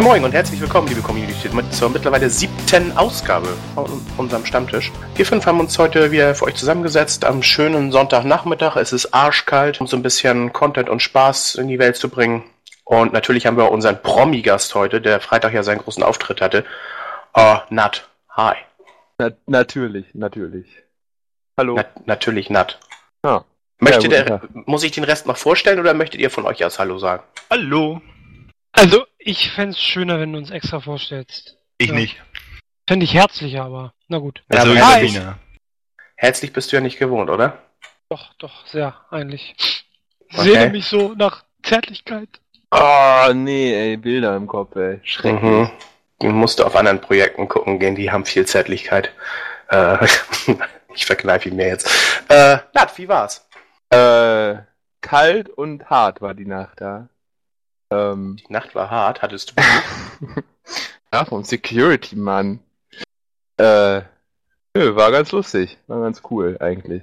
Moin 0.00 0.12
Moin 0.12 0.24
und 0.24 0.32
herzlich 0.32 0.58
willkommen, 0.62 0.88
liebe 0.88 1.02
Community, 1.02 1.50
zur 1.72 1.90
mittlerweile 1.90 2.30
siebten 2.30 2.96
Ausgabe 2.96 3.48
von 3.74 4.00
unserem 4.16 4.46
Stammtisch. 4.46 4.90
Wir 5.14 5.26
fünf 5.26 5.44
haben 5.44 5.60
uns 5.60 5.78
heute 5.78 6.10
wieder 6.10 6.34
für 6.34 6.46
euch 6.46 6.54
zusammengesetzt 6.54 7.26
am 7.26 7.42
schönen 7.42 7.92
Sonntagnachmittag. 7.92 8.76
Es 8.76 8.94
ist 8.94 9.12
arschkalt, 9.12 9.78
um 9.78 9.86
so 9.86 9.98
ein 9.98 10.02
bisschen 10.02 10.54
Content 10.54 10.88
und 10.88 11.02
Spaß 11.02 11.56
in 11.56 11.68
die 11.68 11.78
Welt 11.78 11.96
zu 11.96 12.08
bringen. 12.08 12.44
Und 12.84 13.12
natürlich 13.12 13.44
haben 13.44 13.58
wir 13.58 13.70
unseren 13.70 14.00
Promi-Gast 14.00 14.74
heute, 14.74 15.02
der 15.02 15.20
Freitag 15.20 15.52
ja 15.52 15.62
seinen 15.62 15.80
großen 15.80 16.02
Auftritt 16.02 16.40
hatte. 16.40 16.64
Uh, 17.36 17.58
Nat, 17.68 18.08
hi. 18.30 18.54
Na, 19.18 19.32
natürlich, 19.44 20.06
natürlich. 20.14 20.66
Hallo. 21.58 21.74
Na, 21.76 21.84
natürlich 22.06 22.48
Nat. 22.48 22.80
Ja. 23.22 23.44
Möchte 23.80 24.08
Ja, 24.08 24.22
der, 24.22 24.40
muss 24.64 24.82
ich 24.82 24.92
den 24.92 25.04
Rest 25.04 25.26
noch 25.26 25.36
vorstellen 25.36 25.78
oder 25.78 25.92
möchtet 25.92 26.22
ihr 26.22 26.30
von 26.30 26.46
euch 26.46 26.64
aus 26.64 26.78
Hallo 26.78 26.96
sagen? 26.96 27.22
Hallo. 27.50 28.00
Also, 28.72 29.04
ich 29.18 29.50
fänd's 29.50 29.80
schöner, 29.80 30.20
wenn 30.20 30.32
du 30.32 30.38
uns 30.38 30.50
extra 30.50 30.80
vorstellst. 30.80 31.56
Ich 31.78 31.88
Ja. 31.88 31.94
nicht. 31.94 32.16
Fände 32.88 33.04
ich 33.04 33.14
herzlicher, 33.14 33.64
aber 33.64 33.94
na 34.08 34.18
gut. 34.18 34.42
Ja, 34.52 34.60
Also 34.60 34.74
Hi. 34.74 35.08
Sabine. 35.08 35.38
Herzlich 36.16 36.52
bist 36.52 36.70
du 36.70 36.76
ja 36.76 36.80
nicht 36.82 36.98
gewohnt, 36.98 37.30
oder? 37.30 37.58
Doch, 38.08 38.34
doch, 38.34 38.66
sehr, 38.66 38.94
eigentlich. 39.10 39.54
Okay. 40.32 40.42
Sehne 40.42 40.70
mich 40.70 40.86
so 40.86 41.14
nach 41.14 41.44
Zärtlichkeit. 41.62 42.28
Oh, 42.70 43.32
nee, 43.32 43.72
ey, 43.74 43.96
Bilder 43.96 44.36
im 44.36 44.46
Kopf, 44.46 44.76
ey. 44.76 45.00
Schrecklich. 45.02 45.42
Mhm. 45.42 45.70
Du 46.20 46.28
musst 46.28 46.60
auf 46.60 46.76
anderen 46.76 47.00
Projekten 47.00 47.48
gucken 47.48 47.78
gehen, 47.78 47.94
die 47.94 48.10
haben 48.10 48.24
viel 48.26 48.46
Zärtlichkeit. 48.46 49.12
Äh, 49.68 50.06
ich 50.94 51.06
verkneife 51.06 51.48
ihn 51.48 51.56
mir 51.56 51.68
jetzt. 51.68 51.88
Äh, 52.28 52.58
Nat, 52.74 52.96
wie 52.98 53.08
war's? 53.08 53.48
Äh, 53.90 54.56
kalt 55.00 55.48
und 55.48 55.88
hart 55.88 56.20
war 56.20 56.34
die 56.34 56.44
Nacht 56.46 56.80
da. 56.80 57.08
Ähm, 57.90 58.36
Die 58.36 58.52
Nacht 58.52 58.74
war 58.74 58.90
hart, 58.90 59.22
hattest 59.22 59.50
du. 59.50 59.62
ja, 61.12 61.24
vom 61.24 61.44
Security-Mann. 61.44 62.60
Äh, 63.56 64.02
nö, 64.74 64.94
war 64.94 65.10
ganz 65.10 65.32
lustig. 65.32 65.78
War 65.86 66.00
ganz 66.00 66.22
cool, 66.30 66.56
eigentlich. 66.60 67.02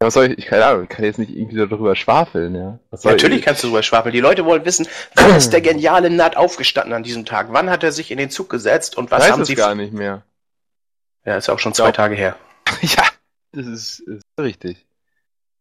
Ja, 0.00 0.06
Was 0.06 0.14
soll 0.14 0.32
ich, 0.32 0.38
ich 0.38 0.46
keine 0.46 0.66
Ahnung, 0.66 0.84
ich 0.84 0.88
kann 0.88 1.04
jetzt 1.04 1.18
nicht 1.18 1.34
irgendwie 1.34 1.56
darüber 1.56 1.96
schwafeln, 1.96 2.54
ja. 2.54 2.78
Was 2.90 3.02
soll 3.02 3.12
Natürlich 3.12 3.40
ich, 3.40 3.44
kannst 3.44 3.62
du 3.62 3.68
drüber 3.68 3.82
schwafeln. 3.82 4.12
Die 4.12 4.20
Leute 4.20 4.44
wollen 4.44 4.64
wissen, 4.64 4.86
wann 5.14 5.34
ist 5.34 5.52
der 5.52 5.60
geniale 5.60 6.10
Nat 6.10 6.36
aufgestanden 6.36 6.92
an 6.92 7.02
diesem 7.02 7.24
Tag? 7.24 7.48
Wann 7.50 7.70
hat 7.70 7.82
er 7.82 7.92
sich 7.92 8.10
in 8.10 8.18
den 8.18 8.30
Zug 8.30 8.50
gesetzt 8.50 8.96
und 8.96 9.10
was 9.10 9.24
weiß 9.24 9.32
haben 9.32 9.42
es 9.42 9.48
sie... 9.48 9.54
gar 9.54 9.74
nicht 9.74 9.92
mehr. 9.92 10.22
Ja, 11.24 11.36
ist 11.36 11.48
auch 11.48 11.58
schon 11.58 11.74
zwei. 11.74 11.92
Tage 11.92 12.14
her. 12.14 12.36
ja, 12.80 13.04
das 13.52 13.66
ist, 13.66 14.00
ist 14.00 14.24
richtig. 14.40 14.86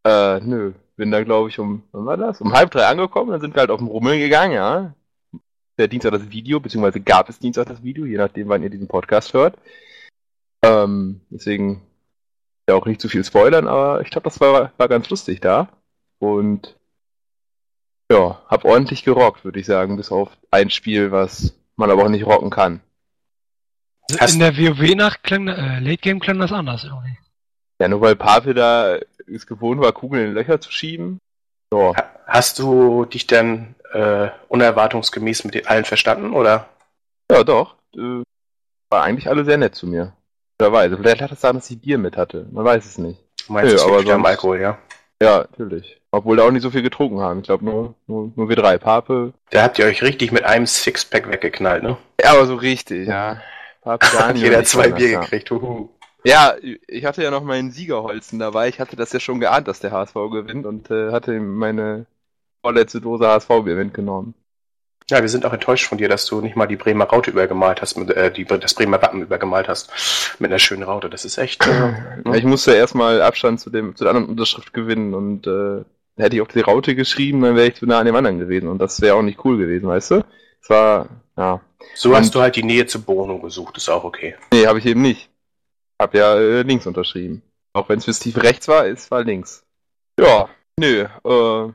Äh, 0.06 0.40
nö. 0.40 0.74
Bin 0.98 1.12
da, 1.12 1.24
glaube 1.24 1.50
ich, 1.50 1.60
um, 1.60 1.84
wann 1.92 2.06
war 2.06 2.18
das? 2.18 2.42
Um 2.42 2.54
halb 2.54 2.72
drei 2.72 2.88
angekommen, 2.88 3.32
dann 3.32 3.40
sind 3.40 3.56
wir 3.56 3.62
halt 3.62 3.70
auf 3.70 3.80
den 3.80 3.88
Rummel 3.88 4.18
gegangen, 4.20 4.54
ja. 4.54 4.94
Der 5.78 5.88
Dienstag 5.88 6.12
das 6.12 6.30
Video, 6.32 6.60
beziehungsweise 6.60 7.00
gab 7.00 7.30
es 7.30 7.38
Dienstag 7.38 7.68
das 7.68 7.84
Video, 7.84 8.06
je 8.06 8.18
nachdem, 8.18 8.50
wann 8.50 8.64
ihr 8.64 8.72
diesen 8.72 8.88
Podcast 8.88 9.34
hört. 9.34 9.58
Ähm, 10.64 11.22
deswegen 11.30 11.84
ja 12.68 12.76
auch 12.76 12.88
nicht 12.88 13.00
zu 13.00 13.10
viel 13.10 13.24
spoilern, 13.24 13.68
aber 13.68 14.02
ich 14.02 14.10
glaube, 14.10 14.26
das 14.26 14.40
war, 14.40 14.72
war 14.76 14.88
ganz 14.88 15.08
lustig 15.10 15.40
da. 15.40 15.70
Und 16.18 16.76
ja, 18.12 18.42
hab 18.48 18.66
ordentlich 18.66 19.04
gerockt, 19.04 19.46
würde 19.46 19.60
ich 19.60 19.68
sagen, 19.68 19.98
bis 19.98 20.12
auf 20.12 20.30
ein 20.50 20.72
Spiel, 20.72 21.12
was 21.12 21.54
man 21.76 21.92
aber 21.92 22.06
auch 22.06 22.10
nicht 22.10 22.26
rocken 22.26 22.50
kann. 22.50 22.82
Also 24.10 24.20
Hast- 24.22 24.34
in 24.34 24.40
der 24.40 24.58
WoW-Nacht 24.58 25.24
klang, 25.24 25.48
äh, 25.48 25.80
Late 25.80 25.98
Game 25.98 26.20
klang 26.20 26.40
das 26.40 26.52
anders 26.52 26.86
irgendwie. 26.86 27.18
Ja, 27.80 27.88
nur 27.88 28.02
weil 28.02 28.16
Pavel 28.16 28.54
da 28.54 28.98
es 29.28 29.46
gewohnt 29.46 29.82
war, 29.82 29.92
Kugeln 29.92 30.28
in 30.30 30.34
Löcher 30.34 30.60
zu 30.62 30.72
schieben. 30.72 31.20
Ha- 31.74 31.96
Hast 32.26 32.60
du 32.60 33.06
dich 33.06 33.28
denn 33.28 33.76
äh, 33.94 34.30
unerwartungsgemäß 34.50 35.44
mit 35.44 35.56
den 35.56 35.68
allen 35.68 35.86
verstanden, 35.86 36.34
oder? 36.34 36.68
Ja, 37.32 37.44
doch. 37.44 37.76
Äh, 37.96 38.24
war 38.90 39.04
eigentlich 39.04 39.30
alle 39.30 39.46
sehr 39.46 39.58
nett 39.58 39.76
zu 39.76 39.88
mir. 39.88 40.14
Weise. 40.60 40.98
Vielleicht 40.98 41.22
hat 41.22 41.32
es 41.32 41.42
daran, 41.42 41.58
dass 41.58 41.70
ich 41.70 41.80
Bier 41.80 41.98
mit 42.00 42.18
hatte. 42.18 42.48
Man 42.52 42.66
weiß 42.66 42.84
es 42.86 42.98
nicht. 42.98 43.20
Du 43.46 43.54
meinst, 43.54 43.76
Nö, 43.76 43.82
aber 43.82 44.02
wieder 44.02 44.16
am 44.16 44.22
sonst- 44.22 44.30
Alkohol, 44.30 44.60
ja? 44.60 44.78
Ja, 45.22 45.40
natürlich. 45.40 46.00
Obwohl 46.12 46.38
da 46.38 46.44
auch 46.44 46.52
nicht 46.52 46.64
so 46.64 46.72
viel 46.72 46.82
getrunken 46.82 47.20
haben. 47.20 47.40
Ich 47.42 47.46
glaube 47.46 47.64
nur, 47.66 47.94
nur, 48.08 48.32
nur 48.36 48.50
wir 48.50 48.56
drei. 48.56 48.78
Pape. 48.78 49.34
Da 49.52 49.64
habt 49.64 49.78
ihr 49.78 49.86
euch 49.86 50.02
richtig 50.02 50.32
mit 50.32 50.44
einem 50.44 50.66
Sixpack 50.66 51.30
weggeknallt, 51.32 51.84
ne? 51.84 51.98
Ja, 52.22 52.32
aber 52.32 52.46
so 52.48 52.56
richtig, 52.56 53.08
ja. 53.08 53.40
Pape, 53.82 54.06
Hat 54.14 54.20
Daniel 54.30 54.46
jeder 54.46 54.64
zwei 54.64 54.90
das, 54.90 54.98
Bier 55.00 55.20
gekriegt. 55.20 55.52
Huhu. 55.52 55.90
Ja, 56.24 56.56
ich 56.88 57.06
hatte 57.06 57.24
ja 57.24 57.32
noch 57.32 57.44
meinen 57.44 57.72
Siegerholzen 57.72 58.40
dabei. 58.40 58.68
Ich 58.68 58.80
hatte 58.80 58.96
das 58.96 59.14
ja 59.14 59.20
schon 59.20 59.40
geahnt, 59.40 59.68
dass 59.68 59.80
der 59.80 59.92
HSV 59.92 60.14
gewinnt 60.32 60.66
und 60.66 60.90
äh, 60.92 61.12
hatte 61.12 61.40
meine 61.40 62.06
vorletzte 62.62 63.00
Dose 63.02 63.28
HSV-Bier 63.28 63.76
mitgenommen. 63.76 64.34
Ja, 65.10 65.22
wir 65.22 65.30
sind 65.30 65.46
auch 65.46 65.54
enttäuscht 65.54 65.88
von 65.88 65.98
dir, 65.98 66.10
dass 66.10 66.26
du 66.26 66.42
nicht 66.42 66.58
mal 66.58 66.66
die 66.68 66.76
Bremer 66.76 67.06
Raute 67.06 67.32
übergemalt 67.32 67.82
hast, 67.82 67.96
mit, 67.96 68.10
äh, 68.10 68.30
die, 68.30 68.44
das 68.44 68.74
Bremer 68.74 69.02
Wappen 69.02 69.22
übergemalt 69.22 69.70
hast. 69.70 69.90
Mit 70.40 70.52
einer 70.52 70.60
schönen 70.60 70.84
Raute. 70.84 71.10
Das 71.10 71.24
ist 71.24 71.38
echt. 71.38 71.66
Äh, 71.66 71.94
Ja, 72.26 72.34
ich 72.36 72.44
musste 72.44 72.74
erstmal 72.74 73.22
Abstand 73.22 73.62
zu 73.62 73.70
dem 73.70 73.96
zu 73.96 74.04
der 74.04 74.12
anderen 74.12 74.30
Unterschrift 74.30 74.74
gewinnen 74.74 75.14
und 75.14 75.48
äh, 75.48 75.86
hätte 76.22 76.36
ich 76.36 76.42
auf 76.42 76.50
die 76.50 76.60
Raute 76.60 76.94
geschrieben, 76.96 77.42
dann 77.42 77.56
wäre 77.56 77.68
ich 77.68 77.76
zu 77.76 77.86
nah 77.86 78.00
an 78.00 78.06
dem 78.06 78.16
anderen 78.16 78.40
gewesen 78.40 78.68
und 78.68 78.80
das 78.80 79.00
wäre 79.00 79.16
auch 79.16 79.22
nicht 79.22 79.46
cool 79.46 79.58
gewesen, 79.58 79.88
weißt 79.88 80.12
du? 80.12 80.26
Es 80.62 80.70
war, 80.70 81.08
ja, 81.38 81.62
so 81.94 82.14
hast 82.14 82.26
Und- 82.28 82.36
du 82.36 82.42
halt 82.42 82.56
die 82.58 82.64
Nähe 82.64 82.86
zu 82.88 83.02
Bono 83.02 83.38
gesucht, 83.40 83.78
ist 83.78 83.88
auch 83.88 84.04
okay. 84.04 84.36
nee, 84.52 84.66
habe 84.68 84.80
ich 84.80 84.86
eben 84.88 85.02
nicht. 85.04 85.30
Hab 86.02 86.14
ja 86.14 86.36
äh, 86.36 86.62
links 86.62 86.86
unterschrieben. 86.86 87.42
Auch 87.74 87.90
wenn 87.90 88.00
es 88.00 88.06
bis 88.06 88.20
tief 88.20 88.38
rechts 88.42 88.68
war, 88.68 88.86
es 88.86 89.10
war 89.12 89.24
links. 89.24 89.66
Ja, 90.20 90.50
nö, 90.80 91.02
äh, 91.24 91.74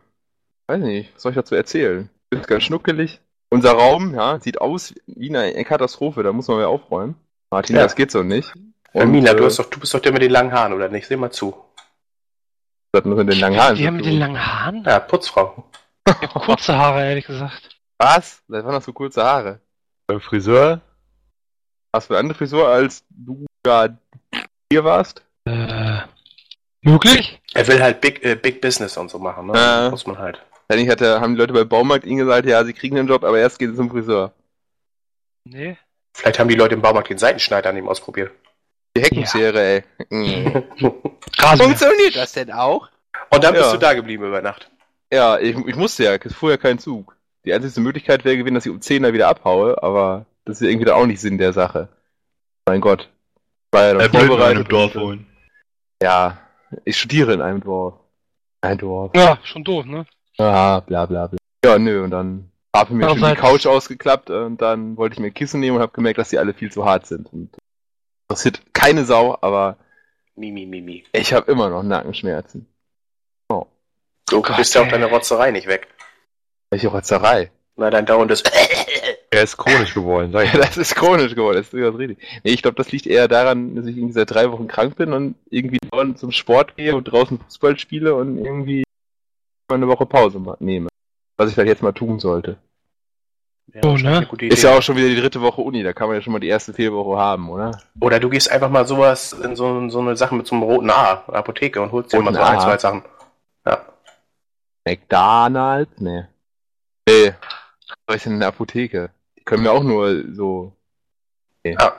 weiß 0.69 0.81
nicht, 0.81 1.15
was 1.15 1.22
soll 1.22 1.33
ich 1.33 1.37
dazu 1.37 1.55
erzählen? 1.55 2.09
Ist 2.31 2.47
ganz 2.49 2.65
schnuckelig. 2.65 3.21
Unser 3.50 3.72
Raum, 3.72 4.15
ja, 4.15 4.41
sieht 4.41 4.61
aus 4.61 4.94
wie 5.06 5.28
eine 5.37 5.65
Katastrophe, 5.65 6.22
da 6.22 6.32
muss 6.32 6.49
man 6.49 6.61
ja 6.61 6.66
aufräumen. 6.69 7.16
Martin, 7.50 7.77
Ja. 7.77 7.82
das 7.82 7.94
geht 7.94 8.11
so 8.11 8.22
nicht. 8.22 8.53
Und, 8.94 9.11
Mina, 9.11 9.34
du, 9.34 9.43
äh, 9.43 9.47
hast 9.47 9.59
doch, 9.59 9.66
du 9.71 9.78
bist 9.81 9.93
doch 9.94 10.00
der 10.00 10.12
mit 10.12 10.22
den 10.22 10.31
langen 10.32 10.53
Haaren, 10.53 10.72
oder 10.72 10.88
nicht? 10.88 11.06
Seh 11.06 11.16
mal 11.16 11.31
zu. 11.31 11.55
was 12.93 13.03
das 13.03 13.05
mit 13.05 13.19
den 13.32 13.38
langen 13.41 13.59
Haaren 13.61 13.77
Die 13.77 13.87
haben 13.87 13.97
mit 13.97 14.06
den 14.06 14.19
langen 14.19 14.38
Haaren? 14.44 14.84
Ja, 14.84 15.00
Putzfrau. 15.00 15.65
Ich 16.06 16.12
hab 16.15 16.34
kurze 16.34 16.77
Haare, 16.77 17.05
ehrlich 17.05 17.27
gesagt. 17.27 17.78
Was? 17.99 18.43
Seit 18.49 18.65
wann 18.65 18.75
hast 18.75 18.88
du 18.88 18.93
kurze 18.93 19.22
Haare? 19.22 19.61
Beim 20.06 20.21
Friseur? 20.21 20.81
Hast 21.94 22.09
du 22.11 22.15
eine 22.15 22.21
andere 22.21 22.37
Frisur, 22.38 22.69
als 22.69 23.05
du 23.11 23.47
da 23.62 23.88
hier 24.72 24.84
warst? 24.84 25.22
Äh, 25.44 25.99
möglich? 26.83 27.41
Er 27.55 27.66
will 27.69 27.83
halt 27.83 28.00
Big, 28.00 28.25
äh, 28.25 28.34
Big 28.34 28.60
Business 28.60 28.97
und 28.97 29.10
so 29.10 29.19
machen, 29.19 29.47
ne? 29.47 29.87
Äh. 29.87 29.91
Muss 29.91 30.06
man 30.06 30.19
halt. 30.19 30.41
Eigentlich 30.69 30.88
hat 30.88 31.00
er, 31.00 31.21
haben 31.21 31.34
die 31.34 31.41
Leute 31.41 31.53
bei 31.53 31.65
Baumarkt 31.65 32.05
ihnen 32.06 32.19
gesagt, 32.19 32.47
ja, 32.47 32.65
sie 32.65 32.72
kriegen 32.72 32.97
den 32.97 33.06
Job, 33.06 33.25
aber 33.25 33.38
erst 33.38 33.59
geht 33.59 33.71
es 33.71 33.77
zum 33.77 33.91
Friseur. 33.91 34.32
Nee. 35.44 35.77
Vielleicht 36.15 36.38
haben 36.38 36.49
die 36.49 36.55
Leute 36.55 36.75
im 36.75 36.82
Baumarkt 36.82 37.11
den 37.11 37.19
Seitenschneider 37.19 37.71
an 37.71 37.77
ihm 37.77 37.88
ausprobiert. 37.88 38.31
Die 38.97 39.03
Heckenschere, 39.03 39.61
ey. 39.61 39.84
Mhm. 40.11 40.65
Funktioniert 41.59 42.16
das 42.16 42.32
denn 42.32 42.50
auch? 42.53 42.88
Und 43.31 43.44
dann 43.44 43.55
bist 43.55 43.66
Ja. 43.66 43.72
du 43.72 43.78
da 43.78 43.94
geblieben 43.94 44.25
über 44.25 44.41
Nacht. 44.43 44.71
Ja, 45.12 45.38
ich, 45.38 45.56
ich 45.56 45.77
musste 45.77 46.05
ja, 46.05 46.15
es 46.15 46.34
fuhr 46.34 46.50
ja 46.50 46.56
kein 46.56 46.78
Zug. 46.78 47.16
Die 47.44 47.53
einzige 47.53 47.81
Möglichkeit 47.81 48.25
wäre 48.25 48.37
gewesen, 48.37 48.55
dass 48.55 48.66
ich 48.66 48.72
um 48.72 48.81
10 48.81 49.03
da 49.03 49.12
wieder 49.12 49.28
abhaue, 49.28 49.82
aber 49.82 50.27
das 50.44 50.61
ist 50.61 50.66
ja 50.66 50.71
irgendwie 50.72 50.91
auch 50.91 51.06
nicht 51.06 51.21
Sinn 51.21 51.38
der 51.38 51.53
Sache. 51.53 51.88
Mein 52.66 52.81
Gott. 52.81 53.09
War 53.72 53.83
ja 53.83 53.94
dann 53.94 54.00
Er 54.00 54.12
will 54.12 54.31
in 54.31 54.43
einem 54.43 54.69
Dorf 54.69 54.94
äh, 54.94 55.00
wohnen. 55.00 55.27
Ja, 56.03 56.38
ich 56.84 56.99
studiere 56.99 57.34
in 57.34 57.43
einem 57.43 57.60
Dorf. 57.60 57.94
Ein 58.60 58.78
Dorf. 58.78 59.12
Ja, 59.16 59.38
schon 59.43 59.65
doof, 59.65 59.84
ne? 59.84 60.06
Ah, 60.38 60.81
bla 60.81 61.06
bla 61.06 61.27
bla. 61.27 61.38
Ja, 61.64 61.79
nö, 61.79 62.05
und 62.05 62.11
dann 62.11 62.50
habe 62.75 62.91
ich 62.93 62.97
mir 62.97 63.08
schon 63.08 63.19
die 63.19 63.35
Couch 63.35 63.67
ausgeklappt 63.67 64.31
und 64.31 64.62
dann 64.62 64.97
wollte 64.97 65.14
ich 65.14 65.20
mir 65.20 65.31
Kissen 65.31 65.61
nehmen 65.61 65.76
und 65.76 65.82
habe 65.82 65.93
gemerkt, 65.93 66.19
dass 66.19 66.31
die 66.31 66.38
alle 66.38 66.55
viel 66.55 66.70
zu 66.70 66.85
hart 66.85 67.06
sind. 67.06 67.32
Und 67.32 67.50
das 68.29 68.44
interessiert 68.44 68.75
keine 68.75 69.05
Sau, 69.05 69.37
aber 69.41 69.76
Mimi, 70.37 70.64
Mimi. 70.67 71.05
ich 71.12 71.32
habe 71.32 71.50
immer 71.50 71.69
noch 71.69 71.82
Nackenschmerzen. 71.82 72.67
Du 74.32 74.41
Gott, 74.41 74.56
bist 74.56 74.75
ja 74.75 74.82
auch 74.82 74.88
deine 74.88 75.06
Rotzerei 75.06 75.50
nicht 75.50 75.67
weg. 75.67 75.88
Welche 76.70 76.88
Rotzerei. 76.88 77.50
Na, 77.76 77.91
dein 77.91 78.06
dauerndes. 78.06 78.43
Er 79.32 79.44
ist 79.44 79.56
chronisch 79.56 79.94
geworden, 79.94 80.31
sag 80.31 80.44
ich 80.44 80.52
Ja, 80.52 80.58
mal. 80.61 80.67
das 80.67 80.76
ist 80.76 80.94
chronisch 80.94 81.34
geworden, 81.34 81.56
das 81.56 81.67
ist 81.67 81.73
durchaus 81.73 81.99
richtig. 81.99 82.19
Nee, 82.44 82.52
ich 82.52 82.61
glaube, 82.61 82.76
das 82.76 82.93
liegt 82.93 83.06
eher 83.06 83.29
daran, 83.29 83.75
dass 83.75 83.87
ich 83.87 83.96
irgendwie 83.96 84.12
seit 84.12 84.31
drei 84.31 84.52
Wochen 84.52 84.69
krank 84.69 84.96
bin 84.96 85.14
und 85.14 85.37
irgendwie 85.49 85.79
dauernd 85.90 86.19
zum 86.19 86.32
Sport 86.32 86.76
gehe 86.76 86.94
und 86.94 87.05
draußen 87.05 87.38
Fußball 87.38 87.79
spiele 87.79 88.14
und 88.14 88.44
irgendwie 88.44 88.84
mal 89.70 89.76
eine 89.76 89.88
Woche 89.88 90.05
Pause 90.05 90.38
nehme. 90.61 90.88
Was 91.38 91.49
ich 91.49 91.55
vielleicht 91.55 91.70
jetzt 91.70 91.82
mal 91.82 91.93
tun 91.93 92.19
sollte. 92.19 92.58
Ja, 93.73 93.81
So, 93.82 93.93
wahrscheinlich 93.93 94.31
ne? 94.31 94.38
eine. 94.38 94.49
Ist 94.52 94.62
ja 94.64 94.76
auch 94.76 94.82
schon 94.82 94.96
wieder 94.96 95.08
die 95.08 95.17
dritte 95.17 95.40
Woche 95.40 95.62
Uni, 95.62 95.82
da 95.82 95.94
kann 95.94 96.08
man 96.08 96.17
ja 96.17 96.20
schon 96.23 96.35
mal 96.35 96.38
die 96.40 96.49
erste 96.49 96.75
Fehlwoche 96.75 97.19
haben, 97.19 97.49
oder? 97.49 97.81
Oder 98.00 98.20
du 98.20 98.28
gehst 98.28 98.50
einfach 98.52 98.69
mal 98.69 98.87
sowas 98.87 99.32
in 99.32 99.56
so, 99.56 99.88
so 99.88 100.00
eine 100.00 100.14
Sache 100.14 100.35
mit 100.35 100.46
so 100.46 100.55
einem 100.56 100.64
roten 100.64 100.90
A, 100.90 101.25
Apotheke 101.28 101.81
und 101.81 101.90
holst 101.90 102.12
dir 102.12 102.19
mal 102.20 102.25
Roten 102.26 102.35
so 102.37 102.43
ein, 102.43 102.58
A? 102.58 102.61
zwei 102.61 102.76
Sachen. 102.76 103.02
Ja. 103.64 103.82
McDonalds? 104.85 105.93
Nee. 106.00 106.25
Nee. 107.08 107.32
Was 107.88 107.96
soll 108.06 108.17
ich 108.17 108.23
denn 108.25 108.32
in 108.35 108.40
der 108.40 108.49
Apotheke? 108.49 109.11
Können 109.44 109.62
mir 109.65 109.73
auch 109.73 109.83
nur 109.83 110.25
so. 110.33 110.73
Nee. 111.65 111.77
Ah. 111.79 111.93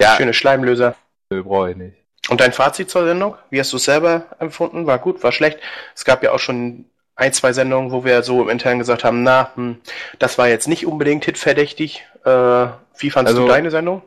Ja, 0.00 0.16
Schöne 0.16 0.34
Schleimlöser. 0.34 0.94
nö, 1.30 1.42
brauche 1.42 1.70
ich 1.70 1.76
nicht. 1.76 1.96
Und 2.28 2.40
dein 2.40 2.52
Fazit 2.52 2.90
zur 2.90 3.04
Sendung? 3.04 3.36
Wie 3.50 3.60
hast 3.60 3.72
du 3.72 3.76
es 3.76 3.84
selber 3.84 4.26
empfunden? 4.38 4.86
War 4.86 4.98
gut, 4.98 5.22
war 5.22 5.32
schlecht? 5.32 5.58
Es 5.94 6.04
gab 6.04 6.22
ja 6.22 6.32
auch 6.32 6.38
schon 6.38 6.86
ein, 7.16 7.32
zwei 7.32 7.52
Sendungen, 7.52 7.92
wo 7.92 8.04
wir 8.04 8.22
so 8.22 8.42
im 8.42 8.48
Intern 8.48 8.78
gesagt 8.78 9.04
haben, 9.04 9.22
na, 9.22 9.50
hm, 9.54 9.76
das 10.18 10.38
war 10.38 10.48
jetzt 10.48 10.66
nicht 10.66 10.86
unbedingt 10.86 11.24
hitverdächtig. 11.26 12.04
Äh, 12.24 12.66
wie 12.98 13.10
fandst 13.10 13.30
Also- 13.32 13.42
du 13.42 13.48
deine 13.48 13.70
Sendung? 13.70 14.02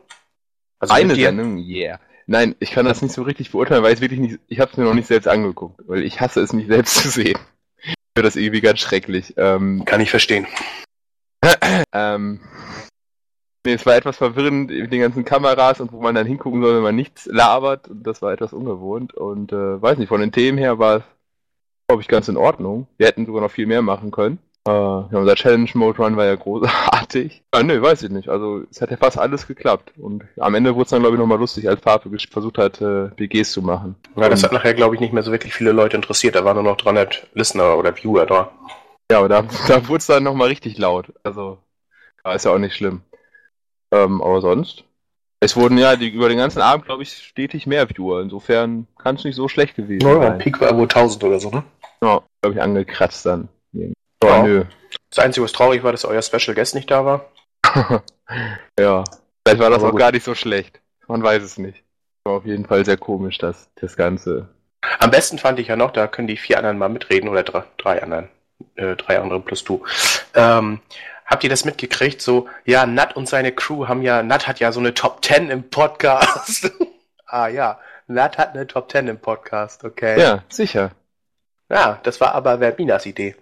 Also 0.80 0.94
Eine? 0.94 1.14
Sendung? 1.14 1.58
Yeah. 1.58 1.98
Nein, 2.26 2.54
ich 2.60 2.70
kann 2.72 2.84
das 2.84 3.00
nicht 3.02 3.14
so 3.14 3.22
richtig 3.22 3.50
beurteilen, 3.52 3.82
weil 3.82 3.94
ich 3.94 4.00
wirklich 4.00 4.20
nicht, 4.20 4.38
ich 4.48 4.60
habe 4.60 4.70
es 4.70 4.76
mir 4.76 4.84
noch 4.84 4.94
nicht 4.94 5.06
selbst 5.08 5.26
angeguckt, 5.26 5.80
weil 5.86 6.02
ich 6.02 6.20
hasse 6.20 6.40
es, 6.40 6.52
mich 6.52 6.66
selbst 6.66 6.94
zu 7.02 7.08
sehen. 7.08 7.38
Ich 7.80 7.94
finde 8.14 8.28
das 8.28 8.36
irgendwie 8.36 8.60
ganz 8.60 8.80
schrecklich. 8.80 9.34
Ähm, 9.36 9.84
Kann 9.86 10.00
ich 10.00 10.10
verstehen. 10.10 10.46
Ähm, 11.92 12.40
nee, 13.64 13.72
es 13.74 13.86
war 13.86 13.96
etwas 13.96 14.16
verwirrend 14.16 14.70
mit 14.70 14.92
den 14.92 15.00
ganzen 15.00 15.24
Kameras 15.24 15.80
und 15.80 15.92
wo 15.92 16.00
man 16.00 16.14
dann 16.14 16.26
hingucken 16.26 16.62
soll, 16.62 16.76
wenn 16.76 16.82
man 16.82 16.96
nichts 16.96 17.26
labert. 17.26 17.88
Das 17.90 18.22
war 18.22 18.32
etwas 18.32 18.52
ungewohnt. 18.52 19.14
Und 19.14 19.52
äh, 19.52 19.80
weiß 19.80 19.98
nicht, 19.98 20.08
von 20.08 20.20
den 20.20 20.32
Themen 20.32 20.58
her 20.58 20.78
war 20.78 20.96
es, 20.96 21.02
glaube 21.88 22.02
ich, 22.02 22.08
ganz 22.08 22.28
in 22.28 22.36
Ordnung. 22.36 22.86
Wir 22.96 23.06
hätten 23.06 23.26
sogar 23.26 23.42
noch 23.42 23.50
viel 23.50 23.66
mehr 23.66 23.82
machen 23.82 24.10
können. 24.10 24.38
Äh, 24.66 24.70
ja, 24.72 25.08
unser 25.12 25.34
Challenge 25.36 25.70
Mode 25.74 26.02
Run 26.02 26.16
war 26.16 26.26
ja 26.26 26.34
großartig. 26.34 27.42
Ah, 27.50 27.62
nö, 27.62 27.80
weiß 27.80 28.02
ich 28.02 28.10
nicht. 28.10 28.28
Also 28.28 28.62
es 28.70 28.82
hat 28.82 28.90
ja 28.90 28.98
fast 28.98 29.18
alles 29.18 29.46
geklappt. 29.46 29.92
Und 29.96 30.24
am 30.38 30.54
Ende 30.54 30.74
wurde 30.74 30.84
es 30.84 30.90
dann, 30.90 31.00
glaube 31.00 31.16
ich, 31.16 31.20
nochmal 31.20 31.38
lustig, 31.38 31.66
als 31.66 31.80
Farbe 31.80 32.10
versucht 32.30 32.58
hat, 32.58 32.80
äh, 32.82 33.08
BGs 33.16 33.52
zu 33.52 33.62
machen. 33.62 33.94
Ja, 34.16 34.28
das 34.28 34.40
Und- 34.42 34.44
hat 34.50 34.52
nachher, 34.52 34.74
glaube 34.74 34.94
ich, 34.94 35.00
nicht 35.00 35.14
mehr 35.14 35.22
so 35.22 35.32
wirklich 35.32 35.54
viele 35.54 35.72
Leute 35.72 35.96
interessiert. 35.96 36.34
Da 36.34 36.44
waren 36.44 36.56
nur 36.56 36.64
noch 36.64 36.76
300 36.76 37.26
Listener 37.32 37.78
oder 37.78 37.96
Viewer 37.96 38.26
da. 38.26 38.50
Ja, 39.10 39.18
aber 39.18 39.28
da, 39.28 39.42
da 39.66 39.88
wurde 39.88 39.98
es 39.98 40.06
dann 40.06 40.22
nochmal 40.24 40.48
richtig 40.48 40.76
laut. 40.78 41.12
Also, 41.22 41.58
ja, 42.24 42.32
ist 42.34 42.44
ja 42.44 42.52
auch 42.52 42.58
nicht 42.58 42.76
schlimm. 42.76 43.02
Ähm, 43.90 44.20
aber 44.22 44.40
sonst. 44.40 44.84
Es 45.40 45.56
wurden 45.56 45.78
ja 45.78 45.96
die, 45.96 46.08
über 46.08 46.28
den 46.28 46.38
ganzen 46.38 46.60
Abend, 46.60 46.84
glaube 46.84 47.04
ich, 47.04 47.12
stetig 47.16 47.66
mehr 47.66 47.88
Viewer. 47.88 48.20
Insofern 48.20 48.86
kann 48.98 49.14
es 49.16 49.24
nicht 49.24 49.36
so 49.36 49.48
schlecht 49.48 49.76
gewesen 49.76 50.06
Ja, 50.06 50.20
sein. 50.20 50.38
Peak 50.38 50.60
war 50.60 50.76
wohl 50.76 50.88
1000 50.88 51.22
oder 51.24 51.38
so, 51.38 51.50
ne? 51.50 51.62
Ja, 52.02 52.20
glaube 52.42 52.54
ich, 52.56 52.60
angekratzt 52.60 53.24
dann. 53.24 53.48
So, 53.72 54.28
Ja. 54.28 54.42
nö. 54.42 54.64
Das 55.10 55.24
Einzige, 55.24 55.44
was 55.44 55.52
traurig 55.52 55.82
war, 55.84 55.92
dass 55.92 56.04
euer 56.04 56.22
Special 56.22 56.54
Guest 56.54 56.74
nicht 56.74 56.90
da 56.90 57.04
war. 57.04 57.26
ja. 58.78 59.04
Vielleicht 59.46 59.60
war 59.60 59.70
das 59.70 59.78
Aber 59.78 59.88
auch 59.88 59.90
gut. 59.92 60.00
gar 60.00 60.12
nicht 60.12 60.24
so 60.24 60.34
schlecht. 60.34 60.80
Man 61.06 61.22
weiß 61.22 61.42
es 61.42 61.56
nicht. 61.56 61.82
War 62.24 62.34
auf 62.34 62.44
jeden 62.44 62.66
Fall 62.66 62.84
sehr 62.84 62.98
komisch, 62.98 63.38
das, 63.38 63.70
das 63.76 63.96
Ganze. 63.96 64.48
Am 64.98 65.10
besten 65.10 65.38
fand 65.38 65.58
ich 65.60 65.68
ja 65.68 65.76
noch, 65.76 65.92
da 65.92 66.06
können 66.08 66.28
die 66.28 66.36
vier 66.36 66.58
anderen 66.58 66.78
mal 66.78 66.88
mitreden 66.88 67.28
oder 67.28 67.42
drei, 67.42 67.64
drei 67.78 68.02
anderen. 68.02 68.28
Äh, 68.74 68.96
drei 68.96 69.18
andere 69.18 69.40
plus 69.40 69.64
du. 69.64 69.84
Ähm, 70.34 70.80
habt 71.26 71.44
ihr 71.44 71.50
das 71.50 71.64
mitgekriegt? 71.64 72.20
So, 72.20 72.48
ja, 72.64 72.86
Nat 72.86 73.16
und 73.16 73.28
seine 73.28 73.52
Crew 73.52 73.86
haben 73.86 74.02
ja, 74.02 74.22
Nat 74.22 74.46
hat 74.46 74.60
ja 74.60 74.72
so 74.72 74.80
eine 74.80 74.94
Top 74.94 75.24
10 75.24 75.50
im 75.50 75.68
Podcast. 75.70 76.72
ah 77.26 77.48
ja, 77.48 77.78
Nat 78.06 78.38
hat 78.38 78.54
eine 78.54 78.66
Top 78.66 78.90
10 78.90 79.08
im 79.08 79.18
Podcast, 79.18 79.84
okay. 79.84 80.20
Ja, 80.20 80.42
sicher. 80.48 80.92
Ja, 81.68 82.00
das 82.02 82.20
war 82.20 82.34
aber 82.34 82.58
Verminas 82.58 83.06
Idee. 83.06 83.36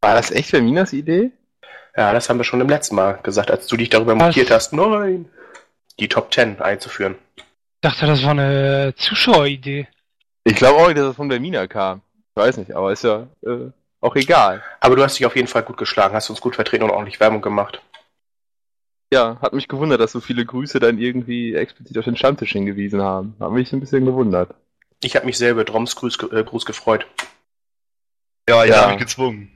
War 0.00 0.14
das 0.14 0.30
echt 0.30 0.50
Verminas 0.50 0.92
Idee? 0.92 1.30
Ja, 1.96 2.12
das 2.12 2.28
haben 2.28 2.38
wir 2.38 2.44
schon 2.44 2.60
im 2.60 2.68
letzten 2.68 2.94
Mal 2.94 3.18
gesagt, 3.22 3.50
als 3.50 3.66
du 3.66 3.76
dich 3.76 3.88
darüber 3.88 4.14
mokiert 4.14 4.50
hast, 4.50 4.72
nein, 4.72 5.28
die 5.98 6.08
Top 6.08 6.32
10 6.32 6.60
einzuführen. 6.60 7.16
Ich 7.36 7.44
dachte, 7.80 8.06
das 8.06 8.22
war 8.22 8.30
eine 8.30 8.94
Zuschaueridee. 8.96 9.86
Ich 10.44 10.56
glaube 10.56 10.78
auch 10.78 10.86
nicht, 10.86 10.98
dass 10.98 11.10
es 11.10 11.16
von 11.16 11.30
Vermina 11.30 11.66
kam. 11.66 12.02
Ich 12.30 12.42
weiß 12.42 12.56
nicht, 12.58 12.72
aber 12.74 12.92
ist 12.92 13.04
ja 13.04 13.26
äh, 13.44 13.70
auch 14.06 14.16
egal. 14.16 14.62
Aber 14.80 14.96
du 14.96 15.02
hast 15.02 15.18
dich 15.18 15.26
auf 15.26 15.36
jeden 15.36 15.48
Fall 15.48 15.62
gut 15.62 15.76
geschlagen, 15.76 16.14
hast 16.14 16.30
uns 16.30 16.40
gut 16.40 16.54
vertreten 16.54 16.84
und 16.84 16.90
ordentlich 16.90 17.20
Werbung 17.20 17.42
gemacht. 17.42 17.82
Ja, 19.12 19.38
hat 19.40 19.52
mich 19.52 19.68
gewundert, 19.68 20.00
dass 20.00 20.12
so 20.12 20.20
viele 20.20 20.44
Grüße 20.44 20.80
dann 20.80 20.98
irgendwie 20.98 21.54
explizit 21.54 21.96
auf 21.98 22.04
den 22.04 22.16
Stammtisch 22.16 22.52
hingewiesen 22.52 23.02
haben. 23.02 23.36
Hat 23.38 23.52
mich 23.52 23.72
ein 23.72 23.80
bisschen 23.80 24.04
gewundert. 24.04 24.54
Ich 25.02 25.14
habe 25.14 25.26
mich 25.26 25.38
selber 25.38 25.64
Droms 25.64 25.94
Gruß, 25.94 26.18
äh, 26.32 26.42
Gruß 26.42 26.66
gefreut. 26.66 27.06
Ja, 28.48 28.64
ich 28.64 28.70
Ja. 28.70 28.82
habe 28.82 28.92
mich 28.92 29.00
gezwungen. 29.00 29.50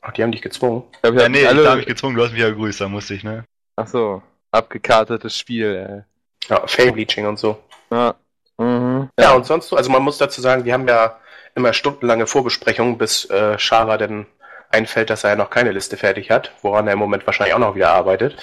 Ach, 0.00 0.12
die 0.12 0.22
haben 0.22 0.32
dich 0.32 0.42
gezwungen. 0.42 0.84
Ich 0.92 1.02
glaub, 1.02 1.14
ich 1.14 1.20
Ja, 1.20 1.28
nee, 1.28 1.40
ich 1.42 1.48
alle... 1.48 1.66
habe 1.66 1.76
mich 1.78 1.86
gezwungen, 1.86 2.16
du 2.16 2.22
hast 2.22 2.32
mich 2.32 2.40
ja 2.40 2.50
gegrüßt, 2.50 2.80
da 2.80 2.88
musste 2.88 3.14
ich, 3.14 3.24
ne? 3.24 3.44
Ach 3.76 3.86
so, 3.86 4.22
abgekartetes 4.50 5.36
Spiel, 5.36 6.04
Ja, 6.48 6.66
Fame 6.66 6.92
Bleaching 6.92 7.26
und 7.26 7.38
so. 7.38 7.58
ey. 7.90 7.96
Ja, 7.96 8.14
mhm. 8.58 9.08
Ja, 9.18 9.32
und 9.32 9.46
sonst 9.46 9.68
so, 9.68 9.76
also 9.76 9.90
man 9.90 10.02
muss 10.02 10.18
dazu 10.18 10.40
sagen, 10.40 10.64
wir 10.64 10.72
haben 10.74 10.86
ja 10.86 11.18
immer 11.54 11.72
stundenlange 11.72 12.26
Vorbesprechungen, 12.26 12.98
bis 12.98 13.24
äh, 13.26 13.56
denn 13.98 14.26
einfällt, 14.70 15.10
dass 15.10 15.24
er 15.24 15.30
ja 15.30 15.36
noch 15.36 15.50
keine 15.50 15.72
Liste 15.72 15.96
fertig 15.96 16.30
hat, 16.30 16.52
woran 16.62 16.86
er 16.86 16.94
im 16.94 16.98
Moment 16.98 17.26
wahrscheinlich 17.26 17.54
auch 17.54 17.60
noch 17.60 17.74
wieder 17.76 17.92
arbeitet. 17.92 18.36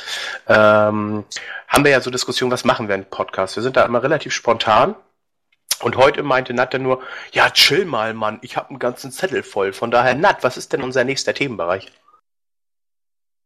Ähm, 0.48 1.26
haben 1.68 1.84
wir 1.84 1.92
ja 1.92 2.02
so 2.02 2.10
Diskussionen, 2.10 2.52
was 2.52 2.64
machen 2.64 2.88
wir 2.88 2.96
im 2.96 3.06
Podcast? 3.06 3.56
Wir 3.56 3.64
sind 3.64 3.76
da 3.76 3.86
immer 3.86 4.02
relativ 4.02 4.34
spontan. 4.34 4.96
Und 5.82 5.98
heute 5.98 6.22
meinte 6.22 6.54
Nat 6.54 6.74
dann 6.74 6.84
nur, 6.84 7.02
ja, 7.32 7.50
chill 7.50 7.86
mal, 7.86 8.14
Mann, 8.14 8.40
ich 8.44 8.56
habe 8.56 8.70
einen 8.70 8.80
ganzen 8.80 9.12
Zettel 9.12 9.42
voll. 9.42 9.74
Von 9.74 9.90
daher, 9.90 10.14
Nat, 10.14 10.44
was 10.44 10.56
ist 10.56 10.72
denn 10.74 10.84
unser 10.84 11.04
nächster 11.04 11.34
Themenbereich? 11.34 11.92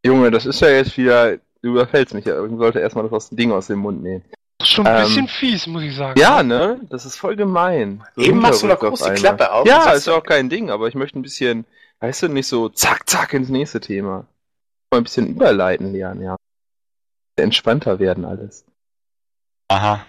Junge, 0.05 0.31
das 0.31 0.45
ist 0.45 0.59
ja 0.61 0.69
jetzt 0.69 0.97
wieder... 0.97 1.37
Du 1.61 1.71
überfällst 1.71 2.13
mich 2.13 2.25
ja. 2.25 2.45
Ich 2.45 2.51
sollte 2.57 2.79
erstmal 2.79 3.09
das 3.09 3.29
Ding 3.29 3.51
aus 3.51 3.67
dem 3.67 3.79
Mund 3.79 4.03
nehmen. 4.03 4.23
Das 4.57 4.69
ist 4.69 4.73
schon 4.73 4.87
ein 4.87 4.95
Ähm, 4.95 5.03
bisschen 5.03 5.27
fies, 5.27 5.67
muss 5.67 5.83
ich 5.83 5.95
sagen. 5.95 6.19
Ja, 6.19 6.41
ne? 6.43 6.79
Das 6.89 7.05
ist 7.05 7.17
voll 7.17 7.35
gemein. 7.35 8.03
So 8.15 8.21
Eben 8.21 8.39
machst 8.39 8.63
du 8.63 8.67
noch 8.67 8.79
hinterrücks 8.79 9.01
groß 9.01 9.11
auf. 9.11 9.15
Klappe 9.15 9.51
auf 9.51 9.67
Ja, 9.67 9.91
ist 9.91 10.07
ja 10.07 10.13
auch 10.13 10.23
kein 10.23 10.49
Ding, 10.49 10.69
aber 10.69 10.87
ich 10.87 10.95
möchte 10.95 11.19
ein 11.19 11.21
bisschen, 11.21 11.65
weißt 11.99 12.23
du, 12.23 12.27
nicht 12.29 12.47
so 12.47 12.69
zack, 12.69 13.09
zack 13.09 13.33
ins 13.33 13.49
nächste 13.49 13.79
Thema. 13.79 14.25
Mal 14.91 14.99
ein 14.99 15.03
bisschen 15.03 15.27
überleiten 15.27 15.91
lernen, 15.91 16.21
ja. 16.21 16.35
Entspannter 17.37 17.99
werden 17.99 18.23
alles. 18.23 18.65
Aha. 19.67 20.05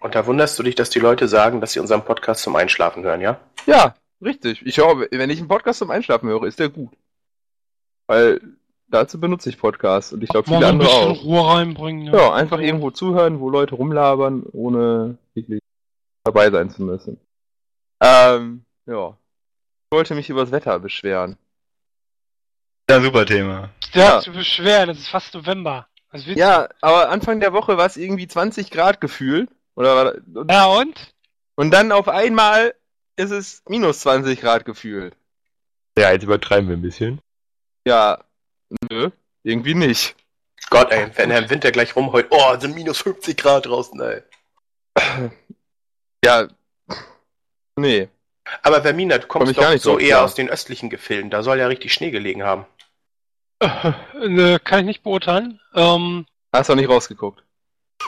Und 0.00 0.14
da 0.14 0.26
wunderst 0.26 0.58
du 0.58 0.62
dich, 0.62 0.74
dass 0.74 0.90
die 0.90 0.98
Leute 0.98 1.28
sagen, 1.28 1.60
dass 1.60 1.72
sie 1.72 1.80
unseren 1.80 2.04
Podcast 2.04 2.42
zum 2.42 2.56
Einschlafen 2.56 3.04
hören, 3.04 3.20
ja? 3.20 3.38
Ja, 3.66 3.94
richtig. 4.22 4.64
Ich 4.64 4.78
höre, 4.78 5.06
wenn 5.10 5.30
ich 5.30 5.38
einen 5.38 5.48
Podcast 5.48 5.78
zum 5.78 5.90
Einschlafen 5.90 6.28
höre, 6.28 6.44
ist 6.44 6.58
der 6.58 6.70
gut. 6.70 6.96
Weil 8.06 8.40
dazu 8.90 9.18
benutze 9.20 9.48
ich 9.50 9.58
Podcasts 9.58 10.12
und 10.12 10.22
ich 10.22 10.28
glaube 10.28 10.48
viele 10.48 10.66
andere 10.66 10.88
auch. 10.88 11.22
Ruhe 11.24 11.46
reinbringen. 11.54 12.04
ne? 12.10 12.16
Ja, 12.16 12.32
einfach 12.32 12.58
irgendwo 12.60 12.90
zuhören, 12.90 13.40
wo 13.40 13.50
Leute 13.50 13.74
rumlabern, 13.74 14.44
ohne 14.52 15.16
wirklich 15.34 15.60
dabei 16.24 16.50
sein 16.50 16.70
zu 16.70 16.82
müssen. 16.82 17.18
Ähm, 18.00 18.64
ja. 18.86 19.16
Ich 19.90 19.96
wollte 19.96 20.14
mich 20.14 20.30
über 20.30 20.42
das 20.42 20.52
Wetter 20.52 20.78
beschweren. 20.78 21.36
Ja, 22.88 23.00
super 23.00 23.24
Thema. 23.26 23.70
Ja. 23.92 24.16
hat 24.16 24.22
zu 24.22 24.32
beschweren, 24.32 24.90
es 24.90 24.98
ist 24.98 25.08
fast 25.08 25.34
November. 25.34 25.86
Ja, 26.12 26.68
aber 26.80 27.08
Anfang 27.10 27.38
der 27.38 27.52
Woche 27.52 27.76
war 27.76 27.86
es 27.86 27.96
irgendwie 27.96 28.26
20 28.26 28.70
Grad 28.70 29.00
gefühlt. 29.00 29.48
Oder 29.76 30.14
und, 30.34 30.50
Ja, 30.50 30.66
und? 30.66 31.14
und 31.54 31.70
dann 31.70 31.92
auf 31.92 32.08
einmal 32.08 32.74
ist 33.16 33.30
es 33.30 33.62
minus 33.68 34.00
20 34.00 34.40
Grad 34.40 34.64
gefühlt. 34.64 35.14
Ja, 35.96 36.10
jetzt 36.10 36.24
übertreiben 36.24 36.68
wir 36.68 36.76
ein 36.76 36.82
bisschen. 36.82 37.20
Ja, 37.86 38.24
nö, 38.90 39.10
irgendwie 39.42 39.74
nicht. 39.74 40.14
Gott, 40.68 40.90
ey, 40.92 41.10
wenn 41.16 41.30
er 41.30 41.38
im 41.38 41.50
Winter 41.50 41.72
gleich 41.72 41.96
rumheult, 41.96 42.26
oh, 42.30 42.56
sind 42.58 42.74
minus 42.74 42.98
50 43.00 43.36
Grad 43.36 43.66
draußen, 43.66 44.00
ey. 44.00 44.22
Ja, 46.24 46.48
nee. 47.76 48.08
Aber 48.62 48.82
Vermina, 48.82 49.18
du 49.18 49.26
Komm 49.26 49.42
kommst 49.42 49.56
gar 49.56 49.66
doch 49.66 49.72
nicht 49.72 49.82
so 49.82 49.92
drauf 49.92 50.00
eher 50.02 50.08
klar. 50.16 50.24
aus 50.24 50.34
den 50.34 50.48
östlichen 50.50 50.90
Gefilden. 50.90 51.30
Da 51.30 51.42
soll 51.42 51.58
ja 51.58 51.66
richtig 51.66 51.92
Schnee 51.92 52.10
gelegen 52.10 52.42
haben. 52.42 52.66
Äh, 53.60 53.92
ne, 54.28 54.58
kann 54.60 54.80
ich 54.80 54.86
nicht 54.86 55.02
beurteilen. 55.02 55.60
Ähm, 55.74 56.26
Hast 56.52 56.68
du 56.70 56.74
nicht 56.74 56.88
rausgeguckt? 56.88 57.42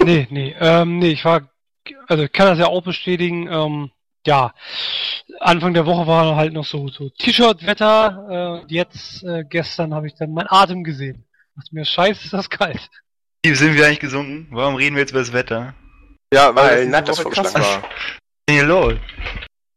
nee, 0.02 0.26
nee, 0.30 0.54
ähm, 0.58 0.98
nee, 0.98 1.10
ich 1.10 1.24
war, 1.24 1.48
also 2.08 2.24
ich 2.24 2.32
kann 2.32 2.46
das 2.48 2.58
ja 2.58 2.66
auch 2.66 2.82
bestätigen, 2.82 3.48
ähm, 3.50 3.90
ja, 4.26 4.52
Anfang 5.40 5.74
der 5.74 5.86
Woche 5.86 6.06
war 6.06 6.36
halt 6.36 6.52
noch 6.52 6.64
so, 6.64 6.88
so 6.88 7.08
T-Shirt-Wetter, 7.10 8.62
äh, 8.68 8.72
jetzt, 8.72 9.22
äh, 9.24 9.44
gestern 9.44 9.94
habe 9.94 10.06
ich 10.06 10.14
dann 10.14 10.32
meinen 10.32 10.48
Atem 10.50 10.84
gesehen. 10.84 11.24
Was 11.54 11.70
mir 11.72 11.84
scheiße, 11.84 12.24
ist 12.24 12.32
das 12.32 12.48
kalt. 12.48 12.88
Wie 13.44 13.54
sind 13.54 13.74
wir 13.74 13.86
eigentlich 13.86 14.00
gesunken? 14.00 14.48
Warum 14.50 14.76
reden 14.76 14.96
wir 14.96 15.00
jetzt 15.00 15.10
über 15.10 15.20
das 15.20 15.32
Wetter? 15.32 15.74
Ja, 16.32 16.54
Weil 16.54 16.86
Nat 16.86 17.08
das 17.08 17.20
vorgeschlagen 17.20 17.54
war. 17.54 17.60
Was 17.60 17.68
ist 17.76 18.48
denn 18.48 18.54
hier 18.56 18.64
los? 18.64 18.94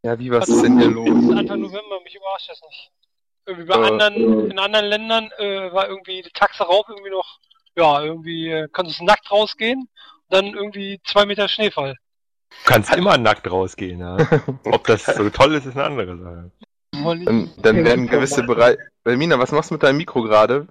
Ja, 0.03 0.19
wie, 0.19 0.31
was 0.31 0.47
ist 0.47 0.61
denn 0.61 0.79
hier 0.79 0.89
los? 0.89 1.09
Anfang 1.09 1.59
November, 1.61 1.99
mich 2.03 2.15
überrascht 2.15 2.49
das 2.49 2.61
nicht. 2.61 2.91
Irgendwie 3.47 3.67
bei 3.67 3.75
Äh, 3.75 3.87
anderen, 3.91 4.51
in 4.51 4.59
anderen 4.59 4.85
Ländern 4.85 5.29
äh, 5.37 5.73
war 5.73 5.89
irgendwie 5.89 6.21
die 6.21 6.31
Taxe 6.31 6.63
rauf 6.63 6.85
irgendwie 6.87 7.09
noch, 7.09 7.39
ja, 7.75 8.01
irgendwie 8.03 8.49
äh, 8.49 8.67
konntest 8.71 8.99
du 8.99 9.03
nackt 9.05 9.29
rausgehen, 9.29 9.89
dann 10.29 10.45
irgendwie 10.45 11.01
zwei 11.03 11.25
Meter 11.25 11.47
Schneefall. 11.47 11.95
Du 12.63 12.71
kannst 12.71 12.95
immer 12.95 13.17
nackt 13.17 13.49
rausgehen, 13.49 13.99
ja. 13.99 14.17
Ob 14.65 14.85
das 14.87 15.05
so 15.05 15.29
toll 15.29 15.55
ist, 15.55 15.65
ist 15.65 15.75
eine 15.77 15.85
andere 15.85 16.17
Sache. 16.17 16.51
Dann, 17.25 17.51
dann 17.57 17.83
werden 17.85 18.07
gewisse 18.07 18.43
Bereiche... 18.43 18.79
Belmina, 19.03 19.37
was 19.37 19.51
machst 19.51 19.69
du 19.69 19.75
mit 19.75 19.83
deinem 19.83 19.97
Mikro 19.97 20.23
gerade? 20.23 20.67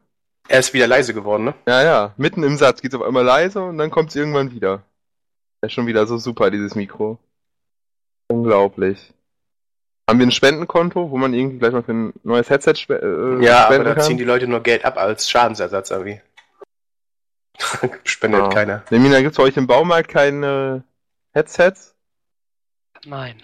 Er 0.48 0.58
ist 0.60 0.74
wieder 0.74 0.86
leise 0.86 1.14
geworden, 1.14 1.44
ne? 1.44 1.54
Ja, 1.68 1.82
ja, 1.82 2.14
mitten 2.16 2.42
im 2.42 2.56
Satz 2.56 2.82
geht's 2.82 2.94
auf 2.94 3.02
einmal 3.02 3.24
leise 3.24 3.62
und 3.62 3.78
dann 3.78 3.90
kommt's 3.90 4.16
irgendwann 4.16 4.50
wieder. 4.52 4.82
Das 5.60 5.68
ist 5.70 5.74
schon 5.74 5.86
wieder 5.86 6.06
so 6.06 6.18
super, 6.18 6.50
dieses 6.50 6.74
Mikro. 6.74 7.18
Unglaublich. 8.28 9.12
Haben 10.08 10.18
wir 10.18 10.26
ein 10.26 10.32
Spendenkonto, 10.32 11.10
wo 11.10 11.16
man 11.16 11.32
irgendwie 11.32 11.58
gleich 11.58 11.72
mal 11.72 11.82
für 11.82 11.92
ein 11.92 12.12
neues 12.24 12.50
Headset 12.50 12.74
spe 12.76 12.96
äh, 13.00 13.44
Ja, 13.44 13.64
aber 13.66 13.74
spenden 13.74 13.84
da 13.84 13.94
kann? 13.94 14.02
ziehen 14.04 14.18
die 14.18 14.24
Leute 14.24 14.46
nur 14.48 14.60
Geld 14.60 14.84
ab 14.84 14.98
als 14.98 15.30
Schadensersatz 15.30 15.90
irgendwie. 15.90 16.20
Spendet 18.04 18.42
Ah. 18.42 18.48
keiner. 18.48 18.82
Belmina, 18.90 19.20
gibt's 19.20 19.36
bei 19.38 19.44
euch 19.44 19.56
im 19.56 19.66
Baumarkt 19.66 20.08
keine 20.08 20.82
Headsets? 21.34 21.94
Nein. 23.04 23.42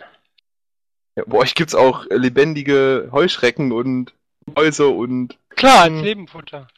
Ja, 1.17 1.25
bei 1.27 1.39
euch 1.39 1.55
gibt's 1.55 1.75
auch 1.75 2.07
lebendige 2.09 3.09
Heuschrecken 3.13 3.73
und 3.73 4.15
Mäuse 4.47 4.89
und... 4.89 5.37
Klar, 5.51 5.83
als 5.83 5.93
Hm. 5.93 6.01
Nebenfutter. 6.03 6.69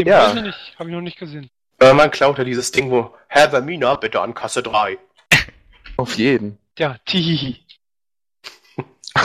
Ja. 0.00 0.28
Weiß 0.28 0.36
ich 0.36 0.42
nicht, 0.42 0.78
habe 0.78 0.88
ich 0.88 0.94
noch 0.94 1.02
nicht 1.02 1.18
gesehen. 1.18 1.50
Äh, 1.78 1.92
man 1.92 2.10
klaut 2.10 2.38
ja 2.38 2.44
dieses 2.44 2.72
Ding, 2.72 2.90
wo 2.90 3.14
Herr 3.28 3.50
Vermina 3.50 3.94
bitte 3.96 4.20
an 4.20 4.34
Kasse 4.34 4.62
3. 4.62 4.98
Auf 5.96 6.14
jeden. 6.16 6.58
Ja, 6.78 6.96
tihihi. 7.04 7.60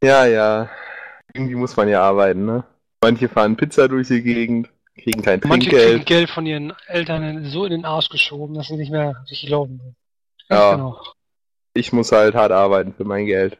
Ja, 0.00 0.26
ja. 0.26 0.70
Irgendwie 1.34 1.56
muss 1.56 1.76
man 1.76 1.88
ja 1.88 2.02
arbeiten, 2.02 2.44
ne? 2.44 2.62
Manche 3.02 3.28
fahren 3.28 3.56
Pizza 3.56 3.88
durch 3.88 4.06
die 4.06 4.22
Gegend, 4.22 4.70
kriegen 4.98 5.22
kein 5.22 5.40
Manche 5.44 5.70
kriegen 5.70 5.80
Trinkgeld. 5.80 6.06
Geld 6.06 6.30
von 6.30 6.46
ihren 6.46 6.74
Eltern 6.86 7.44
so 7.46 7.64
in 7.64 7.70
den 7.70 7.84
Arsch 7.84 8.08
geschoben, 8.08 8.54
dass 8.54 8.68
sie 8.68 8.76
nicht 8.76 8.90
mehr 8.90 9.24
sich 9.26 9.46
glauben. 9.46 9.96
Ja. 10.50 10.72
Genau. 10.74 11.00
Ich 11.74 11.92
muss 11.92 12.12
halt 12.12 12.34
hart 12.34 12.52
arbeiten 12.52 12.92
für 12.94 13.04
mein 13.04 13.26
Geld. 13.26 13.58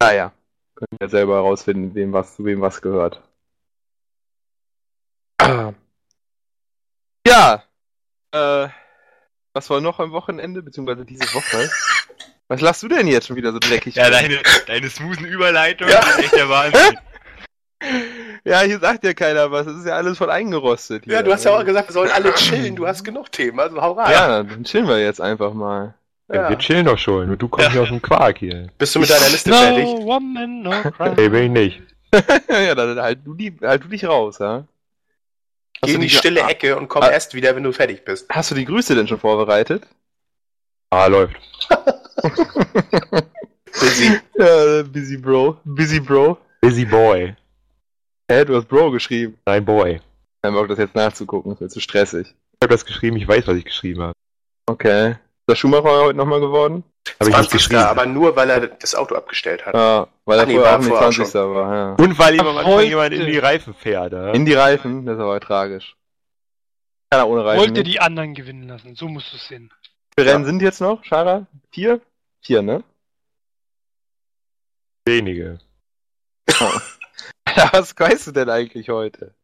Naja, 0.00 0.32
können 0.74 0.96
wir 1.00 1.08
selber 1.08 1.34
herausfinden, 1.34 1.94
wem 1.94 2.12
was 2.12 2.36
zu 2.36 2.44
wem 2.44 2.60
was 2.60 2.80
gehört. 2.80 3.22
Ah. 5.38 5.72
Ja, 7.26 7.62
äh, 8.32 8.68
was 9.52 9.68
war 9.68 9.82
noch 9.82 9.98
am 9.98 10.12
Wochenende, 10.12 10.62
beziehungsweise 10.62 11.04
diese 11.04 11.26
Woche? 11.34 11.70
Was 12.48 12.62
lachst 12.62 12.82
du 12.82 12.88
denn 12.88 13.06
jetzt 13.06 13.26
schon 13.26 13.36
wieder 13.36 13.52
so 13.52 13.58
dreckig? 13.58 13.96
Ja, 13.96 14.08
deine, 14.08 14.40
deine 14.66 14.88
smoothen 14.88 15.26
Überleitungen 15.26 15.92
Ja. 15.92 16.02
sind 16.02 16.24
echt 16.24 16.34
der 16.34 16.48
Wahnsinn. 16.48 16.98
Ja, 18.44 18.60
hier 18.62 18.78
sagt 18.78 19.04
ja 19.04 19.12
keiner 19.14 19.50
was. 19.50 19.66
Das 19.66 19.76
ist 19.76 19.86
ja 19.86 19.94
alles 19.94 20.18
voll 20.18 20.30
eingerostet. 20.30 21.04
Hier. 21.04 21.14
Ja, 21.14 21.22
du 21.22 21.32
hast 21.32 21.44
ja 21.44 21.52
auch 21.56 21.64
gesagt, 21.64 21.88
wir 21.88 21.92
sollen 21.92 22.10
alle 22.10 22.32
chillen. 22.34 22.76
Du 22.76 22.86
hast 22.86 23.04
genug 23.04 23.30
Themen, 23.32 23.58
also 23.60 23.80
hau 23.80 23.92
rein. 23.92 24.12
Ja, 24.12 24.42
dann 24.42 24.64
chillen 24.64 24.86
wir 24.88 24.98
jetzt 25.00 25.20
einfach 25.20 25.52
mal. 25.52 25.94
Ja. 26.32 26.48
Wir 26.50 26.58
chillen 26.58 26.86
doch 26.86 26.98
schon. 26.98 27.30
Und 27.30 27.40
du 27.40 27.48
kommst 27.48 27.66
Ja. 27.68 27.72
hier 27.72 27.82
aus 27.82 27.88
dem 27.88 28.02
Quark 28.02 28.38
hier. 28.38 28.68
Bist 28.78 28.94
du 28.94 29.00
mit 29.00 29.08
deiner 29.10 29.28
Liste 29.30 29.50
No 29.50 29.56
fertig? 29.56 29.84
woman, 29.84 30.62
no 30.62 30.70
cry. 30.96 31.12
Ey, 31.16 31.28
bin 31.30 31.44
ich 31.44 31.50
nicht. 31.50 31.82
ja, 32.48 32.74
dann 32.74 32.98
halt 33.00 33.20
du, 33.24 33.34
die, 33.34 33.56
halt 33.62 33.84
du 33.84 33.88
dich 33.88 34.04
raus, 34.06 34.38
ja? 34.38 34.64
Geh 35.82 35.94
in 35.94 36.00
die 36.00 36.10
stille 36.10 36.40
Ecke 36.40 36.76
und 36.76 36.88
komm 36.88 37.02
Ah. 37.02 37.10
erst 37.10 37.34
wieder, 37.34 37.54
wenn 37.54 37.62
du 37.62 37.72
fertig 37.72 38.04
bist. 38.04 38.26
Hast 38.30 38.50
du 38.50 38.54
die 38.54 38.64
Grüße 38.64 38.94
denn 38.94 39.06
schon 39.08 39.20
vorbereitet? 39.20 39.86
Ah, 40.90 41.06
läuft. 41.06 41.36
Busy. 43.80 44.20
Ja, 44.38 44.82
busy 44.82 45.16
Bro. 45.18 45.58
Busy 45.64 46.00
Bro. 46.00 46.38
Busy 46.60 46.84
Boy. 46.84 47.36
Hä, 48.30 48.44
du 48.44 48.56
hast 48.56 48.68
Bro 48.68 48.90
geschrieben. 48.90 49.38
Nein, 49.46 49.64
Boy. 49.64 50.00
Kein 50.42 50.52
Bock, 50.52 50.68
das 50.68 50.78
jetzt 50.78 50.94
nachzugucken, 50.94 51.52
das 51.52 51.60
wird 51.60 51.70
zu 51.72 51.80
stressig. 51.80 52.26
Ich 52.28 52.58
habe 52.62 52.72
das 52.72 52.84
geschrieben, 52.84 53.16
ich 53.16 53.26
weiß, 53.26 53.46
was 53.46 53.56
ich 53.56 53.64
geschrieben 53.64 54.02
habe. 54.02 54.12
Okay. 54.66 55.12
Ist 55.12 55.18
der 55.48 55.54
Schumacher 55.56 55.90
heute 55.90 56.16
nochmal 56.16 56.40
geworden? 56.40 56.84
Habe 57.20 57.30
ich 57.30 57.36
nicht 57.36 57.50
20. 57.50 57.52
geschrieben. 57.52 57.80
aber 57.80 58.04
nur, 58.04 58.36
weil 58.36 58.50
er 58.50 58.66
das 58.68 58.94
Auto 58.94 59.14
abgestellt 59.14 59.64
hat. 59.64 59.74
Ja, 59.74 60.08
weil 60.26 60.38
er 60.38 60.42
Ach 60.42 60.46
nee, 60.46 60.54
vorher 60.56 60.72
war 60.72 60.74
auch 60.74 60.78
nicht 60.80 60.88
vorher 60.88 61.12
20. 61.12 61.34
war, 61.34 61.74
ja. 61.74 61.94
Und 61.94 62.18
weil 62.18 62.34
ihm 62.34 62.40
am 62.40 62.56
Anfang 62.58 62.72
Wollte. 62.72 62.88
jemand 62.90 63.14
in 63.14 63.26
die 63.26 63.38
Reifen 63.38 63.72
fährt. 63.74 64.12
Ja? 64.12 64.32
In 64.32 64.44
die 64.44 64.54
Reifen, 64.54 65.06
das 65.06 65.16
ist 65.16 65.22
aber 65.22 65.40
tragisch. 65.40 65.96
Keiner 67.10 67.28
ohne 67.28 67.44
Reifen. 67.46 67.60
Wollte 67.60 67.72
nicht. 67.72 67.86
die 67.86 68.00
anderen 68.00 68.34
gewinnen 68.34 68.68
lassen, 68.68 68.94
so 68.94 69.08
musst 69.08 69.32
du 69.32 69.36
es 69.36 69.48
sehen. 69.48 69.72
Wie 70.16 70.22
viele 70.22 70.34
Rennen 70.34 70.44
sind 70.44 70.60
jetzt 70.60 70.82
noch, 70.82 71.02
Schara? 71.02 71.46
Vier? 71.70 72.02
Vier, 72.42 72.60
ne? 72.60 72.84
Wenige. 75.06 75.60
Was 77.72 77.94
weißt 77.98 78.28
du 78.28 78.32
denn 78.32 78.50
eigentlich 78.50 78.88
heute? 78.88 79.34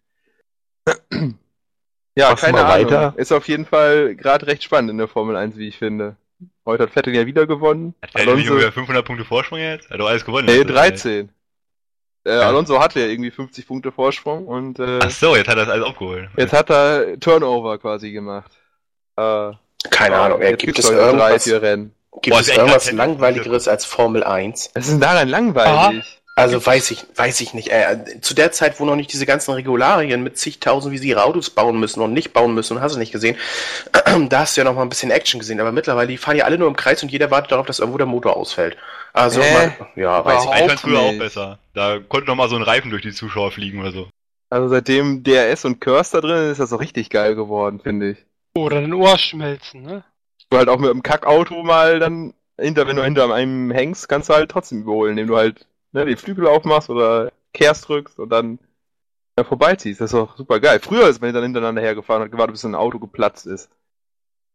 ja, 2.16 2.30
Machst 2.30 2.42
du 2.42 2.46
keine 2.46 2.64
Ahnung. 2.64 2.86
weiter? 2.86 3.14
Ist 3.16 3.32
auf 3.32 3.48
jeden 3.48 3.66
Fall 3.66 4.14
gerade 4.14 4.46
recht 4.46 4.62
spannend 4.62 4.90
in 4.90 4.98
der 4.98 5.08
Formel 5.08 5.36
1, 5.36 5.56
wie 5.56 5.68
ich 5.68 5.78
finde. 5.78 6.16
Heute 6.66 6.84
hat 6.84 6.90
Vettel 6.90 7.14
ja 7.14 7.26
wieder 7.26 7.46
gewonnen. 7.46 7.94
Hat 8.02 8.14
nicht 8.14 8.26
Alonso, 8.28 8.52
ungefähr 8.52 8.72
500 8.72 9.04
Punkte 9.04 9.24
Vorsprung 9.24 9.58
jetzt? 9.58 9.90
Hat 9.90 10.00
doch 10.00 10.08
alles 10.08 10.24
gewonnen. 10.24 10.46
nee, 10.46 10.58
letzte 10.58 10.74
Zeit. 10.74 10.92
13. 10.94 11.28
Äh, 12.26 12.30
Alonso 12.32 12.80
hatte 12.80 13.00
ja 13.00 13.06
irgendwie 13.06 13.30
50 13.30 13.66
Punkte 13.66 13.92
Vorsprung 13.92 14.46
und 14.46 14.78
äh, 14.78 14.98
Ach 15.02 15.10
so, 15.10 15.36
jetzt 15.36 15.46
hat 15.48 15.56
er 15.58 15.66
das 15.66 15.68
alles 15.68 15.84
aufgeholt. 15.86 16.30
jetzt 16.38 16.52
hat 16.54 16.70
er 16.70 17.20
Turnover 17.20 17.76
quasi 17.78 18.12
gemacht. 18.12 18.50
Äh, 19.16 19.52
Keine 19.90 20.16
Ahnung, 20.16 20.40
ey, 20.40 20.52
jetzt 20.52 20.60
gibt 20.62 20.78
es 20.78 20.86
drei, 20.86 20.94
irgendwas, 20.94 21.44
vier 21.44 21.60
Rennen. 21.60 21.94
gibt 22.22 22.34
Boah, 22.34 22.40
es 22.40 22.48
irgendwas 22.48 22.90
langweiligeres 22.92 23.68
als 23.68 23.84
Formel 23.84 24.24
1? 24.24 24.70
Was 24.74 24.86
ist 24.86 24.92
denn 24.92 25.00
daran 25.00 25.28
langweilig? 25.28 26.22
Also 26.36 26.64
weiß 26.64 26.90
ich, 26.90 27.06
weiß 27.14 27.40
ich 27.42 27.54
nicht. 27.54 27.68
Äh, 27.68 28.20
zu 28.20 28.34
der 28.34 28.50
Zeit, 28.50 28.80
wo 28.80 28.84
noch 28.84 28.96
nicht 28.96 29.12
diese 29.12 29.24
ganzen 29.24 29.52
Regularien 29.52 30.22
mit 30.24 30.36
zigtausend, 30.36 30.92
wie 30.92 30.98
sie 30.98 31.08
ihre 31.08 31.22
Autos 31.22 31.50
bauen 31.50 31.78
müssen 31.78 32.00
und 32.00 32.12
nicht 32.12 32.32
bauen 32.32 32.54
müssen, 32.54 32.80
hast 32.80 32.96
du 32.96 32.98
nicht 32.98 33.12
gesehen, 33.12 33.36
da 34.28 34.40
hast 34.40 34.56
du 34.56 34.60
ja 34.60 34.64
noch 34.64 34.74
mal 34.74 34.82
ein 34.82 34.88
bisschen 34.88 35.12
Action 35.12 35.38
gesehen. 35.38 35.60
Aber 35.60 35.70
mittlerweile, 35.70 36.08
die 36.08 36.16
fahren 36.16 36.36
ja 36.36 36.44
alle 36.44 36.58
nur 36.58 36.66
im 36.66 36.74
Kreis 36.76 37.02
und 37.04 37.12
jeder 37.12 37.30
wartet 37.30 37.52
darauf, 37.52 37.66
dass 37.66 37.78
irgendwo 37.78 37.98
der 37.98 38.08
Motor 38.08 38.36
ausfällt. 38.36 38.76
Also, 39.12 39.40
Hä? 39.40 39.54
man, 39.78 39.88
ja, 39.94 40.24
weiß 40.24 40.42
ich 40.42 40.48
Überhaupt 40.48 40.60
Ich 40.60 40.66
fand 40.66 40.80
früher 40.80 40.98
auch 41.00 41.10
nicht. 41.10 41.20
besser. 41.20 41.58
Da 41.72 42.00
konnte 42.00 42.26
noch 42.26 42.34
mal 42.34 42.48
so 42.48 42.56
ein 42.56 42.62
Reifen 42.62 42.90
durch 42.90 43.02
die 43.02 43.12
Zuschauer 43.12 43.52
fliegen 43.52 43.80
oder 43.80 43.92
so. 43.92 44.08
Also 44.50 44.68
seitdem 44.68 45.22
DRS 45.22 45.64
und 45.64 45.80
Curse 45.80 46.12
da 46.12 46.20
drin 46.20 46.44
ist, 46.46 46.52
ist 46.52 46.60
das 46.60 46.70
so 46.70 46.76
richtig 46.76 47.10
geil 47.10 47.36
geworden, 47.36 47.78
finde 47.80 48.10
ich. 48.10 48.18
Oder 48.56 48.80
den 48.80 48.92
Ohr 48.92 49.18
schmelzen, 49.18 49.82
ne? 49.82 50.04
Du 50.50 50.56
halt 50.58 50.68
auch 50.68 50.78
mit 50.78 50.90
dem 50.90 51.02
Kackauto 51.02 51.62
mal 51.62 52.00
dann 52.00 52.34
hinter, 52.58 52.86
wenn 52.86 52.96
du 52.96 53.04
hinter 53.04 53.32
einem 53.32 53.70
hängst, 53.70 54.08
kannst 54.08 54.28
du 54.28 54.34
halt 54.34 54.50
trotzdem 54.50 54.82
überholen, 54.82 55.12
indem 55.12 55.28
du 55.28 55.36
halt 55.36 55.66
ne, 55.94 56.04
den 56.04 56.16
Flügel 56.16 56.46
aufmachst 56.46 56.90
oder 56.90 57.32
Kehrst 57.54 57.88
drückst 57.88 58.18
und 58.18 58.28
dann 58.30 58.58
ja, 59.38 59.44
vorbeiziehst. 59.44 60.00
Das 60.00 60.12
ist 60.12 60.18
doch 60.18 60.36
super 60.36 60.60
geil. 60.60 60.80
Früher 60.80 61.08
ist 61.08 61.22
man 61.22 61.32
dann 61.32 61.42
hintereinander 61.42 61.80
hergefahren 61.80 62.20
und 62.22 62.26
hat 62.26 62.32
gewartet, 62.32 62.54
bis 62.54 62.64
ein 62.64 62.74
Auto 62.74 62.98
geplatzt 62.98 63.46
ist. 63.46 63.70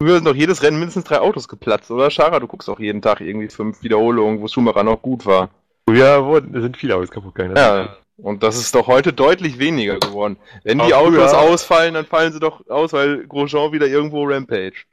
Früher 0.02 0.16
sind 0.16 0.26
doch 0.26 0.36
jedes 0.36 0.64
Rennen 0.64 0.80
mindestens 0.80 1.04
drei 1.06 1.20
Autos 1.20 1.48
geplatzt, 1.50 1.92
oder 1.92 2.10
Schara? 2.10 2.40
Du 2.40 2.48
guckst 2.48 2.70
auch 2.70 2.80
jeden 2.80 3.02
Tag 3.02 3.20
irgendwie 3.20 3.50
fünf 3.50 3.84
Wiederholungen, 3.84 4.40
wo 4.40 4.48
Schumacher 4.48 4.84
noch 4.84 5.02
gut 5.02 5.26
war. 5.26 5.50
Früher 5.90 6.24
wurden, 6.26 6.62
sind 6.62 6.78
viele 6.78 6.96
Autos 6.96 7.12
kaputt 7.12 7.36
gegangen. 7.36 7.58
Ja. 7.58 7.98
Und 8.16 8.44
das 8.44 8.58
ist 8.58 8.76
doch 8.76 8.88
heute 8.88 9.12
deutlich 9.12 9.60
weniger 9.60 9.98
geworden. 9.98 10.38
Wenn 10.64 10.80
die 10.80 10.94
Aber 10.94 11.04
Autos 11.08 11.32
früher- 11.32 11.40
ausfallen, 11.40 11.94
dann 11.94 12.06
fallen 12.06 12.32
sie 12.32 12.40
doch 12.40 12.66
aus, 12.70 12.94
weil 12.94 13.28
Grosjean 13.28 13.72
wieder 13.72 13.88
irgendwo 13.88 14.24
Rampage. 14.26 14.86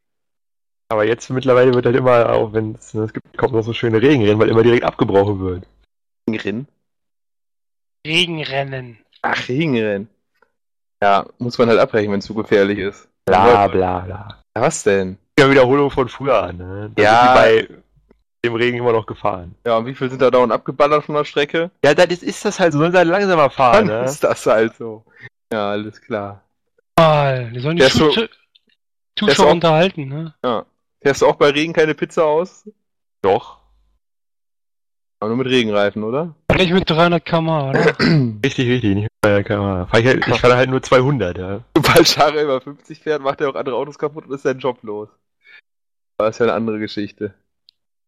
Aber 0.88 1.04
jetzt 1.04 1.28
mittlerweile 1.30 1.74
wird 1.74 1.86
halt 1.86 1.96
immer, 1.96 2.30
auch 2.32 2.52
wenn 2.52 2.74
es, 2.74 2.94
es 2.94 3.12
gibt, 3.12 3.36
kommt 3.36 3.52
noch 3.52 3.62
so 3.62 3.72
schöne 3.72 4.00
Regenrennen, 4.00 4.38
weil 4.38 4.48
immer 4.48 4.62
direkt 4.62 4.84
abgebrochen 4.84 5.40
wird. 5.40 5.66
Rennen? 6.34 6.66
Regenrennen. 8.06 8.98
Ach, 9.22 9.48
Regenrennen. 9.48 10.08
Ja, 11.02 11.26
muss 11.38 11.58
man 11.58 11.68
halt 11.68 11.78
abbrechen, 11.78 12.10
wenn 12.12 12.18
es 12.20 12.24
zu 12.26 12.34
gefährlich 12.34 12.78
ist. 12.78 13.08
Bla 13.26 13.68
bla 13.68 13.98
bla. 14.00 14.42
Was 14.54 14.82
denn? 14.82 15.18
Ja, 15.38 15.50
Wiederholung 15.50 15.90
von 15.90 16.08
früher 16.08 16.42
an, 16.42 16.56
ne? 16.56 16.90
Da 16.94 17.02
Ja. 17.02 17.10
sind 17.10 17.28
die 17.28 17.34
bei 17.68 17.80
dem 18.44 18.54
Regen 18.54 18.78
immer 18.78 18.92
noch 18.92 19.06
gefahren. 19.06 19.54
Ja, 19.66 19.76
und 19.76 19.86
wie 19.86 19.94
viel 19.94 20.08
sind 20.08 20.22
da 20.22 20.30
dauernd 20.30 20.52
abgeballert 20.52 21.04
von 21.04 21.14
der 21.14 21.24
Strecke? 21.24 21.70
Ja, 21.84 21.94
das 21.94 22.22
ist 22.22 22.44
das 22.44 22.58
halt 22.58 22.72
so, 22.72 22.78
sollen 22.78 22.92
sie 22.92 22.98
halt 22.98 23.08
langsamer 23.08 23.50
fahren, 23.50 23.86
Dann 23.88 24.00
ne? 24.02 24.04
ist 24.08 24.22
das 24.24 24.46
halt 24.46 24.74
so. 24.76 25.04
Ja, 25.52 25.70
alles 25.70 26.00
klar. 26.00 26.42
Mal, 26.98 27.50
die 27.52 27.60
sollen 27.60 27.76
die 27.76 27.82
so- 27.84 28.10
Zuschauer 29.18 29.34
so- 29.46 29.48
unterhalten, 29.48 30.08
ne? 30.08 30.64
Fährst 31.02 31.22
du 31.22 31.26
auch 31.26 31.36
bei 31.36 31.50
Regen 31.50 31.72
keine 31.72 31.94
Pizza 31.94 32.24
aus? 32.24 32.68
Doch. 33.22 33.58
Aber 35.20 35.28
nur 35.34 35.38
mit 35.38 35.46
Regenreifen, 35.48 36.02
oder? 36.04 36.34
Vielleicht 36.50 36.72
mit 36.72 36.88
300 36.88 37.24
km, 37.24 37.48
oder? 37.48 37.98
Richtig, 38.44 38.68
richtig. 38.68 38.94
Nicht 38.94 39.02
mit 39.02 39.10
der 39.24 39.44
Kamera. 39.44 39.86
Fahr 39.86 40.00
ich, 40.00 40.06
halt, 40.06 40.26
ich 40.26 40.40
fahre 40.40 40.56
halt 40.56 40.70
nur 40.70 40.82
200, 40.82 41.38
ja. 41.38 41.60
Sobald 41.74 42.08
Schare 42.08 42.42
über 42.42 42.60
50 42.60 43.00
fährt, 43.00 43.22
macht 43.22 43.40
er 43.40 43.48
auch 43.50 43.54
andere 43.54 43.76
Autos 43.76 43.98
kaputt 43.98 44.26
und 44.26 44.34
ist 44.34 44.42
sein 44.42 44.58
Job 44.58 44.78
los. 44.82 45.08
Aber 46.18 46.28
ist 46.28 46.38
ja 46.38 46.46
eine 46.46 46.54
andere 46.54 46.78
Geschichte. 46.78 47.34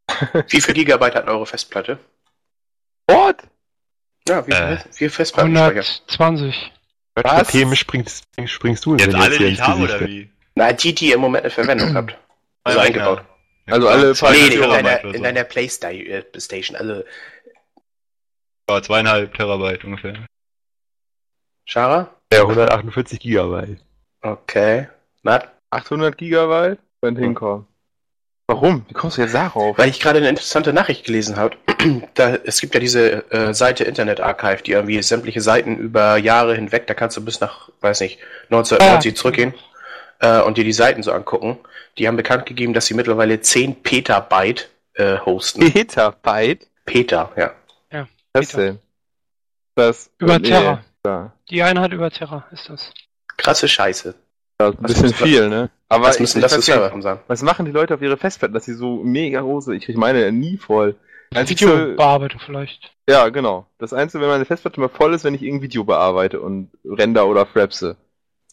Wie 0.49 0.61
viel 0.61 0.75
Gigabyte 0.75 1.15
hat 1.15 1.29
eure 1.29 1.47
Festplatte? 1.47 1.99
What? 3.07 3.37
Ja, 4.29 4.47
wie 4.47 4.53
viel, 4.53 4.63
Äh. 4.63 4.79
viel 4.93 5.11
Festplattenspeicher? 5.11 5.85
120. 6.13 6.73
Was 7.15 7.49
Themen 7.49 7.75
springst, 7.75 8.25
springst 8.45 8.85
du 8.85 8.97
denn 8.97 9.11
Jetzt 9.11 9.21
alle, 9.21 9.39
die 9.39 9.45
ich 9.45 9.61
habe, 9.61 9.83
oder 9.83 10.01
wie? 10.07 10.31
Na, 10.55 10.73
die, 10.73 10.95
die 10.95 11.09
ihr 11.09 11.15
im 11.15 11.21
Moment 11.23 11.45
eine 11.45 11.51
Verwendung 11.51 11.95
habt. 11.95 12.17
Also 12.65 12.79
eingebaut. 12.81 13.23
Also 13.71 13.89
alle 13.89 14.15
Zwei 14.15 14.33
Nee, 14.33 14.47
in 14.47 14.51
Terabyte 14.53 14.73
deiner, 14.85 14.99
oder 15.01 15.09
in 15.11 15.17
so. 15.17 15.23
deiner 15.23 15.45
Playstation, 15.45 16.77
also 16.77 17.03
Ja, 18.69 18.83
zweieinhalb 18.83 19.35
Terabyte 19.35 19.85
ungefähr. 19.85 20.15
Schara? 21.65 22.15
Ja, 22.33 22.41
148 22.43 23.21
Gigabyte. 23.21 23.79
Okay. 24.23 24.89
Matt? 25.23 25.49
800 25.71 26.17
Gigabyte? 26.17 26.79
Könnte 27.03 27.21
Hm. 27.21 27.27
hinkommen. 27.29 27.67
Warum? 28.51 28.87
Wie 28.89 28.95
kommst 28.95 29.19
du 29.19 29.23
jetzt 29.23 29.35
darauf? 29.35 29.77
Weil 29.77 29.91
ich 29.91 30.01
gerade 30.01 30.19
eine 30.19 30.29
interessante 30.31 30.73
Nachricht 30.73 31.05
gelesen 31.05 31.37
habe. 31.37 31.57
da, 32.15 32.35
es 32.37 32.61
gibt 32.63 32.73
ja 32.73 32.81
diese 32.81 33.31
äh, 33.31 33.53
Seite 33.53 33.85
Internet 33.85 34.21
Archive, 34.21 34.63
die 34.63 34.73
irgendwie 34.73 35.03
sämtliche 35.03 35.43
Seiten 35.43 35.77
über 35.77 36.17
Jahre 36.17 36.55
hinweg, 36.55 36.87
da 36.87 36.95
kannst 36.95 37.19
du 37.19 37.25
bis 37.25 37.41
nach, 37.41 37.69
weiß 37.83 38.01
nicht, 38.01 38.19
1990 38.45 39.13
Ah. 39.13 39.15
zurückgehen 39.15 39.55
äh, 40.21 40.41
und 40.43 40.59
dir 40.59 40.65
die 40.65 40.73
Seiten 40.73 41.03
so 41.03 41.13
angucken. 41.13 41.59
Die 41.99 42.07
haben 42.07 42.17
bekannt 42.17 42.47
gegeben, 42.47 42.75
dass 42.75 42.87
sie 42.87 42.95
mittlerweile 42.95 43.41
10 43.41 43.83
Petabyte 43.83 44.69
äh, 44.95 45.19
hosten. 45.19 45.73
Petabyte? 45.73 46.67
Peter, 46.85 47.31
ja. 47.37 47.53
Was 48.33 48.49
Peter. 48.49 48.63
denn? 48.63 48.79
Das. 49.75 50.11
Über 50.19 50.43
Terra. 50.43 50.85
Ja. 51.05 51.33
Die 51.51 51.63
Einheit 51.63 51.93
über 51.93 52.11
Terra 52.11 52.47
ist 52.53 52.69
das. 52.69 52.93
Krasse 53.37 53.69
Scheiße. 53.69 54.15
Das 54.59 54.75
ist 54.75 54.79
ein 54.79 54.85
Was 54.85 54.93
bisschen 54.93 55.15
viel, 55.15 55.49
ne? 55.49 55.71
Aber 55.89 56.07
Was 56.07 56.19
müssen 56.19 56.39
ich 56.39 56.43
das 56.43 56.55
für 56.55 56.63
Server 56.63 57.01
sein? 57.01 57.21
Was 57.29 57.43
machen 57.43 57.65
die 57.65 57.73
Leute 57.73 57.95
auf 57.95 58.03
ihre 58.03 58.17
Festplatten, 58.17 58.53
dass 58.55 58.65
sie 58.65 58.75
so 58.75 58.97
mega 58.97 59.41
große, 59.41 59.75
ich 59.75 59.85
krieg 59.85 59.97
meine 59.97 60.31
nie 60.33 60.59
voll, 60.59 60.97
Videobearbeitung 61.31 62.41
vielleicht. 62.45 62.91
ja, 63.09 63.29
genau. 63.29 63.67
Das 63.79 63.93
Einzige, 63.93 64.23
wenn 64.23 64.31
meine 64.31 64.45
Festplatte 64.45 64.81
mal 64.81 64.89
voll 64.89 65.15
ist, 65.15 65.25
wenn 65.25 65.35
ich 65.35 65.43
irgendein 65.43 65.63
Video 65.63 65.85
bearbeite 65.85 66.41
und 66.41 66.71
render 66.85 67.27
oder 67.27 67.47
frapse. 67.47 67.97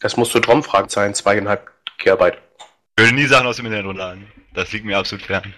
Das 0.00 0.16
musst 0.16 0.34
du 0.34 0.40
Drom 0.40 0.62
fragen 0.62 0.88
sein, 0.88 1.14
zweieinhalb 1.14 1.70
Gigabyte. 1.98 2.38
Ich 2.98 3.04
würde 3.04 3.14
nie 3.14 3.26
Sachen 3.26 3.46
aus 3.46 3.56
dem 3.56 3.66
Internet 3.66 3.86
runterladen. 3.86 4.26
Das 4.54 4.72
liegt 4.72 4.84
mir 4.84 4.98
absolut 4.98 5.24
fern. 5.24 5.54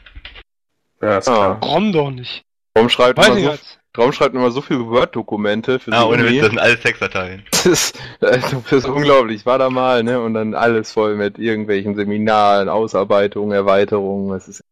Ja, 1.01 1.19
ist 1.19 1.29
Ah. 1.29 1.57
klar. 1.59 1.71
ROM 1.71 1.93
doch 1.93 2.11
nicht. 2.11 2.43
Warum 2.75 2.89
schreibt 2.89 3.19
immer 3.25 3.37
so. 3.57 3.59
Traum 3.95 4.13
schreibt 4.13 4.35
immer 4.35 4.51
so 4.53 4.61
viele 4.61 4.87
Word-Dokumente 4.87 5.81
für 5.81 5.93
Ah, 5.93 6.05
ohne. 6.05 6.25
Witz, 6.29 6.41
das 6.43 6.51
sind 6.51 6.59
alles 6.59 6.81
Textdateien. 6.81 7.45
Das 7.53 7.67
ist, 7.67 7.99
also, 8.21 8.63
das 8.63 8.73
ist 8.73 8.87
unglaublich. 8.87 9.41
Ich 9.41 9.47
war 9.47 9.59
da 9.59 9.69
mal, 9.71 10.05
ne, 10.05 10.21
und 10.21 10.35
dann 10.35 10.55
alles 10.55 10.93
voll 10.93 11.17
mit 11.17 11.39
irgendwelchen 11.39 11.97
Seminaren, 11.97 12.69
Ausarbeitungen, 12.69 13.51
Erweiterungen. 13.53 14.31
Das 14.31 14.47
ist, 14.47 14.63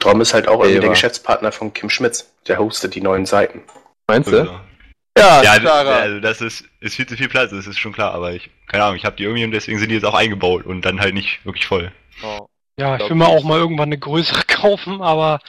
Drom 0.00 0.20
ist 0.20 0.34
halt 0.34 0.48
auch 0.48 0.60
irgendwie 0.62 0.80
der. 0.80 0.90
Geschäftspartner 0.90 1.52
von 1.52 1.72
Kim 1.72 1.88
Schmitz. 1.90 2.32
Der 2.48 2.58
hostet 2.58 2.96
die 2.96 3.00
neuen 3.00 3.26
Seiten. 3.26 3.62
meinst 4.08 4.32
du? 4.32 4.38
Sowieso. 4.38 4.60
Ja, 5.18 5.42
Ja, 5.42 5.58
Clara. 5.58 5.96
also 5.96 6.20
das 6.20 6.40
ist, 6.40 6.64
ist 6.80 6.96
viel 6.96 7.06
zu 7.06 7.16
viel 7.16 7.28
Platz, 7.28 7.50
das 7.50 7.66
ist 7.66 7.78
schon 7.78 7.92
klar, 7.92 8.12
aber 8.14 8.32
ich, 8.32 8.50
keine 8.66 8.84
Ahnung, 8.84 8.96
ich 8.96 9.04
habe 9.04 9.16
die 9.16 9.24
irgendwie 9.24 9.44
und 9.44 9.50
deswegen 9.50 9.78
sind 9.78 9.88
die 9.90 9.94
jetzt 9.94 10.04
auch 10.06 10.14
eingebaut 10.14 10.64
und 10.64 10.82
dann 10.82 11.00
halt 11.00 11.14
nicht 11.14 11.44
wirklich 11.44 11.66
voll. 11.66 11.92
Oh. 12.22 12.46
Ja, 12.78 12.96
ich 12.96 13.08
will 13.08 13.16
mir 13.16 13.26
auch 13.28 13.44
mal 13.44 13.58
irgendwann 13.58 13.88
eine 13.90 13.98
größere 13.98 14.42
kaufen, 14.48 15.02
aber 15.02 15.40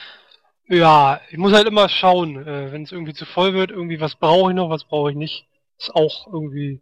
ja, 0.67 1.21
ich 1.29 1.37
muss 1.37 1.53
halt 1.53 1.67
immer 1.67 1.89
schauen, 1.89 2.45
äh, 2.47 2.71
wenn 2.71 2.83
es 2.83 2.91
irgendwie 2.91 3.13
zu 3.13 3.25
voll 3.25 3.53
wird, 3.53 3.71
irgendwie 3.71 4.01
was 4.01 4.15
brauche 4.15 4.51
ich 4.51 4.55
noch, 4.55 4.69
was 4.69 4.85
brauche 4.85 5.11
ich 5.11 5.17
nicht. 5.17 5.47
Ist 5.79 5.95
auch 5.95 6.27
irgendwie, 6.27 6.81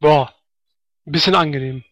boah, 0.00 0.34
ein 1.06 1.12
bisschen 1.12 1.36
angenehm. 1.36 1.84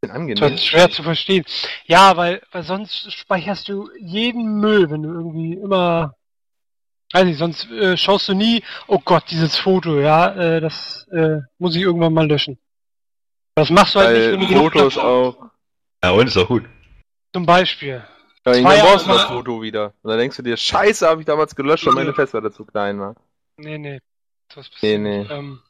Bisschen 0.00 0.10
Das 0.40 0.50
angenehm. 0.50 0.54
ist 0.54 0.66
schwer 0.66 0.90
zu 0.90 1.02
verstehen. 1.04 1.44
Ja, 1.86 2.16
weil, 2.16 2.42
weil 2.52 2.64
sonst 2.64 3.12
speicherst 3.12 3.68
du 3.68 3.90
jeden 4.00 4.60
Müll, 4.60 4.90
wenn 4.90 5.02
du 5.04 5.10
irgendwie 5.10 5.54
immer, 5.54 6.15
weiß 7.12 7.24
nicht, 7.24 7.38
sonst 7.38 7.70
äh, 7.70 7.96
schaust 7.96 8.28
du 8.28 8.34
nie, 8.34 8.62
oh 8.88 8.98
Gott, 9.04 9.24
dieses 9.30 9.56
Foto, 9.56 10.00
ja, 10.00 10.34
äh, 10.34 10.60
das 10.60 11.06
äh, 11.12 11.38
muss 11.58 11.74
ich 11.76 11.82
irgendwann 11.82 12.12
mal 12.12 12.26
löschen. 12.26 12.58
Das 13.54 13.70
machst 13.70 13.94
du 13.94 14.00
halt 14.00 14.16
nicht, 14.16 14.26
Weil 14.26 14.40
wenn 14.40 14.48
du 14.48 14.58
Fotos 14.70 14.98
auch. 14.98 15.36
Ja, 16.04 16.10
und 16.10 16.26
ist 16.26 16.36
auch 16.36 16.48
gut. 16.48 16.64
Zum 17.32 17.46
Beispiel. 17.46 18.04
Ja, 18.44 18.52
irgendwann 18.52 18.80
brauchst 18.80 19.06
du 19.06 19.10
das 19.12 19.24
Foto 19.24 19.62
wieder. 19.62 19.92
Und 20.02 20.10
dann 20.10 20.18
denkst 20.18 20.36
du 20.36 20.42
dir, 20.42 20.56
scheiße, 20.56 21.06
habe 21.08 21.20
ich 21.20 21.26
damals 21.26 21.54
gelöscht, 21.56 21.86
weil 21.86 21.94
meine 21.94 22.12
Festplatte 22.14 22.52
zu 22.52 22.64
klein 22.64 23.00
war. 23.00 23.14
Nee, 23.56 23.78
nee. 23.78 23.98
Das 24.54 24.68
Nee, 24.82 24.98
nee. 24.98 25.26
Ähm, 25.30 25.60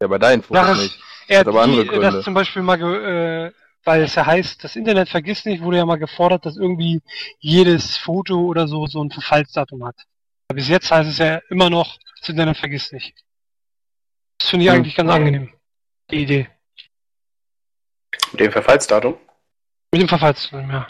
Ja, 0.00 0.08
bei 0.08 0.18
deinen 0.18 0.42
Fotos 0.42 0.66
Sache- 0.66 0.82
nicht. 0.82 0.98
er 1.28 1.40
Hat 1.40 1.46
aber 1.48 1.60
hat 1.62 1.66
die, 1.68 1.70
andere 1.72 1.86
Gründe. 1.86 2.10
das 2.12 2.24
zum 2.24 2.34
Beispiel 2.34 2.62
mal, 2.62 2.76
ge, 2.76 3.46
äh, 3.46 3.52
weil 3.84 4.02
es 4.02 4.14
ja 4.16 4.26
heißt, 4.26 4.62
das 4.64 4.76
Internet 4.76 5.08
vergisst 5.08 5.46
nicht, 5.46 5.62
wurde 5.62 5.76
ja 5.78 5.86
mal 5.86 5.96
gefordert, 5.96 6.44
dass 6.44 6.56
irgendwie 6.56 7.00
jedes 7.38 7.96
Foto 7.96 8.40
oder 8.40 8.66
so 8.68 8.86
so 8.86 9.02
ein 9.02 9.10
Verfallsdatum 9.10 9.86
hat. 9.86 9.96
Bis 10.52 10.68
jetzt 10.68 10.90
heißt 10.90 11.10
es 11.10 11.18
ja 11.18 11.40
immer 11.50 11.70
noch, 11.70 11.98
das 12.20 12.28
Internet 12.28 12.56
vergisst 12.56 12.92
nicht. 12.92 13.14
Das 14.38 14.50
finde 14.50 14.64
ich 14.64 14.70
Hm. 14.70 14.76
eigentlich 14.78 14.96
ganz 14.96 15.10
angenehm. 15.10 15.52
Die 16.10 16.22
Idee. 16.22 16.48
Mit 18.32 18.40
dem 18.40 18.52
Verfallsdatum 18.52 19.16
Mit 19.92 20.02
dem 20.02 20.08
Verfallsdatum, 20.08 20.70
ja. 20.70 20.86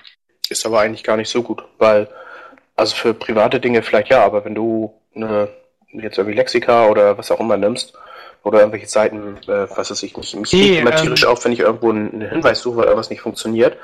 ist 0.49 0.65
aber 0.67 0.81
eigentlich 0.81 1.05
gar 1.05 1.17
nicht 1.17 1.29
so 1.29 1.43
gut, 1.43 1.63
weil, 1.79 2.09
also 2.77 2.95
für 2.95 3.15
private 3.15 3.61
Dinge 3.61 3.83
vielleicht 3.83 4.09
ja, 4.09 4.25
aber 4.25 4.45
wenn 4.45 4.55
du 4.55 4.95
eine, 5.15 5.49
jetzt 5.93 6.19
irgendwie 6.19 6.37
Lexika 6.37 6.87
oder 6.87 7.17
was 7.19 7.31
auch 7.31 7.41
immer 7.41 7.57
nimmst, 7.57 7.95
oder 8.43 8.61
irgendwelche 8.61 8.87
Seiten, 8.87 9.39
äh, 9.49 9.69
was 9.77 9.91
weiß 9.91 10.03
ich 10.05 10.17
nicht, 10.17 10.35
mich 10.37 10.53
regt 10.53 10.81
immer 10.81 10.93
ähm, 10.93 11.03
tierisch 11.03 11.25
auf, 11.25 11.45
wenn 11.45 11.53
ich 11.53 11.61
irgendwo 11.61 11.91
einen, 11.91 12.13
einen 12.13 12.31
Hinweis 12.31 12.61
suche, 12.61 12.77
weil 12.77 12.85
irgendwas 12.85 13.11
nicht 13.11 13.21
funktioniert, 13.21 13.77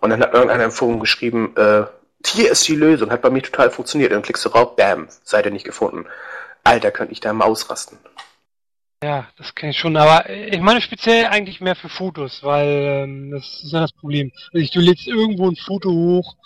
und 0.00 0.10
dann 0.10 0.20
hat 0.20 0.34
irgendeiner 0.34 0.64
im 0.64 0.70
Forum 0.70 1.00
geschrieben, 1.00 1.54
äh, 1.56 1.84
hier 2.26 2.50
ist 2.50 2.66
die 2.68 2.76
Lösung, 2.76 3.10
hat 3.10 3.22
bei 3.22 3.30
mir 3.30 3.42
total 3.42 3.70
funktioniert, 3.70 4.10
und 4.10 4.16
dann 4.16 4.22
klickst 4.22 4.44
du 4.44 4.48
rauf, 4.50 4.76
bam, 4.76 5.08
Seite 5.22 5.50
nicht 5.50 5.64
gefunden. 5.64 6.06
Alter, 6.62 6.90
könnte 6.90 7.12
ich 7.12 7.20
da 7.20 7.32
mal 7.32 7.44
ausrasten. 7.44 7.98
Ja, 9.02 9.28
das 9.36 9.54
kenne 9.54 9.72
ich 9.72 9.78
schon, 9.78 9.96
aber 9.96 10.30
ich 10.30 10.60
meine 10.60 10.80
speziell 10.80 11.26
eigentlich 11.26 11.60
mehr 11.60 11.76
für 11.76 11.90
Fotos, 11.90 12.42
weil 12.42 13.04
ähm, 13.04 13.30
das 13.32 13.62
ist 13.62 13.72
ja 13.72 13.80
das 13.80 13.92
Problem. 13.92 14.32
Also 14.54 14.72
du 14.72 14.80
lädst 14.80 15.06
irgendwo 15.06 15.50
ein 15.50 15.56
Foto 15.56 15.90
hoch, 15.90 16.36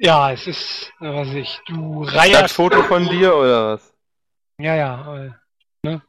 ja, 0.00 0.30
es 0.30 0.46
ist, 0.46 0.92
was 1.00 1.28
weiß 1.28 1.34
ich, 1.34 1.60
du 1.66 2.04
Das 2.04 2.14
reierst 2.14 2.54
Foto 2.54 2.82
von 2.84 3.08
dir 3.08 3.34
oder 3.34 3.74
was? 3.74 3.92
Ja, 4.60 4.76
ja. 4.76 5.16
Äh, 5.16 5.30
ne? 5.82 6.02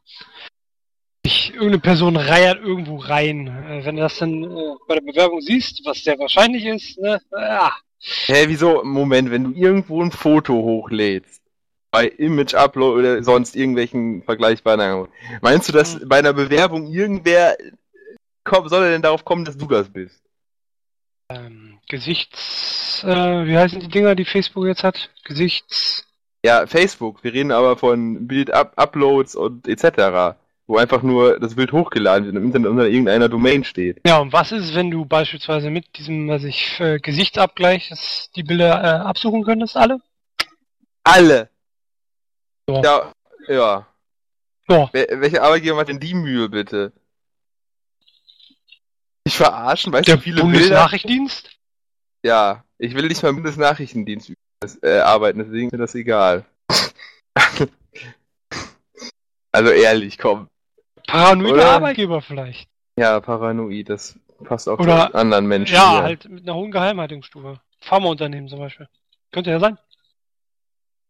Ich, 1.22 1.50
irgendeine 1.50 1.80
Person 1.80 2.16
reiert 2.16 2.58
irgendwo 2.60 2.98
rein. 2.98 3.48
Äh, 3.48 3.84
wenn 3.84 3.96
du 3.96 4.02
das 4.02 4.18
dann 4.18 4.44
äh, 4.44 4.74
bei 4.86 4.94
der 4.94 5.00
Bewerbung 5.00 5.40
siehst, 5.40 5.84
was 5.84 6.04
sehr 6.04 6.18
wahrscheinlich 6.20 6.64
ist, 6.66 6.98
ne? 6.98 7.20
Ja, 7.32 7.72
Hä, 8.00 8.44
wieso? 8.46 8.82
Moment, 8.84 9.30
wenn 9.30 9.44
du 9.44 9.50
irgendwo 9.52 10.02
ein 10.02 10.10
Foto 10.10 10.54
hochlädst, 10.54 11.42
bei 11.90 12.06
Image 12.06 12.54
Upload 12.54 12.98
oder 12.98 13.22
sonst 13.22 13.56
irgendwelchen 13.56 14.22
vergleichbaren 14.22 15.08
meinst 15.42 15.68
du, 15.68 15.72
dass 15.72 15.94
Hm. 15.94 16.08
bei 16.08 16.18
einer 16.18 16.32
Bewerbung 16.32 16.86
irgendwer 16.86 17.56
komm, 18.44 18.68
soll 18.68 18.84
er 18.84 18.90
denn 18.90 19.02
darauf 19.02 19.24
kommen, 19.24 19.44
dass 19.44 19.56
du 19.56 19.66
das 19.66 19.88
bist? 19.88 20.22
ähm, 21.28 21.78
Gesichts, 21.88 23.04
äh, 23.04 23.46
wie 23.46 23.56
heißen 23.56 23.80
die 23.80 23.88
Dinger, 23.88 24.14
die 24.14 24.24
Facebook 24.24 24.66
jetzt 24.66 24.84
hat? 24.84 25.10
Gesichts. 25.24 26.06
Ja, 26.44 26.66
Facebook. 26.66 27.22
Wir 27.22 27.32
reden 27.32 27.52
aber 27.52 27.76
von 27.76 28.26
Bild-Uploads 28.26 29.36
und 29.36 29.68
etc. 29.68 30.36
Wo 30.70 30.76
einfach 30.76 31.02
nur 31.02 31.40
das 31.40 31.56
Bild 31.56 31.72
hochgeladen 31.72 32.26
wird 32.26 32.36
und 32.36 32.42
im 32.42 32.46
Internet 32.46 32.70
unter 32.70 32.86
irgendeiner 32.86 33.28
Domain 33.28 33.64
steht. 33.64 34.00
Ja, 34.06 34.18
und 34.18 34.32
was 34.32 34.52
ist, 34.52 34.72
wenn 34.76 34.88
du 34.88 35.04
beispielsweise 35.04 35.68
mit 35.68 35.98
diesem, 35.98 36.28
was 36.28 36.44
ich, 36.44 36.78
äh, 36.78 37.00
Gesichtsabgleich 37.00 37.90
die 38.36 38.44
Bilder 38.44 38.80
äh, 38.80 38.98
absuchen 39.00 39.42
könntest, 39.42 39.76
alle? 39.76 40.00
Alle! 41.02 41.50
Ja. 42.68 42.82
Ja, 42.82 43.12
ja. 43.48 43.86
Ja. 44.68 44.88
Wer, 44.92 45.20
welcher 45.20 45.42
Arbeitgeber 45.42 45.74
macht 45.74 45.88
denn 45.88 45.98
die 45.98 46.14
Mühe, 46.14 46.48
bitte? 46.48 46.92
Ich 49.24 49.36
verarschen, 49.36 49.92
weißt 49.92 50.06
Der 50.06 50.18
du, 50.18 50.20
wie 50.20 50.24
viele 50.24 50.42
Bilder? 50.42 50.52
Bundesnachrichtendienst? 50.52 51.50
Ja, 52.22 52.62
ich 52.78 52.94
will 52.94 53.08
nicht 53.08 53.20
mal 53.24 53.30
im 53.30 53.34
Bundesnachrichtendienst 53.42 54.34
äh, 54.82 54.98
arbeiten, 55.00 55.40
deswegen 55.40 55.66
ist 55.66 55.72
mir 55.72 55.78
das 55.78 55.96
egal. 55.96 56.44
also 59.50 59.70
ehrlich, 59.72 60.16
komm. 60.16 60.46
Paranoide 61.10 61.54
Oder? 61.54 61.70
Arbeitgeber 61.72 62.20
vielleicht. 62.22 62.68
Ja, 62.96 63.20
paranoid, 63.20 63.88
das 63.88 64.18
passt 64.44 64.68
auch 64.68 64.78
Oder- 64.78 65.08
zu 65.10 65.14
anderen 65.14 65.46
Menschen. 65.46 65.74
Ja, 65.74 65.92
hier. 65.92 66.02
halt 66.02 66.28
mit 66.28 66.42
einer 66.44 66.54
hohen 66.54 66.70
Geheimhaltungsstufe. 66.70 67.60
Pharmaunternehmen 67.80 68.48
zum 68.48 68.58
Beispiel. 68.58 68.88
Könnte 69.32 69.50
ja 69.50 69.58
sein. 69.60 69.78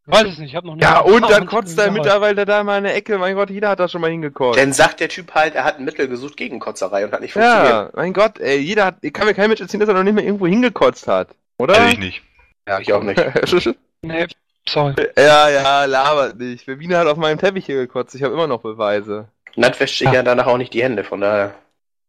Ich 0.07 0.13
weiß 0.17 0.27
es 0.33 0.39
nicht, 0.39 0.51
ich 0.51 0.57
habe 0.57 0.67
noch 0.67 0.75
nie. 0.75 0.83
Ja, 0.83 1.01
und 1.01 1.29
dann 1.31 1.47
kotzt 1.47 1.79
der 1.79 1.85
gearbeitet. 1.87 2.05
Mitarbeiter 2.05 2.45
da 2.47 2.65
mal 2.65 2.79
in 2.79 2.85
der 2.85 2.97
Ecke. 2.97 3.19
Mein 3.19 3.35
Gott, 3.37 3.51
jeder 3.51 3.69
hat 3.69 3.81
da 3.81 3.87
schon 3.89 4.01
mal 4.01 4.11
hingekotzt. 4.11 4.59
Dann 4.59 4.73
sagt 4.73 4.99
der 5.01 5.09
Typ 5.09 5.35
halt, 5.35 5.55
er 5.55 5.65
hat 5.65 5.79
ein 5.79 5.85
Mittel 5.85 6.09
gesucht 6.09 6.37
gegen 6.37 6.59
Kotzerei 6.59 7.05
und 7.05 7.13
hat 7.13 7.21
nicht 7.21 7.33
funktioniert. 7.33 7.69
ja, 7.69 7.91
mein 7.95 8.13
Gott, 8.13 8.41
ey, 8.41 8.59
jeder 8.59 8.87
hat, 8.87 8.97
ich 9.03 9.13
kann 9.13 9.27
mir 9.27 9.35
kein 9.35 9.49
Mensch 9.49 9.61
erzählen, 9.61 9.81
dass 9.81 9.89
er 9.89 9.95
noch 9.95 10.03
nicht 10.03 10.15
mehr 10.15 10.25
irgendwo 10.25 10.47
hingekotzt 10.47 11.07
hat. 11.07 11.29
Oder? 11.59 11.89
Ich 11.89 11.99
nicht. 11.99 12.23
Ja, 12.67 12.79
ich 12.81 12.93
auch 12.93 13.03
nicht. 13.03 13.21
Nee, 14.03 14.27
sorry. 14.67 14.95
ja, 15.19 15.51
ja, 15.51 15.85
labert 15.85 16.39
nicht. 16.39 16.67
Webine 16.67 16.97
hat 16.97 17.07
auf 17.07 17.19
meinem 17.19 17.39
Teppich 17.39 17.67
hier 17.67 17.77
gekotzt. 17.77 18.15
Ich 18.15 18.23
habe 18.23 18.33
immer 18.33 18.47
noch 18.47 18.63
Beweise. 18.63 19.29
Nat 19.57 19.79
wäscht 19.81 19.99
sich 19.99 20.11
ja 20.11 20.23
danach 20.23 20.47
auch 20.47 20.57
nicht 20.57 20.75
die 20.75 20.83
Hände, 20.83 21.05
von 21.05 21.21
daher. 21.21 21.55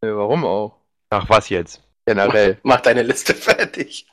Warum 0.01 0.45
auch? 0.45 0.75
Ach, 1.09 1.29
was 1.29 1.49
jetzt? 1.49 1.81
Generell. 2.05 2.57
Mach 2.63 2.81
deine 2.81 3.03
Liste 3.03 3.33
fertig. 3.35 4.07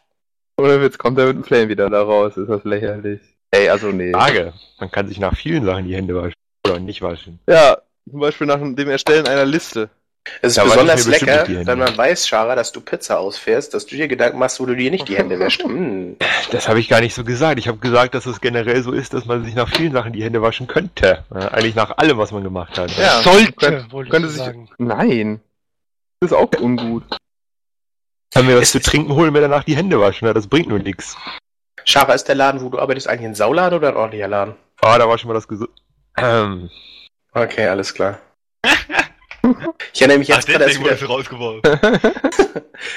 Oder 0.56 0.80
Witz, 0.82 0.98
kommt 0.98 1.18
er 1.18 1.26
mit 1.26 1.36
dem 1.36 1.44
Flame 1.44 1.68
wieder 1.68 1.88
da 1.88 2.02
raus? 2.02 2.36
Ist 2.36 2.48
das 2.48 2.64
lächerlich. 2.64 3.20
Ey, 3.50 3.68
also 3.68 3.88
nee. 3.88 4.12
Frage. 4.12 4.52
Man 4.78 4.90
kann 4.90 5.08
sich 5.08 5.18
nach 5.18 5.36
vielen 5.36 5.64
Sachen 5.64 5.86
die 5.86 5.94
Hände 5.94 6.14
waschen. 6.14 6.34
Oder 6.66 6.80
nicht 6.80 7.00
waschen. 7.00 7.38
Ja, 7.46 7.78
zum 8.10 8.20
Beispiel 8.20 8.46
nach 8.46 8.58
dem 8.58 8.88
Erstellen 8.88 9.26
einer 9.26 9.46
Liste. 9.46 9.88
Es 10.42 10.50
ist 10.50 10.58
Da 10.58 10.64
besonders 10.64 11.06
lecker, 11.06 11.44
wenn 11.48 11.78
man 11.78 11.96
weiß, 11.96 12.28
Schara, 12.28 12.54
dass 12.54 12.72
du 12.72 12.80
Pizza 12.80 13.18
ausfährst, 13.18 13.74
dass 13.74 13.86
du 13.86 13.96
dir 13.96 14.08
Gedanken 14.08 14.38
machst, 14.38 14.60
wo 14.60 14.66
du 14.66 14.74
dir 14.76 14.90
nicht 14.90 15.08
die 15.08 15.16
Hände 15.16 15.38
wäschst. 15.38 15.62
Hm. 15.68 16.16
Das 16.50 16.68
habe 16.68 16.80
ich 16.80 16.88
gar 16.88 17.00
nicht 17.00 17.14
so 17.14 17.24
gesagt. 17.24 17.58
Ich 17.58 17.68
habe 17.68 17.78
gesagt, 17.78 18.14
dass 18.14 18.26
es 18.26 18.40
generell 18.40 18.82
so 18.82 18.92
ist, 18.92 19.12
dass 19.14 19.26
man 19.26 19.44
sich 19.44 19.54
nach 19.54 19.68
vielen 19.68 19.92
Sachen 19.92 20.12
die 20.12 20.22
Hände 20.24 20.40
waschen 20.42 20.66
könnte. 20.66 21.24
Ja, 21.34 21.48
eigentlich 21.48 21.74
nach 21.74 21.98
allem, 21.98 22.16
was 22.18 22.32
man 22.32 22.42
gemacht 22.42 22.78
hat. 22.78 22.90
Ja, 22.96 23.20
Sollte, 23.22 23.52
könnt- 23.52 23.92
wollte 23.92 24.10
könnte 24.10 24.28
ich 24.28 24.34
sich- 24.34 24.42
sagen. 24.44 24.68
Nein. 24.78 25.40
Das 26.20 26.30
ist 26.32 26.36
auch 26.36 26.50
ungut. 26.60 27.04
Kann 28.34 28.46
mir 28.46 28.60
was 28.60 28.70
zu 28.72 28.80
trinken 28.80 29.12
holen, 29.14 29.32
mir 29.32 29.40
danach 29.40 29.64
die 29.64 29.76
Hände 29.76 30.00
waschen. 30.00 30.26
Ja, 30.26 30.34
das 30.34 30.46
bringt 30.46 30.68
nur 30.68 30.78
nichts. 30.78 31.16
Schara, 31.84 32.12
ist 32.14 32.24
der 32.28 32.34
Laden, 32.34 32.60
wo 32.62 32.68
du 32.68 32.78
arbeitest, 32.78 33.08
eigentlich 33.08 33.26
ein 33.28 33.34
Sauladen 33.34 33.78
oder 33.78 33.88
ein 33.88 33.96
ordentlicher 33.96 34.28
Laden? 34.28 34.54
Ah, 34.80 34.98
da 34.98 35.08
war 35.08 35.16
schon 35.18 35.28
mal 35.28 35.34
das 35.34 35.48
Gesund. 35.48 35.70
Ähm, 36.16 36.70
Okay, 37.32 37.66
alles 37.68 37.92
klar. 37.94 38.18
Ich 39.94 40.00
erinnere 40.02 40.18
mich 40.18 40.28
jetzt 40.28 40.46
gerade 40.46 40.64
erst 40.64 40.80
wieder, 40.80 40.92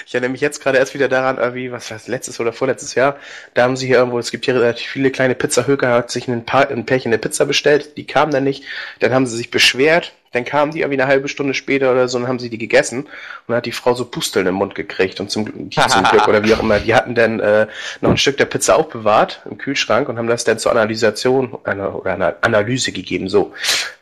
ich 0.05 0.13
erinnere 0.13 0.31
mich 0.31 0.41
jetzt 0.41 0.61
gerade 0.61 0.77
erst 0.77 0.93
wieder 0.93 1.07
daran, 1.07 1.37
irgendwie, 1.37 1.71
was 1.71 1.89
war 1.89 1.97
das, 1.97 2.07
letztes 2.07 2.39
oder 2.39 2.53
vorletztes 2.53 2.95
Jahr, 2.95 3.17
da 3.53 3.63
haben 3.63 3.75
sie 3.75 3.87
hier 3.87 3.97
irgendwo, 3.97 4.19
es 4.19 4.31
gibt 4.31 4.45
hier 4.45 4.55
relativ 4.55 4.87
viele 4.87 5.11
kleine 5.11 5.35
Pizzahöker, 5.35 5.89
hat 5.89 6.11
sich 6.11 6.27
ein, 6.27 6.45
paar, 6.45 6.69
ein 6.69 6.85
Pärchen 6.85 7.09
eine 7.09 7.17
Pizza 7.17 7.45
bestellt, 7.45 7.97
die 7.97 8.05
kam 8.05 8.31
dann 8.31 8.43
nicht, 8.43 8.63
dann 8.99 9.13
haben 9.13 9.25
sie 9.25 9.37
sich 9.37 9.51
beschwert, 9.51 10.13
Dann 10.31 10.45
kamen 10.45 10.71
die 10.71 10.79
irgendwie 10.79 11.01
eine 11.01 11.09
halbe 11.09 11.27
Stunde 11.27 11.53
später 11.53 11.91
oder 11.91 12.07
so 12.07 12.17
und 12.17 12.27
haben 12.27 12.39
sie 12.39 12.49
die 12.49 12.57
gegessen 12.57 13.01
und 13.01 13.09
dann 13.47 13.57
hat 13.57 13.65
die 13.65 13.71
Frau 13.71 13.93
so 13.93 14.05
Pusteln 14.05 14.47
im 14.47 14.55
Mund 14.55 14.75
gekriegt 14.75 15.19
und 15.19 15.29
zum, 15.29 15.69
die 15.69 15.81
zum 15.89 16.03
Glück 16.03 16.27
oder 16.27 16.43
wie 16.43 16.53
auch 16.53 16.59
immer. 16.59 16.79
Die 16.79 16.95
hatten 16.95 17.15
dann 17.15 17.39
äh, 17.39 17.67
noch 17.99 18.11
ein 18.11 18.17
Stück 18.17 18.37
der 18.37 18.45
Pizza 18.45 18.75
aufbewahrt 18.75 19.41
im 19.49 19.57
Kühlschrank 19.57 20.07
und 20.07 20.17
haben 20.17 20.27
das 20.27 20.43
dann 20.43 20.59
zur 20.59 20.71
Analysation 20.71 21.57
eine, 21.63 21.91
oder 21.91 22.13
einer 22.13 22.35
Analyse 22.41 22.91
gegeben, 22.91 23.27
so. 23.27 23.53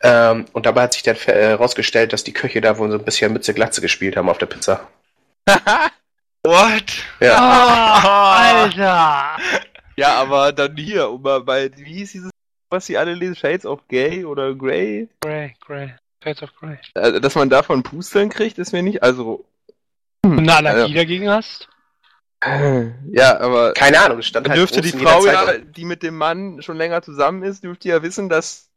Ähm, 0.02 0.46
und 0.54 0.65
dabei 0.65 0.84
hat 0.84 0.94
sich 0.94 1.04
dann 1.04 1.15
herausgestellt, 1.15 2.13
dass 2.13 2.24
die 2.24 2.34
Köche 2.34 2.62
da 2.62 2.78
wohl 2.78 2.92
so 2.92 2.98
ein 2.98 3.04
bisschen 3.04 3.34
Mütze 3.34 3.54
Glatze 3.54 3.82
gespielt 3.82 4.15
haben 4.15 4.30
auf 4.30 4.38
der 4.38 4.46
Pizza. 4.46 4.88
What? 6.44 7.04
Ja. 7.20 7.36
Ah, 7.38 8.62
Alter! 8.63 9.38
Ja, 9.98 10.13
aber 10.15 10.54
dann 10.54 10.78
hier, 10.78 11.10
um 11.10 11.22
mal 11.22 11.42
bei, 11.42 11.70
wie 11.76 11.96
hieß 11.96 12.12
dieses, 12.13 12.32
was 12.70 12.86
sie 12.86 12.98
alle 12.98 13.13
lesen, 13.13 13.36
Shades 13.36 13.65
of 13.65 13.86
Gay 13.89 14.24
oder 14.24 14.54
Grey? 14.56 15.10
Grey, 15.22 15.56
Grey. 15.60 15.94
Shades 16.23 16.43
of 16.43 16.55
Grey. 16.55 16.77
Äh, 16.95 17.21
dass 17.21 17.36
man 17.36 17.49
davon 17.49 17.84
Pusteln 17.84 18.29
kriegt, 18.29 18.58
ist 18.58 18.73
mir 18.73 18.84
nicht, 18.84 19.03
also, 19.03 19.45
Und 20.23 20.39
eine 20.39 20.55
Allergie 20.55 20.93
dagegen 20.93 21.29
hast? 21.29 21.67
ja, 23.12 23.39
aber 23.39 23.73
Keine 23.73 23.99
Ahnung, 23.99 24.19
es 24.19 24.27
stand 24.27 24.45
dann 24.45 24.51
halt 24.51 24.62
dürfte 24.62 24.82
die 24.82 24.91
Frau 24.91 25.25
ja, 25.25 25.58
die 25.58 25.84
mit 25.84 26.03
dem 26.03 26.15
Mann 26.15 26.62
schon 26.62 26.77
länger 26.77 27.01
zusammen 27.01 27.43
ist, 27.43 27.63
dürfte 27.63 27.89
ja 27.89 28.01
wissen, 28.01 28.29
dass, 28.29 28.69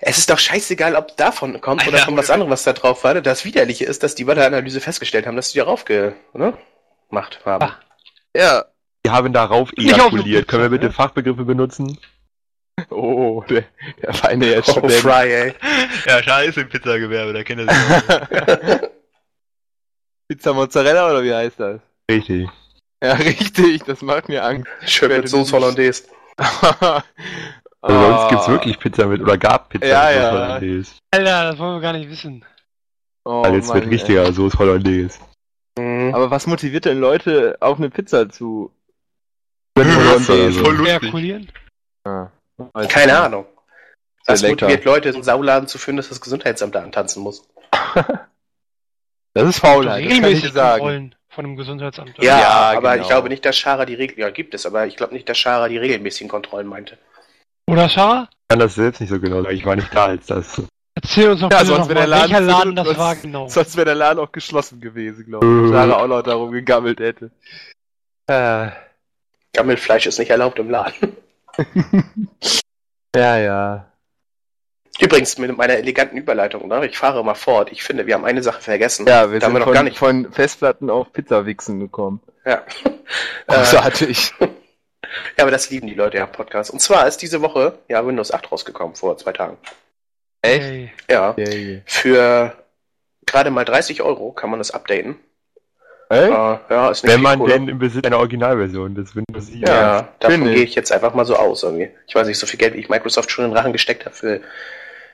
Es 0.00 0.18
ist 0.18 0.28
doch 0.28 0.38
scheißegal, 0.38 0.96
ob 0.96 1.16
davon 1.16 1.60
kommt 1.60 1.86
oder 1.86 1.94
Alter, 1.94 2.06
von 2.06 2.16
was 2.16 2.30
anderem, 2.30 2.50
was 2.50 2.64
da 2.64 2.74
drauf 2.74 3.04
war. 3.04 3.14
Das 3.22 3.44
Widerliche 3.46 3.86
ist, 3.86 4.02
dass 4.02 4.14
die 4.14 4.24
bei 4.24 4.34
der 4.34 4.46
Analyse 4.46 4.80
festgestellt 4.80 5.26
haben, 5.26 5.36
dass 5.36 5.52
die 5.52 5.58
darauf 5.58 5.86
ge 5.86 6.12
ne, 6.34 6.52
gemacht 7.08 7.40
haben. 7.46 7.64
Ah. 7.64 7.80
ja, 8.36 8.64
Die 9.06 9.10
haben 9.10 9.32
darauf 9.32 9.70
ejakuliert. 9.78 10.46
Können 10.46 10.64
wir 10.64 10.70
bitte? 10.70 10.92
Fachbegriffe 10.92 11.44
benutzen? 11.44 11.98
Oh, 12.90 13.42
der, 13.48 13.64
der 14.02 14.14
feine 14.14 14.46
jetzt 14.46 14.76
Oh, 14.76 14.88
Fry, 14.88 15.32
ey. 15.32 15.54
Ja, 16.06 16.22
schade 16.22 16.46
ist 16.46 16.58
im 16.58 16.68
Pizzagewerbe, 16.68 17.32
da 17.32 17.42
kennt 17.42 17.60
er 17.68 17.74
sich 17.74 18.12
auch. 18.82 18.88
Pizza 20.28 20.52
Mozzarella 20.54 21.10
oder 21.10 21.22
wie 21.22 21.34
heißt 21.34 21.60
das? 21.60 21.80
Richtig. 22.10 22.48
Ja, 23.02 23.12
richtig, 23.12 23.84
das 23.84 24.02
macht 24.02 24.28
mir 24.28 24.42
Angst. 24.44 24.68
Schön 24.86 25.08
mit 25.10 25.28
Soße 25.28 25.52
Hollandaise. 25.52 26.04
Also 27.82 28.00
bei 28.00 28.04
Ah. 28.08 28.22
uns 28.22 28.30
gibt's 28.30 28.48
wirklich 28.48 28.78
Pizza 28.80 29.06
mit, 29.06 29.20
oder 29.22 29.38
gab 29.38 29.68
Pizza 29.68 29.86
Ja, 29.86 30.06
mit 30.08 30.16
ja. 30.16 30.32
Hollandaise. 30.32 30.92
Alter, 31.12 31.50
das 31.50 31.58
wollen 31.58 31.74
wir 31.76 31.80
gar 31.80 31.92
nicht 31.92 32.10
wissen. 32.10 32.44
Oh, 33.24 33.44
Weil 33.44 33.54
jetzt 33.54 33.68
Mann, 33.68 33.78
mit 33.80 33.90
richtiger 33.90 34.32
Soße 34.32 34.58
Hollandaise. 34.58 35.20
Mhm. 35.78 36.12
Aber 36.12 36.28
was 36.30 36.48
motiviert 36.48 36.84
denn 36.86 36.98
Leute, 36.98 37.56
auf 37.60 37.78
eine 37.78 37.90
Pizza 37.90 38.28
zu? 38.28 38.72
Hollandaise. 39.78 40.58
Voll 40.64 40.74
lustig. 40.74 41.48
Ah, 42.04 42.32
weiß 42.58 42.88
Keine 42.88 43.12
nicht. 43.12 43.20
Ahnung. 43.22 43.46
Das 44.26 44.40
Sehr 44.40 44.50
lecker. 44.50 44.66
motiviert 44.66 44.84
Leute, 44.84 45.08
einen 45.10 45.22
Sauladen 45.22 45.68
zu 45.68 45.78
führen, 45.78 45.96
dass 45.96 46.08
das 46.08 46.20
Gesundheitsamt 46.20 46.74
da 46.74 46.82
antanzen 46.82 47.22
muss. 47.22 47.46
Das 49.34 49.46
ist 49.50 49.58
Faulheit, 49.58 50.02
das 50.10 50.14
kann 50.18 50.24
ich 50.32 50.50
sagen. 50.50 50.78
Kontrollen 50.80 51.14
von 51.28 51.44
dem 51.44 51.56
Gesundheitsamt. 51.56 52.14
Ja, 52.16 52.40
Ja, 52.40 52.48
aber 52.78 52.92
genau. 52.92 53.02
ich 53.02 53.08
glaube 53.10 53.28
nicht, 53.28 53.44
dass 53.44 53.54
Schara 53.58 53.84
die 53.84 53.94
Regel, 53.94 54.18
ja, 54.18 54.30
gibt 54.30 54.54
es, 54.54 54.64
aber 54.64 54.86
ich 54.86 54.96
glaube 54.96 55.12
nicht, 55.12 55.28
dass 55.28 55.36
Schara 55.36 55.68
die 55.68 55.76
regelmäßigen 55.76 56.30
Kontrollen 56.30 56.66
meinte. 56.66 56.96
Oder 57.68 57.90
Schara? 57.90 58.28
Ich 58.30 58.48
kann 58.48 58.60
das 58.60 58.76
selbst 58.76 59.00
nicht 59.02 59.10
so 59.10 59.20
genau 59.20 59.42
sagen. 59.42 59.54
Ich 59.54 59.66
war 59.66 59.76
nicht 59.76 59.94
da, 59.94 60.06
als 60.06 60.24
das. 60.24 60.62
Erzähl 60.94 61.28
uns 61.28 61.40
doch 61.42 61.50
Ja, 61.50 61.58
bitte 61.58 61.66
sonst 61.66 61.80
noch 61.80 61.88
wäre 61.90 61.98
mal, 61.98 62.06
der 62.06 62.08
Laden 62.08 62.30
welcher 62.32 62.40
Laden 62.40 62.76
das 62.76 62.86
sonst- 62.86 62.98
war 62.98 63.16
genau. 63.16 63.48
Sonst 63.48 63.76
wäre 63.76 63.84
der 63.84 63.94
Laden 63.96 64.18
auch 64.20 64.32
geschlossen 64.32 64.80
gewesen, 64.80 65.26
glaube 65.26 65.46
ich. 65.64 65.68
Sarah 65.70 65.96
auch 66.02 66.06
noch 66.06 66.22
darum 66.22 66.50
gegammelt 66.52 66.98
hätte. 67.00 67.30
Äh, 68.28 68.68
Gammelfleisch 69.52 70.06
ist 70.06 70.18
nicht 70.18 70.30
erlaubt 70.30 70.58
im 70.58 70.70
Laden. 70.70 71.14
ja, 73.16 73.38
ja. 73.38 73.92
Übrigens, 74.98 75.36
mit 75.36 75.54
meiner 75.56 75.74
eleganten 75.74 76.16
Überleitung, 76.16 76.68
ne? 76.68 76.86
ich 76.86 76.96
fahre 76.96 77.22
mal 77.22 77.34
fort. 77.34 77.70
Ich 77.70 77.82
finde, 77.82 78.06
wir 78.06 78.14
haben 78.14 78.24
eine 78.24 78.42
Sache 78.42 78.62
vergessen. 78.62 79.06
Ja, 79.06 79.30
wir 79.30 79.40
Da 79.40 79.46
sind 79.46 79.54
wir 79.54 79.58
noch 79.60 79.66
von, 79.66 79.74
gar 79.74 79.82
nicht- 79.82 79.98
von 79.98 80.32
Festplatten 80.32 80.88
auf 80.88 81.12
Pizzawichsen 81.12 81.80
gekommen. 81.80 82.20
Ja. 82.46 82.62
äh, 82.84 82.90
Großartig. 83.46 84.34
ja, 84.40 84.48
aber 85.42 85.50
das 85.50 85.68
lieben 85.70 85.86
die 85.86 85.94
Leute 85.94 86.16
ja 86.16 86.26
Podcast. 86.26 86.70
Und 86.70 86.80
zwar 86.80 87.06
ist 87.06 87.18
diese 87.18 87.42
Woche 87.42 87.78
ja 87.88 88.06
Windows 88.06 88.32
8 88.32 88.50
rausgekommen, 88.50 88.96
vor 88.96 89.18
zwei 89.18 89.32
Tagen. 89.32 89.58
Echt? 90.40 90.92
Ja, 91.10 91.34
Yay. 91.36 91.82
für 91.84 92.56
gerade 93.26 93.50
mal 93.50 93.64
30 93.64 94.00
Euro 94.02 94.32
kann 94.32 94.48
man 94.48 94.60
das 94.60 94.70
updaten. 94.70 95.16
Äh, 96.08 96.30
ja, 96.30 96.90
ist 96.90 97.02
nicht 97.02 97.12
Wenn 97.12 97.22
man 97.22 97.44
denn 97.44 97.68
im 97.68 97.78
Besitz 97.78 98.04
einer 98.06 98.18
Originalversion 98.18 98.94
des 98.94 99.16
Windows 99.16 99.46
7 99.48 99.66
Ja, 99.66 99.98
ist. 100.00 100.08
davon 100.20 100.44
gehe 100.44 100.62
ich. 100.62 100.74
jetzt 100.76 100.92
einfach 100.92 101.14
mal 101.14 101.24
so 101.24 101.34
aus 101.36 101.62
irgendwie. 101.64 101.90
Ich 102.06 102.14
weiß 102.14 102.26
nicht, 102.28 102.38
so 102.38 102.46
viel 102.46 102.58
Geld, 102.58 102.74
wie 102.74 102.78
ich 102.78 102.88
Microsoft 102.88 103.30
schon 103.30 103.44
in 103.44 103.50
den 103.50 103.56
Rachen 103.56 103.72
gesteckt 103.72 104.04
habe 104.06 104.14
für 104.14 104.40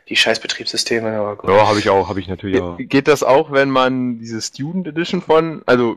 die 0.09 0.17
scheiß 0.17 0.41
Betriebssysteme, 0.41 1.17
aber 1.17 1.37
gut. 1.37 1.49
Ja, 1.49 1.67
habe 1.67 1.79
ich 1.79 1.89
auch, 1.89 2.09
habe 2.09 2.21
ich 2.21 2.29
natürlich 2.29 2.61
auch. 2.61 2.77
Ge- 2.77 2.87
Geht 2.87 3.09
das 3.09 3.23
auch, 3.23 3.53
wenn 3.53 3.71
man 3.71 4.19
diese 4.19 4.43
Student 4.43 4.87
Edition 4.89 5.23
von, 5.23 5.63
also, 5.65 5.97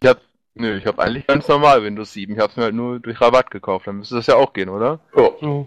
ich 0.00 0.06
hab, 0.08 0.18
nö, 0.54 0.76
ich 0.76 0.86
hab 0.86 0.98
eigentlich 1.00 1.26
ganz 1.26 1.48
normal 1.48 1.82
Windows 1.82 2.12
7. 2.12 2.34
Ich 2.34 2.38
hab's 2.38 2.56
mir 2.56 2.64
halt 2.64 2.74
nur 2.74 3.00
durch 3.00 3.20
Rabatt 3.20 3.50
gekauft. 3.50 3.86
Dann 3.88 3.96
müsste 3.96 4.14
das 4.16 4.26
ja 4.28 4.36
auch 4.36 4.52
gehen, 4.52 4.68
oder? 4.68 5.00
Oh. 5.14 5.32
So. 5.40 5.66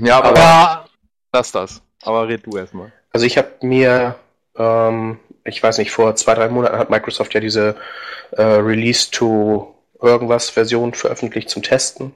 Ja, 0.00 0.18
aber, 0.18 0.28
Aber 0.28 0.84
lass 1.32 1.50
das. 1.50 1.82
Aber 2.02 2.28
red 2.28 2.46
du 2.46 2.56
erstmal. 2.56 2.92
Also 3.12 3.26
ich 3.26 3.36
habe 3.38 3.48
mir, 3.62 4.14
ähm, 4.56 5.18
ich 5.48 5.62
weiß 5.62 5.78
nicht, 5.78 5.90
vor 5.90 6.14
zwei, 6.16 6.34
drei 6.34 6.48
Monaten 6.48 6.78
hat 6.78 6.90
Microsoft 6.90 7.34
ja 7.34 7.40
diese 7.40 7.76
äh, 8.32 8.42
Release 8.42 9.10
to 9.10 9.74
irgendwas 10.00 10.50
Version 10.50 10.94
veröffentlicht 10.94 11.50
zum 11.50 11.62
Testen. 11.62 12.12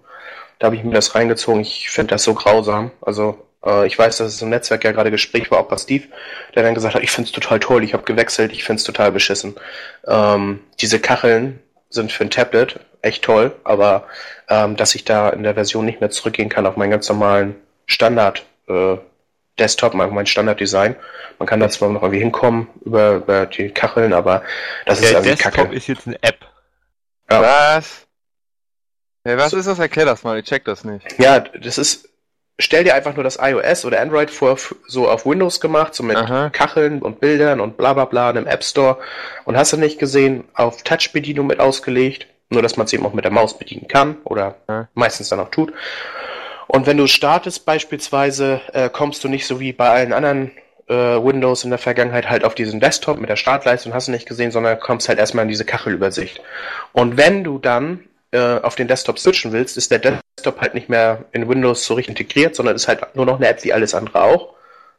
Da 0.59 0.67
habe 0.67 0.77
ich 0.77 0.85
mir 0.85 0.95
das 0.95 1.15
reingezogen. 1.15 1.61
Ich 1.61 1.91
finde 1.91 2.15
das 2.15 2.23
so 2.23 2.35
grausam. 2.35 2.93
Also 3.01 3.39
äh, 3.65 3.87
ich 3.87 3.99
weiß, 3.99 4.19
dass 4.19 4.35
es 4.35 4.43
im 4.43 4.51
Netzwerk 4.51 4.85
ja 4.85 4.93
gerade 4.93 5.11
Gespräch 5.11 5.51
war, 5.51 5.59
auch 5.59 5.69
bei 5.69 5.77
Steve, 5.77 6.05
der 6.55 6.63
dann 6.63 6.75
gesagt 6.75 6.95
hat, 6.95 7.03
ich 7.03 7.11
finde 7.11 7.29
es 7.29 7.33
total 7.33 7.61
toll, 7.61 7.85
ich 7.85 7.95
habe 7.95 8.05
gewechselt, 8.05 8.53
ich 8.53 8.65
finde 8.65 8.79
es 8.79 8.85
total 8.85 9.13
beschissen. 9.13 9.57
Ähm, 10.07 10.61
diese 10.81 11.01
Kacheln 11.01 11.61
sind 11.91 12.13
für 12.13 12.25
ein 12.25 12.31
Tablet 12.31 12.81
echt 13.03 13.25
toll, 13.25 13.53
aber 13.65 14.05
ähm, 14.49 14.77
dass 14.77 14.95
ich 14.95 15.05
da 15.05 15.31
in 15.31 15.43
der 15.43 15.55
Version 15.55 15.85
nicht 15.85 16.01
mehr 16.01 16.11
zurückgehen 16.11 16.49
kann 16.49 16.67
auf 16.67 16.77
meinen 16.77 16.91
ganz 16.91 17.09
normalen 17.09 17.57
Standard 17.87 18.45
äh, 18.69 18.97
Desktop, 19.59 19.95
mein, 19.95 20.13
mein 20.15 20.27
Standarddesign. 20.27 20.97
Man 21.39 21.47
kann 21.47 21.61
da 21.61 21.69
zwar 21.69 21.91
noch 21.91 22.03
irgendwie 22.03 22.21
hinkommen 22.21 22.69
über, 22.85 23.17
über 23.17 23.47
die 23.47 23.71
Kacheln, 23.71 24.13
aber 24.13 24.43
das 24.87 24.99
ist 25.01 25.05
Der 25.05 25.19
irgendwie 25.19 25.31
Desktop 25.31 25.53
Kacke. 25.55 25.75
ist 25.75 25.87
jetzt 25.89 26.07
eine 26.07 26.23
App. 26.23 26.39
Ja. 27.31 27.43
Was? 27.77 28.07
Ja, 29.27 29.37
was 29.39 29.53
ist 29.53 29.67
das? 29.67 29.79
Erklär 29.79 30.07
das 30.07 30.25
mal, 30.25 30.39
ich 30.39 30.47
check 30.47 30.65
das 30.65 30.85
nicht. 30.85 31.07
Ja, 31.19 31.41
das 31.41 31.79
ist, 31.79 32.09
stell 32.59 32.85
dir 32.85 32.95
einfach 32.95 33.15
nur 33.15 33.25
das 33.25 33.39
iOS 33.41 33.85
oder 33.85 34.01
Android 34.01 34.31
vor, 34.31 34.59
so 34.87 35.09
auf 35.09 35.25
Windows 35.27 35.61
gemacht, 35.61 35.95
so 35.95 36.03
mit 36.03 36.17
Aha. 36.17 36.51
Kacheln 36.51 37.01
und 37.03 37.21
Bildern 37.21 37.61
und 37.61 37.77
bla 37.77 37.93
bla 37.93 38.05
bla 38.07 38.31
in 38.31 38.39
einem 38.39 38.47
App 38.47 38.65
Store. 38.65 38.99
Und 39.45 39.57
hast 39.57 39.73
du 39.73 39.77
nicht 39.77 39.99
gesehen, 39.99 40.45
auf 40.55 40.83
Touch-Bedienung 40.83 41.47
mit 41.47 41.61
ausgelegt, 41.61 42.27
nur 42.51 42.63
dass 42.63 42.77
man 42.77 42.87
es 42.87 42.93
eben 42.93 43.07
auch 43.07 43.15
mit 43.15 43.25
der 43.25 43.33
Maus 43.33 43.57
bedienen 43.59 43.87
kann 43.89 44.17
oder 44.25 44.57
Ja. 44.69 44.89
meistens 44.95 45.29
dann 45.29 45.41
auch 45.41 45.51
tut. 45.51 45.73
Und 46.75 46.87
wenn 46.87 46.97
du 46.97 47.07
startest 47.07 47.67
beispielsweise, 47.67 48.63
äh, 48.73 48.89
kommst 48.89 49.23
du 49.23 49.29
nicht 49.29 49.47
so 49.47 49.61
wie 49.61 49.75
bei 49.75 49.91
allen 49.91 50.15
anderen 50.15 50.53
äh, 50.89 50.95
Windows 50.95 51.65
in 51.65 51.71
der 51.71 51.79
Vergangenheit 51.79 52.31
halt 52.31 52.45
auf 52.45 52.55
diesen 52.55 52.81
Desktop 52.81 53.19
mit 53.19 53.29
der 53.29 53.37
Startleiste 53.37 53.91
und 53.91 53.95
hast 53.95 54.09
du 54.09 54.13
nicht 54.13 54.27
gesehen, 54.27 54.51
sondern 54.51 54.81
kommst 54.81 55.07
halt 55.11 55.19
erstmal 55.19 55.43
in 55.43 55.51
diese 55.51 55.67
Kachelübersicht. 55.67 56.41
Und 56.95 57.19
wenn 57.19 57.45
du 57.45 57.59
dann 57.59 58.01
äh, 58.31 58.59
auf 58.61 58.75
den 58.75 58.89
Desktop 58.89 59.19
switchen 59.19 59.53
willst, 59.53 59.77
ist 59.77 59.91
der 59.91 59.99
Desktop 59.99 60.63
halt 60.63 60.73
nicht 60.73 60.89
mehr 60.89 61.27
in 61.33 61.47
Windows 61.47 61.85
so 61.85 61.93
richtig 61.93 62.19
integriert, 62.19 62.57
sondern 62.57 62.75
ist 62.75 62.89
halt 62.89 63.17
nur 63.17 63.27
noch 63.27 63.37
eine 63.37 63.49
App 63.49 63.63
wie 63.65 63.75
alles 63.75 63.95
andere 63.95 64.23
auch 64.23 64.55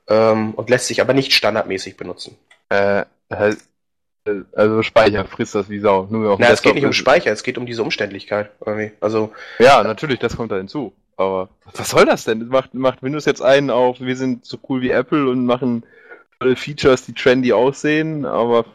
ähm, 0.09 0.53
und 0.53 0.69
lässt 0.69 0.85
sich 0.85 1.01
aber 1.01 1.13
nicht 1.13 1.33
standardmäßig 1.33 1.97
benutzen. 1.97 2.37
Äh, 2.69 3.05
halt, 3.31 3.57
also 4.53 4.83
Speicher 4.83 5.25
frisst 5.25 5.55
das 5.55 5.69
wie 5.69 5.79
Sau. 5.79 6.05
Nur 6.11 6.33
auf 6.33 6.37
dem 6.37 6.43
Na, 6.43 6.51
es 6.51 6.61
geht 6.61 6.75
nicht 6.75 6.85
um 6.85 6.93
Speicher, 6.93 7.31
es 7.31 7.41
geht 7.41 7.57
um 7.57 7.65
diese 7.65 7.81
Umständlichkeit. 7.81 8.51
Irgendwie. 8.63 8.91
Also, 9.01 9.33
Ja, 9.57 9.83
natürlich, 9.83 10.19
das 10.19 10.37
kommt 10.37 10.51
da 10.51 10.57
hinzu. 10.57 10.93
Aber 11.17 11.49
was 11.75 11.89
soll 11.89 12.05
das 12.05 12.25
denn? 12.25 12.47
Macht, 12.47 12.73
macht 12.73 13.03
Windows 13.03 13.25
jetzt 13.25 13.41
einen 13.41 13.69
auf, 13.69 13.99
wir 13.99 14.15
sind 14.15 14.45
so 14.45 14.57
cool 14.69 14.81
wie 14.81 14.91
Apple 14.91 15.29
und 15.29 15.45
machen 15.45 15.83
tolle 16.39 16.55
Features, 16.55 17.05
die 17.05 17.13
trendy 17.13 17.53
aussehen, 17.53 18.25
aber 18.25 18.65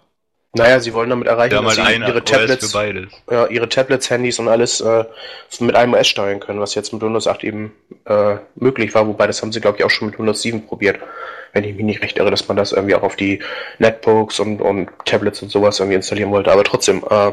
naja, 0.55 0.81
sie 0.81 0.94
wollen 0.94 1.11
damit 1.11 1.29
erreichen, 1.29 1.62
dass 1.62 1.74
sie 1.74 1.83
ihre 1.83 2.24
Tablets, 2.24 2.70
für 2.70 2.72
beides. 2.72 3.12
ja, 3.31 3.46
ihre 3.46 3.68
Tablets, 3.68 4.09
Handys 4.09 4.38
und 4.38 4.48
alles 4.48 4.81
äh, 4.81 5.05
mit 5.61 5.74
einem 5.74 5.92
OS 5.92 6.09
steuern 6.09 6.40
können, 6.40 6.59
was 6.59 6.74
jetzt 6.74 6.92
mit 6.92 7.03
Windows 7.03 7.27
8 7.27 7.44
eben 7.44 7.72
äh, 8.07 8.37
möglich 8.55 8.94
war, 8.94 9.07
wobei 9.07 9.27
das 9.27 9.42
haben 9.42 9.53
sie, 9.53 9.61
glaube 9.61 9.79
ich, 9.79 9.85
auch 9.85 9.90
schon 9.90 10.09
mit 10.09 10.18
Windows 10.18 10.40
7 10.40 10.66
probiert. 10.66 10.98
Wenn 11.53 11.64
ich 11.64 11.77
mich 11.77 11.85
nicht 11.85 12.03
recht 12.03 12.18
irre, 12.18 12.31
dass 12.31 12.48
man 12.48 12.57
das 12.57 12.72
irgendwie 12.72 12.94
auch 12.94 13.03
auf 13.03 13.16
die 13.16 13.40
Netbooks 13.79 14.40
und, 14.40 14.61
und 14.61 14.88
Tablets 15.05 15.42
und 15.42 15.51
sowas 15.51 15.81
irgendwie 15.81 15.96
installieren 15.96 16.31
wollte. 16.31 16.51
Aber 16.53 16.64
trotzdem, 16.64 17.05
äh, 17.09 17.33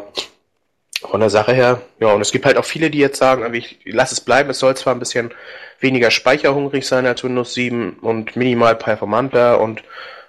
von 1.10 1.20
der 1.20 1.30
Sache 1.30 1.54
her, 1.54 1.82
ja, 2.00 2.13
und 2.13 2.22
es 2.22 2.32
gibt 2.32 2.46
halt 2.46 2.58
auch 2.58 2.65
viele, 2.65 2.89
die 2.89 3.00
jetzt 3.00 3.18
sagen, 3.18 3.54
ich 3.54 3.80
lass 3.86 4.12
es 4.12 4.22
bleiben, 4.22 4.50
es 4.50 4.60
soll 4.60 4.76
zwar 4.76 4.94
ein 4.94 5.00
bisschen 5.00 5.32
weniger 5.80 6.12
speicherhungrig 6.12 6.88
sein 6.88 7.06
als 7.06 7.24
Windows 7.24 7.54
7 7.54 7.98
und 8.02 8.36
minimal 8.36 8.76
performanter 8.76 9.60
und 9.60 9.84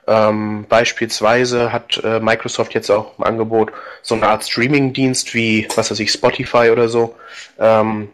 ähm, 0.07 0.67
beispielsweise 0.69 1.73
hat 1.73 2.01
äh, 2.05 2.21
Microsoft 2.21 2.75
jetzt 2.75 2.91
auch 2.91 3.19
im 3.19 3.25
Angebot 3.25 3.73
so 4.03 4.15
eine 4.15 4.29
Art 4.29 4.45
Streaming-Dienst 4.45 5.35
wie, 5.35 5.67
was 5.75 5.91
weiß 5.91 5.99
ich, 6.01 6.13
Spotify 6.13 6.71
oder 6.71 6.89
so, 6.89 7.17
ähm, 7.59 8.11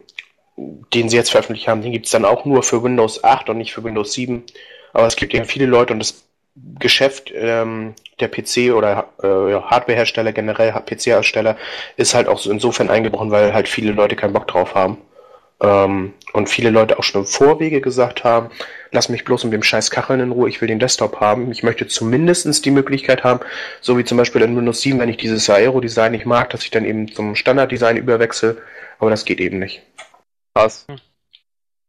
den 0.56 1.08
sie 1.08 1.16
jetzt 1.16 1.30
veröffentlicht 1.30 1.68
haben, 1.68 1.82
den 1.82 1.92
gibt's 1.92 2.10
dann 2.10 2.24
auch 2.24 2.44
nur 2.44 2.62
für 2.62 2.82
Windows 2.82 3.22
8 3.22 3.50
und 3.50 3.58
nicht 3.58 3.74
für 3.74 3.84
Windows 3.84 4.12
7. 4.14 4.42
Aber 4.94 5.06
es 5.06 5.16
gibt 5.16 5.34
eben 5.34 5.44
viele 5.44 5.66
Leute 5.66 5.92
und 5.92 5.98
das 5.98 6.24
Geschäft 6.54 7.32
ähm, 7.34 7.94
der 8.20 8.28
PC 8.28 8.74
oder 8.74 9.08
äh, 9.22 9.54
Hardwarehersteller 9.54 10.32
generell, 10.32 10.72
PC-Hersteller, 10.72 11.56
ist 11.96 12.14
halt 12.14 12.28
auch 12.28 12.38
so 12.38 12.50
insofern 12.50 12.90
eingebrochen, 12.90 13.30
weil 13.30 13.54
halt 13.54 13.68
viele 13.68 13.92
Leute 13.92 14.16
keinen 14.16 14.34
Bock 14.34 14.46
drauf 14.48 14.74
haben. 14.74 14.98
Ähm, 15.62 16.12
und 16.32 16.48
viele 16.48 16.70
Leute 16.70 16.98
auch 16.98 17.04
schon 17.04 17.22
im 17.22 17.26
Vorwege 17.26 17.80
gesagt 17.80 18.24
haben, 18.24 18.50
lass 18.90 19.08
mich 19.08 19.24
bloß 19.24 19.44
mit 19.44 19.52
dem 19.52 19.62
scheiß 19.62 19.90
Kacheln 19.90 20.20
in 20.20 20.32
Ruhe, 20.32 20.48
ich 20.48 20.60
will 20.60 20.68
den 20.68 20.78
Desktop 20.78 21.20
haben. 21.20 21.50
Ich 21.52 21.62
möchte 21.62 21.86
zumindest 21.86 22.64
die 22.64 22.70
Möglichkeit 22.70 23.22
haben, 23.24 23.40
so 23.80 23.96
wie 23.96 24.04
zum 24.04 24.18
Beispiel 24.18 24.42
in 24.42 24.56
Windows 24.56 24.80
7, 24.80 24.98
wenn 24.98 25.08
ich 25.08 25.18
dieses 25.18 25.48
Aero-Design 25.48 26.12
nicht 26.12 26.26
mag, 26.26 26.50
dass 26.50 26.64
ich 26.64 26.70
dann 26.70 26.84
eben 26.84 27.12
zum 27.12 27.34
Standard-Design 27.34 27.96
überwechsel. 27.96 28.60
Aber 28.98 29.10
das 29.10 29.24
geht 29.24 29.40
eben 29.40 29.58
nicht. 29.58 29.82
Krass. 30.54 30.86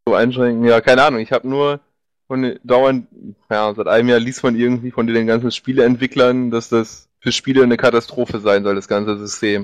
So 0.08 0.14
einschränken, 0.14 0.66
ja, 0.66 0.80
keine 0.82 1.04
Ahnung. 1.04 1.20
Ich 1.20 1.32
habe 1.32 1.48
nur 1.48 1.80
von 2.28 2.42
den- 2.42 2.60
dauernd, 2.64 3.08
ja, 3.50 3.74
seit 3.74 3.88
einem 3.88 4.10
Jahr 4.10 4.20
liest 4.20 4.44
man 4.44 4.56
irgendwie 4.56 4.92
von 4.92 5.08
den 5.08 5.28
ganzen 5.28 5.52
Spieleentwicklern, 5.52 6.52
dass 6.52 6.70
das 6.70 7.10
für 7.20 7.32
Spiele 7.32 7.64
eine 7.64 7.78
Katastrophe 7.78 8.40
sein 8.40 8.64
soll, 8.64 8.76
das 8.76 8.88
ganze 8.88 9.18
System. 9.18 9.64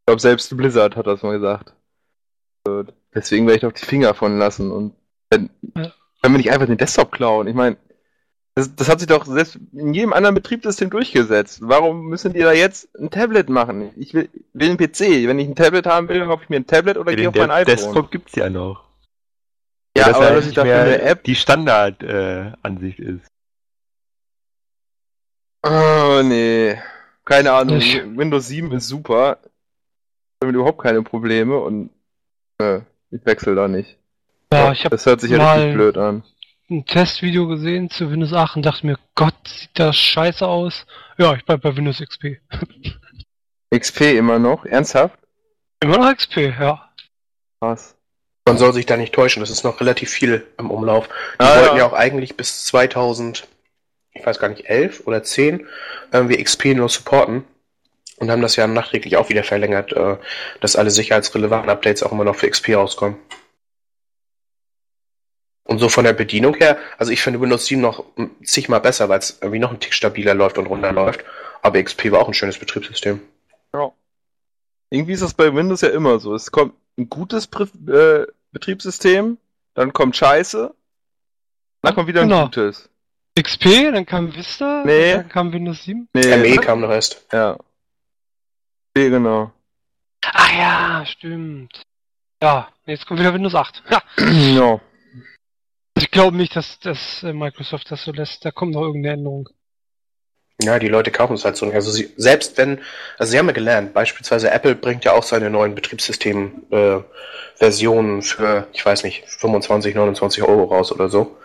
Ich 0.00 0.06
glaube, 0.06 0.20
selbst 0.20 0.54
Blizzard 0.56 0.96
hat 0.96 1.06
das 1.06 1.22
mal 1.22 1.32
gesagt. 1.38 1.74
Deswegen 3.14 3.46
werde 3.46 3.56
ich 3.56 3.60
doch 3.62 3.72
die 3.72 3.84
Finger 3.86 4.14
von 4.14 4.38
lassen. 4.38 4.70
Und 4.70 4.94
wenn, 5.30 5.50
Ja. 5.76 5.92
wenn 6.22 6.32
wir 6.32 6.38
nicht 6.38 6.50
einfach 6.50 6.66
den 6.66 6.78
Desktop 6.78 7.12
klauen, 7.12 7.46
ich 7.46 7.54
meine, 7.54 7.76
das, 8.54 8.74
das 8.76 8.88
hat 8.88 8.98
sich 9.00 9.08
doch 9.08 9.24
selbst 9.24 9.58
in 9.72 9.94
jedem 9.94 10.12
anderen 10.12 10.34
Betriebssystem 10.34 10.90
durchgesetzt. 10.90 11.60
Warum 11.62 12.06
müssen 12.08 12.34
die 12.34 12.40
da 12.40 12.52
jetzt 12.52 12.88
ein 12.98 13.10
Tablet 13.10 13.48
machen? 13.48 13.90
Ich 13.96 14.12
will, 14.12 14.28
will 14.52 14.68
einen 14.68 14.76
PC. 14.76 15.26
Wenn 15.26 15.38
ich 15.38 15.48
ein 15.48 15.54
Tablet 15.56 15.86
haben 15.86 16.08
will, 16.08 16.18
dann 16.18 16.28
kaufe 16.28 16.44
ich 16.44 16.50
mir 16.50 16.56
ein 16.56 16.66
Tablet 16.66 16.98
oder 16.98 17.14
gehe 17.16 17.28
auf 17.28 17.34
mein 17.34 17.48
der 17.48 17.56
iPhone. 17.56 17.66
Desktop 17.74 18.10
gibt's 18.10 18.34
ja 18.36 18.50
noch. 18.50 18.84
Ja, 19.96 20.06
das 20.06 20.16
aber 20.16 20.28
ja 20.28 20.34
dass 20.34 20.46
ich 20.46 20.54
dafür 20.54 20.80
eine 20.82 21.02
App 21.02 21.24
die 21.24 21.34
Standard-Ansicht 21.34 22.02
äh, 22.02 22.52
Ansicht 22.62 22.98
ist. 22.98 23.26
Oh, 25.64 26.22
nee. 26.24 26.76
Keine 27.24 27.52
Ahnung. 27.52 27.78
Ich- 27.78 28.02
Windows 28.04 28.48
7 28.48 28.72
ist 28.72 28.88
super. 28.88 29.38
Damit 30.40 30.56
überhaupt 30.56 30.82
keine 30.82 31.02
Probleme 31.02 31.58
und 31.58 31.90
äh, 32.58 32.80
ich 33.10 33.24
wechsle 33.24 33.54
da 33.54 33.68
nicht. 33.68 33.96
Ja, 34.52 34.72
ich 34.72 34.80
habe 34.84 34.96
das 34.96 35.06
hört 35.06 35.20
sich 35.20 35.30
ja 35.30 35.52
richtig 35.54 35.74
blöd 35.74 35.96
an. 35.96 36.24
ein 36.68 36.84
Testvideo 36.84 37.46
gesehen 37.46 37.90
zu 37.90 38.10
Windows 38.10 38.32
8 38.32 38.56
und 38.56 38.66
dachte 38.66 38.86
mir, 38.86 38.98
Gott, 39.14 39.34
sieht 39.46 39.70
das 39.74 39.96
scheiße 39.96 40.46
aus. 40.46 40.84
Ja, 41.16 41.34
ich 41.34 41.44
bleib 41.44 41.62
bei 41.62 41.76
Windows 41.76 42.00
XP. 42.00 42.38
XP 43.74 44.00
immer 44.16 44.38
noch? 44.38 44.64
Ernsthaft? 44.66 45.16
Immer 45.80 45.98
noch 45.98 46.12
XP, 46.14 46.36
ja. 46.58 46.92
Krass. 47.60 47.96
Man 48.44 48.58
soll 48.58 48.72
sich 48.72 48.86
da 48.86 48.96
nicht 48.96 49.14
täuschen, 49.14 49.40
das 49.40 49.50
ist 49.50 49.62
noch 49.64 49.80
relativ 49.80 50.10
viel 50.10 50.46
im 50.58 50.70
Umlauf. 50.70 51.08
Die 51.08 51.44
Ah, 51.44 51.60
wollten 51.60 51.76
ja. 51.76 51.82
ja 51.82 51.86
auch 51.86 51.92
eigentlich 51.92 52.36
bis 52.36 52.64
2000, 52.64 53.46
ich 54.14 54.26
weiß 54.26 54.38
gar 54.38 54.48
nicht, 54.48 54.66
11 54.66 55.06
oder 55.06 55.22
10 55.22 55.66
irgendwie 56.12 56.42
XP 56.42 56.74
nur 56.74 56.88
supporten 56.88 57.44
und 58.16 58.30
haben 58.30 58.42
das 58.42 58.56
ja 58.56 58.66
nachträglich 58.66 59.16
auch 59.16 59.28
wieder 59.28 59.44
verlängert, 59.44 59.92
äh, 59.92 60.16
dass 60.60 60.74
alle 60.76 60.90
sicherheitsrelevanten 60.90 61.70
Updates 61.70 62.02
auch 62.02 62.10
immer 62.12 62.24
noch 62.24 62.34
für 62.36 62.50
XP 62.50 62.74
rauskommen. 62.74 63.16
Und 65.64 65.78
so 65.78 65.88
von 65.88 66.04
der 66.04 66.12
Bedienung 66.12 66.54
her, 66.56 66.76
also 66.98 67.12
ich 67.12 67.22
finde 67.22 67.40
Windows 67.40 67.66
7 67.66 67.80
noch 67.80 68.04
zigmal 68.42 68.80
besser, 68.80 69.08
weil 69.08 69.20
es 69.20 69.38
irgendwie 69.40 69.60
noch 69.60 69.70
ein 69.70 69.78
Tick 69.78 69.94
stabiler 69.94 70.34
läuft 70.34 70.58
und 70.58 70.66
runterläuft. 70.66 71.24
Aber 71.62 71.80
XP 71.82 72.10
war 72.10 72.20
auch 72.20 72.28
ein 72.28 72.34
schönes 72.34 72.58
Betriebssystem. 72.58 73.20
Ja. 73.72 73.92
Irgendwie 74.90 75.12
ist 75.12 75.22
das 75.22 75.32
bei 75.32 75.54
Windows 75.54 75.80
ja 75.80 75.88
immer 75.90 76.18
so. 76.18 76.34
Es 76.34 76.50
kommt 76.50 76.74
ein 76.98 77.08
gutes 77.08 77.46
Pri 77.46 77.64
äh, 77.90 78.26
Betriebssystem, 78.52 79.38
dann 79.74 79.92
kommt 79.92 80.16
Scheiße, 80.16 80.74
dann 81.82 81.94
kommt 81.94 82.08
wieder 82.08 82.22
ein 82.22 82.28
Genau. 82.28 82.44
gutes. 82.44 82.88
XP, 83.40 83.90
dann 83.92 84.04
kam 84.04 84.34
Vista, 84.34 84.82
Nee. 84.84 85.14
dann 85.14 85.28
kam 85.28 85.52
Windows 85.52 85.84
7. 85.84 86.08
Nee, 86.12 86.36
ME 86.36 86.56
kam 86.56 86.80
der 86.82 86.90
Rest. 86.90 87.26
Ja. 87.32 87.56
Nee, 88.94 89.08
genau. 89.08 89.52
Ach 90.24 90.52
ja, 90.52 91.06
stimmt. 91.06 91.82
Ja, 92.42 92.68
jetzt 92.84 93.06
kommt 93.06 93.20
wieder 93.20 93.32
Windows 93.32 93.54
8. 93.54 93.82
Ja. 93.90 94.02
ja. 94.18 94.80
Ich 95.96 96.10
glaube 96.10 96.36
nicht, 96.36 96.54
dass, 96.56 96.78
dass 96.80 97.22
äh, 97.22 97.32
Microsoft 97.32 97.90
das 97.90 98.04
so 98.04 98.12
lässt. 98.12 98.44
Da 98.44 98.50
kommt 98.50 98.72
noch 98.74 98.82
irgendeine 98.82 99.14
Änderung. 99.14 99.48
Ja, 100.60 100.78
die 100.78 100.88
Leute 100.88 101.10
kaufen 101.10 101.34
es 101.34 101.44
halt 101.44 101.56
so 101.56 101.66
nicht. 101.66 101.74
Also 101.74 101.90
sie, 101.90 102.12
selbst 102.16 102.56
wenn, 102.58 102.80
also 103.18 103.30
sie 103.30 103.38
haben 103.38 103.46
ja 103.46 103.52
gelernt, 103.52 103.94
beispielsweise 103.94 104.50
Apple 104.50 104.74
bringt 104.74 105.04
ja 105.04 105.12
auch 105.12 105.22
seine 105.22 105.50
neuen 105.50 105.74
Betriebssystem-Versionen 105.74 108.18
äh, 108.18 108.22
für, 108.22 108.66
ich 108.72 108.84
weiß 108.84 109.04
nicht, 109.04 109.24
25, 109.28 109.94
29 109.94 110.42
Euro 110.42 110.64
raus 110.64 110.92
oder 110.92 111.08
so. 111.08 111.36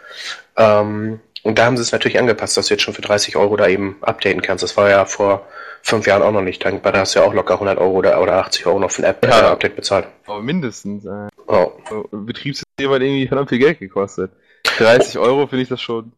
Ähm, 0.55 1.19
und 1.43 1.57
da 1.57 1.65
haben 1.65 1.77
sie 1.77 1.83
es 1.83 1.91
natürlich 1.91 2.19
angepasst, 2.19 2.57
dass 2.57 2.67
du 2.67 2.73
jetzt 2.73 2.83
schon 2.83 2.93
für 2.93 3.01
30 3.01 3.35
Euro 3.37 3.55
da 3.55 3.67
eben 3.67 3.97
updaten 4.01 4.41
kannst. 4.41 4.63
Das 4.63 4.75
war 4.75 4.89
ja 4.89 5.05
vor 5.05 5.47
fünf 5.81 6.05
Jahren 6.07 6.21
auch 6.21 6.31
noch 6.31 6.41
nicht 6.41 6.63
dankbar. 6.65 6.91
Da 6.91 6.99
hast 6.99 7.15
du 7.15 7.19
ja 7.19 7.25
auch 7.25 7.33
locker 7.33 7.53
100 7.53 7.77
Euro 7.77 7.91
oder, 7.93 8.21
oder 8.21 8.33
80 8.33 8.65
Euro 8.65 8.79
noch 8.79 8.91
für 8.91 9.03
ein 9.03 9.09
App 9.11 9.25
Ja. 9.25 9.47
äh, 9.47 9.51
Update 9.51 9.75
bezahlt. 9.75 10.07
Aber 10.25 10.41
mindestens. 10.41 11.05
Äh, 11.05 11.27
Oh. 11.49 11.71
Betriebssystem 12.11 12.89
hat 12.91 13.01
irgendwie 13.01 13.25
verdammt 13.25 13.47
viel 13.47 13.59
Geld 13.59 13.79
gekostet. 13.79 14.31
30 14.79 15.17
Euro 15.17 15.47
finde 15.47 15.63
ich 15.63 15.69
das 15.69 15.79
schon. 15.81 16.11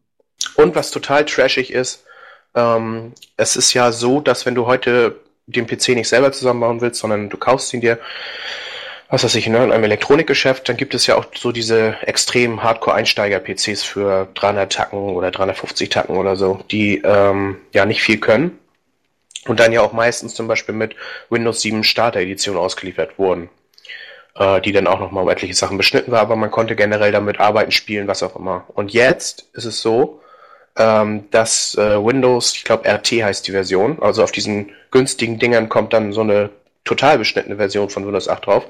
Und 0.56 0.74
was 0.74 0.90
total 0.90 1.24
trashig 1.24 1.72
ist, 1.72 2.04
ähm, 2.54 3.12
es 3.36 3.56
ist 3.56 3.72
ja 3.74 3.92
so, 3.92 4.20
dass 4.20 4.46
wenn 4.46 4.54
du 4.54 4.66
heute 4.66 5.16
den 5.46 5.66
PC 5.66 5.90
nicht 5.90 6.08
selber 6.08 6.32
zusammenbauen 6.32 6.80
willst, 6.80 7.00
sondern 7.00 7.28
du 7.28 7.36
kaufst 7.36 7.72
ihn 7.74 7.80
dir, 7.80 7.98
was 9.08 9.24
weiß 9.24 9.34
ich, 9.34 9.48
ne, 9.48 9.64
in 9.64 9.72
einem 9.72 9.84
Elektronikgeschäft, 9.84 10.68
dann 10.68 10.76
gibt 10.76 10.94
es 10.94 11.06
ja 11.06 11.16
auch 11.16 11.26
so 11.34 11.50
diese 11.50 11.96
extrem 12.02 12.62
Hardcore-Einsteiger-PCs 12.62 13.82
für 13.82 14.28
300 14.34 14.72
Tacken 14.72 14.98
oder 14.98 15.32
350 15.32 15.88
Tacken 15.88 16.16
oder 16.16 16.36
so, 16.36 16.60
die 16.70 16.98
ähm, 17.04 17.56
ja 17.72 17.84
nicht 17.86 18.02
viel 18.02 18.18
können 18.18 18.58
und 19.46 19.58
dann 19.58 19.72
ja 19.72 19.80
auch 19.80 19.92
meistens 19.92 20.34
zum 20.34 20.46
Beispiel 20.46 20.74
mit 20.74 20.94
Windows 21.28 21.60
7 21.60 21.82
Starter-Edition 21.82 22.56
ausgeliefert 22.56 23.18
wurden, 23.18 23.48
äh, 24.36 24.60
die 24.60 24.72
dann 24.72 24.86
auch 24.86 25.00
nochmal 25.00 25.24
um 25.24 25.30
etliche 25.30 25.54
Sachen 25.54 25.76
beschnitten 25.76 26.12
war, 26.12 26.20
aber 26.20 26.36
man 26.36 26.52
konnte 26.52 26.76
generell 26.76 27.10
damit 27.10 27.40
arbeiten, 27.40 27.72
spielen, 27.72 28.06
was 28.06 28.22
auch 28.22 28.36
immer. 28.36 28.64
Und 28.74 28.92
jetzt 28.92 29.48
ist 29.54 29.64
es 29.64 29.80
so, 29.80 30.20
ähm, 30.76 31.30
dass 31.30 31.74
äh, 31.76 32.02
Windows, 32.02 32.54
ich 32.54 32.64
glaube 32.64 32.88
RT 32.88 33.10
heißt 33.10 33.46
die 33.46 33.52
Version, 33.52 33.98
also 34.00 34.22
auf 34.22 34.32
diesen 34.32 34.70
günstigen 34.90 35.38
Dingern 35.38 35.68
kommt 35.68 35.92
dann 35.92 36.12
so 36.12 36.20
eine 36.20 36.50
total 36.84 37.18
beschnittene 37.18 37.56
Version 37.56 37.90
von 37.90 38.06
Windows 38.06 38.28
8 38.28 38.46
drauf. 38.46 38.66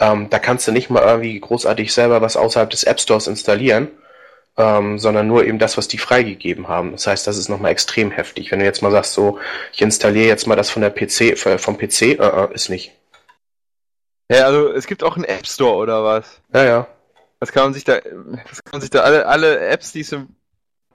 Ähm, 0.00 0.28
da 0.30 0.38
kannst 0.38 0.66
du 0.66 0.72
nicht 0.72 0.90
mal 0.90 1.02
irgendwie 1.02 1.38
großartig 1.38 1.92
selber 1.92 2.20
was 2.20 2.36
außerhalb 2.36 2.70
des 2.70 2.84
App 2.84 3.00
Stores 3.00 3.26
installieren, 3.26 3.88
ähm, 4.56 4.98
sondern 4.98 5.26
nur 5.28 5.44
eben 5.44 5.58
das, 5.58 5.76
was 5.76 5.88
die 5.88 5.98
freigegeben 5.98 6.68
haben. 6.68 6.92
Das 6.92 7.06
heißt, 7.06 7.26
das 7.26 7.38
ist 7.38 7.48
nochmal 7.48 7.72
extrem 7.72 8.10
heftig. 8.10 8.50
Wenn 8.50 8.58
du 8.58 8.64
jetzt 8.64 8.82
mal 8.82 8.90
sagst, 8.90 9.12
so, 9.12 9.38
ich 9.72 9.82
installiere 9.82 10.26
jetzt 10.26 10.46
mal 10.46 10.56
das 10.56 10.70
von 10.70 10.82
der 10.82 10.90
PC, 10.90 11.38
vom 11.58 11.78
PC, 11.78 12.02
äh, 12.02 12.14
äh, 12.14 12.54
ist 12.54 12.68
nicht. 12.68 12.92
Ja, 14.30 14.46
also 14.46 14.72
es 14.72 14.86
gibt 14.86 15.02
auch 15.02 15.16
einen 15.16 15.24
App 15.24 15.46
Store 15.46 15.76
oder 15.76 16.02
was? 16.02 16.40
Ja, 16.52 16.64
ja. 16.64 16.86
Das 17.40 17.52
kann 17.52 17.64
man 17.64 17.74
sich 17.74 17.84
da, 17.84 17.96
das 17.96 18.64
kann 18.64 18.72
man 18.72 18.80
sich 18.80 18.90
da 18.90 19.00
alle, 19.00 19.26
alle 19.26 19.58
Apps, 19.60 19.92
die 19.92 20.00
es 20.00 20.12
in 20.12 20.28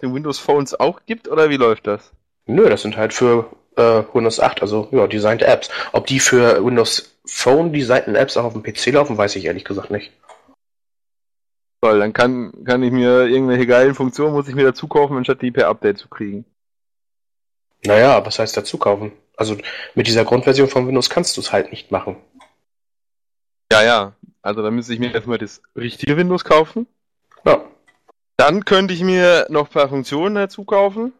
den 0.01 0.13
Windows 0.13 0.39
Phones 0.39 0.79
auch 0.79 1.01
gibt, 1.05 1.27
oder 1.27 1.49
wie 1.49 1.57
läuft 1.57 1.87
das? 1.87 2.11
Nö, 2.45 2.69
das 2.69 2.81
sind 2.81 2.97
halt 2.97 3.13
für 3.13 3.49
äh, 3.75 4.03
Windows 4.13 4.39
8, 4.39 4.61
also 4.61 4.87
ja, 4.91 5.07
designte 5.07 5.45
Apps. 5.45 5.69
Ob 5.91 6.07
die 6.07 6.19
für 6.19 6.63
Windows 6.63 7.15
Phone 7.25 7.71
designten 7.71 8.15
Apps 8.15 8.37
auch 8.37 8.45
auf 8.45 8.53
dem 8.53 8.63
PC 8.63 8.87
laufen, 8.87 9.17
weiß 9.17 9.35
ich 9.35 9.45
ehrlich 9.45 9.65
gesagt 9.65 9.91
nicht. 9.91 10.11
Toll, 11.81 11.99
dann 11.99 12.11
kann, 12.11 12.51
kann 12.65 12.83
ich 12.83 12.91
mir 12.91 13.27
irgendwelche 13.27 13.65
geilen 13.65 13.95
Funktionen, 13.95 14.33
muss 14.33 14.47
ich 14.49 14.55
mir 14.55 14.65
dazu 14.65 14.87
kaufen, 14.87 15.15
anstatt 15.15 15.41
die 15.41 15.51
per 15.51 15.67
Update 15.69 15.97
zu 15.97 16.09
kriegen. 16.09 16.45
Naja, 17.85 18.25
was 18.25 18.39
heißt 18.39 18.57
dazu 18.57 18.77
kaufen? 18.77 19.13
Also 19.37 19.55
mit 19.95 20.07
dieser 20.07 20.25
Grundversion 20.25 20.67
von 20.67 20.85
Windows 20.87 21.09
kannst 21.09 21.37
du 21.37 21.41
es 21.41 21.53
halt 21.53 21.71
nicht 21.71 21.91
machen. 21.91 22.17
Ja, 23.71 23.83
ja. 23.83 24.13
Also 24.41 24.61
dann 24.61 24.75
müsste 24.75 24.93
ich 24.93 24.99
mir 24.99 25.13
erstmal 25.13 25.37
das 25.37 25.61
richtige 25.75 26.17
Windows 26.17 26.43
kaufen. 26.43 26.87
Ja. 27.45 27.63
Dann 28.39 28.63
könnte 28.63 28.93
ich 28.93 29.01
mir 29.01 29.45
noch 29.49 29.67
ein 29.67 29.73
paar 29.73 29.89
Funktionen 29.89 30.35
dazu 30.35 30.63
kaufen. 30.63 31.11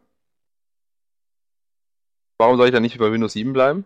Warum 2.37 2.55
soll 2.55 2.67
ich 2.67 2.71
dann 2.71 2.81
nicht 2.81 2.97
bei 2.97 3.11
Windows 3.11 3.33
7 3.33 3.51
bleiben? 3.51 3.83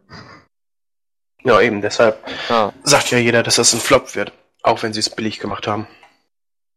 Ja, 1.43 1.59
eben, 1.59 1.81
deshalb 1.81 2.23
Ah, 2.49 2.71
sagt 2.83 3.09
ja 3.09 3.17
jeder, 3.17 3.41
dass 3.41 3.55
das 3.55 3.73
ein 3.73 3.79
Flop 3.79 4.13
wird. 4.15 4.31
Auch 4.61 4.83
wenn 4.83 4.93
sie 4.93 4.99
es 4.99 5.09
billig 5.09 5.39
gemacht 5.39 5.65
haben. 5.65 5.87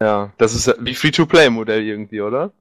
ja. 0.01 0.33
Das 0.39 0.55
ist 0.55 0.75
wie 0.81 0.95
Free-to-Play-Modell 0.95 1.83
irgendwie, 1.83 2.23
oder? 2.23 2.53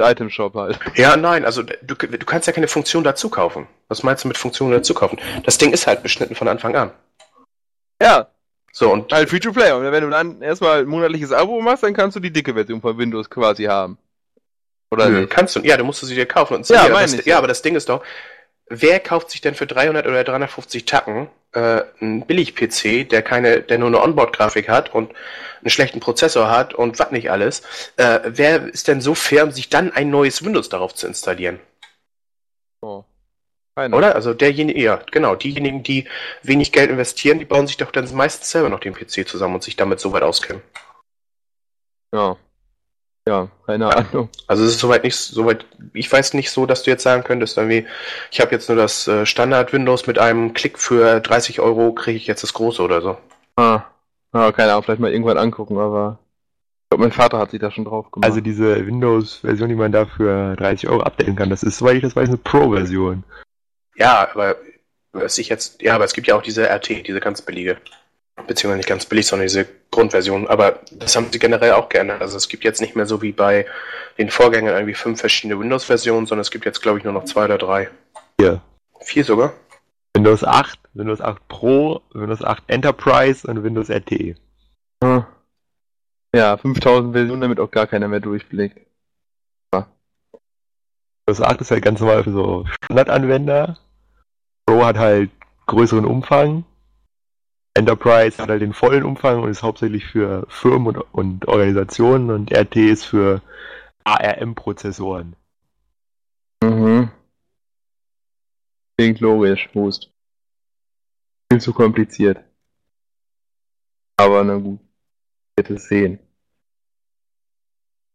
Der 0.00 0.10
Item-Shop 0.10 0.54
halt. 0.54 0.80
Ja, 0.94 1.16
nein, 1.18 1.44
also 1.44 1.62
du, 1.62 1.94
du 1.94 1.96
kannst 2.24 2.46
ja 2.46 2.54
keine 2.54 2.68
Funktion 2.68 3.04
dazu 3.04 3.28
kaufen. 3.28 3.66
Was 3.88 4.02
meinst 4.04 4.24
du 4.24 4.28
mit 4.28 4.38
Funktion 4.38 4.70
dazu 4.70 4.94
kaufen? 4.94 5.18
Das 5.44 5.58
Ding 5.58 5.72
ist 5.72 5.86
halt 5.86 6.02
beschnitten 6.02 6.34
von 6.34 6.48
Anfang 6.48 6.74
an. 6.76 6.92
Ja, 8.00 8.28
So, 8.72 8.92
und 8.92 9.12
halt 9.12 9.28
Free-to-Play. 9.28 9.72
Und 9.72 9.90
wenn 9.90 10.04
du 10.04 10.10
dann 10.10 10.42
erstmal 10.42 10.80
ein 10.80 10.86
monatliches 10.86 11.32
Abo 11.32 11.60
machst, 11.60 11.82
dann 11.82 11.94
kannst 11.94 12.16
du 12.16 12.20
die 12.20 12.32
dicke 12.32 12.54
Version 12.54 12.80
von 12.80 12.96
Windows 12.98 13.28
quasi 13.30 13.64
haben. 13.64 13.98
Oder 14.90 15.08
Nö, 15.08 15.26
kannst 15.26 15.56
du, 15.56 15.60
ja, 15.60 15.76
du 15.76 15.84
musst 15.84 16.00
sie 16.00 16.14
dir 16.14 16.26
kaufen 16.26 16.54
und 16.54 16.68
Ja, 16.68 16.82
aber 16.84 16.94
meine 16.94 17.16
das, 17.16 17.24
ja, 17.26 17.38
aber 17.38 17.48
das 17.48 17.62
Ding 17.62 17.76
ist 17.76 17.88
doch, 17.88 18.02
wer 18.68 19.00
kauft 19.00 19.30
sich 19.30 19.40
denn 19.40 19.54
für 19.54 19.66
300 19.66 20.06
oder 20.06 20.24
350 20.24 20.86
Tacken 20.86 21.28
äh, 21.52 21.82
einen 22.00 22.26
Billig-PC, 22.26 23.08
der 23.08 23.22
keine, 23.22 23.60
der 23.60 23.78
nur 23.78 23.88
eine 23.88 24.00
Onboard-Grafik 24.00 24.68
hat 24.68 24.94
und 24.94 25.12
einen 25.60 25.70
schlechten 25.70 26.00
Prozessor 26.00 26.50
hat 26.50 26.74
und 26.74 26.98
was 26.98 27.10
nicht 27.10 27.30
alles? 27.30 27.62
Äh, 27.96 28.20
wer 28.24 28.66
ist 28.66 28.88
denn 28.88 29.00
so 29.00 29.14
fair, 29.14 29.44
um 29.44 29.50
sich 29.50 29.68
dann 29.68 29.92
ein 29.92 30.10
neues 30.10 30.44
Windows 30.44 30.68
darauf 30.68 30.94
zu 30.94 31.06
installieren? 31.06 31.60
Oh. 32.80 33.04
Keiner. 33.78 33.96
Oder? 33.96 34.16
Also 34.16 34.34
derjenige, 34.34 34.82
ja, 34.82 34.98
genau, 35.12 35.36
diejenigen, 35.36 35.84
die 35.84 36.08
wenig 36.42 36.72
Geld 36.72 36.90
investieren, 36.90 37.38
die 37.38 37.44
bauen 37.44 37.68
sich 37.68 37.76
doch 37.76 37.92
dann 37.92 38.12
meistens 38.12 38.50
selber 38.50 38.70
noch 38.70 38.80
den 38.80 38.92
PC 38.92 39.24
zusammen 39.28 39.54
und 39.54 39.62
sich 39.62 39.76
damit 39.76 40.00
so 40.00 40.12
weit 40.12 40.24
auskennen. 40.24 40.62
Ja. 42.12 42.36
Ja, 43.28 43.46
keine 43.66 43.94
Ahnung. 43.94 44.30
Also 44.48 44.64
es 44.64 44.70
ist 44.70 44.80
soweit 44.80 45.04
nicht 45.04 45.14
soweit. 45.14 45.64
Ich 45.92 46.10
weiß 46.10 46.34
nicht 46.34 46.50
so, 46.50 46.66
dass 46.66 46.82
du 46.82 46.90
jetzt 46.90 47.04
sagen 47.04 47.22
könntest, 47.22 47.56
irgendwie, 47.56 47.86
ich 48.32 48.40
habe 48.40 48.50
jetzt 48.50 48.68
nur 48.68 48.76
das 48.76 49.06
äh, 49.06 49.24
Standard 49.24 49.72
Windows 49.72 50.08
mit 50.08 50.18
einem 50.18 50.54
Klick 50.54 50.76
für 50.80 51.20
30 51.20 51.60
Euro 51.60 51.92
kriege 51.92 52.16
ich 52.16 52.26
jetzt 52.26 52.42
das 52.42 52.54
große 52.54 52.82
oder 52.82 53.00
so. 53.00 53.16
Ah. 53.54 53.82
ah, 54.32 54.50
keine 54.50 54.72
Ahnung, 54.72 54.82
vielleicht 54.82 55.00
mal 55.00 55.12
irgendwann 55.12 55.38
angucken, 55.38 55.78
aber 55.78 56.18
ich 56.82 56.90
glaube, 56.90 57.04
mein 57.04 57.12
Vater 57.12 57.38
hat 57.38 57.52
sich 57.52 57.60
da 57.60 57.70
schon 57.70 57.84
drauf 57.84 58.10
gemacht. 58.10 58.28
Also 58.28 58.40
diese 58.40 58.84
Windows-Version, 58.84 59.68
die 59.68 59.76
man 59.76 59.92
da 59.92 60.04
für 60.06 60.56
30 60.56 60.88
Euro 60.88 61.02
updaten 61.02 61.36
kann, 61.36 61.50
das 61.50 61.62
ist, 61.62 61.78
soweit 61.78 61.94
ich 61.94 62.02
das 62.02 62.16
weiß, 62.16 62.28
eine 62.28 62.38
Pro-Version. 62.38 63.22
Ja, 63.98 64.30
aber 64.32 64.56
was 65.12 65.38
ich 65.38 65.48
jetzt, 65.48 65.82
ja, 65.82 65.94
aber 65.94 66.04
es 66.04 66.12
gibt 66.12 66.26
ja 66.26 66.36
auch 66.36 66.42
diese 66.42 66.68
RT, 66.68 67.06
diese 67.06 67.20
ganz 67.20 67.42
billige. 67.42 67.78
Beziehungsweise 68.46 68.76
nicht 68.76 68.88
ganz 68.88 69.04
billig, 69.04 69.26
sondern 69.26 69.48
diese 69.48 69.66
Grundversion. 69.90 70.46
Aber 70.46 70.78
das 70.92 71.16
haben 71.16 71.26
sie 71.32 71.40
generell 71.40 71.72
auch 71.72 71.88
geändert. 71.88 72.22
Also 72.22 72.36
es 72.36 72.48
gibt 72.48 72.62
jetzt 72.62 72.80
nicht 72.80 72.94
mehr 72.94 73.06
so 73.06 73.20
wie 73.20 73.32
bei 73.32 73.66
den 74.16 74.30
Vorgängern 74.30 74.74
irgendwie 74.74 74.94
fünf 74.94 75.18
verschiedene 75.18 75.58
Windows-Versionen, 75.58 76.26
sondern 76.26 76.42
es 76.42 76.52
gibt 76.52 76.64
jetzt, 76.64 76.80
glaube 76.80 76.98
ich, 76.98 77.04
nur 77.04 77.12
noch 77.12 77.24
zwei 77.24 77.46
oder 77.46 77.58
drei. 77.58 77.88
Hier. 78.40 78.62
Vier 79.00 79.24
sogar. 79.24 79.54
Windows 80.14 80.44
8, 80.44 80.78
Windows 80.94 81.20
8 81.20 81.48
Pro, 81.48 82.00
Windows 82.12 82.42
8 82.42 82.62
Enterprise 82.68 83.46
und 83.46 83.64
Windows 83.64 83.90
RT. 83.90 84.36
Ah. 85.00 85.26
Ja, 86.34 86.56
5000 86.56 87.12
Versionen, 87.12 87.40
damit 87.40 87.58
auch 87.58 87.70
gar 87.70 87.88
keiner 87.88 88.06
mehr 88.06 88.20
durchblickt. 88.20 88.78
Windows 91.28 91.46
8 91.46 91.60
ist 91.60 91.70
halt 91.70 91.84
ganz 91.84 92.00
normal 92.00 92.24
für 92.24 92.32
so 92.32 92.64
Standardanwender. 92.84 93.76
Pro 94.68 94.84
hat 94.84 94.98
halt 94.98 95.30
größeren 95.64 96.04
Umfang. 96.04 96.66
Enterprise 97.72 98.36
hat 98.36 98.50
halt 98.50 98.60
den 98.60 98.74
vollen 98.74 99.02
Umfang 99.02 99.42
und 99.42 99.48
ist 99.48 99.62
hauptsächlich 99.62 100.04
für 100.04 100.44
Firmen 100.50 100.88
und, 100.88 100.98
und 101.14 101.48
Organisationen 101.48 102.30
und 102.30 102.52
RT 102.52 102.76
ist 102.76 103.06
für 103.06 103.40
ARM-Prozessoren. 104.04 105.36
Mhm. 106.62 107.10
Klingt 108.98 109.20
logisch, 109.20 109.70
Hust. 109.72 110.10
Viel 111.50 111.62
zu 111.62 111.72
kompliziert. 111.72 112.44
Aber 114.18 114.44
na 114.44 114.58
gut. 114.58 114.80
Wird 115.56 115.70
es 115.70 115.88
sehen. 115.88 116.18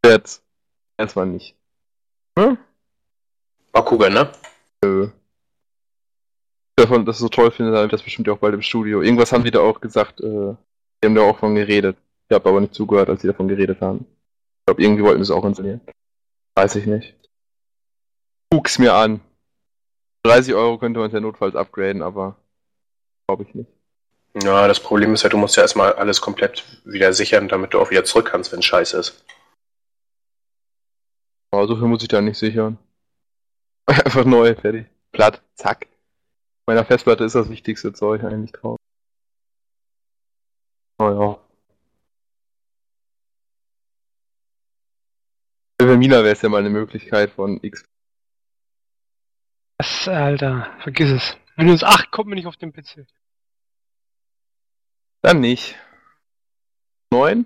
Jetzt. 0.05 0.43
Erstmal 0.99 1.25
nicht. 1.25 1.55
Hm? 2.37 2.59
Mal 3.73 3.81
gucken, 3.81 4.13
ne? 4.13 4.31
Nö. 4.83 5.09
Davon, 6.75 7.05
das 7.05 7.19
so 7.19 7.29
toll 7.29 7.51
finde, 7.51 7.75
habe 7.75 7.86
ich 7.86 7.91
das 7.91 8.01
bestimmt 8.01 8.27
auch 8.29 8.39
bald 8.39 8.55
im 8.55 8.62
Studio. 8.62 9.01
Irgendwas 9.01 9.31
haben 9.31 9.43
die 9.43 9.51
da 9.51 9.59
auch 9.59 9.79
gesagt, 9.79 10.21
äh, 10.21 10.55
die 11.01 11.05
haben 11.05 11.15
da 11.15 11.21
auch 11.21 11.38
von 11.38 11.55
geredet. 11.55 11.97
Ich 12.29 12.33
habe 12.33 12.49
aber 12.49 12.62
nicht 12.62 12.73
zugehört, 12.73 13.09
als 13.09 13.21
sie 13.21 13.27
davon 13.27 13.47
geredet 13.47 13.79
haben. 13.81 14.05
Ich 14.59 14.65
glaube, 14.65 14.81
irgendwie 14.81 15.03
wollten 15.03 15.23
sie 15.23 15.31
es 15.31 15.38
auch 15.38 15.45
installieren. 15.45 15.81
Weiß 16.55 16.75
ich 16.75 16.86
nicht. 16.86 17.15
Guck's 18.49 18.79
mir 18.79 18.93
an. 18.93 19.21
30 20.23 20.53
Euro 20.53 20.77
könnte 20.77 20.99
man 20.99 21.07
es 21.07 21.13
ja 21.13 21.19
notfalls 21.19 21.55
upgraden, 21.55 22.01
aber 22.01 22.38
glaube 23.27 23.43
ich 23.43 23.53
nicht. 23.53 23.69
Ja, 24.41 24.67
das 24.67 24.79
Problem 24.79 25.13
ist 25.13 25.23
ja, 25.23 25.29
du 25.29 25.38
musst 25.38 25.55
ja 25.57 25.62
erstmal 25.62 25.93
alles 25.93 26.21
komplett 26.21 26.63
wieder 26.86 27.13
sichern, 27.13 27.49
damit 27.49 27.73
du 27.73 27.79
auch 27.79 27.91
wieder 27.91 28.03
zurück 28.03 28.29
kannst, 28.31 28.51
wenn 28.51 28.62
scheiße 28.63 28.97
ist. 28.97 29.23
Aber 31.51 31.67
so 31.67 31.75
viel 31.75 31.88
muss 31.88 32.01
ich 32.01 32.07
da 32.07 32.19
nicht 32.19 32.38
sichern. 32.38 32.79
Einfach 33.86 34.25
neu, 34.25 34.55
fertig. 34.55 34.88
Platt, 35.12 35.41
zack. 35.53 35.88
Meiner 36.65 36.86
Festplatte 36.86 37.26
ist 37.26 37.36
das 37.36 37.49
wichtigste 37.49 37.91
Zeug 37.93 38.23
eigentlich 38.23 38.54
drauf. 38.54 38.78
Oh 40.99 41.10
ja. 41.10 41.39
Für 45.80 45.88
Vermina 45.88 46.23
wäre 46.23 46.32
es 46.34 46.41
ja 46.41 46.49
mal 46.49 46.60
eine 46.60 46.69
Möglichkeit 46.69 47.32
von 47.32 47.60
X. 47.62 47.84
Das, 49.78 50.08
Alter, 50.08 50.71
vergiss 50.82 51.10
es. 51.10 51.38
Windows 51.58 51.84
8 51.84 52.12
kommt 52.12 52.30
mir 52.30 52.36
nicht 52.36 52.47
auf 52.47 52.56
den 52.56 52.71
PC. 52.71 53.06
Dann 55.21 55.41
nicht. 55.41 55.76
9? 57.12 57.45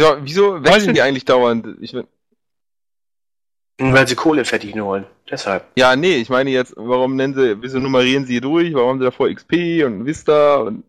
Ja, 0.00 0.24
wieso 0.24 0.62
wechseln 0.62 0.94
die 0.94 1.02
eigentlich 1.02 1.24
dauernd? 1.24 1.76
Ich, 1.80 1.94
Weil 3.90 4.06
sie 4.06 4.14
Kohle 4.14 4.44
verdienen 4.44 4.84
wollen. 4.84 5.06
Deshalb. 5.28 5.64
ja, 5.76 5.96
nee, 5.96 6.16
ich 6.16 6.28
meine 6.28 6.50
jetzt, 6.50 6.74
warum 6.76 7.16
nennen 7.16 7.34
sie, 7.34 7.62
wieso 7.62 7.78
nummerieren 7.78 8.26
sie 8.26 8.34
hier 8.34 8.40
durch? 8.42 8.74
Warum 8.74 8.90
haben 8.90 8.98
sie 8.98 9.06
davor 9.06 9.32
XP 9.32 9.82
und 9.84 10.04
Vista 10.04 10.56
und 10.56 10.84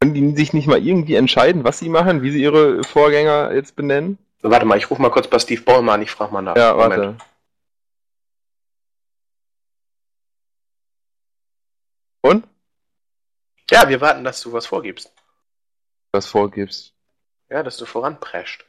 können 0.00 0.14
die 0.14 0.36
sich 0.36 0.52
nicht 0.52 0.66
mal 0.66 0.84
irgendwie 0.84 1.14
entscheiden, 1.14 1.64
was 1.64 1.78
sie 1.78 1.88
machen, 1.88 2.22
wie 2.22 2.30
sie 2.30 2.42
ihre 2.42 2.84
Vorgänger 2.84 3.52
jetzt 3.54 3.74
benennen? 3.74 4.18
Warte 4.42 4.66
mal, 4.66 4.76
ich 4.76 4.90
rufe 4.90 5.00
mal 5.00 5.10
kurz 5.10 5.28
bei 5.28 5.38
Steve 5.38 5.62
Ballmer 5.62 5.92
an, 5.92 6.02
ich 6.02 6.10
frage 6.10 6.32
mal 6.32 6.42
nach. 6.42 6.56
Ja, 6.56 6.74
Moment. 6.74 6.90
warte. 6.90 7.16
Und? 12.20 12.44
Ja, 13.70 13.88
wir 13.88 14.00
warten, 14.00 14.22
dass 14.22 14.40
du 14.42 14.52
was 14.52 14.66
vorgibst. 14.66 15.12
Was 16.12 16.26
vorgibst. 16.26 16.92
Ja, 17.48 17.62
dass 17.62 17.76
du 17.76 17.86
voranprescht. 17.86 18.66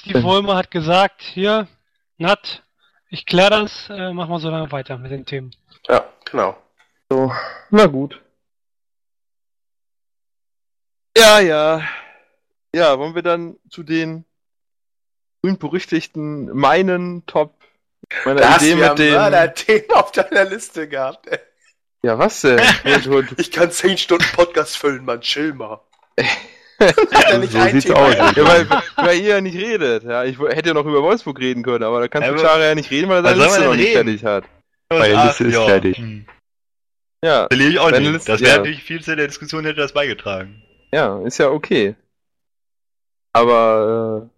Steve 0.00 0.22
Wollmer 0.22 0.56
hat 0.56 0.70
gesagt, 0.70 1.20
hier, 1.20 1.68
Nat, 2.16 2.62
ich 3.10 3.26
klär 3.26 3.50
das, 3.50 3.90
äh, 3.90 4.14
mach 4.14 4.28
mal 4.28 4.40
so 4.40 4.48
lange 4.48 4.72
weiter 4.72 4.96
mit 4.96 5.10
den 5.10 5.26
Themen. 5.26 5.54
Ja, 5.86 6.06
genau. 6.24 6.56
So, 7.10 7.30
na 7.68 7.84
gut. 7.84 8.18
Ja, 11.14 11.38
ja. 11.40 11.82
Ja, 12.74 12.98
wollen 12.98 13.14
wir 13.14 13.20
dann 13.20 13.56
zu 13.68 13.82
den 13.82 14.24
berühmt-berüchtigten 15.42 16.56
meinen 16.56 17.26
Top 17.26 17.60
meiner 18.24 18.40
Da 18.40 18.54
hast 18.54 18.62
Idee 18.62 18.80
ja 18.80 18.88
mit 18.88 18.98
dem. 19.00 19.12
Mörder-Themen 19.12 19.90
auf 19.92 20.12
deiner 20.12 20.44
Liste 20.46 20.88
gehabt. 20.88 21.26
ey. 21.26 21.40
Ja, 22.02 22.18
was 22.18 22.40
denn? 22.40 22.58
Ich 23.36 23.50
kann 23.50 23.70
10 23.70 23.98
Stunden 23.98 24.24
Podcast 24.34 24.78
füllen, 24.78 25.04
Mann, 25.04 25.20
chill 25.20 25.52
mal. 25.52 25.82
Hat 26.80 27.30
er 27.30 27.38
nicht 27.38 27.52
So 27.52 27.58
ein 27.58 27.72
sieht's 27.72 27.84
Thema 27.86 27.98
aus. 28.06 28.14
ja, 28.14 28.36
weil, 28.36 28.66
weil 28.96 29.18
ihr 29.18 29.28
ja 29.28 29.40
nicht 29.40 29.56
redet. 29.56 30.04
Ja, 30.04 30.24
ich 30.24 30.38
hätte 30.38 30.68
ja 30.70 30.74
noch 30.74 30.86
über 30.86 31.02
Wolfsburg 31.02 31.38
reden 31.38 31.62
können, 31.62 31.84
aber 31.84 32.00
da 32.00 32.08
kann 32.08 32.22
Ja, 32.22 32.28
aber- 32.30 32.38
Fuchsare 32.38 32.64
ja 32.68 32.74
nicht 32.74 32.90
reden, 32.90 33.08
weil 33.10 33.18
er 33.24 33.30
seine 33.34 33.42
Liste 33.44 33.64
noch 33.64 33.74
nicht 33.76 33.92
fertig 33.92 34.24
hat. 34.24 34.44
Meine 34.90 35.16
Ah, 35.18 35.26
Liste 35.26 35.44
ist 35.44 35.54
ja. 35.54 35.64
fertig. 35.66 35.98
Hm. 35.98 36.24
Ja, 37.22 37.46
Verliere 37.48 37.70
ich 37.70 37.78
auch 37.78 37.90
nicht. 37.90 38.00
Liste- 38.12 38.32
Das 38.32 38.40
wäre 38.40 38.50
ja. 38.52 38.56
natürlich 38.58 38.82
viel 38.82 39.02
zu 39.02 39.14
der 39.14 39.26
Diskussion, 39.26 39.64
hätte 39.64 39.80
das 39.80 39.92
beigetragen. 39.92 40.62
ja, 40.92 41.20
ist 41.26 41.38
ja 41.38 41.50
okay. 41.50 41.94
Aber 43.32 44.26
äh, 44.26 44.30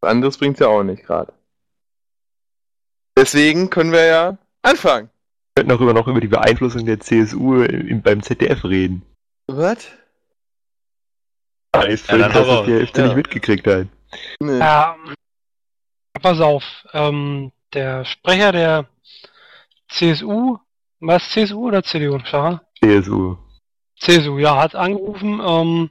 was 0.00 0.10
anderes 0.10 0.36
bringt's 0.38 0.60
ja 0.60 0.68
auch 0.68 0.82
nicht 0.84 1.04
gerade. 1.04 1.32
Deswegen 3.16 3.70
können 3.70 3.92
wir 3.92 4.04
ja 4.04 4.38
anfangen. 4.62 5.08
Wir 5.54 5.64
könnten 5.64 5.72
auch 5.76 5.80
über, 5.80 5.92
noch 5.92 6.06
über 6.08 6.20
die 6.20 6.28
Beeinflussung 6.28 6.86
der 6.86 7.00
CSU 7.00 7.62
im, 7.62 8.00
beim 8.02 8.22
ZDF 8.22 8.64
reden. 8.64 9.02
Was? 9.48 9.88
Da 11.72 11.82
ist 11.82 12.08
Ja, 12.10 12.18
dass 12.28 12.46
raus. 12.46 12.66
die 12.66 12.72
Hälfte 12.74 13.00
Ja. 13.00 13.06
nicht 13.08 13.16
mitgekriegt 13.16 13.66
hat. 13.66 13.86
Nee. 14.40 14.58
Ja, 14.58 14.96
pass 16.20 16.40
auf, 16.40 16.62
ähm, 16.92 17.50
der 17.72 18.04
Sprecher 18.04 18.52
der 18.52 18.86
CSU, 19.88 20.58
was 21.00 21.30
CSU 21.30 21.68
oder 21.68 21.82
CDU, 21.82 22.18
Schara? 22.24 22.62
CSU. 22.80 23.36
CSU, 23.98 24.38
ja, 24.38 24.56
hat 24.60 24.74
angerufen, 24.74 25.40
ähm, 25.44 25.90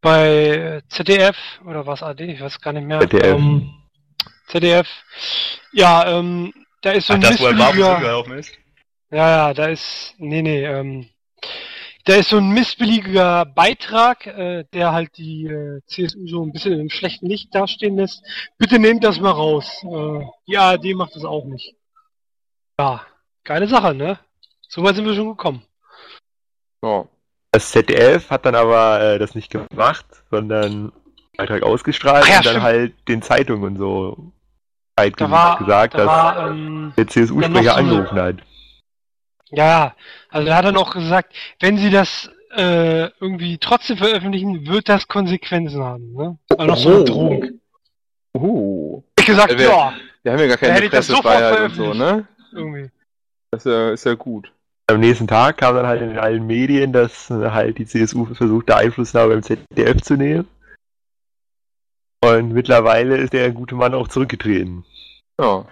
bei 0.00 0.82
ZDF 0.88 1.36
oder 1.66 1.86
was 1.86 2.02
AD, 2.02 2.20
ich 2.24 2.40
weiß 2.40 2.60
gar 2.60 2.72
nicht 2.72 2.86
mehr. 2.86 3.00
ZDF. 3.00 3.24
Ähm, 3.36 3.74
ZDF. 4.48 4.88
Ja, 5.72 6.06
ähm, 6.06 6.52
da 6.82 6.92
ist 6.92 7.06
so 7.06 7.12
Ach, 7.12 7.16
ein 7.16 7.20
das, 7.22 7.40
wo 7.40 7.46
er 7.46 7.56
zugelaufen 7.72 8.38
ist? 8.38 8.52
ja, 9.10 9.28
ja, 9.48 9.54
da 9.54 9.66
ist, 9.66 10.14
nee, 10.18 10.42
nee, 10.42 10.64
ähm, 10.64 11.08
da 12.04 12.16
ist 12.16 12.28
so 12.28 12.36
ein 12.36 12.50
missbilliger 12.50 13.46
Beitrag, 13.46 14.26
äh, 14.26 14.64
der 14.72 14.92
halt 14.92 15.16
die 15.16 15.46
äh, 15.46 15.80
CSU 15.86 16.26
so 16.26 16.42
ein 16.42 16.52
bisschen 16.52 16.78
im 16.78 16.90
schlechten 16.90 17.26
Licht 17.26 17.54
dastehen 17.54 17.96
lässt. 17.96 18.22
Bitte 18.58 18.78
nehmt 18.78 19.04
das 19.04 19.20
mal 19.20 19.30
raus. 19.30 19.82
Äh, 19.84 20.24
die 20.46 20.58
ARD 20.58 20.94
macht 20.94 21.16
das 21.16 21.24
auch 21.24 21.46
nicht. 21.46 21.74
Ja, 22.78 23.06
geile 23.44 23.66
Sache, 23.68 23.94
ne? 23.94 24.18
So 24.68 24.82
weit 24.82 24.96
sind 24.96 25.06
wir 25.06 25.14
schon 25.14 25.28
gekommen. 25.28 25.62
Oh. 26.82 27.06
Das 27.52 27.70
ZDF 27.70 28.30
hat 28.30 28.44
dann 28.46 28.56
aber 28.56 29.00
äh, 29.00 29.18
das 29.18 29.36
nicht 29.36 29.50
gemacht, 29.50 30.06
sondern 30.28 30.92
Beitrag 31.36 31.62
ausgestrahlt 31.62 32.26
ja, 32.28 32.38
und 32.38 32.46
dann 32.46 32.52
stimmt. 32.54 32.64
halt 32.64 33.08
den 33.08 33.22
Zeitungen 33.22 33.64
und 33.64 33.76
so 33.76 34.32
Da 34.96 35.04
zeitgemäß 35.04 35.32
war, 35.32 35.58
gesagt, 35.58 35.94
da 35.94 35.98
dass 35.98 36.06
war, 36.06 36.50
ähm, 36.50 36.92
der 36.96 37.06
CSU-Sprecher 37.06 37.62
so 37.62 37.70
angerufen 37.70 38.18
hat. 38.18 38.36
Ja, 39.56 39.94
also 40.30 40.48
er 40.48 40.56
hat 40.56 40.64
dann 40.64 40.76
auch 40.76 40.92
gesagt, 40.92 41.34
wenn 41.60 41.78
sie 41.78 41.90
das 41.90 42.30
äh, 42.56 43.08
irgendwie 43.20 43.58
trotzdem 43.58 43.96
veröffentlichen, 43.96 44.66
wird 44.66 44.88
das 44.88 45.08
Konsequenzen 45.08 45.82
haben. 45.82 46.12
Ne? 46.12 46.38
Also 46.50 46.66
noch 46.66 46.76
so 46.76 46.88
eine 46.88 46.98
Oh. 46.98 47.04
Drohung. 47.04 47.60
Uh. 48.36 49.02
Ich 49.18 49.26
gesagt, 49.26 49.60
ja, 49.60 49.94
Wir 50.22 50.32
haben 50.32 50.40
ja 50.40 50.46
gar 50.48 50.56
keine 50.56 50.74
hätte 50.74 50.84
ich 50.86 50.90
das 50.90 51.06
sofort 51.06 51.24
Pressefreiheit 51.34 51.70
und 51.70 51.74
so, 51.76 51.94
ne? 51.94 52.26
irgendwie. 52.52 52.90
Das 53.50 53.64
ist 53.64 53.72
ja, 53.72 53.90
ist 53.90 54.06
ja 54.06 54.14
gut. 54.14 54.52
Am 54.86 55.00
nächsten 55.00 55.26
Tag 55.26 55.58
kam 55.58 55.76
dann 55.76 55.86
halt 55.86 56.02
in 56.02 56.18
allen 56.18 56.46
Medien, 56.46 56.92
dass 56.92 57.30
äh, 57.30 57.50
halt 57.50 57.78
die 57.78 57.86
CSU 57.86 58.26
versucht, 58.26 58.68
da 58.68 58.76
Einflussnahme 58.76 59.34
im 59.34 59.42
ZDF 59.42 60.02
zu 60.02 60.16
nehmen. 60.16 60.46
Und 62.22 62.52
mittlerweile 62.52 63.16
ist 63.16 63.32
der 63.32 63.50
gute 63.52 63.74
Mann 63.74 63.94
auch 63.94 64.08
zurückgetreten. 64.08 64.84
Ja. 65.40 65.66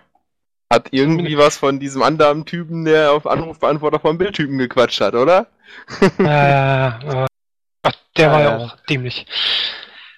Hat 0.72 0.88
irgendwie 0.90 1.36
was 1.36 1.58
von 1.58 1.78
diesem 1.78 2.02
anderen 2.02 2.46
Typen, 2.46 2.86
der 2.86 3.12
auf 3.12 3.26
Anrufbeantworter 3.26 4.00
vom 4.00 4.16
Bildtypen 4.16 4.56
gequatscht 4.56 5.02
hat, 5.02 5.14
oder? 5.14 5.48
Äh, 6.18 6.86
äh, 6.88 7.26
Gott, 7.82 7.98
der 8.16 8.30
war 8.32 8.40
ja 8.40 8.56
auch 8.56 8.76
dämlich. 8.88 9.26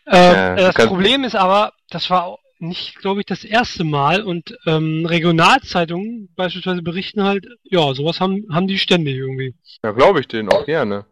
Äh, 0.06 0.16
Ja, 0.16 0.54
das 0.54 0.86
Problem 0.86 1.24
ist 1.24 1.34
aber, 1.34 1.72
das 1.90 2.08
war 2.08 2.38
nicht, 2.60 3.00
glaube 3.00 3.18
ich, 3.18 3.26
das 3.26 3.42
erste 3.42 3.82
Mal 3.82 4.22
und 4.22 4.56
ähm, 4.64 5.04
Regionalzeitungen 5.06 6.32
beispielsweise 6.36 6.82
berichten 6.82 7.24
halt, 7.24 7.48
ja, 7.64 7.92
sowas 7.92 8.20
haben, 8.20 8.46
haben 8.52 8.68
die 8.68 8.78
ständig 8.78 9.16
irgendwie. 9.16 9.56
Ja, 9.82 9.90
glaube 9.90 10.20
ich 10.20 10.28
denen 10.28 10.50
auch 10.50 10.66
gerne. 10.66 11.04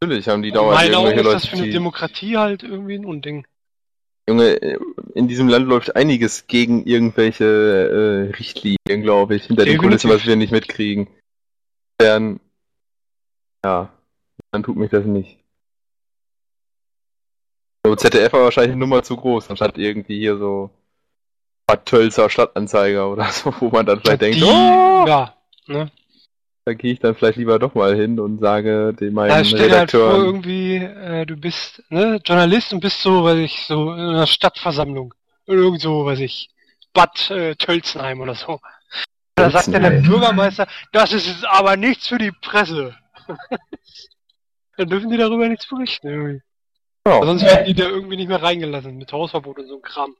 Natürlich 0.00 0.26
haben 0.26 0.42
die 0.42 0.50
dauernd 0.50 0.74
meinen 0.74 0.94
Augen 0.96 1.06
irgendwelche 1.06 1.20
ist 1.20 1.24
Leute, 1.24 1.36
das 1.36 1.46
für 1.46 1.56
eine 1.56 1.66
die... 1.66 1.70
Demokratie 1.70 2.36
halt 2.36 2.64
irgendwie 2.64 2.96
ein 2.96 3.04
Unding. 3.04 3.46
Junge, 4.28 4.54
in 5.14 5.28
diesem 5.28 5.48
Land 5.48 5.68
läuft 5.68 5.96
einiges 5.96 6.46
gegen 6.46 6.86
irgendwelche 6.86 7.44
äh, 7.44 8.36
Richtlinien, 8.36 9.02
glaube 9.02 9.36
ich, 9.36 9.44
hinter 9.44 9.64
den 9.64 9.72
Definitiv. 9.72 10.02
Kulissen, 10.02 10.10
was 10.10 10.26
wir 10.26 10.36
nicht 10.36 10.50
mitkriegen. 10.52 11.08
Dann, 11.98 12.40
ja, 13.64 13.92
dann 14.50 14.62
tut 14.62 14.76
mich 14.76 14.90
das 14.90 15.04
nicht. 15.04 15.38
So, 17.86 17.94
ZDF 17.94 18.32
war 18.32 18.44
wahrscheinlich 18.44 18.72
eine 18.72 18.80
Nummer 18.80 19.02
zu 19.02 19.16
groß, 19.16 19.50
anstatt 19.50 19.76
irgendwie 19.76 20.18
hier 20.18 20.38
so 20.38 20.70
Bad 21.66 21.84
Tölzer 21.84 22.30
Stadtanzeiger 22.30 23.10
oder 23.10 23.24
so, 23.30 23.54
wo 23.60 23.68
man 23.68 23.84
dann 23.84 24.00
vielleicht 24.00 24.22
denkt, 24.22 24.38
die, 24.38 24.44
oh, 24.44 25.04
ja, 25.06 25.34
ne? 25.66 25.90
Da 26.64 26.72
gehe 26.72 26.94
ich 26.94 26.98
dann 26.98 27.14
vielleicht 27.14 27.36
lieber 27.36 27.58
doch 27.58 27.74
mal 27.74 27.94
hin 27.94 28.18
und 28.18 28.38
sage 28.38 28.94
dem 28.94 29.14
meinen 29.14 29.28
Da 29.28 29.44
stell 29.44 29.68
dir 29.68 29.78
halt 29.78 29.90
vor, 29.90 30.14
irgendwie, 30.14 30.76
äh, 30.76 31.26
du 31.26 31.36
bist 31.36 31.82
ne, 31.90 32.20
Journalist 32.24 32.72
und 32.72 32.80
bist 32.80 33.02
so, 33.02 33.24
weiß 33.24 33.38
ich, 33.38 33.64
so 33.66 33.92
in 33.92 34.00
einer 34.00 34.26
Stadtversammlung. 34.26 35.12
Irgend 35.46 35.82
so, 35.82 36.06
weiß 36.06 36.20
ich, 36.20 36.48
Bad 36.94 37.30
äh, 37.30 37.54
Tölzenheim 37.56 38.20
oder 38.20 38.34
so. 38.34 38.60
Da 39.34 39.50
sagt 39.50 39.74
dann 39.74 39.82
der. 39.82 40.00
Bürgermeister, 40.00 40.66
das 40.92 41.12
ist 41.12 41.26
jetzt 41.26 41.44
aber 41.44 41.76
nichts 41.76 42.08
für 42.08 42.18
die 42.18 42.32
Presse. 42.32 42.96
dann 44.76 44.88
dürfen 44.88 45.10
die 45.10 45.18
darüber 45.18 45.48
nichts 45.48 45.68
berichten 45.68 46.08
irgendwie. 46.08 46.42
Ja. 47.06 47.22
Sonst 47.22 47.42
werden 47.42 47.66
die 47.66 47.74
da 47.74 47.84
irgendwie 47.84 48.16
nicht 48.16 48.28
mehr 48.28 48.42
reingelassen 48.42 48.96
mit 48.96 49.12
Hausverbot 49.12 49.58
und 49.58 49.66
so 49.66 49.76
ein 49.76 49.82
Kram. 49.82 50.16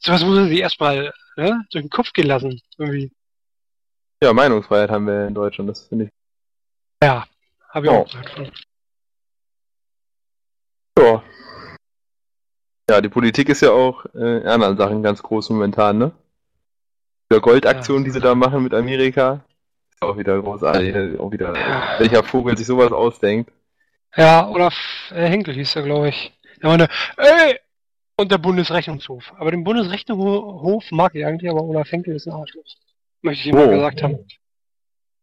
Sowas 0.00 0.24
muss 0.24 0.34
man 0.34 0.48
sich 0.48 0.58
erstmal 0.58 1.12
ne, 1.36 1.64
durch 1.70 1.84
den 1.84 1.90
Kopf 1.90 2.12
gehen 2.12 2.26
lassen. 2.26 2.60
Irgendwie. 2.78 3.12
Ja, 4.22 4.32
Meinungsfreiheit 4.32 4.90
haben 4.90 5.06
wir 5.06 5.26
in 5.26 5.34
Deutschland, 5.34 5.70
das 5.70 5.86
finde 5.88 6.04
ich 6.06 6.10
Ja, 7.02 7.24
habe 7.70 7.86
ich 7.86 7.92
Oh. 7.92 7.96
auch 7.96 8.10
gehört 8.10 8.30
von. 8.30 8.52
Ja. 10.98 11.22
Ja, 12.90 13.00
die 13.00 13.08
Politik 13.08 13.48
ist 13.48 13.62
ja 13.62 13.70
auch 13.70 14.04
äh, 14.14 14.38
in 14.42 14.46
anderen 14.48 14.76
Sachen 14.76 15.02
ganz 15.02 15.22
groß 15.22 15.50
momentan, 15.50 15.98
ne? 15.98 16.12
Die 17.32 17.40
Goldaktion, 17.40 18.02
die 18.04 18.10
sie 18.10 18.20
da 18.20 18.34
machen 18.34 18.64
mit 18.64 18.74
Amerika, 18.74 19.44
ist 19.94 20.02
auch 20.02 20.18
wieder 20.18 20.40
großartig. 20.42 21.18
Auch 21.20 21.30
wieder, 21.30 21.54
Ja. 21.56 22.00
welcher 22.00 22.24
Vogel 22.24 22.56
sich 22.56 22.66
sowas 22.66 22.90
ausdenkt. 22.90 23.52
Ja, 24.16 24.48
Olaf 24.48 24.74
äh, 25.12 25.28
Henkel 25.28 25.54
hieß 25.54 25.76
er, 25.76 25.82
glaube 25.84 26.08
ich. 26.08 26.32
Der 26.60 26.68
meinte, 26.68 26.88
ey! 27.16 27.60
Und 28.18 28.32
der 28.32 28.38
Bundesrechnungshof. 28.38 29.32
Aber 29.38 29.52
den 29.52 29.62
Bundesrechnungshof 29.64 30.90
mag 30.90 31.14
ich 31.14 31.24
eigentlich, 31.24 31.48
aber 31.50 31.62
Olaf 31.62 31.90
Henkel 31.92 32.16
ist 32.16 32.26
ein 32.26 32.32
Arschloch. 32.34 32.64
Möchte 33.22 33.40
ich 33.48 33.54
ihm 33.54 33.58
Oh. 33.58 33.68
gesagt 33.68 34.02
haben. 34.02 34.18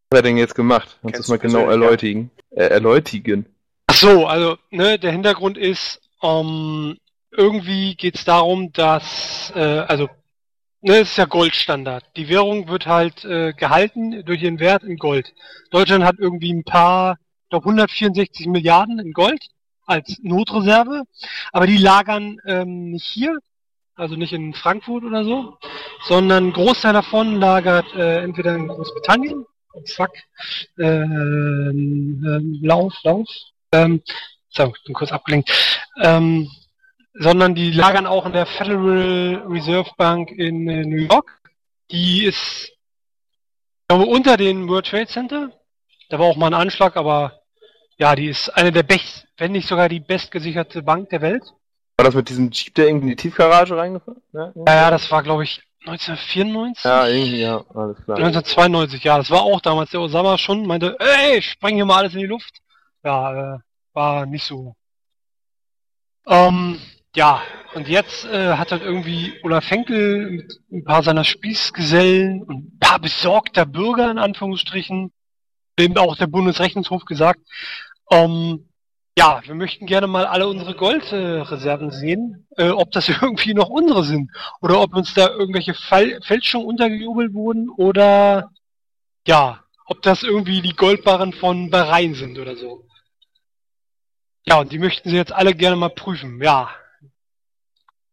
Was 0.10 0.20
hat 0.20 0.20
er 0.20 0.22
denn 0.22 0.38
jetzt 0.38 0.56
gemacht? 0.56 0.98
Kannst 1.02 1.16
du 1.16 1.22
das 1.22 1.28
mal 1.28 1.38
genau 1.38 1.66
persönlich, 1.66 1.82
erläutigen? 1.84 2.32
Äh, 2.52 2.64
erläutigen. 2.68 3.46
Ach 3.88 3.96
so, 3.96 4.26
also, 4.28 4.58
ne, 4.70 4.98
der 5.00 5.12
Hintergrund 5.12 5.58
ist, 5.58 6.00
ähm, 6.24 6.98
irgendwie 7.32 7.96
geht's 7.96 8.24
darum, 8.26 8.72
dass, 8.72 9.52
äh, 9.56 9.60
also, 9.60 10.08
ne, 10.82 10.98
es 11.00 11.12
ist 11.12 11.18
ja 11.18 11.26
Goldstandard. 11.26 12.06
Die 12.16 12.30
Währung 12.30 12.68
wird 12.70 12.86
halt 12.86 13.26
äh, 13.26 13.54
gehalten 13.54 14.24
durch 14.26 14.42
ihren 14.44 14.60
Wert 14.60 14.84
in 14.84 14.98
Gold. 14.98 15.34
Deutschland 15.72 16.04
hat 16.06 16.16
irgendwie 16.20 16.54
ein 16.54 16.64
paar, 16.64 17.18
ich 17.44 17.50
glaube 17.50 17.66
164 17.66 18.48
Milliarden 18.48 19.00
in 19.00 19.12
Gold 19.14 19.46
als 19.86 20.18
Notreserve, 20.22 21.04
aber 21.52 21.66
die 21.68 21.78
lagern 21.78 22.38
ähm, 22.46 22.92
nicht 22.92 23.06
hier, 23.06 23.38
also 23.98 24.16
nicht 24.16 24.32
in 24.32 24.54
Frankfurt 24.54 25.04
oder 25.04 25.24
so, 25.24 25.58
sondern 26.08 26.48
ein 26.48 26.54
Großteil 26.54 26.94
davon 26.94 27.40
lagert 27.40 27.94
äh, 27.96 28.22
entweder 28.22 28.56
in 28.56 28.68
Großbritannien, 28.68 29.46
fuck, 29.96 30.12
ähm, 30.80 32.24
ähm, 32.26 32.60
Lauf, 32.62 32.94
Lauf, 33.04 33.28
ähm, 33.74 34.02
so, 34.50 34.74
ich 34.76 34.84
bin 34.86 34.94
kurz 34.94 35.12
abgelenkt, 35.12 35.52
ähm, 36.02 36.50
sondern 37.14 37.56
die 37.56 37.72
lagern 37.72 38.08
auch 38.08 38.26
in 38.26 38.34
der 38.34 38.46
Federal 38.46 39.44
Reserve 39.48 39.90
Bank 39.98 40.32
in 40.32 40.70
äh, 40.70 40.86
New 40.86 41.08
York. 41.08 41.42
Die 41.92 42.26
ist, 42.26 42.70
ich 42.70 43.88
glaube, 43.88 44.06
unter 44.06 44.38
den 44.38 44.68
World 44.68 44.86
Trade 44.86 45.08
Center. 45.08 45.52
Da 46.10 46.20
war 46.20 46.28
auch 46.28 46.38
mal 46.38 46.48
ein 46.48 46.54
Anschlag, 46.54 46.96
aber 46.96 47.42
ja, 47.98 48.16
die 48.16 48.28
ist 48.28 48.50
eine 48.50 48.72
der 48.72 48.84
best, 48.84 49.28
wenn 49.38 49.52
nicht 49.52 49.68
sogar 49.68 49.90
die 49.90 50.00
bestgesicherte 50.00 50.84
Bank 50.84 51.10
der 51.10 51.22
Welt. 51.22 51.44
War 51.98 52.06
das 52.06 52.14
mit 52.14 52.30
diesem 52.30 52.52
Jeep, 52.52 52.76
der 52.76 52.88
irgendwie 52.88 53.06
in 53.06 53.10
die 53.10 53.16
Tiefgarage 53.16 53.76
reingefahren? 53.76 54.22
Ja, 54.32 54.52
ja. 54.56 54.92
Das 54.92 55.10
war, 55.12 55.24
glaube 55.24 55.44
ich, 55.44 55.64
1994? 55.88 56.84
ja 56.84 57.08
irgendwie, 57.08 57.42
ja, 57.42 57.64
alles 57.74 57.98
klar. 58.04 58.18
1992, 58.18 59.04
ja, 59.04 59.18
das 59.18 59.32
war 59.32 59.42
auch 59.42 59.62
damals 59.62 59.90
der 59.90 60.02
Osama 60.02 60.38
schon, 60.38 60.68
meinte, 60.68 60.96
ey, 61.00 61.42
spreng 61.42 61.76
hier 61.76 61.86
mal 61.86 61.98
alles 61.98 62.14
in 62.14 62.20
die 62.20 62.28
Luft. 62.28 62.60
Ja, 63.04 63.56
äh, 63.56 63.60
war 63.94 64.26
nicht 64.28 64.44
so. 64.44 64.76
Ähm, 66.28 66.80
ja, 67.16 67.42
und 67.74 67.88
jetzt 67.88 68.26
äh, 68.26 68.58
hat 68.58 68.72
halt 68.72 68.84
irgendwie 68.84 69.34
Olaf 69.44 69.68
Henkel 69.72 70.30
mit 70.30 70.60
ein 70.72 70.84
paar 70.84 71.02
seiner 71.02 71.24
Spießgesellen 71.24 72.44
und 72.44 72.76
ein 72.76 72.80
paar 72.80 73.00
besorgter 73.00 73.66
Bürger 73.66 74.12
in 74.12 74.20
Anführungsstrichen, 74.20 75.12
eben 75.80 75.98
auch 75.98 76.16
der 76.16 76.28
Bundesrechnungshof 76.28 77.06
gesagt, 77.06 77.40
ähm, 78.12 78.67
ja, 79.18 79.42
wir 79.44 79.56
möchten 79.56 79.88
gerne 79.88 80.06
mal 80.06 80.28
alle 80.28 80.48
unsere 80.48 80.76
Goldreserven 80.76 81.90
sehen, 81.90 82.48
äh, 82.56 82.70
ob 82.70 82.92
das 82.92 83.10
irgendwie 83.22 83.56
noch 83.56 83.68
unsere 83.68 84.04
sind 84.04 84.30
oder 84.62 84.80
ob 84.80 84.94
uns 84.96 85.16
da 85.16 85.30
irgendwelche 85.30 85.74
Fall 85.74 86.20
Fälschungen 86.22 86.68
untergejubelt 86.68 87.34
wurden 87.34 87.70
oder 87.70 88.52
ja, 89.26 89.64
ob 89.88 90.04
das 90.04 90.22
irgendwie 90.22 90.62
die 90.62 90.76
Goldbarren 90.76 91.34
von 91.34 91.72
Bahrain 91.72 92.14
sind 92.14 92.38
oder 92.38 92.56
so. 92.56 92.86
Ja, 94.46 94.60
und 94.60 94.72
die 94.72 94.80
möchten 94.80 95.10
sie 95.10 95.16
jetzt 95.16 95.34
alle 95.34 95.56
gerne 95.56 95.76
mal 95.76 95.90
prüfen. 95.90 96.40
Ja, 96.42 96.70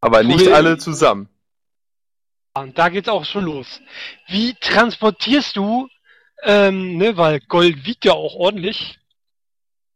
Aber 0.01 0.23
nicht 0.23 0.47
alle 0.47 0.79
zusammen. 0.79 1.29
und 2.55 2.77
da 2.79 2.89
geht's 2.89 3.09
auch 3.09 3.25
schon 3.25 3.45
los. 3.45 3.79
Wie 4.27 4.55
transportierst 4.55 5.55
du, 5.55 5.87
ähm, 6.41 6.97
ne, 6.97 7.15
weil 7.15 7.41
Gold 7.41 7.85
wiegt 7.85 8.05
ja 8.05 8.13
auch 8.13 8.33
ordentlich, 8.33 8.97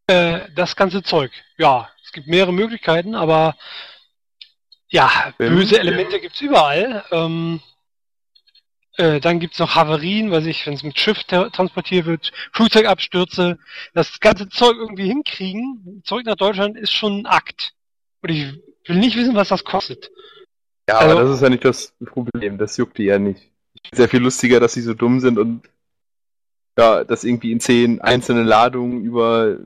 äh, 0.09 0.49
das 0.55 0.75
ganze 0.75 1.03
Zeug? 1.03 1.31
Ja, 1.57 1.89
es 2.03 2.11
gibt 2.11 2.27
mehrere 2.27 2.53
Möglichkeiten, 2.53 3.15
aber 3.15 3.55
ja, 4.89 5.33
böse. 5.37 5.79
Elemente 5.79 6.19
gibt's 6.19 6.41
überall. 6.41 7.03
Ähm, 7.11 7.61
äh, 8.97 9.19
dann 9.19 9.39
gibt's 9.39 9.59
noch 9.59 9.75
Havarien, 9.75 10.31
weiß 10.31 10.45
ich, 10.47 10.65
wenn 10.65 10.73
es 10.73 10.83
mit 10.83 10.99
Schiff 10.99 11.19
tra- 11.19 11.51
transportiert 11.51 12.05
wird, 12.05 12.31
Flugzeugabstürze. 12.53 13.59
Das 13.93 14.19
ganze 14.19 14.49
Zeug 14.49 14.75
irgendwie 14.77 15.07
hinkriegen, 15.07 16.01
zurück 16.03 16.25
nach 16.25 16.35
Deutschland, 16.35 16.75
ist 16.77 16.91
schon 16.91 17.19
ein 17.21 17.25
Akt. 17.27 17.73
Und 18.21 18.29
ich 18.31 18.53
will 18.87 18.97
nicht 18.97 19.15
wissen, 19.15 19.35
was 19.35 19.49
das 19.49 19.63
kostet. 19.63 20.09
Ja, 20.89 20.97
Also- 20.97 21.11
aber 21.17 21.21
das 21.27 21.35
ist 21.35 21.41
ja 21.43 21.49
nicht 21.49 21.63
das 21.63 21.93
Problem, 22.05 22.57
das 22.57 22.75
juckt 22.77 22.97
die 22.97 23.03
ja 23.03 23.19
nicht. 23.19 23.51
Ich 23.75 23.81
finde 23.89 23.97
sehr 23.97 24.09
viel 24.09 24.19
lustiger, 24.21 24.59
dass 24.59 24.73
sie 24.73 24.81
so 24.81 24.93
dumm 24.95 25.19
sind 25.19 25.37
und 25.37 25.69
ja, 26.79 27.03
das 27.03 27.23
irgendwie 27.23 27.51
in 27.51 27.59
zehn 27.59 27.99
einzelne 28.01 28.43
Ladungen 28.43 29.03
über 29.03 29.57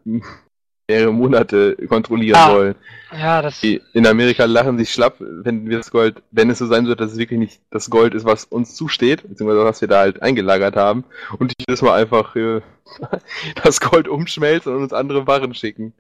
mehrere 0.90 1.14
Monate 1.14 1.76
kontrollieren 1.88 2.36
Ah. 2.38 2.52
wollen. 2.52 2.76
Ja, 3.12 3.42
das. 3.42 3.62
Die 3.62 3.82
in 3.94 4.08
Amerika 4.08 4.46
lachen 4.46 4.78
sich 4.80 4.92
schlapp, 4.92 5.16
wenn 5.20 5.70
wir 5.70 5.78
das 5.78 5.92
Gold, 5.92 6.24
wenn 6.32 6.50
es 6.50 6.58
so 6.58 6.66
sein 6.66 6.88
wird, 6.88 7.00
dass 7.00 7.12
es 7.12 7.18
wirklich 7.20 7.40
nicht 7.40 7.62
das 7.70 7.90
Gold 7.90 8.16
ist, 8.16 8.26
was 8.26 8.46
uns 8.46 8.76
zusteht, 8.76 9.22
beziehungsweise 9.22 9.64
was 9.64 9.82
wir 9.82 9.88
da 9.88 10.00
halt 10.00 10.22
eingelagert 10.24 10.76
haben, 10.76 11.04
und 11.38 11.54
jedes 11.60 11.82
Mal 11.84 12.02
einfach 12.02 12.36
äh, 12.36 12.62
das 13.64 13.80
Gold 13.80 14.08
umschmelzen 14.08 14.76
und 14.76 14.82
uns 14.82 14.94
andere 14.94 15.28
Waren 15.28 15.54
schicken. 15.54 15.94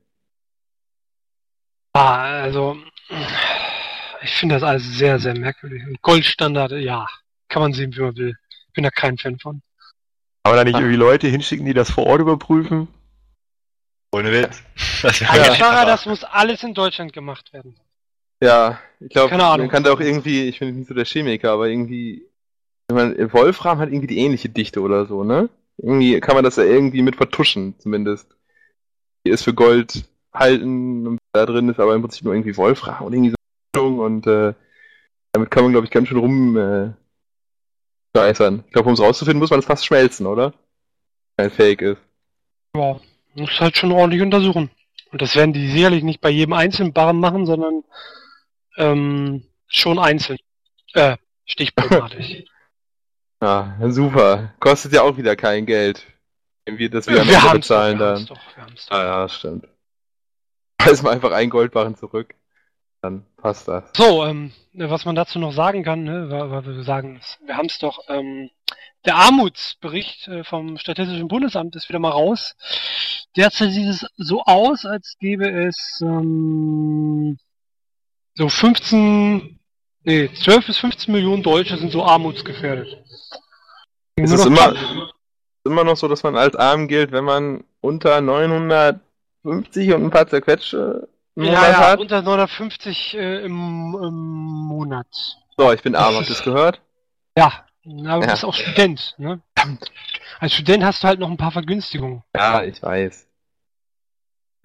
Ah, 1.94 2.42
also, 2.42 2.76
Ich 4.24 4.32
finde 4.32 4.56
das 4.56 4.64
alles 4.64 4.84
sehr, 4.98 5.20
sehr 5.20 5.38
merkwürdig. 5.38 5.84
Und 5.86 6.02
Goldstandard, 6.02 6.72
ja, 6.74 7.06
kann 7.50 7.62
man 7.62 7.74
sehen, 7.74 7.96
wie 7.96 8.02
man 8.02 8.16
will. 8.16 8.36
Ich 8.68 8.74
bin 8.74 8.84
da 8.84 8.90
kein 8.90 9.18
Fan 9.18 9.38
von. 9.38 9.62
Aber 10.44 10.58
da 10.58 10.64
nicht 10.64 10.76
irgendwie 10.76 10.98
Leute 10.98 11.28
hinschicken, 11.28 11.66
die 11.66 11.74
das 11.74 11.90
vor 11.90 12.06
Ort 12.06 12.22
überprüfen? 12.22 12.88
Ohne 14.12 14.32
Witz. 14.32 14.62
Das 15.02 15.20
ja. 15.20 15.28
Fahrer, 15.28 15.86
das 15.86 16.06
muss 16.06 16.24
alles 16.24 16.64
in 16.64 16.74
Deutschland 16.74 17.12
gemacht 17.12 17.52
werden. 17.52 17.76
Ja, 18.42 18.80
ich 19.02 19.10
glaube, 19.10 19.36
man 19.36 19.68
kann 19.70 19.84
da 19.84 19.92
auch 19.92 20.00
irgendwie, 20.00 20.48
ich 20.48 20.60
bin 20.60 20.78
nicht 20.78 20.88
so 20.88 20.94
der 20.94 21.04
Chemiker, 21.04 21.52
aber 21.52 21.68
irgendwie, 21.68 22.26
ich 22.90 22.96
meine, 22.96 23.34
Wolfram 23.34 23.80
hat 23.80 23.90
irgendwie 23.90 24.08
die 24.08 24.20
ähnliche 24.20 24.48
Dichte 24.48 24.82
oder 24.82 25.06
so, 25.06 25.24
ne? 25.24 25.50
Irgendwie 25.78 26.20
kann 26.22 26.36
man 26.36 26.44
das 26.44 26.56
ja 26.56 26.64
irgendwie 26.64 27.02
mit 27.02 27.18
vertuschen, 27.18 27.76
zumindest. 27.80 28.34
Die 29.26 29.32
ist 29.32 29.44
für 29.44 29.54
Gold 29.54 30.06
halten 30.34 31.08
und 31.08 31.20
da 31.34 31.46
drin 31.46 31.70
ist 31.70 31.80
aber 31.80 31.96
im 31.96 32.02
Prinzip 32.02 32.24
nur 32.24 32.34
irgendwie 32.34 32.56
Wolfram 32.58 33.06
und 33.06 33.14
irgendwie 33.14 33.34
so 33.76 33.82
eine 33.82 34.02
und 34.02 34.28
äh, 34.28 34.54
damit 35.32 35.52
kann 35.52 35.64
man, 35.64 35.72
glaube 35.72 35.86
ich, 35.86 35.92
ganz 35.92 36.08
schön 36.08 36.18
rum 36.18 36.58
äh, 36.58 36.92
scheißern. 38.16 38.64
Ich 38.66 38.74
glaube, 38.74 38.90
um 38.90 38.94
es 38.94 39.00
rauszufinden, 39.00 39.40
muss 39.40 39.50
man 39.50 39.60
es 39.60 39.66
fast 39.66 39.86
schmelzen, 39.86 40.26
oder? 40.28 40.54
Kein 41.38 41.52
Fake 41.52 41.82
ist. 41.82 42.02
Ja, 42.76 43.00
muss 43.36 43.60
halt 43.60 43.78
schon 43.78 43.92
ordentlich 43.92 44.22
untersuchen. 44.22 44.70
Und 45.12 45.22
das 45.22 45.36
werden 45.36 45.54
die 45.54 45.70
sicherlich 45.70 46.04
nicht 46.04 46.22
bei 46.22 46.30
jedem 46.30 46.54
einzelnen 46.54 46.94
Barren 46.94 47.20
machen, 47.20 47.46
sondern 47.46 47.84
ähm, 48.78 49.44
schon 49.68 50.00
einzeln. 50.00 50.40
Äh, 50.94 51.18
stichprobenartig. 51.46 52.48
Ja, 53.42 53.76
super. 53.90 54.54
Kostet 54.62 54.94
ja 54.94 55.02
auch 55.02 55.18
wieder 55.18 55.36
kein 55.36 55.66
Geld. 55.66 56.06
Wenn 56.64 56.78
wir 56.78 56.90
das 56.90 57.08
wieder 57.08 57.28
wir 57.28 57.42
haben's 57.42 57.68
doch, 57.68 57.76
bezahlen 57.76 58.00
wir 58.00 58.06
dann. 58.14 58.26
doch, 58.26 58.40
wir. 58.56 58.98
Ah 58.98 59.04
ja, 59.04 59.28
stimmt. 59.28 59.68
Schmeiß 60.82 61.02
mal 61.02 61.12
einfach 61.12 61.34
einen 61.34 61.50
Goldbarren 61.50 61.98
zurück. 61.98 62.36
Dann 63.04 63.26
passt 63.36 63.68
das. 63.68 63.84
So, 63.98 64.24
ähm, 64.24 64.54
was 64.74 65.04
man 65.04 65.14
dazu 65.14 65.38
noch 65.38 65.52
sagen 65.52 65.84
kann, 65.84 66.06
ne, 66.06 66.30
weil, 66.30 66.66
wir 66.66 66.84
sagen, 66.84 67.20
wir 67.46 67.58
haben 67.58 67.66
es 67.66 67.78
doch, 67.78 68.00
ähm, 68.08 68.50
der 69.06 69.16
Armutsbericht 69.16 70.30
äh, 70.30 70.46
vom 70.46 70.78
Statistischen 70.78 71.28
Bundesamt 71.28 71.76
ist 71.76 71.90
wieder 71.90 72.00
mal 72.00 72.12
raus. 72.12 72.56
Derzeit 73.36 73.72
sieht 73.72 73.90
es 73.90 74.08
so 74.16 74.44
aus, 74.46 74.86
als 74.86 75.18
gäbe 75.20 75.50
es 75.50 76.00
ähm, 76.02 77.38
so 78.36 78.48
15, 78.48 79.60
nee, 80.06 80.30
12 80.34 80.68
bis 80.68 80.78
15 80.78 81.14
Millionen 81.14 81.44
Deutsche 81.44 81.76
sind 81.76 81.92
so 81.92 82.06
armutsgefährdet. 82.06 83.04
Ist 84.16 84.32
es 84.32 84.46
immer, 84.46 84.76
immer 85.66 85.84
noch 85.84 85.98
so, 85.98 86.08
dass 86.08 86.24
man 86.24 86.38
als 86.38 86.56
arm 86.56 86.88
gilt, 86.88 87.12
wenn 87.12 87.26
man 87.26 87.66
unter 87.82 88.22
950 88.22 89.94
und 89.94 90.06
ein 90.06 90.10
paar 90.10 90.30
zerquetsche 90.30 91.10
im 91.10 91.13
ja, 91.36 91.70
ja, 91.70 91.94
unter 91.96 92.22
950 92.22 93.16
äh, 93.16 93.44
im, 93.44 93.98
im 94.02 94.14
Monat. 94.14 95.08
So, 95.58 95.72
ich 95.72 95.82
bin 95.82 95.96
arm, 95.96 96.16
habt 96.16 96.28
ihr 96.28 96.36
das 96.36 96.44
gehört? 96.44 96.82
Ja, 97.38 97.66
aber 97.86 98.22
du 98.22 98.28
Ja. 98.28 98.32
bist 98.32 98.46
auch 98.46 98.54
Student, 98.54 99.16
ne? 99.18 99.42
Als 100.40 100.54
Student 100.54 100.84
hast 100.84 101.04
du 101.04 101.08
halt 101.08 101.20
noch 101.20 101.30
ein 101.30 101.38
paar 101.38 101.52
Vergünstigungen. 101.52 102.24
Ja, 102.36 102.64
ich 102.64 102.82
weiß. 102.82 103.28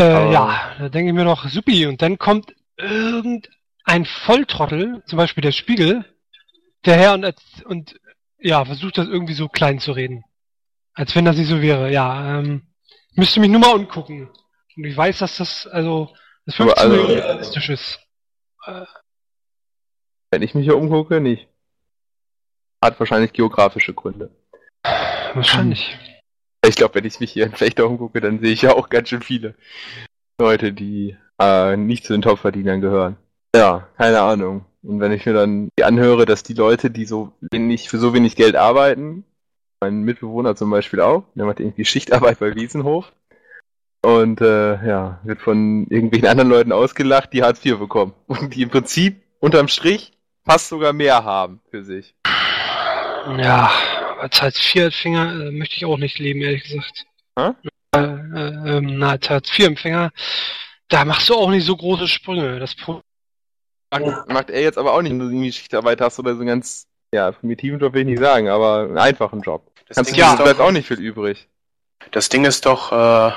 Äh, 0.00 0.32
ja, 0.32 0.74
da 0.78 0.88
denke 0.88 1.10
ich 1.10 1.14
mir 1.14 1.24
noch, 1.24 1.48
supi. 1.48 1.86
Und 1.86 2.02
dann 2.02 2.18
kommt 2.18 2.54
irgendein 2.76 4.04
Volltrottel, 4.04 5.02
zum 5.06 5.16
Beispiel 5.16 5.42
der 5.42 5.52
Spiegel, 5.52 6.04
der 6.84 6.96
her 6.96 7.14
und, 7.14 7.34
und 7.64 8.00
ja, 8.38 8.64
versucht 8.64 8.98
das 8.98 9.08
irgendwie 9.08 9.34
so 9.34 9.48
klein 9.48 9.80
zu 9.80 9.92
reden. 9.92 10.24
Als 10.94 11.14
wenn 11.14 11.24
das 11.24 11.36
nicht 11.36 11.48
so 11.48 11.60
wäre. 11.60 11.90
Ja, 11.90 12.38
ähm, 12.38 12.62
müsste 13.14 13.40
mich 13.40 13.50
nur 13.50 13.60
mal 13.60 13.74
umgucken. 13.74 14.30
Und 14.76 14.84
ich 14.84 14.96
weiß, 14.96 15.18
dass 15.18 15.36
das, 15.38 15.66
also, 15.66 16.14
das 16.49 16.57
15 16.57 16.80
Aber 16.80 16.80
also- 16.80 17.07
realistisch 17.07 17.68
ist. 17.68 18.01
Wenn 20.30 20.42
ich 20.42 20.55
mich 20.55 20.64
hier 20.64 20.76
umgucke, 20.76 21.20
nicht. 21.20 21.46
Hat 22.82 22.99
wahrscheinlich 22.99 23.32
geografische 23.32 23.94
Gründe. 23.94 24.30
Wahrscheinlich. 25.34 25.96
Ich 26.66 26.76
glaube, 26.76 26.94
wenn 26.96 27.05
ich 27.05 27.20
mich 27.20 27.32
hier 27.32 27.46
in 27.46 27.55
Fechter 27.55 27.86
umgucke, 27.86 28.20
dann 28.20 28.40
sehe 28.40 28.53
ich 28.53 28.62
ja 28.62 28.72
auch 28.74 28.88
ganz 28.88 29.09
schön 29.09 29.22
viele 29.22 29.55
Leute, 30.40 30.72
die 30.72 31.16
äh, 31.38 31.76
nicht 31.76 32.05
zu 32.05 32.12
den 32.12 32.22
Topverdienern 32.22 32.80
gehören. 32.80 33.16
Ja, 33.55 33.88
keine 33.96 34.20
Ahnung. 34.20 34.64
Und 34.82 35.01
wenn 35.01 35.12
ich 35.12 35.26
mir 35.26 35.34
dann 35.34 35.70
anhöre, 35.82 36.24
dass 36.24 36.42
die 36.42 36.55
Leute, 36.55 36.90
die 36.90 37.05
so 37.05 37.32
wenig, 37.40 37.88
für 37.88 37.99
so 37.99 38.14
wenig 38.14 38.36
Geld 38.36 38.57
arbeiten, 38.57 39.24
mein 39.80 40.03
Mitbewohner 40.03 40.57
zum 40.57 40.70
Beispiel 40.70 41.01
auch, 41.01 41.24
der 41.34 41.46
macht 41.46 41.61
irgendwie 41.61 41.84
Schichtarbeit 41.84 42.38
bei 42.38 42.55
Wiesenhof 42.55 43.12
und 44.09 44.40
äh, 44.40 44.86
ja, 44.86 45.20
wird 45.22 45.42
von 45.42 45.86
irgendwelchen 45.90 46.28
anderen 46.28 46.48
Leuten 46.48 46.72
ausgelacht, 46.72 47.32
die 47.34 47.42
Hartz 47.42 47.62
IV 47.64 47.78
bekommen. 47.78 48.14
Und 48.26 48.54
die 48.54 48.62
im 48.62 48.70
Prinzip 48.70 49.22
unterm 49.38 49.68
Strich 49.68 50.12
fast 50.46 50.70
sogar 50.70 50.94
mehr 50.94 51.24
haben 51.24 51.61
für 51.70 51.84
sich. 51.84 52.14
Ja, 52.24 53.70
als 54.18 54.40
Hartz 54.40 54.74
IV-Empfänger 54.74 55.48
äh, 55.48 55.50
möchte 55.50 55.76
ich 55.76 55.84
auch 55.84 55.98
nicht 55.98 56.18
leben, 56.18 56.40
ehrlich 56.40 56.62
gesagt. 56.62 57.04
Hä? 57.38 57.50
Äh, 57.94 57.98
äh, 57.98 58.76
ähm, 58.76 58.98
na, 58.98 59.11
als 59.11 59.28
Hartz 59.28 59.59
IV-Empfänger, 59.59 60.11
da 60.88 61.04
machst 61.04 61.28
du 61.28 61.34
auch 61.34 61.50
nicht 61.50 61.66
so 61.66 61.76
große 61.76 62.09
Sprünge. 62.09 62.59
Das 62.59 62.74
Pro 62.74 63.02
Macht, 63.90 64.28
macht 64.28 64.50
er 64.50 64.62
jetzt 64.62 64.78
aber 64.78 64.94
auch 64.94 65.02
nicht, 65.02 65.12
wenn 65.12 65.18
du 65.18 65.26
irgendwie 65.26 65.52
Schichtarbeit 65.52 66.00
hast 66.00 66.18
oder 66.18 66.34
so 66.34 66.40
einen 66.40 66.48
ganz, 66.48 66.86
ja, 67.12 67.32
primitiven 67.32 67.78
Job 67.78 67.92
will 67.92 68.02
ich 68.02 68.09
nicht 68.09 68.20
sagen, 68.20 68.48
aber 68.48 68.80
einen 68.80 68.98
einfachen 68.98 69.42
Job. 69.42 69.70
Das 69.86 69.96
Kannst 69.96 70.11
Ding 70.11 70.20
du, 70.20 70.26
ist 70.26 70.42
bleibt 70.42 70.61
auch 70.61 70.70
nicht 70.70 70.86
viel 70.86 71.00
übrig. 71.00 71.48
Das 72.11 72.28
Ding 72.28 72.44
ist 72.44 72.66
doch, 72.66 72.92
äh, 72.92 73.32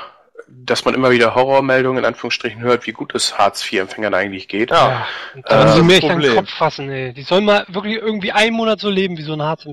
dass 0.64 0.84
man 0.84 0.94
immer 0.94 1.10
wieder 1.10 1.34
Horrormeldungen 1.34 1.98
in 1.98 2.04
Anführungsstrichen 2.04 2.60
hört, 2.60 2.86
wie 2.86 2.92
gut 2.92 3.14
es 3.14 3.36
Hartz-IV-Empfängern 3.38 4.14
eigentlich 4.14 4.46
geht. 4.48 4.70
Ja. 4.70 5.06
da 5.46 5.60
äh, 5.60 5.64
müssen 5.64 5.76
sie 5.76 5.82
mir 5.82 5.94
echt 5.96 6.10
an 6.10 6.20
den. 6.20 6.34
Kopf 6.36 6.50
fassen, 6.50 6.88
ey. 6.90 7.12
Die 7.12 7.22
sollen 7.22 7.44
mal 7.44 7.64
wirklich 7.68 7.96
irgendwie 7.96 8.32
einen 8.32 8.54
Monat 8.56 8.78
so 8.80 8.88
leben 8.90 9.16
wie 9.16 9.22
so 9.22 9.32
ein 9.32 9.42
Hartz- 9.42 9.66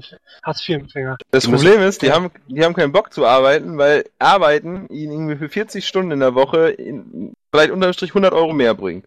Hartz-IV-Empfänger. 0.43 1.17
Das 1.31 1.43
Die 1.43 1.51
müssen- 1.51 1.65
Problem 1.67 1.87
ist, 1.87 2.01
die 2.01 2.07
ja. 2.07 2.15
haben, 2.15 2.31
die 2.47 2.63
haben 2.63 2.73
keinen 2.73 2.91
Bock 2.91 3.13
zu 3.13 3.25
arbeiten, 3.25 3.77
weil 3.77 4.05
Arbeiten 4.19 4.87
ihnen 4.89 5.11
irgendwie 5.11 5.35
für 5.35 5.49
40 5.49 5.87
Stunden 5.87 6.11
in 6.11 6.19
der 6.21 6.33
Woche 6.35 6.69
in, 6.69 7.33
vielleicht 7.51 7.71
unterm 7.71 7.93
Strich 7.93 8.11
100 8.11 8.33
Euro 8.33 8.53
mehr 8.53 8.73
bringt. 8.73 9.05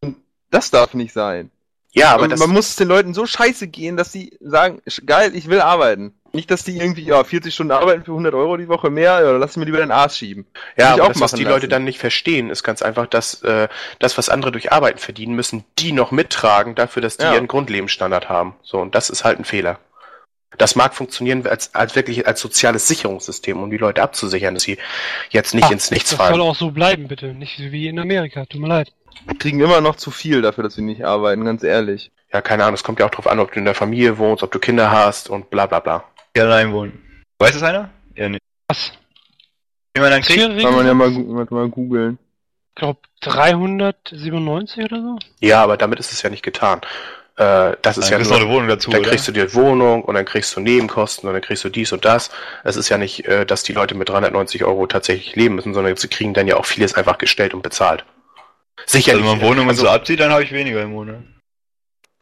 Und 0.00 0.16
das 0.50 0.70
darf 0.70 0.94
nicht 0.94 1.12
sein. 1.12 1.50
Ja, 1.92 2.12
aber 2.12 2.24
Und 2.24 2.30
das, 2.30 2.40
man 2.40 2.50
muss 2.50 2.68
es 2.68 2.76
den 2.76 2.88
Leuten 2.88 3.14
so 3.14 3.24
scheiße 3.24 3.68
gehen, 3.68 3.96
dass 3.96 4.12
sie 4.12 4.36
sagen, 4.40 4.82
"Sch- 4.86 5.04
geil, 5.06 5.32
ich 5.34 5.48
will 5.48 5.60
arbeiten. 5.62 6.14
Nicht, 6.36 6.50
dass 6.52 6.62
die 6.62 6.76
irgendwie, 6.76 7.02
ja, 7.02 7.24
40 7.24 7.52
Stunden 7.52 7.72
arbeiten 7.72 8.04
für 8.04 8.12
100 8.12 8.32
Euro 8.34 8.56
die 8.56 8.68
Woche 8.68 8.90
mehr, 8.90 9.20
ja, 9.20 9.32
lass 9.32 9.52
ich 9.52 9.56
mir 9.56 9.64
lieber 9.64 9.78
den 9.78 9.90
Arsch 9.90 10.14
schieben. 10.14 10.46
ja, 10.78 10.92
aber 10.92 11.04
auch 11.04 11.08
das, 11.08 11.20
was 11.20 11.32
die 11.32 11.42
Leute 11.42 11.66
lassen. 11.66 11.70
dann 11.70 11.84
nicht 11.84 11.98
verstehen, 11.98 12.50
ist 12.50 12.62
ganz 12.62 12.82
einfach, 12.82 13.06
dass 13.06 13.42
äh, 13.42 13.66
das, 13.98 14.16
was 14.16 14.28
andere 14.28 14.52
durch 14.52 14.70
Arbeiten 14.70 14.98
verdienen, 14.98 15.34
müssen 15.34 15.64
die 15.78 15.90
noch 15.92 16.12
mittragen 16.12 16.76
dafür, 16.76 17.02
dass 17.02 17.16
die 17.16 17.24
Ja. 17.24 17.34
ihren 17.34 17.48
Grundlebensstandard 17.48 18.28
haben. 18.28 18.54
So, 18.62 18.78
und 18.78 18.94
das 18.94 19.10
ist 19.10 19.24
halt 19.24 19.40
ein 19.40 19.44
Fehler. 19.44 19.80
Das 20.58 20.76
mag 20.76 20.94
funktionieren 20.94 21.46
als, 21.46 21.74
als 21.74 21.96
wirklich 21.96 22.26
als 22.26 22.40
soziales 22.40 22.86
Sicherungssystem, 22.88 23.60
um 23.62 23.70
die 23.70 23.76
Leute 23.78 24.02
abzusichern, 24.02 24.54
dass 24.54 24.62
sie 24.62 24.78
jetzt 25.30 25.54
nicht 25.54 25.64
Ach, 25.64 25.70
ins 25.72 25.90
Nichts 25.90 26.10
Das 26.10 26.18
soll 26.18 26.28
fallen. 26.28 26.40
auch 26.40 26.54
so 26.56 26.70
bleiben, 26.70 27.08
bitte. 27.08 27.26
Nicht 27.34 27.58
wie 27.58 27.88
in 27.88 27.98
Amerika. 27.98 28.44
Tut 28.46 28.60
mir 28.60 28.68
leid. 28.68 28.92
Kriegen 29.38 29.60
immer 29.60 29.80
noch 29.80 29.96
zu 29.96 30.10
viel 30.10 30.42
dafür, 30.42 30.64
dass 30.64 30.74
sie 30.74 30.82
nicht 30.82 31.04
arbeiten, 31.04 31.44
ganz 31.44 31.62
ehrlich. 31.62 32.10
Ja, 32.32 32.40
keine 32.42 32.64
Ahnung, 32.64 32.74
es 32.74 32.84
kommt 32.84 33.00
ja 33.00 33.06
auch 33.06 33.10
drauf 33.10 33.26
an, 33.26 33.38
ob 33.40 33.52
du 33.52 33.58
in 33.58 33.64
der 33.64 33.74
Familie 33.74 34.18
wohnst, 34.18 34.42
ob 34.42 34.52
du 34.52 34.58
Kinder 34.58 34.90
hast 34.90 35.28
und 35.30 35.50
bla 35.50 35.66
bla 35.66 35.80
bla. 35.80 36.04
Die 36.36 36.40
allein 36.42 36.70
wohnen. 36.70 37.02
Weiß 37.38 37.54
das 37.54 37.62
einer? 37.62 37.88
Ja, 38.14 38.28
nee. 38.28 38.36
Was? 38.68 38.92
Wie 39.94 40.02
man 40.02 40.10
dann 40.10 40.20
kriegt? 40.20 40.40
Kann 40.60 40.74
man 40.74 40.86
ja 40.86 40.92
mal, 40.92 41.08
mal, 41.08 41.46
mal 41.48 41.68
googeln. 41.70 42.18
Ich 42.68 42.74
glaube 42.74 43.00
397 43.22 44.84
oder 44.84 45.00
so. 45.00 45.18
Ja, 45.40 45.62
aber 45.62 45.78
damit 45.78 45.98
ist 45.98 46.12
es 46.12 46.20
ja 46.20 46.28
nicht 46.28 46.42
getan. 46.42 46.82
Äh, 47.36 47.76
das 47.80 47.96
ist 47.96 48.04
Dann 48.04 48.12
ja 48.12 48.16
kriegst 48.18 48.30
nur, 48.30 48.40
eine 48.40 48.48
Wohnung 48.50 48.68
dazu, 48.68 48.90
dann 48.90 49.00
oder? 49.00 49.10
kriegst 49.10 49.26
du 49.28 49.32
dir 49.32 49.54
Wohnung 49.54 50.04
und 50.04 50.14
dann 50.14 50.26
kriegst 50.26 50.54
du 50.54 50.60
Nebenkosten 50.60 51.26
und 51.26 51.32
dann 51.32 51.40
kriegst 51.42 51.64
du 51.64 51.70
dies 51.70 51.92
und 51.92 52.04
das. 52.04 52.30
Es 52.64 52.76
ist 52.76 52.90
ja 52.90 52.98
nicht, 52.98 53.24
äh, 53.24 53.46
dass 53.46 53.62
die 53.62 53.72
Leute 53.72 53.94
mit 53.94 54.10
390 54.10 54.62
Euro 54.64 54.86
tatsächlich 54.86 55.36
leben 55.36 55.54
müssen, 55.54 55.72
sondern 55.72 55.96
sie 55.96 56.08
kriegen 56.08 56.34
dann 56.34 56.46
ja 56.46 56.58
auch 56.58 56.66
vieles 56.66 56.92
einfach 56.94 57.16
gestellt 57.16 57.54
und 57.54 57.62
bezahlt. 57.62 58.04
also 58.76 58.84
Sicherlich. 58.98 59.24
wenn 59.24 59.38
man 59.38 59.40
Wohnung 59.40 59.64
und 59.64 59.70
also, 59.70 59.84
so 59.84 59.88
abzieht, 59.88 60.20
dann 60.20 60.32
habe 60.32 60.42
ich 60.44 60.52
weniger 60.52 60.82
im 60.82 60.90
Monat. 60.92 61.16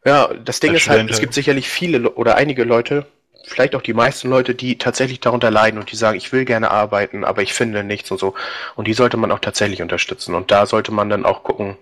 Ja, 0.05 0.33
das 0.33 0.61
Ding 0.61 0.71
Als 0.71 0.83
ist 0.83 0.89
halt, 0.89 1.05
es 1.09 1.15
halt. 1.15 1.21
gibt 1.21 1.33
sicherlich 1.33 1.67
viele 1.67 1.97
Le- 1.97 2.13
oder 2.13 2.35
einige 2.35 2.63
Leute, 2.63 3.07
vielleicht 3.47 3.75
auch 3.75 3.81
die 3.81 3.93
meisten 3.93 4.29
Leute, 4.29 4.55
die 4.55 4.77
tatsächlich 4.77 5.19
darunter 5.19 5.51
leiden 5.51 5.79
und 5.79 5.91
die 5.91 5.95
sagen, 5.95 6.17
ich 6.17 6.31
will 6.31 6.45
gerne 6.45 6.71
arbeiten, 6.71 7.23
aber 7.23 7.41
ich 7.41 7.53
finde 7.53 7.83
nichts 7.83 8.11
und 8.11 8.19
so. 8.19 8.33
Und 8.75 8.87
die 8.87 8.93
sollte 8.93 9.17
man 9.17 9.31
auch 9.31 9.39
tatsächlich 9.39 9.81
unterstützen. 9.81 10.35
Und 10.35 10.51
da 10.51 10.65
sollte 10.65 10.91
man 10.91 11.09
dann 11.09 11.25
auch 11.25 11.43
gucken, 11.43 11.77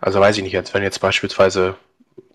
also 0.00 0.20
weiß 0.20 0.36
ich 0.36 0.42
nicht, 0.42 0.52
jetzt 0.52 0.74
wenn 0.74 0.82
jetzt 0.82 1.00
beispielsweise 1.00 1.76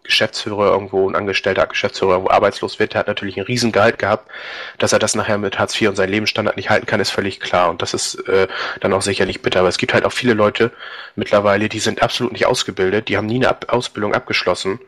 Geschäftsführer 0.03 0.71
irgendwo, 0.71 1.09
ein 1.09 1.15
angestellter 1.15 1.65
Geschäftsführer 1.65 2.13
irgendwo 2.13 2.29
arbeitslos 2.29 2.77
wird, 2.77 2.93
der 2.93 2.99
hat 2.99 3.07
natürlich 3.07 3.37
ein 3.37 3.43
Riesengehalt 3.43 3.99
gehabt, 3.99 4.29
dass 4.77 4.91
er 4.91 4.99
das 4.99 5.15
nachher 5.15 5.37
mit 5.37 5.57
Hartz 5.57 5.79
IV 5.79 5.89
und 5.89 5.95
seinen 5.95 6.09
Lebensstandard 6.09 6.57
nicht 6.57 6.69
halten 6.69 6.85
kann, 6.85 6.99
ist 6.99 7.11
völlig 7.11 7.39
klar. 7.39 7.69
Und 7.69 7.81
das 7.81 7.93
ist 7.93 8.15
äh, 8.27 8.47
dann 8.81 8.93
auch 8.93 9.01
sicherlich 9.01 9.41
bitter. 9.41 9.59
Aber 9.59 9.69
es 9.69 9.77
gibt 9.77 9.93
halt 9.93 10.05
auch 10.05 10.11
viele 10.11 10.33
Leute 10.33 10.71
mittlerweile, 11.15 11.69
die 11.69 11.79
sind 11.79 12.01
absolut 12.01 12.33
nicht 12.33 12.45
ausgebildet, 12.45 13.07
die 13.07 13.17
haben 13.17 13.27
nie 13.27 13.37
eine 13.37 13.49
Ab 13.49 13.67
Ausbildung 13.69 14.13
abgeschlossen, 14.13 14.79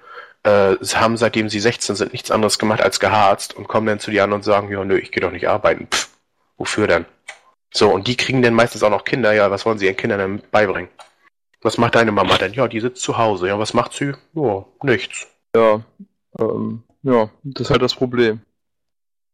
äh, 0.46 0.76
haben 0.96 1.18
seitdem 1.18 1.50
sie 1.50 1.60
16 1.60 1.96
sind 1.96 2.14
nichts 2.14 2.32
anderes 2.32 2.60
gemacht 2.60 2.82
als 2.82 3.00
geharzt 3.00 3.56
und 3.56 3.68
kommen 3.68 3.88
dann 3.88 4.00
zu 4.00 4.12
den 4.12 4.22
anderen 4.22 4.40
und 4.40 4.44
sagen, 4.44 4.72
ja, 4.72 4.86
nö, 4.86 4.98
ich 4.98 5.12
gehe 5.12 5.22
doch 5.22 5.32
nicht 5.32 5.50
arbeiten. 5.50 5.88
Pff, 5.88 6.10
wofür 6.58 6.88
denn? 6.88 7.06
So, 7.74 7.92
und 7.92 8.08
die 8.08 8.16
kriegen 8.16 8.42
dann 8.42 8.54
meistens 8.54 8.84
auch 8.84 8.90
noch 8.90 9.04
Kinder. 9.04 9.34
Ja, 9.34 9.52
was 9.52 9.66
wollen 9.66 9.80
sie 9.80 9.86
ihren 9.86 9.98
Kindern 9.98 10.20
denn 10.20 10.42
beibringen? 10.52 10.90
Was 11.62 11.78
macht 11.78 11.96
deine 11.96 12.12
Mama 12.12 12.38
denn? 12.38 12.54
Ja, 12.54 12.68
die 12.68 12.80
sitzt 12.80 13.02
zu 13.02 13.18
Hause. 13.18 13.48
Ja, 13.48 13.58
was 13.58 13.74
macht 13.74 13.94
sie? 13.94 14.14
Ja, 14.34 14.66
nichts. 14.84 15.28
Ja, 15.56 15.82
ähm, 16.40 16.84
ja, 17.02 17.30
das 17.44 17.62
ist 17.62 17.70
halt 17.72 17.82
das 17.82 17.96
Problem. 17.96 18.42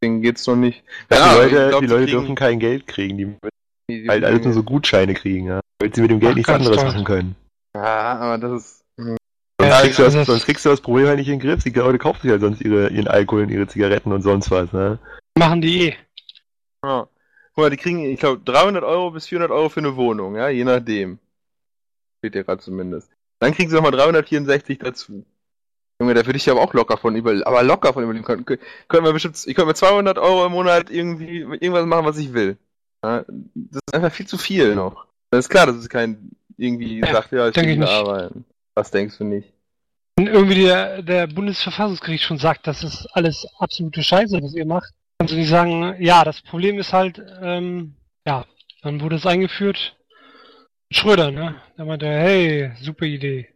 Denen 0.02 0.22
geht's 0.22 0.48
noch 0.48 0.56
nicht. 0.56 0.84
Ja, 1.12 1.30
die 1.30 1.38
Leute, 1.38 1.70
glaub, 1.70 1.82
die 1.82 1.88
Leute 1.88 2.06
kriegen... 2.06 2.18
dürfen 2.18 2.36
kein 2.36 2.60
Geld 2.60 2.88
kriegen. 2.88 3.18
Die, 3.18 3.26
müssen 3.26 4.10
halt 4.10 4.24
alles 4.24 4.44
nur 4.46 4.54
so 4.54 4.64
Gutscheine 4.64 5.14
kriegen, 5.14 5.48
ja. 5.48 5.60
Weil 5.80 5.94
sie 5.94 6.02
mit 6.02 6.12
dem 6.12 6.20
Geld 6.20 6.32
Ach, 6.32 6.36
nichts 6.38 6.50
anderes 6.50 6.84
machen 6.84 7.04
können. 7.04 7.36
Ja, 7.76 8.18
aber 8.18 8.38
das 8.38 8.62
ist 8.62 8.81
Sonst, 9.62 9.74
ja, 9.74 9.82
kriegst 9.82 10.00
du 10.00 10.04
das, 10.04 10.16
also 10.16 10.18
das, 10.20 10.28
sonst 10.28 10.46
kriegst 10.46 10.66
du 10.66 10.70
das 10.70 10.82
Problem 10.82 11.08
halt 11.08 11.18
nicht 11.18 11.28
in 11.28 11.40
den 11.40 11.48
Griff. 11.48 11.64
Die 11.64 11.70
Leute 11.72 11.98
kaufen 11.98 12.22
sich 12.22 12.32
halt 12.32 12.42
sonst 12.42 12.62
ihre, 12.62 12.90
ihren 12.90 13.08
Alkohol 13.08 13.44
und 13.44 13.50
ihre 13.50 13.68
Zigaretten 13.68 14.12
und 14.12 14.22
sonst 14.22 14.50
was. 14.52 14.72
Ne? 14.74 15.00
Machen 15.38 15.62
die 15.62 15.88
eh. 15.88 15.96
Ja. 16.84 17.08
Guck 17.54 17.64
mal, 17.64 17.70
die 17.70 17.78
kriegen, 17.78 18.04
ich 18.04 18.20
glaube, 18.20 18.42
300 18.44 18.84
Euro 18.84 19.12
bis 19.12 19.28
400 19.28 19.52
Euro 19.52 19.70
für 19.70 19.82
eine 19.82 19.96
Wohnung, 19.96 20.36
ja, 20.36 20.50
je 20.50 20.64
nachdem. 20.64 21.20
Steht 22.20 22.36
ja 22.36 22.44
gerade 22.44 22.62
zumindest. 22.62 23.12
Dann 23.40 23.54
kriegen 23.54 23.70
sie 23.70 23.76
nochmal 23.76 23.92
364 23.92 24.80
dazu. 24.80 25.26
Junge, 26.00 26.14
da 26.14 26.26
würde 26.26 26.38
ich 26.38 26.46
ja 26.46 26.54
auch 26.54 26.74
locker 26.74 26.98
von 26.98 27.16
überleben, 27.16 27.44
aber 27.44 27.62
locker 27.62 27.94
von 27.94 28.04
überleben 28.04 28.26
können. 28.26 28.46
Können 28.46 29.06
wir 29.06 29.14
bestimmt, 29.14 29.38
ich 29.46 29.56
könnte 29.56 29.68
mir 29.68 29.76
200 29.76 30.18
Euro 30.18 30.46
im 30.46 30.52
Monat 30.52 30.90
irgendwie 30.90 31.40
irgendwas 31.40 31.86
machen, 31.86 32.06
was 32.06 32.18
ich 32.18 32.34
will. 32.34 32.58
Ja, 33.04 33.24
das 33.28 33.82
ist 33.86 33.94
einfach 33.94 34.12
viel 34.12 34.28
zu 34.28 34.38
viel 34.38 34.76
noch. 34.76 35.06
Das 35.30 35.46
ist 35.46 35.50
klar, 35.50 35.68
das 35.68 35.76
ist 35.76 35.90
kein 35.90 36.32
irgendwie 36.58 37.02
sagt, 37.02 37.32
ja, 37.32 37.50
ich 37.50 37.56
will 37.56 37.84
arbeiten. 37.84 38.46
Was 38.76 38.92
denkst 38.92 39.18
du 39.18 39.24
nicht 39.24 39.51
wenn 40.22 40.34
irgendwie 40.34 40.62
der, 40.62 41.02
der 41.02 41.28
Bundesverfassungsgericht 41.28 42.24
schon 42.24 42.38
sagt, 42.38 42.68
das 42.68 42.84
ist 42.84 43.08
alles 43.14 43.48
absolute 43.58 44.04
Scheiße, 44.04 44.42
was 44.42 44.54
ihr 44.54 44.66
macht, 44.66 44.94
kannst 45.18 45.34
du 45.34 45.38
nicht 45.38 45.50
sagen, 45.50 45.96
ja, 46.00 46.24
das 46.24 46.42
Problem 46.42 46.78
ist 46.78 46.94
halt, 46.94 47.22
ähm, 47.42 47.96
ja, 48.26 48.46
dann 48.84 49.02
wurde 49.02 49.16
es 49.16 49.26
eingeführt. 49.26 49.96
Schröder, 50.92 51.32
ne? 51.32 51.56
Da 51.78 51.86
meinte 51.86 52.06
er, 52.06 52.22
hey, 52.22 52.72
super 52.82 53.06
Idee. 53.06 53.48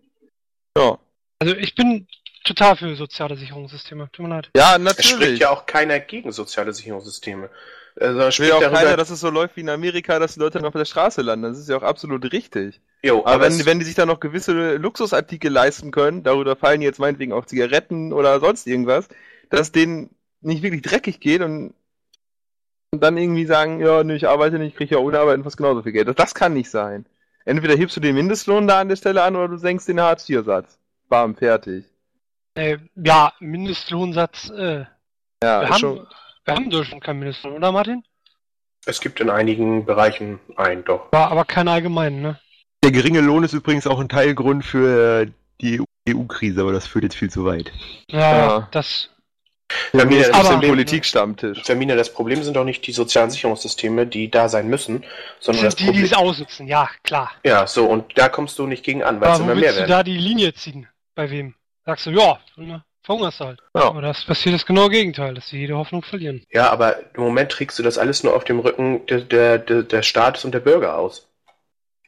Ja. 0.77 0.97
Also 1.39 1.55
ich 1.55 1.75
bin 1.75 2.07
total 2.45 2.77
für 2.77 2.95
soziale 2.95 3.35
Sicherungssysteme, 3.35 4.09
tut 4.11 4.25
mir 4.25 4.35
leid. 4.35 4.49
Ja, 4.55 4.77
natürlich. 4.77 4.99
Es 4.99 5.09
spricht 5.11 5.41
ja 5.41 5.49
auch 5.49 5.65
keiner 5.65 5.99
gegen 5.99 6.31
soziale 6.31 6.73
Sicherungssysteme. 6.73 7.49
Also 7.97 8.19
da 8.19 8.37
will 8.37 8.51
auch 8.51 8.73
keiner, 8.73 8.97
dass 8.97 9.09
es 9.09 9.21
so 9.21 9.29
läuft 9.29 9.55
wie 9.55 9.61
in 9.61 9.69
Amerika, 9.69 10.19
dass 10.19 10.33
die 10.33 10.41
Leute 10.41 10.57
dann 10.57 10.67
auf 10.67 10.73
der 10.73 10.85
Straße 10.85 11.21
landen. 11.21 11.43
Das 11.43 11.57
ist 11.57 11.69
ja 11.69 11.77
auch 11.77 11.83
absolut 11.83 12.31
richtig. 12.33 12.81
Jo, 13.03 13.19
aber, 13.19 13.31
aber 13.31 13.43
wenn, 13.45 13.65
wenn 13.65 13.79
die 13.79 13.85
sich 13.85 13.95
dann 13.95 14.09
noch 14.09 14.19
gewisse 14.19 14.75
Luxusartikel 14.75 15.51
leisten 15.51 15.91
können, 15.91 16.23
darüber 16.23 16.55
fallen 16.55 16.81
jetzt 16.81 16.99
meinetwegen 16.99 17.31
auch 17.31 17.45
Zigaretten 17.45 18.11
oder 18.11 18.39
sonst 18.39 18.67
irgendwas, 18.67 19.07
dass 19.49 19.71
denen 19.71 20.09
nicht 20.41 20.61
wirklich 20.61 20.81
dreckig 20.81 21.19
geht 21.21 21.41
und, 21.41 21.73
und 22.91 23.01
dann 23.01 23.17
irgendwie 23.17 23.45
sagen, 23.45 23.79
ja, 23.79 24.03
nee, 24.03 24.15
ich 24.15 24.27
arbeite 24.27 24.59
nicht, 24.59 24.73
ich 24.73 24.75
kriege 24.75 24.95
ja 24.95 25.01
ohne 25.01 25.19
Arbeit 25.19 25.41
fast 25.43 25.57
genauso 25.57 25.81
viel 25.81 25.93
Geld. 25.93 26.07
Das, 26.07 26.15
das 26.15 26.35
kann 26.35 26.53
nicht 26.53 26.69
sein. 26.69 27.05
Entweder 27.45 27.77
hebst 27.77 27.95
du 27.95 28.01
den 28.01 28.15
Mindestlohn 28.15 28.67
da 28.67 28.81
an 28.81 28.89
der 28.89 28.95
Stelle 28.95 29.23
an 29.23 29.35
oder 29.35 29.47
du 29.47 29.57
senkst 29.57 29.87
den 29.87 30.01
Hartz-IV-Satz. 30.01 30.79
Bam, 31.07 31.35
fertig. 31.35 31.85
Äh, 32.55 32.77
ja, 32.95 33.31
Mindestlohnsatz. 33.39 34.49
Äh, 34.49 34.85
ja, 35.43 35.61
wir 35.61 35.69
haben, 35.69 35.79
schon... 35.79 36.07
Wir 36.45 36.55
haben 36.55 36.69
doch 36.69 36.99
keinen 36.99 37.19
Minister, 37.19 37.51
oder 37.51 37.71
Martin? 37.71 38.03
Es 38.85 39.01
gibt 39.01 39.19
in 39.19 39.31
einigen 39.31 39.85
Bereichen 39.85 40.39
einen, 40.55 40.85
doch. 40.85 41.11
War 41.11 41.31
aber 41.31 41.43
kein 41.43 41.67
allgemeinen, 41.67 42.21
ne? 42.21 42.39
Der 42.83 42.91
geringe 42.91 43.21
Lohn 43.21 43.43
ist 43.43 43.53
übrigens 43.53 43.87
auch 43.87 43.99
ein 43.99 44.09
Teilgrund 44.09 44.63
für 44.63 45.27
die 45.59 45.81
EU-Krise, 46.07 46.61
aber 46.61 46.71
das 46.71 46.85
führt 46.85 47.03
jetzt 47.03 47.15
viel 47.15 47.31
zu 47.31 47.45
weit. 47.45 47.71
Ja, 48.09 48.19
ja. 48.19 48.67
das. 48.71 49.09
Termine, 49.91 50.21
das 50.21 50.33
aber, 50.33 50.49
Problem, 50.49 50.69
Politikstammtisch. 50.69 51.63
Termine, 51.63 51.95
das 51.95 52.13
Problem 52.13 52.43
sind 52.43 52.55
doch 52.55 52.63
nicht 52.63 52.85
die 52.85 52.91
sozialen 52.91 53.31
Sicherungssysteme, 53.31 54.05
die 54.05 54.29
da 54.29 54.47
sein 54.47 54.67
müssen, 54.67 55.03
sondern 55.39 55.63
das, 55.63 55.73
das 55.73 55.77
die, 55.77 55.85
Problem... 55.85 56.03
die 56.03 56.11
es 56.11 56.13
aussitzen, 56.13 56.67
ja, 56.67 56.87
klar. 57.01 57.31
Ja, 57.43 57.65
so, 57.65 57.85
und 57.85 58.15
da 58.15 58.29
kommst 58.29 58.59
du 58.59 58.67
nicht 58.67 58.83
gegen 58.85 59.03
an, 59.03 59.19
weil 59.19 59.31
es 59.31 59.39
immer 59.39 59.55
mehr 59.55 59.73
werden. 59.73 59.87
du 59.87 59.87
da 59.87 60.03
die 60.03 60.17
Linie 60.17 60.53
ziehen? 60.53 60.87
Bei 61.15 61.31
wem? 61.31 61.55
Sagst 61.83 62.05
du, 62.05 62.11
ja, 62.11 62.39
ne? 62.57 62.83
verhungerst 63.05 63.39
halt. 63.39 63.59
Ja. 63.73 63.83
Aber 63.83 64.01
das 64.01 64.25
passiert 64.25 64.55
das 64.55 64.65
genaue 64.65 64.89
Gegenteil, 64.89 65.33
dass 65.33 65.47
sie 65.47 65.59
jede 65.59 65.77
Hoffnung 65.77 66.03
verlieren. 66.03 66.43
Ja, 66.51 66.71
aber 66.71 66.97
im 67.13 67.23
Moment 67.23 67.51
trägst 67.51 67.77
du 67.79 67.83
das 67.83 67.97
alles 67.97 68.23
nur 68.23 68.35
auf 68.35 68.43
dem 68.43 68.59
Rücken 68.59 69.05
der, 69.05 69.21
der, 69.21 69.59
der, 69.59 69.83
der 69.83 70.01
Staates 70.01 70.45
und 70.45 70.53
der 70.53 70.59
Bürger 70.59 70.97
aus. 70.97 71.27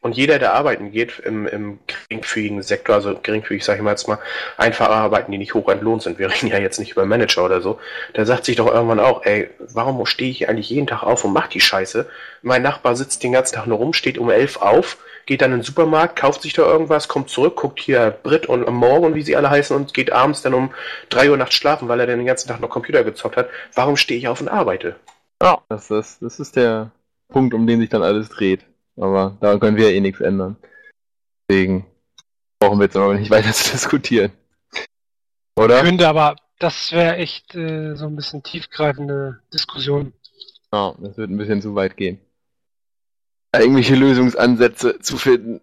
Und 0.08 0.16
jeder, 0.16 0.40
der 0.40 0.54
arbeiten 0.54 0.94
geht 0.94 1.20
im, 1.20 1.46
im 1.48 1.80
geringfügigen 1.86 2.62
Sektor, 2.62 2.96
also 2.96 3.20
geringfügig, 3.22 3.66
sage 3.66 3.80
ich 3.80 3.84
mal 3.84 3.90
jetzt 3.90 4.08
mal, 4.08 4.20
einfach 4.56 4.88
Arbeiten, 4.88 5.34
die 5.34 5.38
nicht 5.38 5.54
hoch 5.54 5.68
entlohnt 5.68 6.02
sind, 6.02 6.18
wir 6.18 6.32
reden 6.32 6.48
ja 6.48 6.60
jetzt 6.60 6.80
nicht 6.80 6.94
über 6.94 7.06
Manager 7.06 7.44
oder 7.44 7.60
so, 7.60 7.78
der 8.16 8.26
sagt 8.26 8.46
sich 8.46 8.56
doch 8.56 8.74
irgendwann 8.74 9.02
auch, 9.02 9.26
ey, 9.26 9.50
warum 9.60 10.06
stehe 10.06 10.32
ich 10.32 10.48
eigentlich 10.48 10.70
jeden 10.70 10.88
Tag 10.88 11.04
auf 11.04 11.26
und 11.26 11.34
mache 11.34 11.50
die 11.50 11.60
Scheiße? 11.60 12.08
Mein 12.42 12.62
Nachbar 12.62 12.96
sitzt 12.96 13.22
den 13.22 13.34
ganzen 13.34 13.56
Tag 13.56 13.68
nur 13.68 13.80
rum, 13.80 13.92
steht 13.92 14.18
um 14.18 14.30
elf 14.30 14.62
auf, 14.62 14.96
geht 15.26 15.42
dann 15.42 15.52
in 15.52 15.58
den 15.58 15.66
Supermarkt, 15.66 16.16
kauft 16.16 16.42
sich 16.42 16.54
da 16.54 16.62
irgendwas, 16.62 17.10
kommt 17.10 17.30
zurück, 17.30 17.58
guckt 17.58 17.82
hier 17.82 18.18
Brit 18.24 18.46
und 18.46 18.66
Morgen, 18.70 19.14
wie 19.14 19.24
sie 19.24 19.36
alle 19.36 19.50
heißen, 19.50 19.76
und 19.76 19.94
geht 19.94 20.14
abends 20.14 20.42
dann 20.42 20.54
um 20.54 20.74
drei 21.10 21.30
Uhr 21.30 21.36
nachts 21.36 21.56
schlafen, 21.56 21.90
weil 21.90 22.00
er 22.00 22.08
dann 22.08 22.20
den 22.20 22.28
ganzen 22.28 22.48
Tag 22.48 22.62
noch 22.62 22.70
Computer 22.70 23.04
gezockt 23.04 23.36
hat. 23.36 23.50
Warum 23.76 23.98
stehe 23.98 24.18
ich 24.18 24.30
auf 24.30 24.40
und 24.40 24.48
arbeite? 24.48 24.96
Ja, 25.44 25.60
das 25.68 25.92
ist, 25.92 26.22
das 26.22 26.40
ist 26.40 26.56
der 26.56 26.92
Punkt, 27.28 27.54
um 27.54 27.68
den 27.68 27.82
sich 27.82 27.90
dann 27.90 28.04
alles 28.04 28.30
dreht. 28.30 28.62
Aber 28.98 29.38
daran 29.40 29.60
können 29.60 29.78
wir 29.78 29.90
ja 29.90 29.96
eh 29.96 30.02
nichts 30.02 30.22
ändern. 30.22 30.58
Deswegen 31.48 31.86
brauchen 32.60 32.80
wir 32.80 32.86
jetzt 32.86 32.98
aber 32.98 33.14
nicht 33.14 33.32
weiter 33.32 33.54
zu 33.54 33.72
diskutieren. 33.72 34.32
Oder? 35.56 35.80
Ich 35.80 35.86
finde 35.86 36.08
aber 36.08 36.36
das 36.60 36.92
wäre 36.92 37.18
echt 37.18 37.56
äh, 37.56 37.96
so 37.96 38.06
ein 38.06 38.16
bisschen 38.16 38.44
tiefgreifende 38.44 39.40
Diskussion. 39.54 40.14
Ja, 40.74 40.90
oh, 40.90 40.96
das 41.00 41.18
wird 41.18 41.30
ein 41.30 41.38
bisschen 41.38 41.62
zu 41.62 41.76
weit 41.76 41.98
gehen. 41.98 42.20
Irgendwelche 43.56 43.96
Lösungsansätze 43.96 45.00
zu 45.00 45.18
finden. 45.18 45.62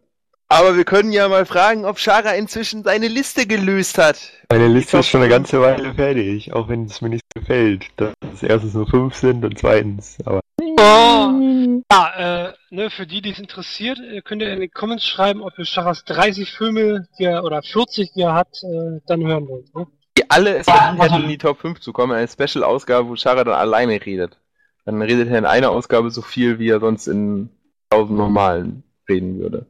Aber 0.49 0.77
wir 0.77 0.85
können 0.85 1.13
ja 1.13 1.29
mal 1.29 1.47
fragen, 1.47 1.85
ob 1.85 1.99
Shara 1.99 2.33
inzwischen 2.33 2.85
seine 2.85 3.09
Liste 3.09 3.47
gelöst 3.47 3.99
hat. 3.99 4.19
Meine 4.51 4.69
Liste 4.69 4.99
ist 4.99 5.09
schon 5.09 5.21
eine 5.21 5.31
ganze 5.31 5.61
Weile 5.61 5.95
fertig, 5.95 6.53
auch 6.53 6.69
wenn 6.69 6.85
es 6.85 7.01
mir 7.01 7.09
nicht 7.09 7.25
gefällt, 7.35 7.87
dass 7.97 8.15
es 8.35 8.43
erstens 8.43 8.75
nur 8.75 8.87
fünf 8.87 9.15
sind 9.15 9.45
und 9.45 9.59
zweitens, 9.59 10.19
aber 10.25 10.41
Oh. 10.79 11.83
Ja, 11.91 12.49
äh, 12.49 12.53
ne, 12.71 12.91
für 12.91 13.07
die, 13.07 13.21
die 13.21 13.31
es 13.31 13.39
interessiert, 13.39 13.99
äh, 13.99 14.23
könnt 14.23 14.43
ihr 14.43 14.53
in 14.53 14.61
den 14.61 14.71
Comments 14.71 15.05
schreiben, 15.05 15.43
ob 15.43 15.59
ihr 15.59 15.65
Charas 15.65 16.05
30 16.05 16.51
Filme 16.51 17.07
die 17.19 17.25
er, 17.25 17.45
oder 17.45 17.63
40, 17.63 18.13
die 18.13 18.23
er 18.23 18.35
hat, 18.35 18.49
äh, 18.63 19.01
dann 19.07 19.27
hören 19.27 19.49
wollt. 19.49 19.75
Ne? 19.75 19.87
Die 20.17 20.31
alle 20.31 20.57
es 20.57 20.67
verdient 20.67 21.03
hätten, 21.03 21.23
in 21.23 21.29
die 21.29 21.39
Top 21.39 21.61
5 21.61 21.81
zu 21.81 21.93
kommen. 21.93 22.13
Eine 22.13 22.29
Special-Ausgabe, 22.29 23.09
wo 23.09 23.17
Chara 23.17 23.45
dann 23.45 23.55
alleine 23.55 24.05
redet. 24.05 24.39
Dann 24.85 25.03
redet 25.03 25.29
er 25.29 25.39
in 25.39 25.47
einer 25.47 25.71
Ausgabe 25.71 26.11
so 26.11 26.23
viel, 26.23 26.59
wie 26.59 26.69
er 26.69 26.81
sonst 26.81 27.07
in 27.07 27.51
1000 27.91 28.17
normalen 28.17 28.83
reden 29.09 29.39
würde. 29.39 29.67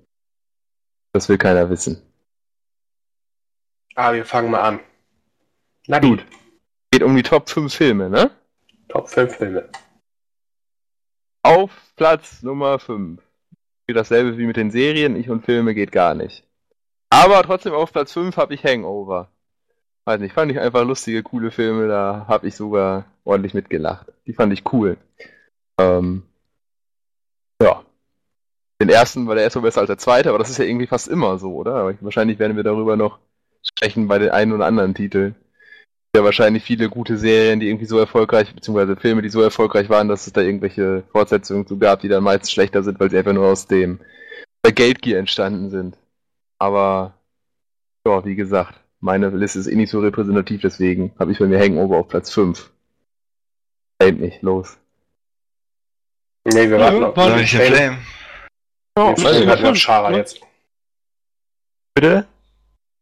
Das 1.12 1.28
will 1.28 1.38
keiner 1.38 1.70
wissen. 1.70 2.02
Ah, 3.94 4.12
wir 4.12 4.24
fangen 4.24 4.50
mal 4.50 4.60
an. 4.60 4.80
Na 5.86 5.98
gut. 5.98 6.24
Geht 6.90 7.02
um 7.02 7.14
die 7.14 7.22
Top 7.22 7.48
5 7.48 7.72
Filme, 7.72 8.10
ne? 8.10 8.30
Top 8.88 9.08
5 9.08 9.36
Filme. 9.36 9.68
Auf 11.44 11.92
Platz 11.96 12.42
Nummer 12.42 12.78
5. 12.78 13.20
Dasselbe 13.88 14.38
wie 14.38 14.46
mit 14.46 14.56
den 14.56 14.70
Serien, 14.70 15.14
ich 15.14 15.28
und 15.28 15.44
Filme 15.44 15.74
geht 15.74 15.92
gar 15.92 16.14
nicht. 16.14 16.42
Aber 17.10 17.42
trotzdem 17.42 17.74
auf 17.74 17.92
Platz 17.92 18.14
5 18.14 18.38
habe 18.38 18.54
ich 18.54 18.64
Hangover. 18.64 19.28
Weiß 20.06 20.20
nicht, 20.20 20.32
fand 20.32 20.50
ich 20.50 20.58
einfach 20.58 20.86
lustige, 20.86 21.22
coole 21.22 21.50
Filme, 21.50 21.86
da 21.86 22.24
habe 22.28 22.48
ich 22.48 22.56
sogar 22.56 23.04
ordentlich 23.24 23.52
mitgelacht. 23.52 24.06
Die 24.26 24.32
fand 24.32 24.54
ich 24.54 24.72
cool. 24.72 24.96
Ähm, 25.78 26.22
ja. 27.60 27.84
Den 28.80 28.88
ersten 28.88 29.26
war 29.26 29.34
der 29.34 29.44
erste 29.44 29.60
besser 29.60 29.82
als 29.82 29.88
der 29.88 29.98
zweite, 29.98 30.30
aber 30.30 30.38
das 30.38 30.48
ist 30.48 30.56
ja 30.56 30.64
irgendwie 30.64 30.86
fast 30.86 31.08
immer 31.08 31.36
so, 31.36 31.54
oder? 31.56 31.74
Aber 31.74 31.94
wahrscheinlich 32.00 32.38
werden 32.38 32.56
wir 32.56 32.64
darüber 32.64 32.96
noch 32.96 33.18
sprechen 33.62 34.08
bei 34.08 34.18
den 34.18 34.30
einen 34.30 34.54
oder 34.54 34.64
anderen 34.64 34.94
Titeln 34.94 35.36
ja 36.14 36.24
wahrscheinlich 36.24 36.62
viele 36.62 36.88
gute 36.88 37.18
Serien, 37.18 37.60
die 37.60 37.68
irgendwie 37.68 37.86
so 37.86 37.98
erfolgreich, 37.98 38.54
beziehungsweise 38.54 38.96
Filme, 38.96 39.22
die 39.22 39.28
so 39.28 39.42
erfolgreich 39.42 39.88
waren, 39.88 40.08
dass 40.08 40.26
es 40.26 40.32
da 40.32 40.40
irgendwelche 40.40 41.02
Fortsetzungen 41.12 41.66
zu 41.66 41.78
gab, 41.78 42.00
die 42.00 42.08
dann 42.08 42.24
meistens 42.24 42.52
schlechter 42.52 42.82
sind, 42.82 43.00
weil 43.00 43.10
sie 43.10 43.18
einfach 43.18 43.32
nur 43.32 43.46
aus 43.46 43.66
dem 43.66 44.00
Geldgier 44.62 45.18
entstanden 45.18 45.70
sind. 45.70 45.98
Aber 46.58 47.14
ja, 48.06 48.24
wie 48.24 48.36
gesagt, 48.36 48.80
meine 49.00 49.28
Liste 49.30 49.58
ist 49.58 49.66
eh 49.66 49.74
nicht 49.74 49.90
so 49.90 50.00
repräsentativ, 50.00 50.62
deswegen 50.62 51.12
habe 51.18 51.32
ich 51.32 51.38
bei 51.38 51.46
mir 51.46 51.58
Hangover 51.58 51.98
auf 51.98 52.08
Platz 52.08 52.30
5. 52.30 52.70
Aimt 53.98 54.20
nicht, 54.20 54.42
los. 54.42 54.78
Nee, 56.44 56.70
wir 56.70 56.78
warten 56.78 57.04
auf 57.04 57.14
Flame. 57.14 57.46
Flame. 57.46 57.98
Oh, 58.96 59.08
jetzt 59.08 59.24
warten 59.24 59.62
wir 59.62 59.70
auf 59.70 59.76
Schara 59.76 60.12
jetzt. 60.12 60.40
Bitte? 61.94 62.26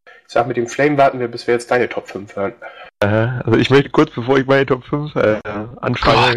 Ich 0.07 0.33
sag, 0.33 0.47
mit 0.47 0.57
dem 0.57 0.67
Flame 0.67 0.97
warten 0.97 1.21
wir, 1.21 1.29
bis 1.29 1.47
wir 1.47 1.55
jetzt 1.55 1.71
deine 1.71 1.89
Top 1.89 2.09
5 2.09 2.35
hören. 2.37 2.55
Äh, 3.03 3.42
also 3.44 3.59
ich 3.59 3.68
möchte 3.68 3.90
kurz, 3.90 4.12
bevor 4.12 4.38
ich 4.38 4.46
meine 4.46 4.64
Top 4.64 4.84
5 4.84 5.16
äh, 5.16 5.40
anfange, 5.80 6.36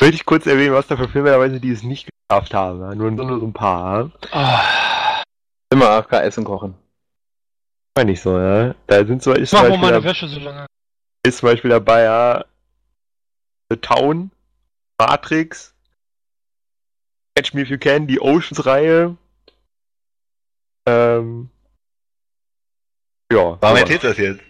möchte 0.00 0.16
ich 0.16 0.26
kurz 0.26 0.44
erwähnen, 0.46 0.74
was 0.74 0.88
da 0.88 0.96
für 0.96 1.08
Filme 1.08 1.30
dabei 1.30 1.50
sind, 1.50 1.62
die 1.62 1.70
es 1.70 1.84
nicht 1.84 2.08
geschafft 2.28 2.52
haben. 2.52 2.80
Nur, 2.98 3.12
nur 3.12 3.38
so 3.38 3.46
ein 3.46 3.52
paar. 3.52 4.10
Oh. 4.32 5.24
Immer 5.72 5.90
AFK 5.90 6.14
essen 6.14 6.42
kochen. 6.42 6.74
Meine 7.96 8.12
ich 8.12 8.20
so, 8.20 8.36
ja. 8.38 8.74
Da 8.88 9.04
sind 9.04 9.22
so, 9.22 9.32
ist 9.32 9.52
Mach 9.52 9.68
mal 9.68 9.78
meine 9.78 10.02
Wäsche 10.02 10.26
so 10.26 10.40
lange. 10.40 10.66
Ist 11.24 11.38
zum 11.38 11.48
Beispiel 11.48 11.70
dabei, 11.70 12.02
ja, 12.02 12.44
The 13.68 13.76
Town, 13.76 14.32
Matrix, 14.98 15.74
Catch 17.36 17.54
Me 17.54 17.60
If 17.60 17.68
You 17.68 17.78
Can, 17.78 18.08
die 18.08 18.20
Oceans-Reihe. 18.20 19.16
Ähm, 20.86 21.50
ja. 23.30 23.58
Warum 23.60 23.76
erzählt 23.76 24.02
das 24.02 24.18
jetzt? 24.18 24.49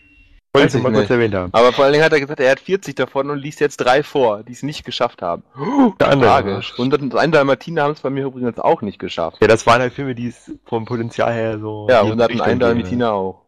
Erwähnt 0.54 1.34
haben. 1.34 1.54
Aber 1.54 1.72
vor 1.72 1.84
allen 1.84 1.92
Dingen 1.92 2.04
hat 2.04 2.12
er 2.12 2.20
gesagt, 2.20 2.40
er 2.40 2.50
hat 2.50 2.60
40 2.60 2.94
davon 2.94 3.30
und 3.30 3.38
liest 3.38 3.60
jetzt 3.60 3.76
drei 3.78 4.02
vor, 4.02 4.42
die 4.42 4.52
es 4.52 4.62
nicht 4.62 4.84
geschafft 4.84 5.22
haben. 5.22 5.44
Der 6.00 6.08
andere. 6.08 6.30
Tragisch. 6.30 6.78
Und 6.78 7.14
ein 7.14 7.32
Dalmatiner 7.32 7.84
haben 7.84 7.92
es 7.92 8.00
bei 8.00 8.10
mir 8.10 8.24
übrigens 8.26 8.58
auch 8.58 8.82
nicht 8.82 8.98
geschafft. 8.98 9.38
Ja, 9.40 9.46
das 9.46 9.66
waren 9.66 9.80
halt 9.80 9.92
Filme, 9.92 10.14
die 10.14 10.28
es 10.28 10.50
vom 10.64 10.84
Potenzial 10.84 11.32
her 11.32 11.58
so. 11.58 11.86
Ja, 11.88 12.02
die 12.04 12.10
und 12.10 12.20
einen 12.20 12.38
gehen. 12.38 12.58
Dalmatiner 12.58 13.12
auch. 13.12 13.46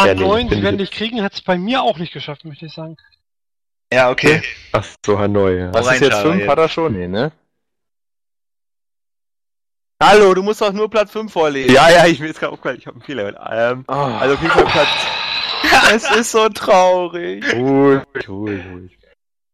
Ja, 0.00 0.14
nee, 0.14 0.22
A9, 0.22 0.36
find 0.38 0.50
sie 0.50 0.56
ich 0.56 0.62
werden 0.64 0.78
dich 0.78 0.90
kriegen, 0.90 1.22
hat 1.22 1.32
es 1.34 1.42
bei 1.42 1.56
mir 1.56 1.82
auch 1.82 1.98
nicht 1.98 2.12
geschafft, 2.12 2.44
möchte 2.44 2.66
ich 2.66 2.74
sagen. 2.74 2.96
Ja, 3.92 4.10
okay. 4.10 4.42
Ach 4.72 4.84
so, 5.04 5.18
Hanoi. 5.18 5.58
Ja. 5.58 5.74
Was 5.74 5.86
ist 5.92 6.00
jetzt 6.00 6.12
Schara, 6.12 6.22
5? 6.22 6.40
jetzt. 6.40 6.48
Hat 6.50 6.58
er 6.58 6.68
schon? 6.68 6.92
Nee, 6.94 7.08
ne? 7.08 7.30
Hallo, 10.02 10.34
du 10.34 10.42
musst 10.42 10.60
doch 10.60 10.72
nur 10.72 10.90
Platz 10.90 11.12
5 11.12 11.32
vorlesen. 11.32 11.72
ja, 11.72 11.88
ja, 11.88 12.06
ich 12.06 12.18
will 12.18 12.26
jetzt 12.26 12.40
gerade 12.40 12.52
aufgefallen, 12.52 12.78
ich 12.78 12.86
habe 12.86 12.96
einen 12.96 13.04
Fehler. 13.04 13.50
Ähm, 13.52 13.84
Oh, 13.86 13.92
also 13.92 14.34
auf 14.34 14.42
jeden 14.42 14.52
Fall 14.52 14.64
Platz. 14.64 14.88
es 15.94 16.10
ist 16.10 16.32
so 16.32 16.48
traurig. 16.48 17.44
ruhig, 17.54 18.28
ruhig, 18.28 18.64
ruhig. 18.72 18.98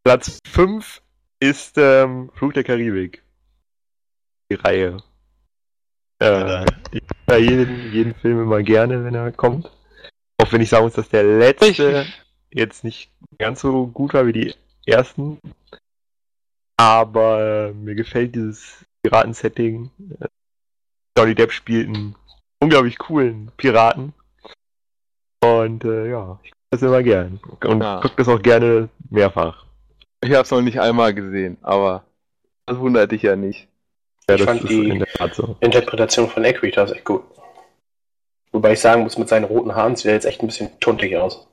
Platz 0.03 0.39
5 0.47 1.01
ist 1.39 1.77
ähm, 1.77 2.31
Flug 2.33 2.53
der 2.53 2.63
Karibik. 2.63 3.23
Die 4.51 4.55
Reihe. 4.55 4.97
Äh, 6.21 6.25
Ja. 6.25 6.65
ich 6.91 7.03
ja 7.29 7.37
jeden, 7.37 7.91
jeden 7.91 8.15
Film 8.15 8.41
immer 8.41 8.61
gerne, 8.63 9.03
wenn 9.05 9.15
er 9.15 9.31
kommt. 9.31 9.69
Auch 10.37 10.51
wenn 10.51 10.61
ich 10.61 10.69
sagen 10.69 10.85
muss, 10.85 10.93
dass 10.93 11.09
der 11.09 11.23
letzte 11.23 12.05
jetzt 12.51 12.83
nicht 12.83 13.11
ganz 13.37 13.61
so 13.61 13.87
gut 13.87 14.13
war 14.13 14.25
wie 14.25 14.33
die 14.33 14.55
ersten. 14.85 15.39
Aber 16.77 17.69
äh, 17.69 17.73
mir 17.73 17.95
gefällt 17.95 18.35
dieses 18.35 18.85
Piraten-Setting. 19.03 19.91
Äh, 20.19 20.27
Johnny 21.17 21.35
Depp 21.35 21.51
spielt 21.51 21.87
einen 21.87 22.15
unglaublich 22.59 22.97
coolen 22.97 23.51
Piraten. 23.57 24.13
Und 25.43 25.83
äh, 25.85 26.09
ja, 26.09 26.39
ich 26.43 26.51
gucke 26.51 26.67
das 26.71 26.81
immer 26.81 27.03
gern. 27.03 27.39
Und 27.63 27.81
Ja. 27.81 27.99
gucke 28.01 28.15
das 28.17 28.27
auch 28.27 28.41
gerne 28.41 28.89
mehrfach. 29.09 29.65
Ich 30.21 30.33
hab's 30.33 30.51
noch 30.51 30.61
nicht 30.61 30.79
einmal 30.79 31.13
gesehen, 31.13 31.57
aber 31.61 32.03
das 32.65 32.77
wundert 32.77 33.11
dich 33.11 33.21
ja 33.21 33.35
nicht. 33.35 33.67
Ja, 34.29 34.35
Ich 34.35 34.41
das 34.41 34.45
fand 34.49 34.61
ist 34.63 34.69
die- 34.69 34.89
in 34.89 34.99
der 34.99 35.07
Tat 35.07 35.33
so. 35.33 35.55
Interpretation 35.61 36.29
von 36.29 36.43
Equita 36.43 36.83
ist 36.83 36.91
echt 36.91 37.05
gut. 37.05 37.23
Wobei 38.51 38.73
ich 38.73 38.79
sagen 38.79 39.03
muss, 39.03 39.17
mit 39.17 39.29
seinen 39.29 39.45
roten 39.45 39.73
Haaren 39.75 39.95
sieht 39.95 40.07
er 40.07 40.13
jetzt 40.13 40.25
echt 40.25 40.41
ein 40.41 40.47
bisschen 40.47 40.77
tuntig 40.79 41.15
aus. 41.15 41.47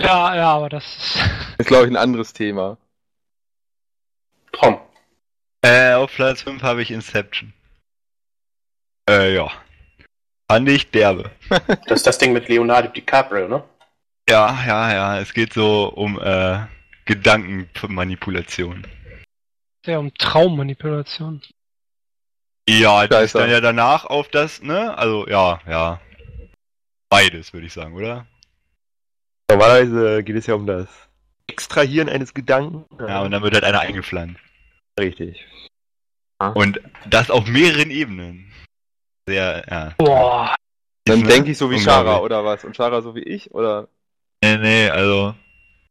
Ja, 0.00 0.34
ja, 0.36 0.52
aber 0.54 0.68
das 0.68 0.84
ist. 0.84 1.18
Ist, 1.58 1.66
glaube 1.68 1.84
ich, 1.86 1.90
ein 1.90 1.96
anderes 1.96 2.34
Thema. 2.34 2.76
Tom. 4.52 4.78
Äh, 5.62 5.94
auf 5.94 6.12
Platz 6.14 6.42
5 6.42 6.62
habe 6.62 6.82
ich 6.82 6.90
Inception. 6.90 7.54
Äh, 9.08 9.34
ja. 9.34 9.50
Fand 10.50 10.68
ich 10.68 10.90
derbe. 10.90 11.30
Das 11.86 11.98
ist 11.98 12.06
das 12.06 12.18
Ding 12.18 12.32
mit 12.32 12.48
Leonardo 12.48 12.88
DiCaprio, 12.88 13.48
ne? 13.48 13.64
Ja, 14.28 14.58
ja, 14.66 14.92
ja. 14.92 15.20
Es 15.20 15.32
geht 15.34 15.52
so 15.52 15.88
um 15.88 16.20
äh, 16.20 16.66
Gedankenmanipulation. 17.04 18.86
Ja, 19.84 19.98
um 19.98 20.12
Traummanipulation. 20.14 21.42
Ja, 22.68 23.06
das 23.06 23.26
ist 23.26 23.34
dann 23.36 23.50
ja 23.50 23.60
danach 23.60 24.04
auf 24.04 24.28
das, 24.28 24.60
ne? 24.62 24.96
Also, 24.98 25.28
ja, 25.28 25.60
ja. 25.68 26.00
Beides, 27.08 27.52
würde 27.52 27.66
ich 27.66 27.72
sagen, 27.72 27.94
oder? 27.94 28.26
Normalerweise 29.48 30.24
geht 30.24 30.34
es 30.34 30.46
ja 30.46 30.54
um 30.54 30.66
das 30.66 30.88
Extrahieren 31.46 32.08
eines 32.08 32.34
Gedanken. 32.34 32.84
Ja, 32.98 33.22
und 33.22 33.30
dann 33.30 33.42
wird 33.42 33.54
halt 33.54 33.62
einer 33.62 33.80
eingepflanzt. 33.80 34.40
Richtig. 34.98 35.46
Und 36.54 36.80
das 37.08 37.30
auf 37.30 37.46
mehreren 37.46 37.90
Ebenen. 37.90 38.52
Sehr, 39.26 39.64
ja. 39.68 39.94
Boah. 39.98 40.54
Dann 41.04 41.22
denke 41.24 41.50
ich 41.50 41.58
so 41.58 41.70
wie. 41.70 41.78
Shara, 41.78 42.18
oder 42.18 42.44
was? 42.44 42.64
Und 42.64 42.76
Shara 42.76 43.02
so 43.02 43.14
wie 43.14 43.22
ich? 43.22 43.52
Oder? 43.52 43.88
Nee, 44.42 44.56
nee, 44.58 44.88
also. 44.88 45.34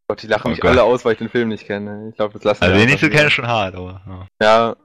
Gott, 0.07 0.21
die 0.21 0.27
lachen 0.27 0.47
Oh 0.47 0.49
mich 0.51 0.59
Gott. 0.59 0.71
alle 0.71 0.83
aus, 0.83 1.03
weil 1.03 1.13
ich 1.13 1.17
den 1.17 1.29
Film 1.29 1.49
nicht 1.49 1.65
kenne. 1.65 2.09
Ich 2.09 2.15
glaube, 2.15 2.33
das 2.33 2.43
lassen 2.43 2.63
Also 2.63 2.75
wir 2.75 2.79
den 2.79 2.89
einfach 2.89 3.01
nächsten 3.01 3.15
kenne 3.15 3.27
ich 3.27 3.33
schon 3.33 3.47
hart, 3.47 3.75
aber. 3.75 4.27
Ja. 4.39 4.45
Ja. 4.45 4.75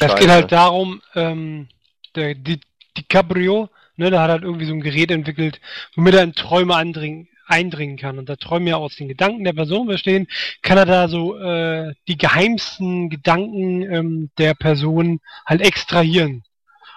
Scheiße. 0.00 0.16
geht 0.16 0.28
halt 0.28 0.52
darum, 0.52 1.00
ähm, 1.14 1.68
der 2.14 2.34
Di 2.34 2.60
DiCaprio, 2.96 3.70
ne, 3.96 4.10
der 4.10 4.20
hat 4.20 4.30
halt 4.30 4.42
irgendwie 4.42 4.66
so 4.66 4.74
ein 4.74 4.82
Gerät 4.82 5.10
entwickelt, 5.10 5.60
womit 5.96 6.14
er 6.14 6.22
in 6.22 6.34
Träume 6.34 6.76
andringen, 6.76 7.28
eindringen 7.46 7.96
kann. 7.96 8.18
Und 8.18 8.28
da 8.28 8.36
Träume 8.36 8.70
ja 8.70 8.76
aus 8.76 8.96
den 8.96 9.08
Gedanken 9.08 9.44
der 9.44 9.54
Person 9.54 9.86
bestehen, 9.86 10.28
kann 10.60 10.76
er 10.76 10.84
da 10.84 11.08
so 11.08 11.36
äh, 11.38 11.94
die 12.06 12.18
geheimsten 12.18 13.08
Gedanken 13.08 13.82
ähm, 13.82 14.30
der 14.36 14.54
Person 14.54 15.20
halt 15.46 15.62
extrahieren. 15.62 16.42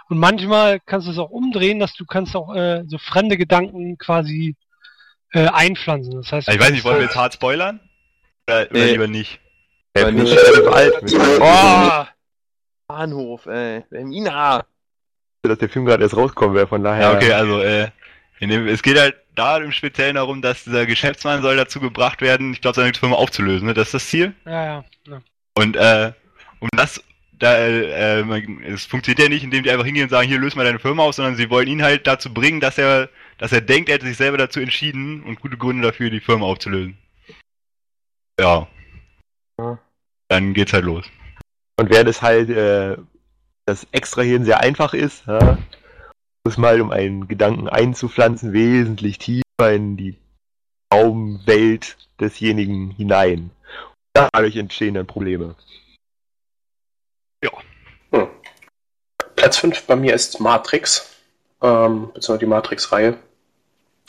Und 0.10 0.20
manchmal 0.20 0.80
kannst 0.80 1.08
du 1.08 1.12
es 1.12 1.18
auch 1.18 1.30
umdrehen, 1.32 1.80
dass 1.80 1.93
du 1.93 2.06
kannst 2.06 2.36
auch 2.36 2.53
äh, 2.56 2.84
so 2.88 2.97
fremde 2.97 3.38
Gedanken 3.38 3.97
quasi 3.97 4.56
äh, 5.34 5.47
einpflanzen. 5.47 6.14
Das 6.16 6.32
heißt, 6.32 6.47
Also 6.47 6.60
ich 6.60 6.64
weiß 6.64 6.72
nicht, 6.72 6.84
wollen 6.84 6.97
wir 6.97 7.06
jetzt 7.06 7.16
hart 7.16 7.34
spoilern? 7.34 7.80
Oder, 8.47 8.68
Nee. 8.72 8.91
lieber 8.91 9.08
nicht? 9.08 9.39
Aber 9.97 10.08
Film 10.08 10.20
ist 10.26 10.32
nicht-. 10.32 11.18
Mit 11.20 11.41
Oh! 11.41 12.06
Bahnhof, 12.88 13.45
ey. 13.47 13.84
Mina! 13.89 14.66
dass 15.43 15.60
der 15.60 15.70
Film 15.70 15.86
gerade 15.86 16.01
erst 16.03 16.18
rauskommen 16.18 16.56
wäre, 16.56 16.66
von 16.68 16.84
daher. 16.84 17.12
Ja, 17.12 17.16
okay, 17.16 17.32
also, 17.34 17.62
äh, 17.62 17.89
in 18.39 18.49
dem, 18.49 18.68
es 18.68 18.82
geht 18.82 18.97
halt 18.99 19.16
da 19.36 19.58
im 19.58 19.72
Speziellen 19.72 20.16
darum, 20.16 20.41
dass 20.41 20.64
dieser 20.64 20.88
Geschäftsmann 20.88 21.43
soll 21.43 21.56
dazu 21.56 21.80
gebracht 21.80 22.22
werden, 22.22 22.51
ich 22.53 22.62
glaube, 22.62 22.76
seine 22.76 22.93
Firma 22.95 23.16
aufzulösen, 23.16 23.68
ne? 23.68 23.76
Das 23.76 23.89
ist 23.89 23.93
das 23.93 24.08
Ziel. 24.08 24.34
ja, 24.45 24.66
ja, 24.66 24.86
ja. 25.08 25.22
Und, 25.56 25.76
äh, 25.76 26.14
um 26.60 26.68
das, 26.76 27.03
da, 27.39 27.57
äh, 27.57 28.23
man- 28.23 28.63
es 28.63 28.86
funktioniert 28.86 29.19
ja 29.19 29.29
nicht, 29.29 29.43
indem 29.43 29.63
die 29.63 29.71
einfach 29.71 29.86
hingehen 29.86 30.03
und 30.03 30.09
sagen, 30.09 30.27
hier 30.27 30.39
löst 30.39 30.55
mal 30.55 30.65
deine 30.65 30.79
Firma 30.79 31.03
auf, 31.03 31.15
sondern 31.15 31.36
sie 31.36 31.49
wollen 31.49 31.67
ihn 31.67 31.83
halt 31.83 32.07
dazu 32.07 32.33
bringen, 32.33 32.59
dass 32.59 32.77
er, 32.77 33.09
dass 33.38 33.51
er 33.51 33.61
denkt, 33.61 33.89
er 33.89 33.95
hätte 33.95 34.07
sich 34.07 34.17
selber 34.17 34.38
dazu 34.38 34.59
entschieden 34.59 35.23
und 35.23 35.39
gute 35.39 35.57
Gründe 35.57 35.88
dafür, 35.88 36.09
die 36.09 36.19
Firma 36.19 36.45
aufzulösen. 36.45 36.97
Ja. 38.39 38.67
Ja. 39.59 39.79
Dann 40.29 40.53
geht's 40.53 40.73
halt 40.73 40.86
los. 40.86 41.05
Und 41.77 41.89
während 41.89 42.09
es 42.09 42.21
halt 42.21 42.49
äh, 42.49 42.97
das 43.65 43.88
Extrahieren 43.91 44.45
sehr 44.45 44.61
einfach 44.61 44.93
ist, 44.93 45.25
ja, 45.27 45.57
muss 46.45 46.57
mal, 46.57 46.79
um 46.79 46.91
einen 46.91 47.27
Gedanken 47.27 47.67
einzupflanzen, 47.67 48.53
wesentlich 48.53 49.17
tiefer 49.17 49.73
in 49.73 49.97
die 49.97 50.17
Traumwelt 50.89 51.97
desjenigen 52.19 52.91
hinein. 52.91 53.51
Dadurch 54.13 54.55
entstehen 54.55 54.93
dann 54.93 55.07
Probleme. 55.07 55.55
Hm. 58.12 58.28
Platz 59.36 59.58
5 59.58 59.84
bei 59.84 59.96
mir 59.96 60.14
ist 60.14 60.39
Matrix. 60.39 61.12
Ähm, 61.62 62.12
beziehungsweise 62.14 62.39
die 62.39 62.46
Matrix-Reihe. 62.46 63.18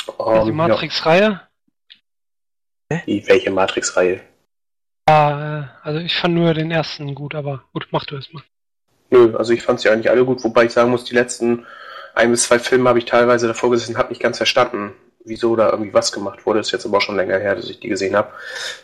die 0.08 0.12
Ähm, 0.18 0.56
Matrix-Reihe. 0.56 1.40
Ja. 2.90 3.00
Die, 3.06 3.26
welche 3.26 3.50
Matrix-Reihe? 3.50 4.20
Ja, 5.08 5.60
äh, 5.60 5.64
also 5.82 6.00
ich 6.00 6.14
fand 6.14 6.34
nur 6.34 6.54
den 6.54 6.70
ersten 6.70 7.14
gut, 7.14 7.34
aber 7.34 7.64
gut, 7.72 7.88
mach 7.90 8.04
du 8.04 8.16
es 8.16 8.32
mal. 8.32 8.42
Nö, 9.10 9.36
also 9.36 9.52
ich 9.52 9.62
fand 9.62 9.80
sie 9.80 9.88
eigentlich 9.88 10.10
alle 10.10 10.24
gut, 10.24 10.42
wobei 10.42 10.64
ich 10.64 10.72
sagen 10.72 10.90
muss, 10.90 11.04
die 11.04 11.14
letzten 11.14 11.64
ein 12.14 12.30
bis 12.30 12.44
zwei 12.44 12.58
Filme 12.58 12.88
habe 12.88 12.98
ich 12.98 13.04
teilweise 13.04 13.46
davor 13.46 13.70
gesessen 13.70 13.92
und 13.92 13.98
habe 13.98 14.08
nicht 14.08 14.22
ganz 14.22 14.38
verstanden, 14.38 14.94
wieso 15.24 15.54
da 15.54 15.70
irgendwie 15.70 15.92
was 15.92 16.12
gemacht 16.12 16.46
wurde. 16.46 16.60
Das 16.60 16.68
ist 16.68 16.72
jetzt 16.72 16.86
aber 16.86 16.98
auch 16.98 17.02
schon 17.02 17.16
länger 17.16 17.38
her, 17.38 17.54
dass 17.54 17.68
ich 17.68 17.78
die 17.78 17.88
gesehen 17.88 18.16
habe. 18.16 18.32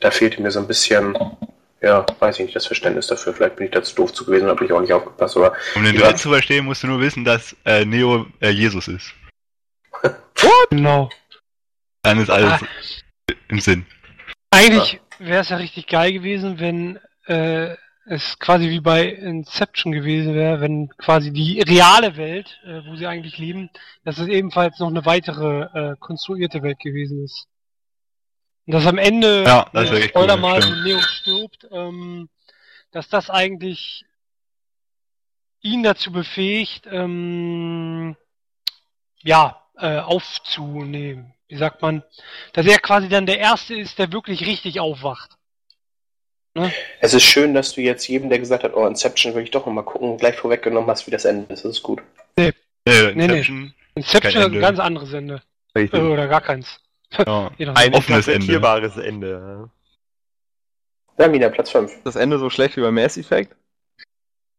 Da 0.01 0.11
fehlte 0.11 0.43
mir 0.43 0.51
so 0.51 0.61
ein 0.61 0.67
bisschen, 0.67 1.17
ja, 1.83 2.07
weiß 2.21 2.39
ich 2.39 2.47
nicht, 2.47 2.57
das 2.57 2.67
Verständnis 2.67 3.09
dafür. 3.09 3.35
Vielleicht 3.35 3.57
bin 3.57 3.67
ich 3.67 3.73
da 3.73 3.83
zu 3.83 3.95
doof 3.97 4.13
zu 4.13 4.25
gewesen 4.25 4.45
und 4.45 4.51
habe 4.51 4.65
ich 4.65 4.73
auch 4.73 4.81
nicht 4.81 4.93
aufgepasst. 4.93 5.37
Aber 5.37 5.53
Um 5.75 5.85
den 5.85 5.97
dritten 5.97 6.17
zu 6.19 6.31
verstehen, 6.31 6.65
musst 6.65 6.83
du 6.83 6.87
nur 6.87 7.01
wissen, 7.01 7.25
dass 7.25 7.57
äh, 7.65 7.85
Neo 7.85 8.27
äh, 8.41 8.51
Jesus 8.51 8.89
ist. 8.89 9.13
Genau. 10.71 11.11
Dann 12.03 12.19
ist 12.19 12.31
alles 12.31 12.63
Ah. 12.63 12.67
im 13.49 13.61
Sinn. 13.61 13.87
Eigentlich 14.51 15.01
wäre 15.19 15.43
es 15.43 15.51
ja 15.51 15.57
richtig 15.57 15.87
geil 15.87 16.13
gewesen, 16.13 16.59
wenn 16.59 16.99
äh, 17.27 17.77
es 18.07 18.39
quasi 18.39 18.69
wie 18.71 18.81
bei 18.81 19.05
Inception 19.07 19.93
gewesen 19.93 20.35
wäre, 20.35 20.61
wenn 20.61 20.89
quasi 20.99 21.33
die 21.33 21.61
reale 21.61 22.17
Welt, 22.17 22.59
äh, 22.65 22.81
wo 22.87 22.97
sie 22.97 23.07
eigentlich 23.07 23.39
leben, 23.39 23.71
dass 24.05 24.19
es 24.19 24.27
ebenfalls 24.27 24.79
noch 24.81 24.89
eine 24.89 25.05
weitere 25.07 25.93
äh, 25.93 25.97
konstruierte 26.01 26.63
Welt 26.63 26.81
gewesen 26.81 27.23
ist. 27.25 27.47
Und 28.67 28.75
dass 28.75 28.87
am 28.87 28.99
Ende, 28.99 29.45
Ja, 29.45 29.69
das 29.73 29.91
äh, 29.91 30.09
Spoiler 30.09 30.35
cool, 30.35 30.41
mal, 30.41 30.63
stimmt. 30.63 30.77
wenn 30.77 30.85
Neo 30.85 31.01
stirbt, 31.01 31.69
ähm, 31.73 32.29
dass 32.93 33.09
das 33.09 33.31
eigentlich 33.31 34.05
ihn 35.63 35.83
dazu 35.83 36.13
befähigt, 36.13 36.87
ähm, 36.91 38.17
ja, 39.19 39.63
äh, 39.79 39.99
aufzunehmen. 39.99 41.35
Wie 41.49 41.57
sagt 41.57 41.83
man? 41.83 42.03
Dass 42.53 42.67
er 42.67 42.79
quasi 42.79 43.09
dann 43.09 43.27
der 43.27 43.39
Erste 43.39 43.75
ist, 43.75 43.99
der 43.99 44.13
wirklich 44.13 44.47
richtig 44.47 44.81
aufwacht. 44.81 45.33
es 47.01 47.15
ist 47.15 47.25
schön, 47.25 47.55
dass 47.55 47.73
du 47.75 47.81
jetzt 47.81 48.07
jedem, 48.09 48.29
der 48.29 48.39
gesagt 48.39 48.65
hat, 48.65 48.75
oh, 48.75 48.87
Inception 48.87 49.35
will 49.35 49.43
ich 49.43 49.51
doch 49.51 49.67
nochmal 49.67 49.85
gucken, 49.85 50.17
gleich 50.19 50.37
vorweggenommen 50.37 50.89
hast, 50.91 51.07
wie 51.07 51.11
das 51.11 51.25
Ende 51.25 51.53
ist. 51.53 51.65
Das 51.65 51.73
ist 51.73 51.83
gut. 51.83 52.03
Äh, 52.37 52.53
nee. 52.85 53.11
Inception, 53.25 53.75
Inception 53.95 54.33
Kein 54.33 54.35
hat 54.35 54.47
ein 54.49 54.53
Ende. 54.55 54.61
ganz 54.61 54.79
anderes 54.79 55.13
Ende. 55.13 55.43
Richtig. 55.75 56.01
Äh, 56.01 56.03
oder 56.03 56.27
gar 56.29 56.41
keins. 56.41 56.81
ja. 57.27 57.51
Ein 57.75 57.95
offenes 57.95 58.29
Ende. 58.29 58.33
interpretierbares 58.33 58.97
Ende. 58.97 59.71
Ja, 61.19 61.29
Mina, 61.29 61.49
Platz 61.51 61.71
5. 61.71 62.03
Das 62.05 62.17
Ende 62.17 62.39
so 62.39 62.51
schlecht 62.51 62.77
wie 62.77 62.81
bei 62.81 62.91
Mass 62.91 63.17
Effect? 63.17 63.55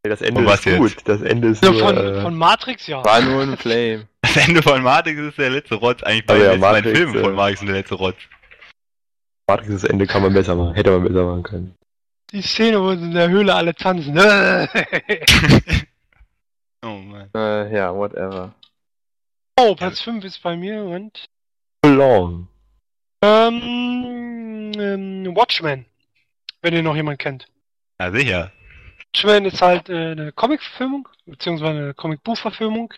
Das 0.04 0.22
Ende 0.22 0.45
was 0.45 0.60
ist 0.60 0.66
jetzt? 0.66 0.78
gut. 0.78 0.95
Das 1.06 1.22
Ende 1.22 1.47
ist 1.49 1.64
Ja, 1.64 1.72
nur, 1.72 1.80
von, 1.80 1.97
äh, 1.97 2.22
von 2.22 2.36
Matrix, 2.36 2.88
ja. 2.88 3.04
War 3.06 3.22
nur 3.22 3.41
ein 3.43 3.58
Flame. 3.58 4.08
Das 4.22 4.38
Ende 4.47 4.64
von 4.64 4.82
Matrix 4.82 5.20
ist 5.20 5.38
der 5.38 5.49
letzte 5.51 5.76
Rotz. 5.76 6.01
Eigentlich 6.04 6.26
bei 6.26 6.38
ja, 6.38 6.39
den 6.39 6.47
letzten 6.47 6.62
beiden 6.62 6.76
Matrix, 6.91 6.97
Filmen 6.97 7.24
von 7.24 7.34
äh, 7.34 7.36
Matrix 7.36 7.62
ist 7.62 7.68
der 7.68 7.76
letzte 7.76 7.95
Rotz. 7.95 8.18
Matrix, 9.47 9.72
das 9.74 9.84
Ende 9.84 10.08
kann 10.08 10.22
man 10.24 10.34
besser 10.34 10.56
machen. 10.56 10.74
Hätte 10.74 10.91
man 10.91 11.04
besser 11.04 11.24
machen 11.26 11.43
können. 11.43 11.76
Die 12.32 12.41
Szene, 12.41 12.82
wo 12.82 12.95
sie 12.95 13.04
in 13.04 13.14
der 13.14 13.30
Höhle 13.30 13.54
alle 13.54 13.76
tanzen. 13.76 14.18
Oh 16.86 16.97
Mann. 16.97 17.30
Äh, 17.34 17.74
ja, 17.74 17.95
whatever. 17.95 18.54
oh, 19.58 19.74
Platz 19.74 20.01
5 20.01 20.26
ist 20.26 20.43
bei 20.43 20.58
mir 20.58 20.84
und 20.84 21.30
Long. 21.86 22.47
ähm, 23.21 24.71
ähm, 24.75 25.36
Watchmen. 25.36 25.86
Wenn 26.61 26.73
ihr 26.73 26.84
noch 26.84 26.95
jemand 26.95 27.19
kennt. 27.19 27.45
Ja, 27.99 28.11
sicher. 28.11 28.51
Watchmen 29.13 29.45
ist 29.45 29.61
halt 29.61 29.89
äh, 29.89 30.11
eine 30.11 30.31
Comic-Verfilmung, 30.31 31.07
beziehungsweise 31.25 31.79
eine 31.79 31.93
Comic-Buch-Verfilmung. 31.93 32.93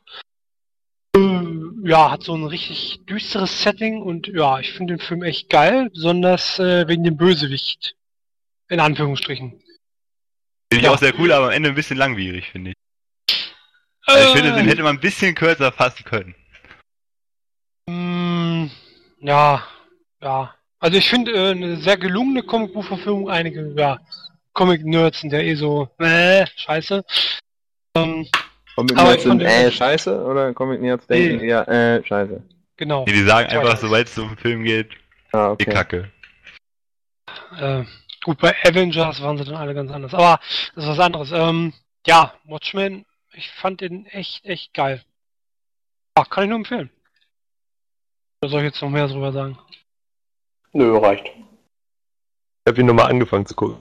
Äh, 1.16 1.42
Ja, 1.84 2.12
hat 2.12 2.24
so 2.24 2.36
ein 2.36 2.46
richtig 2.46 3.06
düsteres 3.06 3.62
Setting 3.64 4.02
und 4.02 4.28
ja, 4.28 4.60
ich 4.60 4.72
finde 4.74 4.96
den 4.98 5.06
Film 5.06 5.24
echt 5.24 5.50
geil, 5.50 5.90
besonders 5.92 6.60
äh, 6.60 6.88
wegen 6.88 7.04
dem 7.04 7.18
Bösewicht. 7.18 7.96
In 8.68 8.80
Anführungsstrichen. 8.80 9.52
Finde 9.52 9.66
ich 10.72 10.82
Ja. 10.84 10.92
auch 10.92 10.98
sehr 10.98 11.14
cool, 11.20 11.32
aber 11.32 11.48
am 11.48 11.52
Ende 11.52 11.70
ein 11.70 11.76
bisschen 11.76 11.98
langwierig, 11.98 12.50
finde 12.52 12.72
ich. 12.72 12.76
Also 14.08 14.28
ich 14.28 14.34
finde, 14.42 14.56
den 14.56 14.66
Äh, 14.68 14.70
hätte 14.72 14.84
man 14.84 14.96
ein 14.98 15.02
bisschen 15.02 15.36
kürzer 15.36 15.72
fassen 15.72 16.04
können. 16.04 16.34
Ja, 19.26 19.64
ja. 20.22 20.54
Also 20.80 20.98
ich 20.98 21.10
finde 21.10 21.32
äh, 21.32 21.52
eine 21.52 21.78
sehr 21.78 21.98
gelungene 21.98 22.44
Comicbuchverfilmung. 22.44 23.30
Einige, 23.30 23.74
ja, 23.76 24.00
Comic-Nerds 24.54 25.22
sind 25.22 25.34
ja 25.34 25.40
eh 25.40 25.56
so, 25.56 25.90
äh, 25.98 26.46
scheiße. 26.56 27.04
Ähm, 27.96 28.28
Comic 28.76 28.98
Aber 28.98 29.10
Nerds 29.10 29.24
ich 29.24 29.28
fand 29.28 29.42
sind 29.42 29.50
äh, 29.50 29.72
scheiße 29.72 30.24
oder 30.24 30.54
Comic 30.54 30.82
Nerds 30.82 31.08
denken 31.08 31.38
Nee. 31.38 31.48
eher 31.48 31.68
äh, 31.68 32.04
scheiße? 32.06 32.42
genau. 32.78 33.06
Nee, 33.08 33.14
die 33.14 33.24
sagen 33.24 33.50
einfach, 33.50 33.78
sobald 33.78 34.08
es 34.08 34.18
um 34.18 34.30
den 34.30 34.38
Film 34.38 34.64
geht, 34.64 34.92
Ah, 35.32 35.56
die 35.56 35.64
okay. 35.64 35.74
Kacke. 35.74 36.12
Äh, 37.60 37.84
gut, 38.24 38.38
bei 38.40 38.56
Avengers 38.64 39.22
waren 39.22 39.38
sie 39.38 39.46
dann 39.46 39.56
alle 39.56 39.74
ganz 39.74 39.92
anders. 39.92 40.14
Aber 40.14 40.40
das 40.76 40.84
ist 40.84 40.90
was 40.92 41.00
anderes. 41.00 41.32
Ähm, 41.32 41.74
ja, 42.06 42.34
Watchmen, 42.44 43.06
ich 43.34 43.50
fand 43.52 43.82
den 43.82 44.06
echt, 44.06 44.46
echt 44.46 44.74
geil. 44.74 45.02
Ja, 46.18 46.26
kann 46.26 46.44
ich 46.44 46.50
nur 46.50 46.60
empfehlen. 46.60 46.90
Oder 48.46 48.52
soll 48.52 48.62
ich 48.62 48.66
jetzt 48.74 48.82
noch 48.84 48.92
mehr 48.92 49.08
drüber 49.08 49.32
sagen? 49.32 49.58
Nö, 50.72 50.96
reicht. 51.00 51.26
Ich 51.26 52.68
habe 52.68 52.80
ihn 52.80 52.86
nochmal 52.86 53.10
angefangen 53.10 53.48
zu 53.48 53.56
gucken. 53.56 53.80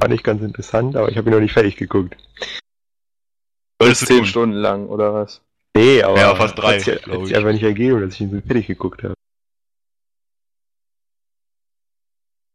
Fand 0.00 0.14
ich 0.14 0.22
ganz 0.22 0.40
interessant, 0.40 0.96
aber 0.96 1.10
ich 1.10 1.18
habe 1.18 1.28
ihn 1.28 1.34
noch 1.34 1.40
nicht 1.40 1.52
fertig 1.52 1.76
geguckt. 1.76 2.16
Solltest 3.78 4.00
du 4.00 4.06
Zehn 4.06 4.16
tun. 4.20 4.26
Stunden 4.26 4.56
lang, 4.56 4.88
oder 4.88 5.12
was? 5.12 5.42
Nee, 5.76 6.02
aber 6.02 6.18
Ja, 6.18 6.34
fast 6.34 6.56
drei, 6.56 6.78
hat 6.78 6.80
sich, 6.80 6.94
hat 6.94 7.20
sich 7.20 7.30
ich. 7.30 7.36
einfach 7.36 7.52
nicht 7.52 7.62
ergeben, 7.62 8.00
dass 8.00 8.14
ich 8.14 8.22
ihn 8.22 8.30
so 8.30 8.40
fertig 8.40 8.68
geguckt 8.68 9.02
habe. 9.02 9.12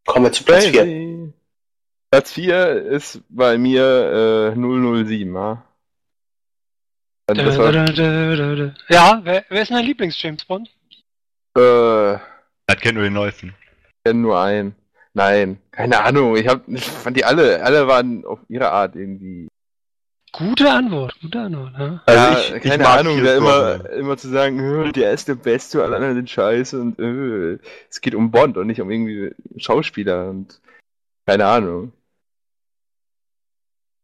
Kommen 0.08 0.26
wir 0.26 0.32
zu 0.32 0.43
Platz 0.46 0.66
4. 0.66 0.82
Crazy. 0.82 1.34
Platz 2.10 2.32
4 2.32 2.82
ist 2.88 3.22
bei 3.30 3.60
mir 3.60 4.56
äh, 4.56 5.06
007, 5.06 5.32
ja. 5.32 5.64
Also 7.28 7.72
das 7.72 8.78
Ja, 8.89 9.22
wer, 9.24 9.46
wer 9.50 9.62
ist 9.62 9.70
denn 9.70 9.78
dein 9.78 9.86
Lieblings-James 9.86 10.46
Bond? 10.46 10.72
Äh, 11.56 12.18
Das 12.68 12.78
kennt 12.82 12.95
nur 12.95 13.03
den 13.03 13.14
neuesten. 13.14 13.53
ich 13.88 13.93
kenn 14.06 14.22
nur 14.22 14.39
einen. 14.39 14.76
Nein, 15.14 15.60
keine 15.72 16.03
Ahnung. 16.03 16.36
Ich, 16.36 16.47
hab, 16.47 16.68
ich 16.68 16.84
fand 16.86 17.16
die 17.16 17.24
alle, 17.26 17.64
alle 17.64 17.88
waren 17.88 18.26
auf 18.26 18.39
ihre 18.49 18.72
Art 18.72 18.95
irgendwie. 18.95 19.47
Gute 20.34 20.70
Antwort, 20.70 21.16
gute 21.22 21.39
Antwort. 21.39 21.72
Ja. 21.80 22.03
Also 22.06 22.24
ja, 22.24 22.39
ich- 22.39 22.56
ich 22.56 22.64
keine 22.70 22.84
mag 22.84 22.99
Ahnung, 22.99 23.24
da 23.24 23.38
immer, 23.38 23.76
Brosnan. 23.78 23.99
immer 23.99 24.18
zu 24.18 24.28
sagen, 24.28 24.60
"Hö, 24.60 24.91
der 24.91 25.14
ist 25.14 25.30
der 25.30 25.36
Beste, 25.36 25.82
alle 25.82 25.95
anderen 25.95 26.16
sind 26.16 26.30
scheiße 26.30 26.82
und 26.82 26.99
äh, 26.99 27.58
es 27.89 28.01
geht 28.01 28.14
um 28.16 28.32
Bond 28.32 28.58
und 28.58 28.68
nicht 28.68 28.82
um 28.82 28.91
irgendwie 28.91 29.34
Schauspieler 29.58 30.30
und 30.30 30.60
keine 31.26 31.45
Ahnung. 31.45 31.93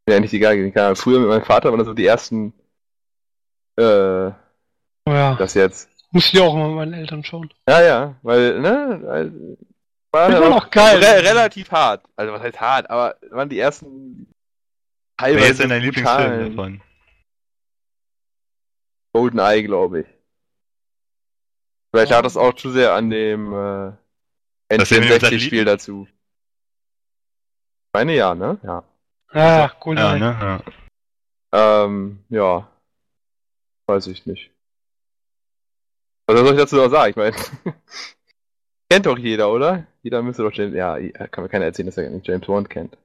Ja, 0.08 0.20
nicht 0.22 0.34
egal, 0.34 0.56
keine 0.72 0.86
Ahnung. 0.86 0.95
Früher 0.95 1.20
mit 1.20 1.28
meinem 1.28 1.43
Vater 1.43 1.70
waren 1.70 1.80
das 1.80 1.88
so 1.88 1.93
die 1.93 2.06
ersten, 2.06 2.54
äh, 3.78 4.32
Oh 5.04 5.12
ja, 5.14 5.36
das 5.36 5.54
jetzt. 5.56 5.89
Muss 6.12 6.34
ich 6.34 6.39
auch 6.39 6.53
mal 6.53 6.68
mit 6.68 6.76
meinen 6.76 6.93
Eltern 6.93 7.24
schauen. 7.24 7.53
Ja, 7.68 7.82
ja, 7.82 8.16
weil, 8.22 8.59
ne, 8.59 9.47
war 10.12 10.30
ja 10.30 10.38
immer 10.38 10.49
noch 10.49 10.70
geil. 10.70 10.97
Re 10.97 11.24
relativ 11.24 11.72
hart. 11.72 12.03
Also 12.16 12.34
was 12.34 12.41
heißt 12.41 12.59
hart, 12.59 12.89
aber 12.89 13.16
waren 13.30 13.49
die 13.49 13.59
ersten 13.59 14.28
Wer 15.20 15.49
ist 15.49 15.59
denn 15.59 15.70
dein 15.70 15.84
Lieblingsfilm 15.84 16.55
davon? 16.55 16.82
Golden 19.14 19.39
Eye, 19.39 19.64
glaube 19.64 20.01
ich. 20.01 20.07
Vielleicht 21.91 22.12
lag 22.12 22.22
das 22.24 22.38
auch 22.38 22.53
zu 22.53 22.72
sehr 22.72 22.93
an 22.93 23.09
dem 23.09 23.53
äh, 23.53 23.91
Das 24.70 24.89
ist 24.89 24.91
ja 24.91 24.99
mit 25.01 25.09
dem 25.09 25.30
N64-Spiel 25.30 25.66
dazu. 25.66 26.07
Ich 26.07 27.93
meine 27.93 28.16
ja, 28.16 28.34
ne? 28.34 28.57
Ja. 28.64 28.84
Ja, 29.34 29.57
ja, 29.59 29.72
cool. 29.86 29.97
Ja, 29.97 30.18
ne? 30.18 30.62
Ja. 31.53 31.84
Ähm, 31.84 32.24
ja. 32.30 32.70
Weiß 33.88 34.07
ich 34.07 34.26
nicht. 34.26 34.51
Was 36.34 36.39
soll 36.39 36.53
ich 36.53 36.59
dazu 36.61 36.75
noch 36.77 36.89
sagen? 36.89 37.09
Ich 37.11 37.15
meine, 37.17 37.36
kennt 38.89 39.05
doch 39.05 39.17
jeder, 39.17 39.51
oder? 39.51 39.86
Jeder 40.01 40.21
müsste 40.21 40.43
doch 40.43 40.53
James, 40.53 40.73
ja, 40.75 40.97
kann 41.27 41.43
mir 41.43 41.49
keiner 41.49 41.65
erzählen, 41.65 41.88
dass 41.88 41.97
er 41.97 42.09
nicht 42.09 42.27
James 42.27 42.45
Bond 42.45 42.69
kennt. 42.69 42.97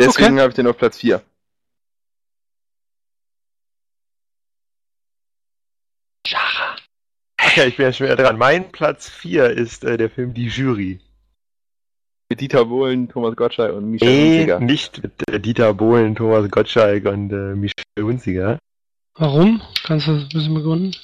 Deswegen 0.00 0.40
habe 0.40 0.48
ich 0.48 0.54
den 0.54 0.66
auf 0.66 0.76
Platz 0.76 0.98
4. 0.98 1.22
Schara. 6.26 6.76
Ach 7.38 7.56
ja, 7.56 7.64
ich 7.64 7.76
bin 7.76 7.86
ja 7.86 7.92
schon 7.92 8.06
wieder 8.06 8.16
dran. 8.16 8.38
Mein 8.38 8.70
Platz 8.72 9.08
4 9.08 9.50
ist 9.50 9.84
äh, 9.84 9.96
der 9.96 10.10
Film 10.10 10.34
Die 10.34 10.46
Jury. 10.48 11.00
Mit 12.28 12.40
Dieter 12.40 12.64
Bohlen, 12.64 13.08
Thomas 13.08 13.34
Gottschalk 13.36 13.74
und 13.74 13.90
Michel 13.90 14.08
Nee, 14.08 14.34
Hunziker. 14.38 14.60
nicht 14.60 15.02
mit 15.02 15.28
äh, 15.30 15.40
Dieter 15.40 15.74
Bohlen, 15.74 16.14
Thomas 16.14 16.48
Gottschalk 16.50 17.04
und 17.06 17.32
äh, 17.32 17.54
Michel 17.56 17.84
Hunziger. 17.98 18.58
Warum? 19.14 19.60
Kannst 19.82 20.06
du 20.06 20.12
das 20.12 20.22
ein 20.22 20.28
bisschen 20.28 20.54
begründen? 20.54 20.96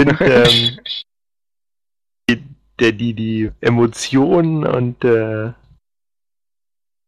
Ich 0.00 0.16
finde, 0.16 0.24
ähm, 0.44 0.78
die, 2.28 2.44
der, 2.78 2.92
die, 2.92 3.14
die 3.14 3.50
Emotionen 3.60 4.64
und 4.66 5.04
äh, 5.04 5.52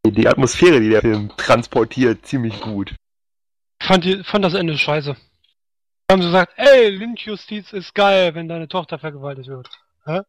die, 0.07 0.27
Atmosphäre, 0.29 0.81
die 0.81 0.91
der 0.91 1.01
Film 1.01 1.31
transportiert, 1.37 2.27
ziemlich 2.27 2.61
gut. 2.61 2.95
Ich 3.81 3.87
fand, 3.87 4.05
die, 4.05 4.23
fand 4.25 4.45
das 4.45 4.55
Ende 4.55 4.77
scheiße. 4.77 5.17
Da 6.07 6.13
haben 6.15 6.23
sie 6.23 6.29
gesagt, 6.29 6.53
ey, 6.57 6.91
Lynchjustiz 6.91 7.73
ist 7.73 7.95
geil, 7.95 8.35
wenn 8.35 8.49
deine 8.49 8.69
Tochter 8.69 8.99
vergewaltigt 8.99 9.49
wird. 9.49 9.69
Aber 10.05 10.25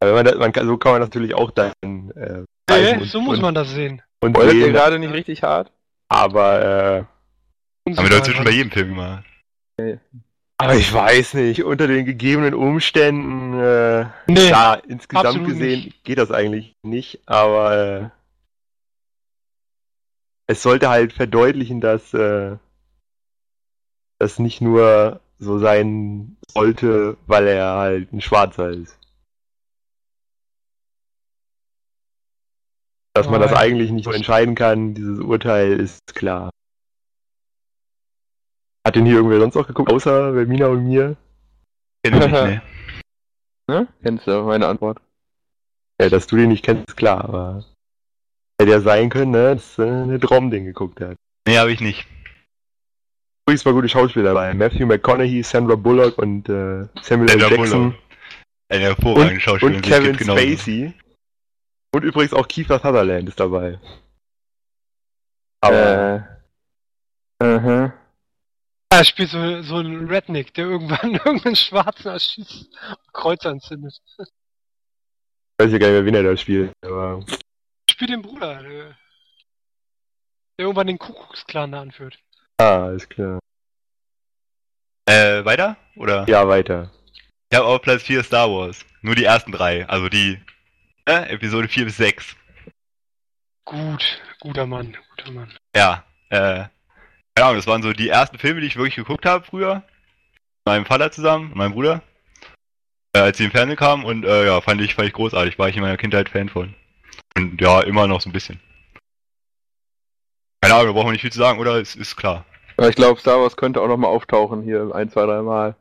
wenn 0.00 0.14
man 0.14 0.24
das, 0.26 0.36
man 0.36 0.52
kann, 0.52 0.66
so 0.66 0.76
kann 0.76 0.92
man 0.92 1.00
natürlich 1.00 1.34
auch 1.34 1.50
dann 1.50 1.72
äh, 1.82 2.38
Nee, 2.40 2.44
greifen 2.68 3.00
und- 3.02 3.08
so 3.08 3.20
muss 3.20 3.36
und, 3.36 3.42
man 3.42 3.54
das 3.54 3.70
sehen. 3.70 4.02
und 4.20 4.36
Wollt 4.36 4.54
ihr 4.54 4.70
gerade 4.70 4.98
nicht 4.98 5.12
richtig 5.12 5.42
hart? 5.42 5.72
aber 6.10 6.62
äh, 6.62 7.04
Haben 7.96 8.04
wir 8.04 8.10
doch 8.10 8.18
inzwischen 8.18 8.44
bei 8.44 8.50
jedem 8.52 8.70
Film 8.70 8.88
gemacht. 8.90 9.24
Aber 10.58 10.74
ich 10.74 10.92
weiß 10.92 11.34
nicht, 11.34 11.62
unter 11.64 11.86
den 11.86 12.04
gegebenen 12.04 12.52
Umständen 12.52 13.58
äh, 13.58 14.06
Nee, 14.26 14.48
Ja, 14.50 14.74
insgesamt 14.74 15.46
gesehen 15.46 15.84
nicht. 15.84 16.04
geht 16.04 16.18
das 16.18 16.30
eigentlich 16.32 16.74
nicht, 16.82 17.20
aber 17.26 17.76
äh, 17.76 18.10
es 20.48 20.62
sollte 20.62 20.88
halt 20.88 21.12
verdeutlichen, 21.12 21.80
dass 21.80 22.12
äh, 22.12 22.56
das 24.18 24.38
nicht 24.40 24.60
nur 24.60 25.20
so 25.38 25.58
sein 25.58 26.36
sollte, 26.50 27.16
weil 27.26 27.46
er 27.46 27.76
halt 27.76 28.12
ein 28.12 28.20
Schwarzer 28.20 28.70
ist. 28.70 28.98
Dass 33.14 33.28
man 33.28 33.40
das 33.40 33.52
eigentlich 33.52 33.90
nicht 33.90 34.04
so 34.04 34.12
entscheiden 34.12 34.54
kann, 34.54 34.94
dieses 34.94 35.20
Urteil 35.20 35.78
ist 35.78 36.14
klar. 36.14 36.50
Hat 38.88 38.96
den 38.96 39.04
hier 39.04 39.16
irgendwer 39.16 39.38
sonst 39.38 39.54
noch 39.54 39.66
geguckt, 39.66 39.92
außer 39.92 40.32
Vermina 40.32 40.68
und 40.68 40.86
mir? 40.86 41.14
Kenn 42.02 42.14
ich 42.14 42.20
nicht, 42.20 42.32
ne? 42.32 42.62
Ne? 43.70 43.86
Kennst 44.02 44.26
du 44.26 44.44
meine 44.44 44.66
Antwort? 44.66 44.98
Ja, 46.00 46.08
dass 46.08 46.26
du 46.26 46.36
den 46.36 46.48
nicht 46.48 46.64
kennst, 46.64 46.88
ist 46.88 46.96
klar, 46.96 47.22
aber 47.22 47.66
hätte 48.58 48.72
ja 48.72 48.80
sein 48.80 49.10
können, 49.10 49.32
ne, 49.32 49.56
dass 49.56 49.78
äh, 49.78 49.82
eine 49.82 50.18
Drom 50.18 50.50
den 50.50 50.64
geguckt 50.64 51.02
hat. 51.02 51.18
Nee, 51.46 51.58
habe 51.58 51.70
ich 51.70 51.82
nicht. 51.82 52.06
Übrigens 53.44 53.66
mal 53.66 53.74
gute 53.74 53.90
Schauspieler 53.90 54.32
dabei. 54.32 54.54
Matthew 54.54 54.86
McConaughey, 54.86 55.42
Sandra 55.42 55.74
Bullock 55.74 56.16
und 56.16 56.48
äh, 56.48 56.86
Samuel 57.02 57.28
L. 57.30 57.40
Sandra 57.40 57.56
Jackson 57.56 57.90
Bullock. 57.90 58.02
Eine 58.70 58.84
hervorragende 58.84 59.40
Schauspielerin. 59.40 59.76
und 59.76 59.82
Kevin 59.82 60.16
genauso. 60.16 60.40
Spacey. 60.40 60.94
Und 61.94 62.04
übrigens 62.04 62.32
auch 62.32 62.48
Kiefer 62.48 62.78
Sutherland 62.78 63.28
ist 63.28 63.38
dabei. 63.38 63.78
Aber 65.60 66.26
Äh, 67.38 67.44
aha. 67.44 67.92
Er 68.90 69.04
spielt 69.04 69.30
so, 69.30 69.62
so 69.62 69.76
ein 69.78 70.08
Redneck, 70.08 70.54
der 70.54 70.64
irgendwann 70.66 71.14
irgendeinen 71.24 71.56
Schwarzen 71.56 72.08
erschießt 72.08 72.66
und 72.90 73.12
Kreuzer 73.12 73.50
entzündet. 73.50 73.98
weiß 75.58 75.72
ich 75.72 75.80
gar 75.80 75.88
nicht 75.88 75.94
mehr, 75.96 76.04
wen 76.04 76.14
er 76.14 76.22
da 76.22 76.36
spielt. 76.36 76.72
Aber 76.82 77.24
Spielt 77.90 78.10
den 78.10 78.22
Bruder. 78.22 78.62
der 78.62 78.96
irgendwann 80.56 80.86
den 80.86 80.98
Kuckucksklan 80.98 81.72
da 81.72 81.80
anführt. 81.80 82.18
Ah, 82.58 82.84
alles 82.86 83.08
klar. 83.08 83.38
Äh, 85.06 85.44
weiter? 85.44 85.76
Oder? 85.96 86.28
Ja, 86.28 86.46
weiter. 86.48 86.90
Ich 87.50 87.56
habe 87.56 87.66
auf 87.66 87.80
Platz 87.82 88.02
4 88.02 88.22
Star 88.24 88.50
Wars. 88.50 88.84
Nur 89.00 89.14
die 89.14 89.24
ersten 89.24 89.52
drei. 89.52 89.88
Also 89.88 90.08
die 90.08 90.40
äh, 91.06 91.30
Episode 91.32 91.68
4 91.68 91.86
bis 91.86 91.96
6. 91.96 92.36
Gut, 93.64 94.20
guter 94.40 94.66
Mann, 94.66 94.96
guter 95.16 95.32
Mann. 95.32 95.52
Ja, 95.74 96.04
äh, 96.30 96.64
keine 97.38 97.50
Ahnung, 97.50 97.58
das 97.58 97.68
waren 97.68 97.84
so 97.84 97.92
die 97.92 98.08
ersten 98.08 98.36
Filme, 98.36 98.60
die 98.60 98.66
ich 98.66 98.76
wirklich 98.76 98.96
geguckt 98.96 99.24
habe 99.24 99.44
früher. 99.44 99.76
Mit 99.76 100.66
meinem 100.66 100.86
Vater 100.86 101.12
zusammen, 101.12 101.52
meinem 101.54 101.72
Bruder. 101.72 102.02
Äh, 103.12 103.20
als 103.20 103.38
sie 103.38 103.44
im 103.44 103.52
Fernsehen 103.52 103.76
kamen 103.76 104.04
und 104.04 104.24
äh, 104.24 104.44
ja, 104.44 104.60
fand 104.60 104.80
ich, 104.80 104.96
fand 104.96 105.06
ich 105.06 105.14
großartig. 105.14 105.56
War 105.56 105.68
ich 105.68 105.76
in 105.76 105.82
meiner 105.82 105.96
Kindheit 105.96 106.28
Fan 106.28 106.48
von. 106.48 106.74
Und 107.36 107.60
ja, 107.60 107.82
immer 107.82 108.08
noch 108.08 108.20
so 108.20 108.28
ein 108.28 108.32
bisschen. 108.32 108.58
Keine 110.60 110.74
Ahnung, 110.74 110.88
da 110.88 110.92
brauchen 110.94 111.06
wir 111.06 111.12
nicht 111.12 111.20
viel 111.20 111.30
zu 111.30 111.38
sagen, 111.38 111.60
oder? 111.60 111.76
Es 111.76 111.94
ist 111.94 112.16
klar. 112.16 112.44
Aber 112.76 112.88
ich 112.88 112.96
glaube, 112.96 113.20
Star 113.20 113.40
Wars 113.40 113.56
könnte 113.56 113.82
auch 113.82 113.88
nochmal 113.88 114.10
auftauchen 114.10 114.62
hier 114.62 114.90
ein, 114.92 115.08
zwei, 115.08 115.24
drei 115.24 115.40
Mal. 115.40 115.76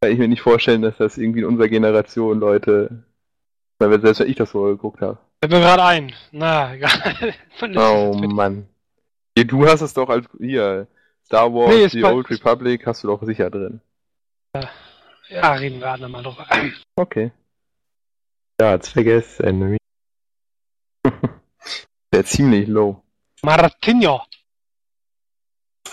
Kann 0.00 0.12
ich 0.12 0.18
mir 0.20 0.28
nicht 0.28 0.42
vorstellen, 0.42 0.82
dass 0.82 0.98
das 0.98 1.18
irgendwie 1.18 1.40
in 1.40 1.46
unserer 1.46 1.68
Generation 1.68 2.38
Leute, 2.38 3.02
weil 3.80 4.00
selbst 4.00 4.20
wenn 4.20 4.30
ich 4.30 4.36
das 4.36 4.52
so 4.52 4.62
geguckt 4.62 5.00
habe. 5.00 5.18
Fällt 5.42 5.52
mir 5.52 5.58
gerade 5.58 5.82
ein. 5.82 6.12
Na, 6.30 6.74
egal. 6.74 7.34
Oh 7.74 8.14
Mann. 8.14 8.69
Hier, 9.40 9.46
du 9.46 9.66
hast 9.66 9.80
es 9.80 9.94
doch 9.94 10.10
als 10.10 10.26
hier 10.38 10.86
Star 11.24 11.52
Wars, 11.54 11.74
Nee, 11.74 11.88
The 11.88 12.04
Old 12.04 12.28
Republic 12.28 12.86
hast 12.86 13.02
du 13.02 13.08
doch 13.08 13.22
sicher 13.22 13.48
drin. 13.50 13.80
Ja, 15.28 15.52
reden 15.52 15.80
wir 15.80 15.88
andermal 15.92 16.22
drüber. 16.22 16.46
Okay. 16.96 17.30
Ja, 18.60 18.72
hat's 18.72 18.90
vergessen. 18.90 19.78
Der 22.12 22.24
ziemlich 22.26 22.68
low. 22.68 23.02
Martinho. 23.42 24.20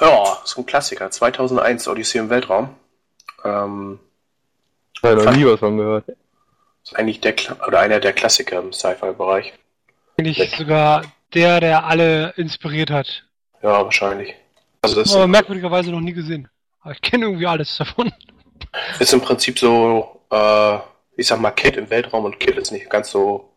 Ja, 0.02 0.38
so 0.44 0.62
ein 0.62 0.66
Klassiker. 0.66 1.10
2001 1.10 1.88
Odyssee 1.88 2.18
im 2.20 2.30
Weltraum. 2.30 2.76
Ähm, 3.46 4.00
Ich 4.94 5.04
habe 5.04 5.24
noch 5.24 5.34
nie 5.36 5.46
was 5.46 5.60
von 5.60 5.78
gehört. 5.78 6.06
ist 6.84 6.96
eigentlich 6.98 7.22
der 7.22 7.34
Kla 7.34 7.56
oder 7.66 7.80
einer 7.80 8.00
der 8.02 8.12
Klassiker 8.14 8.60
im 8.60 8.74
Sci-Fi-Bereich. 8.74 9.54
Eigentlich 10.18 10.56
sogar 10.58 11.04
der, 11.34 11.60
der 11.62 11.86
alle 11.86 12.32
inspiriert 12.38 12.90
hat. 12.90 13.24
Ja, 13.62 13.84
wahrscheinlich. 13.84 14.36
Also 14.82 15.02
das 15.02 15.14
Aber 15.16 15.28
merkwürdigerweise 15.28 15.92
noch 15.92 16.00
nie 16.00 16.14
gesehen. 16.14 16.48
Aber 16.82 16.94
ich 16.94 17.02
kenne 17.02 17.26
irgendwie 17.26 17.48
alles 17.48 17.76
davon. 17.78 18.12
ist 19.00 19.14
im 19.14 19.22
Prinzip 19.22 19.58
so, 19.60 20.22
äh, 20.32 20.78
ich 21.16 21.28
sag 21.28 21.40
mal, 21.40 21.52
Kid 21.52 21.78
im 21.78 21.90
Weltraum 21.90 22.26
und 22.26 22.40
Kid 22.40 22.58
ist 22.58 22.72
nicht 22.72 22.90
ganz 22.90 23.10
so 23.12 23.50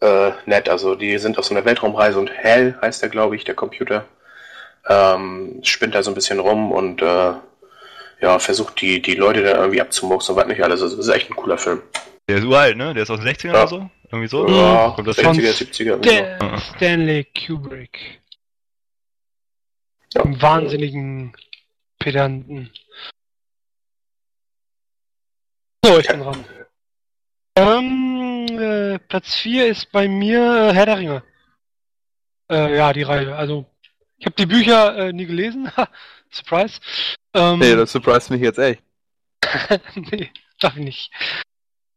äh, 0.00 0.30
nett. 0.46 0.68
Also 0.68 0.94
die 0.94 1.18
sind 1.18 1.38
auf 1.38 1.44
so 1.44 1.54
einer 1.54 1.64
Weltraumreise 1.64 2.18
und 2.18 2.30
Hell 2.32 2.76
heißt 2.80 3.02
der, 3.02 3.08
glaube 3.10 3.36
ich, 3.36 3.44
der 3.44 3.54
Computer. 3.54 4.04
Ähm, 4.88 5.60
spinnt 5.62 5.94
da 5.94 6.02
so 6.02 6.10
ein 6.10 6.14
bisschen 6.14 6.40
rum 6.40 6.72
und 6.72 7.02
äh, 7.02 7.32
ja, 8.22 8.38
versucht 8.38 8.80
die, 8.80 9.00
die 9.02 9.14
Leute 9.14 9.42
dann 9.42 9.56
irgendwie 9.56 9.80
abzumurksen 9.80 10.34
und 10.34 10.40
was 10.40 10.48
nicht 10.48 10.62
alles. 10.62 10.80
Also, 10.82 10.96
das 10.96 11.06
ist 11.06 11.14
echt 11.14 11.30
ein 11.30 11.36
cooler 11.36 11.58
Film. 11.58 11.82
Der 12.28 12.38
ist 12.38 12.44
uralt, 12.44 12.76
ne? 12.76 12.94
Der 12.94 13.02
ist 13.02 13.10
aus 13.10 13.20
den 13.20 13.28
60ern 13.28 13.46
Ja. 13.48 13.52
oder 13.52 13.66
so? 13.68 13.90
Irgendwie 14.10 14.28
so? 14.28 14.48
Ja, 14.48 14.90
Kommt 14.96 15.06
das 15.06 15.18
60er, 15.18 15.22
Sonst 15.24 15.60
70er. 15.60 15.84
irgendwie 15.86 16.08
Der 16.08 16.38
Ja. 16.40 16.58
Stanley 16.76 17.26
Kubrick. 17.46 18.20
Wahnsinnigen 20.14 21.34
Pedanten. 21.98 22.70
So, 25.84 25.98
ich 25.98 26.08
bin 26.08 26.20
dran. 26.20 26.44
Ähm, 27.56 28.46
äh, 28.58 28.98
Platz 28.98 29.34
4 29.36 29.68
ist 29.68 29.90
bei 29.92 30.08
mir 30.08 30.70
äh, 30.70 30.74
Herr 30.74 30.86
der 30.86 30.98
Ringe. 30.98 31.22
Äh, 32.50 32.76
ja, 32.76 32.92
die 32.92 33.02
Reihe. 33.02 33.34
Also, 33.36 33.66
ich 34.18 34.26
habe 34.26 34.36
die 34.36 34.46
Bücher 34.46 34.96
äh, 34.96 35.12
nie 35.12 35.26
gelesen. 35.26 35.70
Surprise. 36.30 36.80
Ähm, 37.34 37.58
Nee, 37.58 37.74
das 37.74 37.92
surprised 37.92 38.30
mich 38.30 38.40
jetzt 38.42 38.58
echt. 38.58 38.82
nee, 39.94 40.30
darf 40.60 40.76
ich 40.76 40.84
nicht. 40.84 41.12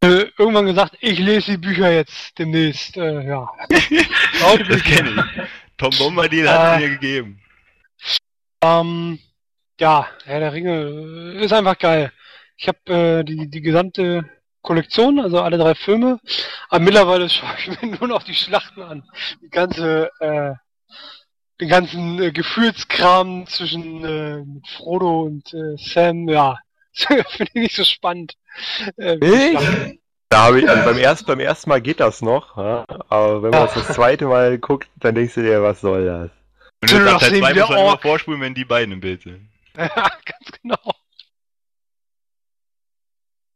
Äh, 0.04 0.26
irgendwann 0.38 0.66
gesagt, 0.66 0.98
ich 1.02 1.20
lese 1.20 1.52
die 1.52 1.58
Bücher 1.58 1.92
jetzt 1.92 2.38
demnächst. 2.38 2.98
Äh, 2.98 3.26
ja. 3.28 3.50
Das 3.70 4.84
kenne 4.84 5.10
ich. 5.36 5.44
Tom 5.78 5.92
Bombadil 5.98 6.50
hat 6.50 6.78
es 6.78 6.84
Äh. 6.84 6.88
mir 6.88 6.90
gegeben. 6.96 7.43
Ähm, 8.64 9.20
ja, 9.78 10.08
Herr 10.24 10.40
der 10.40 10.54
Ringe 10.54 11.36
äh, 11.36 11.44
ist 11.44 11.52
einfach 11.52 11.78
geil. 11.78 12.12
Ich 12.56 12.70
habe 12.70 12.94
äh, 12.94 13.24
die, 13.24 13.50
die 13.50 13.62
gesamte 13.62 14.24
Kollektion, 14.62 15.20
also 15.20 15.42
alle 15.42 15.58
drei 15.58 15.76
Filme, 15.76 16.20
aber 16.70 16.80
mittlerweile 16.80 17.30
schaue 17.30 17.50
ich 17.58 17.82
mir 17.82 17.90
nur 17.90 18.08
noch 18.08 18.24
die 18.24 18.36
Schlachten 18.36 18.82
an. 18.82 19.04
Die 19.42 19.50
ganze, 19.50 20.10
äh, 20.22 20.54
den 21.60 21.68
ganzen 21.68 22.22
äh, 22.22 22.32
Gefühlskram 22.32 23.48
zwischen 23.48 24.06
äh, 24.06 24.44
Frodo 24.78 25.24
und 25.24 25.54
äh, 25.54 25.76
Sam, 25.78 26.30
ja, 26.30 26.58
finde 26.94 27.52
ich 27.56 27.62
nicht 27.62 27.76
so 27.76 27.84
spannend. 27.84 28.36
Äh? 28.96 29.18
Schlachten. 29.18 30.00
Da 30.30 30.46
habe 30.46 30.62
ich, 30.62 30.70
also 30.70 30.86
beim 30.86 30.98
ersten, 30.98 31.26
beim 31.26 31.40
ersten 31.42 31.70
Mal 31.70 31.82
geht 31.82 32.00
das 32.00 32.22
noch, 32.22 32.58
ja? 32.58 32.86
aber 33.10 33.44
wenn 33.44 33.52
man 33.52 33.66
das 33.66 33.74
das 33.74 33.90
zweite 33.90 34.26
Mal 34.26 34.58
guckt, 34.58 34.88
dann 34.96 35.14
denkst 35.14 35.36
du 35.36 35.44
dir, 35.44 35.62
was 35.62 35.82
soll 35.82 36.06
das? 36.06 36.43
Und 36.84 36.92
neben 36.92 37.20
zwei 37.20 37.54
der 37.54 37.64
muss 37.64 37.70
man 37.70 37.80
immer 37.80 37.98
vorspulen, 37.98 38.42
wenn 38.42 38.54
die 38.54 38.66
beiden 38.66 38.94
im 38.94 39.00
Bild 39.00 39.22
sind. 39.22 39.50
ja, 39.78 39.88
ganz 39.88 40.60
genau. 40.62 40.96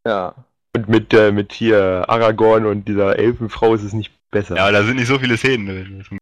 Ja. 0.05 0.35
Und 0.75 0.87
mit, 0.87 1.13
äh, 1.13 1.31
mit 1.31 1.51
hier 1.51 2.05
Aragorn 2.07 2.65
und 2.65 2.87
dieser 2.87 3.19
Elfenfrau 3.19 3.73
ist 3.73 3.83
es 3.83 3.93
nicht 3.93 4.11
besser. 4.31 4.55
Ja, 4.55 4.71
da 4.71 4.83
sind 4.83 4.95
nicht 4.95 5.07
so 5.07 5.19
viele 5.19 5.37
Szenen 5.37 5.65
drin. 5.65 6.19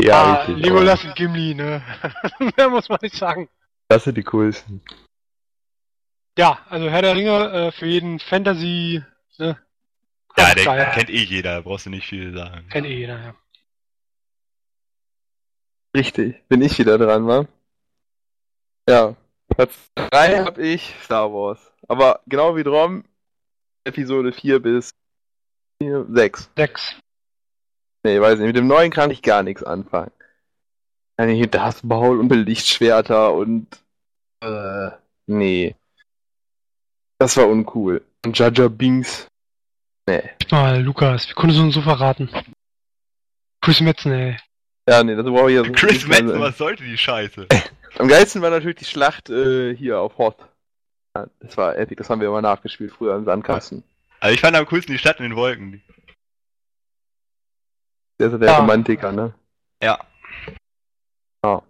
ja 0.00 0.14
ah, 0.14 0.34
richtig. 0.34 0.64
Legolas 0.64 1.04
und 1.04 1.14
Gimli, 1.14 1.54
ne? 1.54 1.82
Mehr 2.56 2.68
muss 2.68 2.88
man 2.88 2.98
nicht 3.02 3.14
sagen. 3.14 3.48
Das 3.88 4.04
sind 4.04 4.16
die 4.16 4.24
coolsten. 4.24 4.80
Ja, 6.36 6.58
also 6.68 6.90
Herr 6.90 7.02
der 7.02 7.14
Ringe 7.14 7.52
äh, 7.52 7.72
für 7.72 7.86
jeden 7.86 8.18
Fantasy, 8.18 9.02
ne? 9.38 9.56
Ja, 10.36 10.54
der 10.54 10.86
kennt 10.86 11.10
eh 11.10 11.22
jeder, 11.22 11.62
brauchst 11.62 11.86
du 11.86 11.90
nicht 11.90 12.08
viel 12.08 12.34
sagen. 12.34 12.66
Kennt 12.70 12.88
eh 12.88 12.96
jeder, 12.96 13.20
ja. 13.20 13.34
Richtig. 15.94 16.42
Bin 16.48 16.60
ich 16.62 16.78
wieder 16.78 16.98
dran, 16.98 17.26
wa? 17.26 17.46
Ja. 18.88 19.16
Platz 19.48 19.72
3 19.94 20.44
habe 20.44 20.62
ich 20.62 20.94
Star 21.02 21.32
Wars. 21.32 21.72
Aber 21.86 22.20
genau 22.26 22.56
wie 22.56 22.64
Drom, 22.64 23.04
Episode 23.84 24.32
4 24.32 24.60
bis 24.60 24.90
4, 25.80 26.06
6. 26.10 26.50
Sechs. 26.56 26.96
Nee, 28.02 28.20
weiß 28.20 28.38
nicht. 28.38 28.48
Mit 28.48 28.56
dem 28.56 28.66
neuen 28.66 28.90
kann 28.90 29.10
ich 29.10 29.22
gar 29.22 29.42
nichts 29.42 29.62
anfangen. 29.62 30.10
Ja, 31.18 31.26
nee, 31.26 31.46
das 31.46 31.84
Maul 31.84 32.18
und 32.18 32.30
Lichtschwerter 32.30 33.32
und. 33.32 33.68
Äh, 34.40 34.90
nee. 35.26 35.76
Das 37.18 37.36
war 37.36 37.46
uncool. 37.46 38.04
Und 38.24 38.38
Jaja 38.38 38.68
Binks. 38.68 39.28
Nee. 40.06 40.30
Mal, 40.50 40.82
Lukas, 40.82 41.28
wie 41.28 41.34
konntest 41.34 41.60
du 41.60 41.64
uns 41.64 41.74
so 41.74 41.82
verraten? 41.82 42.28
Chris 43.60 43.80
Metzen, 43.80 44.12
ey. 44.12 44.36
Ja, 44.88 45.02
nee, 45.02 45.14
das 45.14 45.24
brauche 45.24 45.50
ich 45.50 45.56
jetzt 45.56 45.76
Chris 45.76 46.06
Madsen, 46.06 46.40
was 46.40 46.58
sollte 46.58 46.84
die 46.84 46.98
Scheiße? 46.98 47.46
Am 47.98 48.08
geilsten 48.08 48.42
war 48.42 48.50
natürlich 48.50 48.76
die 48.76 48.84
Schlacht 48.84 49.30
äh, 49.30 49.74
hier 49.74 50.00
auf 50.00 50.18
Hot. 50.18 50.36
Ja, 51.16 51.26
das 51.40 51.56
war 51.56 51.76
epic, 51.76 51.96
das 51.96 52.10
haben 52.10 52.20
wir 52.20 52.28
immer 52.28 52.42
nachgespielt 52.42 52.92
früher 52.92 53.16
im 53.16 53.24
Sandkasten. 53.24 53.82
Also 54.20 54.34
ich 54.34 54.40
fand 54.40 54.56
am 54.56 54.66
coolsten 54.66 54.92
die 54.92 54.98
Stadt 54.98 55.18
in 55.18 55.24
den 55.24 55.36
Wolken. 55.36 55.82
Der 58.18 58.26
ist 58.26 58.32
ja 58.32 58.38
der 58.38 58.48
Ja. 58.48 58.58
Romantiker, 58.58 59.12
ne? 59.12 59.34
Ja. 59.82 59.98
Ja. 61.44 61.62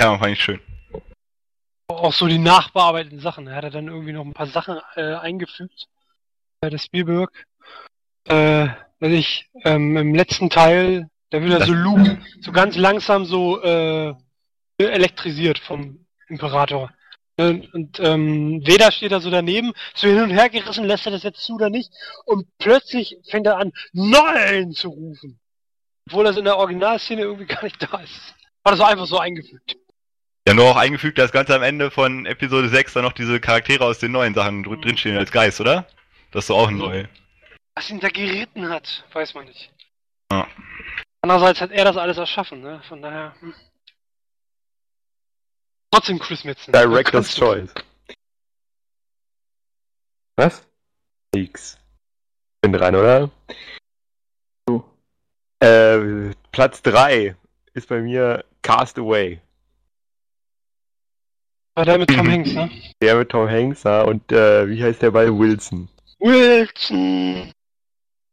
Ja, 0.00 0.18
fand 0.18 0.32
ich 0.32 0.42
schön. 0.42 0.60
Auch 1.86 2.12
so 2.12 2.26
die 2.26 2.38
nachbearbeiteten 2.38 3.20
Sachen. 3.20 3.46
Er 3.46 3.56
hat 3.56 3.64
er 3.64 3.70
dann 3.70 3.88
irgendwie 3.88 4.12
noch 4.12 4.24
ein 4.24 4.32
paar 4.32 4.46
Sachen 4.46 4.80
äh, 4.96 5.14
eingefügt. 5.14 5.86
Äh, 6.60 6.70
der 6.70 6.78
Spielberg. 6.78 7.30
Äh, 8.24 8.68
weiß 9.00 9.12
ich, 9.12 9.50
ähm, 9.64 9.96
im 9.96 10.14
letzten 10.14 10.50
Teil, 10.50 11.08
da 11.30 11.42
wird 11.42 11.52
er 11.52 11.66
so 11.66 11.72
Luke 11.72 12.18
so 12.40 12.52
ganz 12.52 12.76
langsam 12.76 13.24
so 13.24 13.62
äh, 13.62 14.14
elektrisiert 14.78 15.58
vom 15.58 16.06
Imperator. 16.28 16.90
Und, 17.36 17.72
und 17.74 17.98
ähm, 17.98 18.62
Vader 18.64 18.92
steht 18.92 19.10
da 19.10 19.20
so 19.20 19.30
daneben, 19.30 19.72
so 19.94 20.06
hin 20.06 20.22
und 20.22 20.30
her 20.30 20.48
gerissen, 20.48 20.84
lässt 20.84 21.06
er 21.06 21.12
das 21.12 21.24
jetzt 21.24 21.42
zu 21.42 21.54
oder 21.54 21.68
nicht. 21.68 21.90
Und 22.26 22.46
plötzlich 22.58 23.16
fängt 23.28 23.46
er 23.46 23.58
an, 23.58 23.72
Nein 23.92 24.72
zu 24.72 24.88
rufen. 24.88 25.40
Obwohl 26.06 26.24
das 26.24 26.36
in 26.36 26.44
der 26.44 26.58
Originalszene 26.58 27.22
irgendwie 27.22 27.46
gar 27.46 27.64
nicht 27.64 27.82
da 27.82 27.98
ist. 27.98 28.34
War 28.62 28.72
das 28.72 28.78
so 28.78 28.84
einfach 28.84 29.06
so 29.06 29.18
eingefügt. 29.18 29.76
Ja, 30.46 30.54
nur 30.54 30.66
auch 30.66 30.76
eingefügt, 30.76 31.18
dass 31.18 31.32
ganz 31.32 31.50
am 31.50 31.62
Ende 31.62 31.90
von 31.90 32.26
Episode 32.26 32.68
6 32.68 32.92
dann 32.92 33.04
noch 33.04 33.12
diese 33.12 33.40
Charaktere 33.40 33.84
aus 33.84 33.98
den 33.98 34.12
neuen 34.12 34.34
Sachen 34.34 34.62
dr 34.62 34.80
drinstehen 34.80 35.16
als 35.16 35.32
Geist, 35.32 35.60
oder? 35.60 35.86
Das 36.30 36.44
ist 36.44 36.50
doch 36.50 36.58
auch 36.58 36.70
neu. 36.70 37.06
Was 37.74 37.90
ihn 37.90 38.00
da 38.00 38.08
geritten 38.08 38.68
hat, 38.68 39.04
weiß 39.12 39.34
man 39.34 39.46
nicht. 39.46 39.70
Ja. 40.30 40.46
Andererseits 41.24 41.62
hat 41.62 41.70
er 41.70 41.86
das 41.86 41.96
alles 41.96 42.18
erschaffen, 42.18 42.60
ne? 42.60 42.82
Von 42.86 43.00
daher. 43.00 43.34
Hm. 43.40 43.54
Trotzdem 45.90 46.18
Chris 46.18 46.44
Metzen. 46.44 46.70
Director's 46.70 47.34
Choice. 47.34 47.72
Was? 50.36 50.68
X. 51.34 51.78
Bin 52.60 52.74
dran, 52.74 52.94
oder? 52.94 53.30
Du. 54.66 54.84
Äh, 55.60 56.34
Platz 56.52 56.82
3. 56.82 57.34
ist 57.72 57.88
bei 57.88 58.02
mir 58.02 58.44
Cast 58.60 58.98
Away. 58.98 59.40
War 61.74 61.86
der 61.86 61.96
mit 61.96 62.10
Tom 62.10 62.30
Hanks, 62.30 62.52
ne? 62.52 62.70
Der 63.00 63.16
mit 63.16 63.30
Tom 63.30 63.48
Hanks, 63.48 63.84
ja, 63.84 64.02
und 64.02 64.30
äh, 64.30 64.68
wie 64.68 64.84
heißt 64.84 65.00
der 65.00 65.10
bei 65.10 65.28
Wilson? 65.28 65.88
Wilson! 66.18 67.50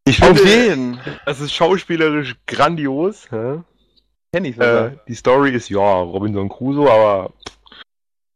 Ich 0.05 0.21
Auf 0.21 0.37
finde, 0.39 0.43
wen? 0.43 1.19
das 1.25 1.39
ist 1.39 1.53
schauspielerisch 1.53 2.35
grandios. 2.47 3.27
Ja? 3.31 3.63
Kenn 4.33 4.45
ich 4.45 4.55
sogar. 4.55 4.87
Äh, 4.87 4.97
die 5.07 5.15
Story 5.15 5.51
ist 5.51 5.69
ja 5.69 5.79
Robinson 5.79 6.49
Crusoe, 6.49 6.91
aber 6.91 7.33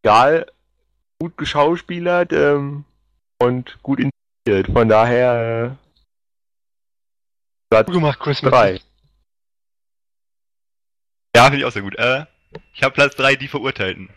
egal, 0.04 0.46
gut 1.20 1.38
geschauspielert 1.38 2.34
ähm, 2.34 2.86
und 3.40 3.78
gut 3.82 4.00
inszeniert. 4.00 4.72
Von 4.72 4.90
daher 4.90 5.72
äh, 5.72 5.86
Platz 7.70 7.88
Gut 7.88 7.96
gemacht, 7.96 8.20
Chris 8.20 8.42
drei. 8.42 8.74
Metzen. 8.74 8.88
Ja, 11.36 11.44
finde 11.46 11.58
ich 11.58 11.66
auch 11.66 11.72
sehr 11.72 11.82
gut. 11.82 11.96
Äh, 11.96 12.26
ich 12.74 12.84
habe 12.84 12.94
Platz 12.94 13.16
3, 13.16 13.36
die 13.36 13.48
Verurteilten. 13.48 14.10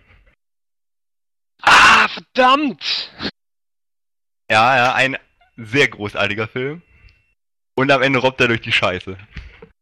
Ah, 1.62 2.06
verdammt! 2.08 3.10
Ja, 4.50 4.76
ja, 4.76 4.94
ein 4.94 5.16
sehr 5.56 5.88
großartiger 5.88 6.46
Film. 6.46 6.82
Und 7.78 7.92
am 7.92 8.02
Ende 8.02 8.18
robbt 8.18 8.40
er 8.40 8.48
durch 8.48 8.60
die 8.60 8.72
Scheiße. 8.72 9.16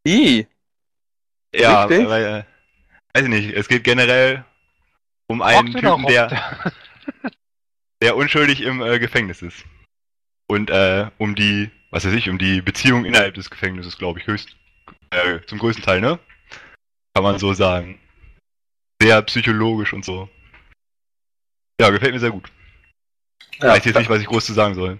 I. 0.07 0.47
Ja, 1.55 1.85
Richtig? 1.85 2.07
weil, 2.07 2.25
äh, 2.25 2.45
weiß 3.15 3.25
ich 3.25 3.31
nicht, 3.31 3.55
es 3.55 3.69
geht 3.69 3.85
generell 3.85 4.45
um 5.29 5.41
einen 5.41 5.69
Rockt 5.73 5.83
oder 5.83 5.97
Typen, 5.97 6.07
der, 6.07 6.61
robbt? 6.63 7.39
der 8.03 8.17
unschuldig 8.17 8.61
im 8.61 8.83
äh, 8.83 8.99
Gefängnis 8.99 9.41
ist. 9.41 9.65
Und 10.47 10.69
äh, 10.69 11.11
um 11.17 11.35
die, 11.37 11.71
was 11.91 12.05
weiß 12.05 12.13
ich, 12.13 12.29
um 12.29 12.37
die 12.37 12.61
Beziehung 12.61 13.07
innerhalb 13.07 13.33
des 13.33 13.49
Gefängnisses, 13.49 13.97
glaube 13.97 14.21
ich, 14.21 14.27
höchst, 14.27 14.55
äh, 15.09 15.41
zum 15.47 15.59
größten 15.59 15.83
Teil, 15.83 16.03
ne? 16.03 16.19
Kann 17.15 17.25
man 17.25 17.39
so 17.39 17.55
sagen. 17.55 17.99
Sehr 19.01 19.23
psychologisch 19.23 19.95
und 19.95 20.05
so. 20.05 20.29
Ja, 21.81 21.89
gefällt 21.89 22.13
mir 22.13 22.21
sehr 22.21 22.31
gut. 22.31 22.53
Ja, 23.59 23.69
weiß 23.69 23.87
jetzt 23.87 23.97
nicht, 23.97 24.11
was 24.11 24.21
ich 24.21 24.27
groß 24.27 24.45
zu 24.45 24.53
sagen 24.53 24.75
soll. 24.75 24.99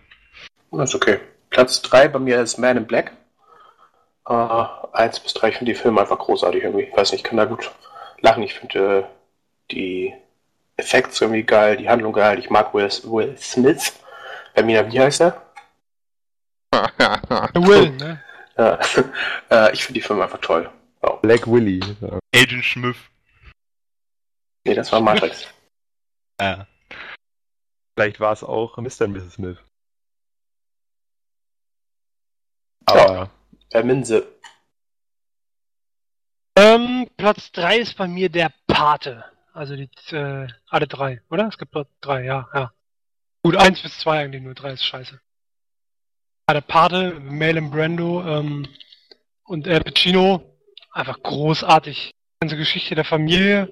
Das 0.71 0.89
ist 0.89 0.95
okay. 0.95 1.21
Platz 1.51 1.83
3 1.83 2.09
bei 2.09 2.19
mir 2.19 2.41
ist 2.41 2.59
Man 2.59 2.77
in 2.77 2.87
Black. 2.87 3.13
Äh, 4.29 4.33
1 4.93 5.21
bis 5.21 5.35
3, 5.35 5.49
ich 5.49 5.57
finde 5.57 5.73
die 5.73 5.79
Filme 5.79 6.01
einfach 6.01 6.19
großartig 6.19 6.63
irgendwie. 6.63 6.85
Ich 6.85 6.97
weiß 6.97 7.13
nicht, 7.13 7.21
ich 7.21 7.29
kann 7.29 7.37
da 7.37 7.45
gut 7.45 7.71
lachen. 8.21 8.43
Ich 8.43 8.55
finde 8.55 8.99
äh, 8.99 9.05
die 9.71 10.15
Effekte 10.77 11.25
irgendwie 11.25 11.45
geil, 11.45 11.77
die 11.77 11.89
Handlung 11.89 12.13
geil. 12.13 12.39
Ich 12.39 12.51
mag 12.51 12.75
Will, 12.75 12.91
Will 13.05 13.37
Smith. 13.39 13.93
Bei 14.55 14.63
mir, 14.63 14.91
wie 14.91 15.01
heißt 15.01 15.21
er? 15.21 15.43
Will, 17.55 17.91
ne? 17.91 18.23
Ja. 18.57 18.79
äh, 19.51 19.73
ich 19.73 19.85
finde 19.85 20.01
die 20.01 20.07
Filme 20.07 20.25
einfach 20.25 20.41
toll. 20.41 20.71
Oh. 21.03 21.17
Black 21.23 21.47
Willy. 21.47 21.81
Ja. 22.01 22.19
Agent 22.35 22.65
Smith. 22.65 22.97
Nee, 24.65 24.75
das 24.75 24.91
war 24.93 25.01
Matrix. 25.01 25.47
Ja. 26.39 26.67
Vielleicht 27.95 28.21
war 28.21 28.35
es 28.35 28.45
auch 28.45 28.77
Mr. 28.77 29.07
und 29.07 29.13
Mrs. 29.13 29.33
Smith. 29.33 29.57
Aber 32.87 33.31
Der 33.73 33.85
Minze. 33.85 34.27
Ähm, 36.57 37.09
Platz 37.17 37.53
3 37.53 37.79
ist 37.79 37.97
bei 37.97 38.09
mir 38.09 38.29
der 38.31 38.53
Pate. 38.67 39.25
Also 39.53 39.75
die, 39.77 39.89
äh, 40.15 40.47
alle 40.69 40.87
drei, 40.87 41.23
oder? 41.31 41.49
Es 41.49 41.59
gibt 41.59 41.75
dort 41.75 41.89
drei, 42.01 42.25
ja, 42.25 42.49
ja. 42.55 42.73
Gut, 43.43 43.57
eins 43.57 43.81
bis 43.81 43.99
zwei 43.99 44.21
eigentlich 44.21 44.43
nur, 44.43 44.55
drei 44.55 44.73
ist 44.73 44.85
scheiße. 44.85 45.21
Ja, 46.49 46.55
der 46.55 46.61
Pate, 46.61 47.19
Malin 47.21 47.71
Brando, 47.71 48.23
ähm, 48.23 48.69
und 49.45 49.67
Al 49.67 49.81
Pacino, 49.81 50.59
einfach 50.91 51.23
großartig. 51.23 52.11
Die 52.11 52.41
ganze 52.41 52.57
Geschichte 52.57 52.95
der 52.95 53.05
Familie, 53.05 53.71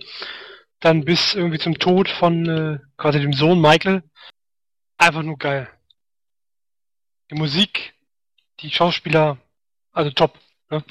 dann 0.81 1.05
bis 1.05 1.35
irgendwie 1.35 1.59
zum 1.59 1.79
Tod 1.79 2.09
von 2.09 2.49
äh, 2.49 2.79
quasi 2.97 3.21
dem 3.21 3.33
Sohn 3.33 3.61
Michael. 3.61 4.03
Einfach 4.97 5.23
nur 5.23 5.37
geil. 5.37 5.69
Die 7.31 7.35
Musik, 7.35 7.94
die 8.65 8.71
Schauspieler, 8.71 9.39
also 9.93 10.11
top. 10.11 10.39
Ne? 10.71 10.83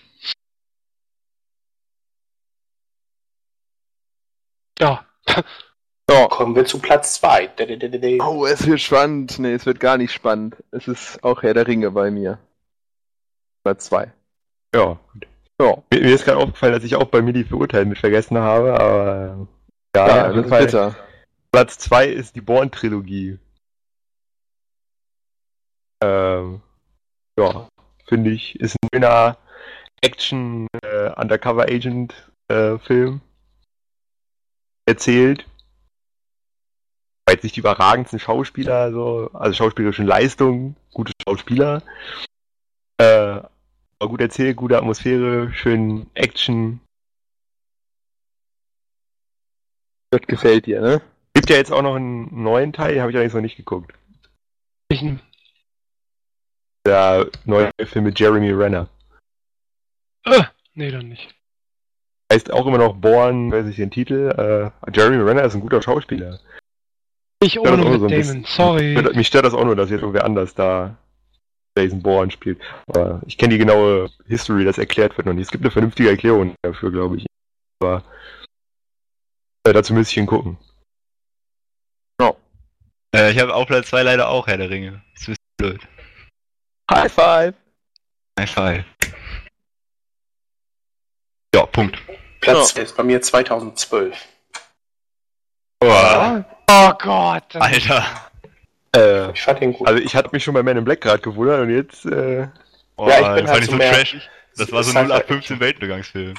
Ja. 4.80 5.06
So. 6.10 6.28
Kommen 6.28 6.56
wir 6.56 6.66
zu 6.66 6.80
Platz 6.80 7.16
2. 7.16 8.20
Oh, 8.20 8.46
es 8.46 8.68
wird 8.68 8.82
spannend. 8.82 9.40
Nee, 9.40 9.54
es 9.54 9.66
wird 9.66 9.80
gar 9.80 9.98
nicht 9.98 10.12
spannend. 10.12 10.62
Es 10.72 10.88
ist 10.88 11.24
auch 11.24 11.42
Herr 11.44 11.54
der 11.54 11.66
Ringe 11.66 11.92
bei 11.92 12.12
mir. 12.12 12.40
Platz 13.64 13.86
2. 13.86 14.12
ja. 14.76 15.00
Ja. 15.62 15.78
Mir, 15.92 16.02
mir 16.02 16.16
ist 16.16 16.26
gerade 16.26 16.40
aufgefallen, 16.40 16.74
dass 16.74 16.84
ich 16.84 16.96
auch 16.96 17.06
bei 17.06 17.22
mir 17.22 17.32
die 17.32 17.46
Verurteilten 17.46 17.90
mit 17.90 18.00
vergessen 18.00 18.38
habe, 18.38 18.74
aber 18.74 19.48
ja, 19.96 20.08
Ja, 20.08 20.34
das 20.34 20.46
ist 20.46 20.52
bitter. 20.52 20.96
Platz 21.52 21.78
2 21.78 22.08
ist 22.08 22.36
die 22.36 22.42
Born-Trilogie. 22.42 23.40
Ähm, 26.04 26.62
ja, 27.38 27.70
finde 28.08 28.32
ich, 28.32 28.60
ist 28.60 28.76
ein 28.82 28.90
schöner 28.94 29.38
Action 30.02 30.68
äh, 30.84 31.10
Undercover 31.16 31.64
Agent 31.64 32.32
äh, 32.50 32.78
Film. 32.80 33.22
Erzählt. 34.86 35.46
War 37.26 37.36
jetzt 37.36 37.44
nicht 37.44 37.56
die 37.56 37.62
überragendsten 37.62 38.20
Schauspieler, 38.20 38.92
so, 38.92 39.30
also 39.34 39.54
schauspielerischen 39.54 40.06
Leistungen, 40.06 40.76
gute 40.94 41.14
Schauspieler. 41.26 41.82
Äh, 42.98 43.42
aber 44.00 44.10
gut 44.10 44.20
erzählt, 44.20 44.58
gute 44.58 44.78
Atmosphäre, 44.78 45.54
schön 45.54 46.08
Action. 46.16 46.82
Das 50.12 50.22
gefällt 50.28 50.66
dir, 50.66 50.82
ne? 50.82 51.02
Gibt 51.34 51.50
ja 51.50 51.56
jetzt 51.56 51.72
auch 51.72 51.82
noch 51.82 51.96
einen 51.96 52.44
neuen 52.44 52.74
Teil, 52.74 52.94
den 52.94 53.02
habe 53.02 53.12
ich 53.12 53.16
allerdings 53.16 53.34
noch 53.34 53.42
nicht 53.42 53.56
geguckt. 53.56 53.94
Ich, 54.90 55.02
Der 56.86 57.28
neue 57.46 57.72
Film 57.86 58.06
mit 58.06 58.20
Jeremy 58.20 58.52
Renner. 58.52 58.88
äh, 60.26 60.44
nee, 60.74 60.92
dann 60.92 61.10
nicht. 61.10 61.34
Heißt 62.32 62.52
auch 62.52 62.66
immer 62.66 62.78
noch 62.78 62.96
Born, 62.96 63.52
weiß 63.52 63.68
ich 63.68 63.76
den 63.78 63.92
Titel. 63.92 64.30
Äh, 64.86 64.92
Jeremy 64.92 65.22
Renner 65.22 65.44
ist 65.44 65.54
ein 65.54 65.62
guter 65.62 65.82
Schauspieler. 65.82 66.40
Ich 67.42 67.56
Ja, 67.56 67.62
ohne 67.62 67.78
mit 67.78 68.00
so 68.00 68.08
Damon, 68.08 68.10
bisschen. 68.10 68.46
sorry. 68.46 69.02
Mich 69.16 69.28
stört 69.28 69.46
das 69.46 69.54
auch 69.54 69.66
nur, 69.66 69.76
dass 69.76 69.90
jetzt 69.90 70.02
irgendwer 70.02 70.26
anders 70.26 70.56
da 70.56 70.98
Jason 71.78 72.02
Bourne 72.02 72.32
spielt. 72.32 72.60
Aber 72.88 73.22
ich 73.26 73.38
kenne 73.38 73.54
die 73.54 73.60
genaue 73.60 74.10
History, 74.26 74.66
das 74.66 74.78
erklärt 74.78 75.18
wird 75.18 75.28
noch 75.28 75.34
nicht. 75.34 75.46
Es 75.46 75.52
gibt 75.52 75.64
eine 75.64 75.72
vernünftige 75.72 76.10
Erklärung 76.10 76.56
dafür, 76.62 76.92
glaube 76.92 77.18
ich. 77.18 77.26
Aber 77.82 78.04
äh, 79.66 79.74
dazu 79.74 79.94
müsste 79.94 80.12
ich 80.12 80.16
hingucken. 80.16 80.58
Äh, 83.14 83.32
ich 83.32 83.40
habe 83.40 83.54
auch 83.54 83.68
Platz 83.68 83.90
2 83.90 84.04
leider 84.04 84.28
auch 84.28 84.48
Herr 84.48 84.58
der 84.58 84.70
Ringe. 84.70 85.04
Das 85.14 85.22
ist 85.22 85.28
ein 85.30 85.36
bisschen 85.36 85.78
blöd. 85.78 85.88
High 86.92 87.12
five! 87.12 87.54
High 88.40 88.50
five. 88.50 88.86
Ja, 91.56 91.66
Punkt. 91.68 91.98
Platz 92.42 92.70
2 92.74 92.82
ist 92.82 92.98
bei 92.98 93.04
mir 93.04 93.22
2012. 93.22 94.18
Oh, 95.82 96.44
Oh 96.70 96.92
Gott. 97.00 97.56
Alter. 97.56 98.06
Äh, 98.96 99.32
Ich 99.32 99.42
fand 99.42 99.62
den 99.62 99.74
gut. 99.74 99.88
also 99.88 100.02
ich 100.02 100.16
hatte 100.16 100.30
mich 100.32 100.44
schon 100.44 100.54
bei 100.54 100.64
Man 100.64 100.78
in 100.78 100.84
Black 100.84 101.02
gerade 101.02 101.22
gewundert 101.22 101.62
und 101.62 101.70
jetzt, 101.76 102.06
äh, 102.06 102.48
Oh, 102.96 103.08
Ja, 103.10 103.20
ich 103.36 103.36
bin 103.44 103.48
halt 103.50 103.66
so 103.66 103.72
so 103.72 103.78
trashig. 103.78 104.30
Das 104.56 104.72
war 104.72 104.84
so 104.84 104.90
ist 104.92 104.96
halt 104.96 105.08
0815 105.10 105.60
Weltuntergangsfilm. 105.60 106.36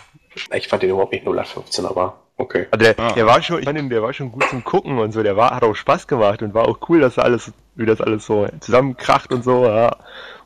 Ich 0.52 0.68
fand 0.68 0.82
den 0.82 0.90
überhaupt 0.90 1.12
nicht 1.12 1.24
0815, 1.26 1.84
aber 1.86 2.23
okay. 2.36 2.66
also 2.70 2.84
der, 2.84 2.98
Ah. 2.98 3.12
der 3.12 3.26
war 3.26 3.42
schon, 3.42 3.58
ich 3.60 3.64
fand 3.64 3.78
ihn, 3.78 3.88
der 3.90 4.02
war 4.02 4.12
schon 4.12 4.30
gut 4.32 4.44
zum 4.48 4.62
Gucken 4.64 4.98
und 4.98 5.12
so. 5.12 5.22
Der 5.22 5.36
war, 5.36 5.50
hat 5.54 5.62
auch 5.62 5.74
Spaß 5.74 6.06
gemacht 6.06 6.42
und 6.42 6.54
war 6.54 6.68
auch 6.68 6.78
cool, 6.88 7.00
dass 7.00 7.14
da 7.16 7.22
alles, 7.22 7.52
wie 7.74 7.86
das 7.86 8.00
alles 8.00 8.26
so 8.26 8.48
zusammenkracht 8.60 9.32
und 9.32 9.42
so, 9.44 9.66
ja. 9.66 9.96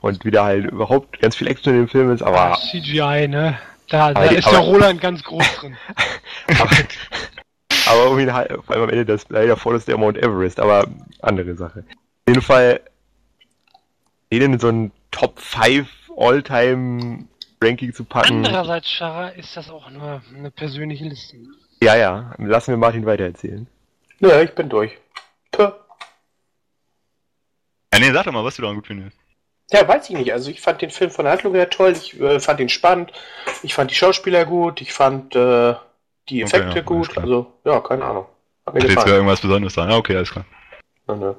Und 0.00 0.24
wieder 0.24 0.44
halt 0.44 0.66
überhaupt 0.70 1.20
ganz 1.20 1.34
viel 1.36 1.48
Action 1.48 1.72
in 1.74 1.80
dem 1.80 1.88
Film 1.88 2.10
ist, 2.12 2.22
aber 2.22 2.52
Ah, 2.52 2.58
CGI, 2.58 3.28
ne? 3.28 3.58
Da, 3.88 4.12
da 4.12 4.20
Aber 4.20 4.30
ist 4.32 4.46
der 4.50 4.58
aber- 4.58 4.66
Roland 4.66 5.00
ganz 5.00 5.22
groß 5.24 5.56
drin. 5.56 5.76
aber, 6.60 6.70
aber 7.86 8.04
irgendwie 8.04 8.30
halt, 8.32 8.52
vor 8.64 8.74
allem 8.74 8.84
am 8.84 8.90
Ende 8.90 9.06
das 9.06 9.26
leider 9.30 9.56
vorderste 9.56 9.92
der 9.92 9.98
Mount 9.98 10.18
Everest, 10.18 10.60
aber 10.60 10.86
andere 11.22 11.54
Sache. 11.56 11.84
Auf 11.88 12.28
jeden 12.34 12.42
Fall, 12.42 12.80
den 14.30 14.42
in 14.52 14.58
so 14.58 14.68
ein 14.68 14.92
Top 15.10 15.38
5 15.40 15.88
All-Time 16.16 17.24
Ranking 17.62 17.92
zu 17.94 18.04
packen. 18.04 18.44
Andererseits, 18.44 18.90
Schara, 18.90 19.28
ist 19.30 19.56
das 19.56 19.70
auch 19.70 19.88
nur 19.90 20.20
eine 20.36 20.50
persönliche 20.50 21.04
Liste. 21.04 21.36
Ja, 21.80 21.96
ja, 21.96 22.34
lassen 22.38 22.72
wir 22.72 22.76
Martin 22.76 23.06
weitererzählen. 23.06 23.66
Nö, 24.20 24.42
ich 24.42 24.54
bin 24.54 24.68
durch. 24.68 24.98
Puh. 25.52 25.70
Ja, 27.92 28.00
nee, 28.00 28.12
sag 28.12 28.24
doch 28.24 28.32
mal, 28.32 28.44
was 28.44 28.56
du 28.56 28.62
daran 28.62 28.76
gut 28.76 28.86
findest. 28.86 29.16
Ja, 29.70 29.86
weiß 29.86 30.08
ich 30.08 30.16
nicht. 30.16 30.32
Also 30.32 30.50
ich 30.50 30.60
fand 30.60 30.80
den 30.82 30.90
Film 30.90 31.10
von 31.10 31.24
der 31.24 31.32
Handlung 31.32 31.54
her 31.54 31.68
toll, 31.68 31.92
ich 31.92 32.18
äh, 32.20 32.40
fand 32.40 32.60
ihn 32.60 32.68
spannend, 32.68 33.12
ich 33.62 33.74
fand 33.74 33.90
die 33.90 33.94
Schauspieler 33.94 34.44
gut, 34.46 34.80
ich 34.80 34.92
fand 34.92 35.36
äh, 35.36 35.74
die 36.28 36.42
Okay, 36.42 36.56
Effekte 36.56 36.68
ja, 36.68 36.74
alles 36.74 36.84
gut. 36.84 37.18
Also, 37.18 37.52
ja, 37.64 37.80
keine 37.80 38.04
Ahnung. 38.04 38.26
Hat 38.66 38.74
mir 38.74 38.82
Hat 38.82 38.90
jetzt 38.90 39.06
irgendwas 39.06 39.40
Besonderes 39.40 39.74
dran. 39.74 39.90
Ja, 39.90 39.96
okay, 39.96 40.16
alles 40.16 40.30
klar. 40.30 40.44
Nö, 41.06 41.16
nö. 41.16 41.34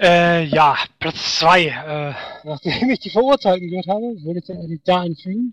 Äh, 0.00 0.44
ja, 0.44 0.76
Platz 1.00 1.38
2. 1.38 1.64
Äh, 1.64 2.14
nachdem 2.44 2.90
ich 2.90 3.00
die 3.00 3.10
Verurteilten 3.10 3.68
gehört 3.68 3.88
habe, 3.88 4.14
würde 4.22 4.38
ich 4.38 4.46
dann 4.46 4.58
eigentlich 4.58 4.82
da 4.84 5.00
einfügen. 5.00 5.52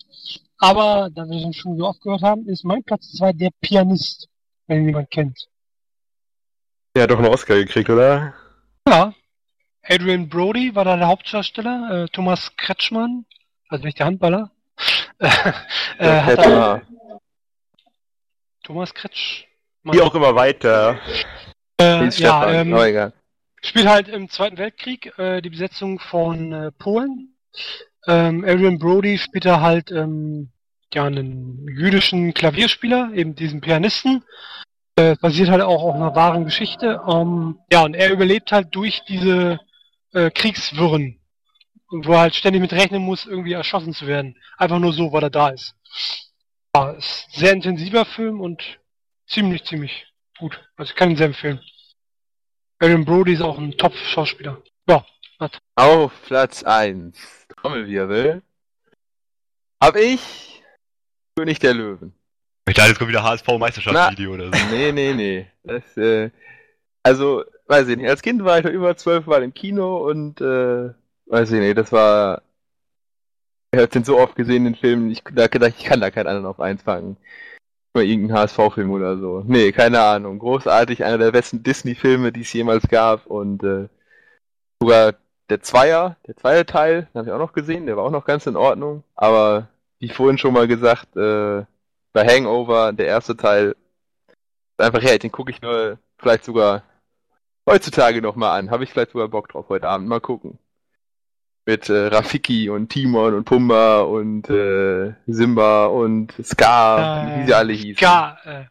Aber, 0.57 1.09
da 1.13 1.27
wir 1.27 1.53
schon 1.53 1.77
so 1.77 1.85
oft 1.85 2.01
gehört 2.01 2.21
haben, 2.21 2.47
ist 2.47 2.63
mein 2.63 2.83
Platz 2.83 3.11
2 3.17 3.33
der 3.33 3.49
Pianist, 3.61 4.29
wenn 4.67 4.79
ihn 4.79 4.87
jemand 4.87 5.11
kennt. 5.11 5.47
Der 6.95 7.03
hat 7.03 7.11
doch 7.11 7.19
einen 7.19 7.27
Oscar 7.27 7.55
gekriegt, 7.55 7.89
oder? 7.89 8.33
Ja. 8.87 9.13
Adrian 9.83 10.29
Brody 10.29 10.73
war 10.73 10.85
da 10.85 10.95
der 10.97 11.07
Hauptdarsteller, 11.07 12.03
äh, 12.03 12.07
Thomas 12.07 12.55
Kretschmann, 12.55 13.25
also 13.67 13.83
nicht 13.83 13.99
der 13.99 14.05
Handballer. 14.07 14.51
äh, 15.19 16.21
hat 16.21 16.39
da. 16.39 16.81
Thomas 18.63 18.93
Kretsch. 18.93 19.45
Wie 19.83 20.01
auch 20.01 20.15
immer 20.15 20.35
weiter. 20.35 20.99
Äh, 21.79 22.09
ja, 22.09 22.51
ähm, 22.51 22.75
egal. 22.75 23.13
spielt 23.61 23.87
halt 23.87 24.07
im 24.07 24.29
Zweiten 24.29 24.57
Weltkrieg 24.57 25.17
äh, 25.19 25.41
die 25.41 25.51
Besetzung 25.51 25.99
von 25.99 26.51
äh, 26.51 26.71
Polen. 26.71 27.35
Ähm, 28.07 28.43
Adrian 28.45 28.77
Brody 28.77 29.17
spielt 29.17 29.45
da 29.45 29.61
halt 29.61 29.91
ähm, 29.91 30.49
ja 30.93 31.05
einen 31.05 31.67
jüdischen 31.67 32.33
Klavierspieler, 32.33 33.11
eben 33.13 33.35
diesen 33.35 33.61
Pianisten. 33.61 34.23
Äh, 34.97 35.15
basiert 35.19 35.49
halt 35.49 35.61
auch 35.61 35.83
auf 35.83 35.95
einer 35.95 36.15
wahren 36.15 36.45
Geschichte. 36.45 37.01
Ähm, 37.07 37.59
ja, 37.71 37.83
und 37.83 37.95
er 37.95 38.11
überlebt 38.11 38.51
halt 38.51 38.73
durch 38.75 39.01
diese 39.07 39.59
äh, 40.13 40.31
Kriegswirren. 40.31 41.19
Wo 41.89 42.13
er 42.13 42.19
halt 42.19 42.35
ständig 42.35 42.61
mit 42.61 42.73
rechnen 42.73 43.01
muss, 43.01 43.25
irgendwie 43.25 43.53
erschossen 43.53 43.93
zu 43.93 44.07
werden. 44.07 44.37
Einfach 44.57 44.79
nur 44.79 44.93
so, 44.93 45.11
weil 45.11 45.23
er 45.23 45.29
da 45.29 45.49
ist. 45.49 45.75
Ja, 46.75 46.91
ist 46.91 47.27
ein 47.27 47.39
sehr 47.39 47.53
intensiver 47.53 48.05
Film 48.05 48.41
und 48.41 48.61
ziemlich, 49.27 49.63
ziemlich 49.65 50.07
gut. 50.37 50.59
Also 50.75 50.91
ich 50.91 50.95
kann 50.95 51.11
ihn 51.11 51.17
sehr 51.17 51.27
empfehlen. 51.27 51.59
Adrian 52.79 53.05
Brody 53.05 53.33
ist 53.33 53.41
auch 53.41 53.57
ein 53.57 53.77
Top-Schauspieler. 53.77 54.61
Ja, 54.87 55.05
Auf 55.75 56.13
Platz 56.23 56.63
1, 56.63 57.17
Trommelwirbel, 57.49 58.41
hab 59.83 59.95
ich 59.97 60.63
König 61.35 61.59
der 61.59 61.73
Löwen. 61.73 62.13
Ich 62.67 62.75
dachte, 62.75 62.89
jetzt 62.89 62.97
kommt 62.97 63.09
wieder 63.09 63.23
HSV-Meisterschaftsvideo 63.23 64.33
oder 64.33 64.45
so. 64.45 64.65
Nee, 64.71 64.91
nee, 64.91 65.13
nee. 65.13 65.47
Das, 65.63 65.97
äh, 65.97 66.31
also, 67.03 67.43
weiß 67.67 67.89
ich 67.89 67.97
nicht. 67.97 68.09
Als 68.09 68.21
Kind 68.21 68.43
war 68.43 68.57
ich 68.57 68.63
noch 68.63 68.71
über 68.71 68.95
zwölf 68.95 69.25
Mal 69.25 69.43
im 69.43 69.53
Kino 69.53 70.09
und, 70.09 70.39
äh, 70.39 70.93
weiß 71.25 71.51
ich 71.51 71.59
nicht, 71.59 71.77
das 71.77 71.91
war. 71.91 72.41
Ich 73.71 73.81
hab 73.81 73.91
den 73.91 74.05
so 74.05 74.17
oft 74.17 74.35
gesehen, 74.37 74.63
den 74.63 74.75
Film, 74.75 75.11
ich 75.11 75.21
da 75.33 75.47
gedacht, 75.47 75.73
ich 75.77 75.85
kann 75.85 75.99
da 75.99 76.09
keinen 76.09 76.27
anderen 76.27 76.45
auf 76.45 76.61
eins 76.61 76.81
fangen. 76.83 77.17
Mal 77.93 78.05
irgendein 78.05 78.37
HSV-Film 78.37 78.89
oder 78.91 79.17
so. 79.17 79.43
Nee, 79.45 79.73
keine 79.73 80.01
Ahnung. 80.01 80.39
Großartig, 80.39 81.03
einer 81.03 81.17
der 81.17 81.31
besten 81.31 81.61
Disney-Filme, 81.61 82.31
die 82.31 82.41
es 82.41 82.53
jemals 82.53 82.87
gab 82.87 83.25
und, 83.25 83.63
äh, 83.63 83.89
sogar 84.81 85.15
der 85.49 85.61
Zweier, 85.61 86.17
der 86.27 86.35
zweite 86.35 86.65
Teil, 86.65 87.07
den 87.13 87.19
habe 87.19 87.27
ich 87.27 87.33
auch 87.33 87.39
noch 87.39 87.53
gesehen, 87.53 87.85
der 87.85 87.97
war 87.97 88.03
auch 88.03 88.11
noch 88.11 88.25
ganz 88.25 88.47
in 88.47 88.55
Ordnung. 88.55 89.03
Aber, 89.15 89.67
wie 89.99 90.09
vorhin 90.09 90.37
schon 90.37 90.53
mal 90.53 90.67
gesagt, 90.67 91.15
äh, 91.15 91.65
bei 92.13 92.27
Hangover, 92.27 92.93
der 92.93 93.07
erste 93.07 93.35
Teil, 93.35 93.75
einfach 94.77 95.01
her, 95.01 95.19
den 95.19 95.31
gucke 95.31 95.51
ich 95.51 95.61
nur 95.61 95.97
vielleicht 96.17 96.45
sogar 96.45 96.83
heutzutage 97.67 98.21
nochmal 98.21 98.59
an. 98.59 98.71
Habe 98.71 98.83
ich 98.83 98.91
vielleicht 98.91 99.11
sogar 99.11 99.27
Bock 99.27 99.49
drauf 99.49 99.69
heute 99.69 99.87
Abend. 99.87 100.07
Mal 100.07 100.21
gucken. 100.21 100.57
Mit 101.65 101.89
äh, 101.89 102.07
Rafiki 102.07 102.69
und 102.69 102.89
Timon 102.89 103.33
und 103.33 103.45
Pumba 103.45 104.01
und 104.01 104.49
äh, 104.49 105.13
Simba 105.25 105.87
und 105.87 106.33
Scar, 106.43 107.39
wie 107.39 107.45
sie 107.47 107.53
alle 107.55 107.73
hießen. 107.73 107.99
Gar, 107.99 108.37
äh, 108.45 108.65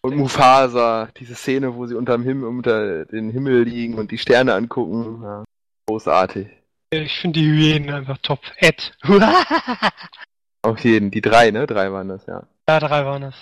Und 0.00 0.16
Mufasa, 0.16 1.10
diese 1.18 1.34
Szene, 1.34 1.74
wo 1.74 1.86
sie 1.86 1.94
unterm 1.94 2.22
Himmel, 2.22 2.48
unter 2.48 3.04
den 3.04 3.30
Himmel 3.30 3.64
liegen 3.64 3.94
und 3.98 4.10
die 4.10 4.16
Sterne 4.16 4.54
angucken. 4.54 5.20
Ja, 5.22 5.44
großartig. 5.88 6.46
ich 6.90 7.18
finde 7.18 7.40
die 7.40 7.46
Hyänen 7.46 7.90
einfach 7.90 8.18
top. 8.18 8.40
Ed. 8.58 8.92
Auf 10.62 10.78
jeden, 10.80 11.10
die 11.10 11.20
drei, 11.22 11.50
ne? 11.50 11.66
Drei 11.66 11.90
waren 11.92 12.08
das, 12.08 12.26
ja. 12.26 12.42
ja, 12.68 12.80
drei 12.80 13.04
waren 13.04 13.22
es. 13.22 13.34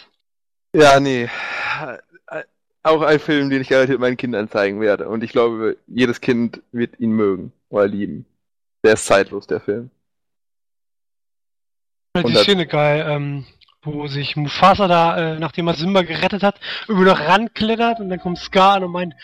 Ja, 0.73 1.01
nee. 1.01 1.28
Auch 2.82 3.02
ein 3.02 3.18
Film, 3.18 3.51
den 3.51 3.62
ich 3.62 3.68
garantiert 3.68 3.98
meinen 3.98 4.16
Kindern 4.16 4.48
zeigen 4.48 4.81
werde. 4.81 5.09
Und 5.09 5.24
ich 5.24 5.32
glaube, 5.32 5.77
jedes 5.89 6.20
Kind 6.20 6.62
wird 6.70 7.01
ihn 7.01 7.10
mögen 7.10 7.52
oder 7.68 7.89
lieben. 7.89 8.27
Der 8.85 8.93
ist 8.94 9.06
zeitlos, 9.06 9.47
der 9.48 9.60
Film. 9.60 9.90
Die 12.16 12.23
Und 12.23 12.35
das- 12.35 12.44
Szene 12.44 12.66
geil, 12.66 13.05
ähm, 13.09 13.44
wo 13.82 14.06
sich 14.06 14.36
Mufasa 14.36 14.86
da, 14.86 15.35
äh, 15.35 15.39
nachdem 15.40 15.66
er 15.66 15.74
Simba 15.74 16.02
gerettet 16.02 16.44
hat, 16.44 16.60
über 16.86 17.01
noch 17.01 17.18
ranklettert 17.18 17.98
und 17.98 18.09
dann 18.09 18.20
kommt 18.20 18.39
Scar 18.39 18.74
an 18.77 18.85
und 18.85 18.93
meint, 18.93 19.14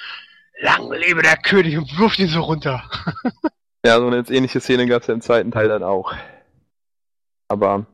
lang 0.61 0.91
lebe 0.93 1.23
der 1.23 1.37
König 1.37 1.77
und 1.77 1.99
wirft 1.99 2.19
ihn 2.19 2.29
so 2.29 2.41
runter. 2.43 2.83
Ja, 3.85 3.99
so 3.99 4.07
eine 4.07 4.19
ähnliche 4.29 4.61
Szene 4.61 4.87
gab 4.87 5.03
es 5.03 5.09
ja 5.09 5.15
im 5.15 5.21
zweiten 5.21 5.51
Teil 5.51 5.67
dann 5.67 5.83
auch. 5.83 6.15
Aber, 7.49 7.85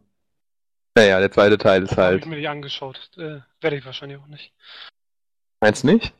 naja, 0.94 1.18
der 1.18 1.32
zweite 1.32 1.56
Teil 1.56 1.82
ist 1.84 1.96
halt. 1.96 2.20
ich 2.20 2.26
mir 2.26 2.36
nicht 2.36 2.48
angeschaut. 2.50 3.10
Äh, 3.16 3.40
werde 3.62 3.76
ich 3.76 3.86
wahrscheinlich 3.86 4.18
auch 4.18 4.26
nicht. 4.26 4.52
Meinst 5.60 5.82
du 5.82 5.88
nicht? 5.88 6.12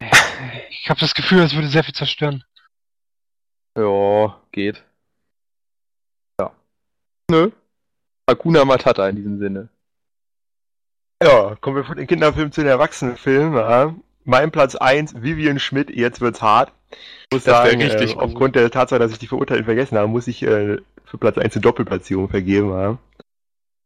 Ich 0.70 0.90
habe 0.90 0.98
das 0.98 1.14
Gefühl, 1.14 1.38
es 1.42 1.54
würde 1.54 1.68
sehr 1.68 1.84
viel 1.84 1.94
zerstören. 1.94 2.42
Ja, 3.78 4.36
geht. 4.50 4.82
Ja. 6.40 6.52
Nö. 7.30 7.52
Hakuna 8.28 8.64
Matata 8.64 9.08
in 9.08 9.14
diesem 9.14 9.38
Sinne. 9.38 9.68
Ja, 11.22 11.54
kommen 11.60 11.76
wir 11.76 11.84
von 11.84 11.96
den 11.96 12.08
Kinderfilmen 12.08 12.50
zu 12.50 12.62
den 12.62 12.70
Erwachsenenfilmen. 12.70 13.54
Ja. 13.54 13.94
Mein 14.24 14.50
Platz 14.50 14.74
1, 14.76 15.22
Vivian 15.22 15.58
Schmidt, 15.58 15.90
jetzt 15.90 16.20
wird's 16.20 16.42
hart. 16.42 16.72
Ich 16.90 17.36
muss 17.36 17.44
Das 17.44 17.56
sagen, 17.64 17.80
richtig 17.82 18.12
äh, 18.14 18.18
aufgrund 18.18 18.54
der 18.56 18.70
Tatsache, 18.70 19.00
dass 19.00 19.12
ich 19.12 19.18
die 19.18 19.26
Verurteilten 19.26 19.64
vergessen 19.64 19.96
habe, 19.98 20.08
muss 20.08 20.28
ich 20.28 20.42
äh, 20.42 20.78
für 21.04 21.18
Platz 21.18 21.38
1 21.38 21.54
eine 21.54 21.62
Doppelplatzierung 21.62 22.28
vergeben. 22.28 22.70
Weil 22.70 22.98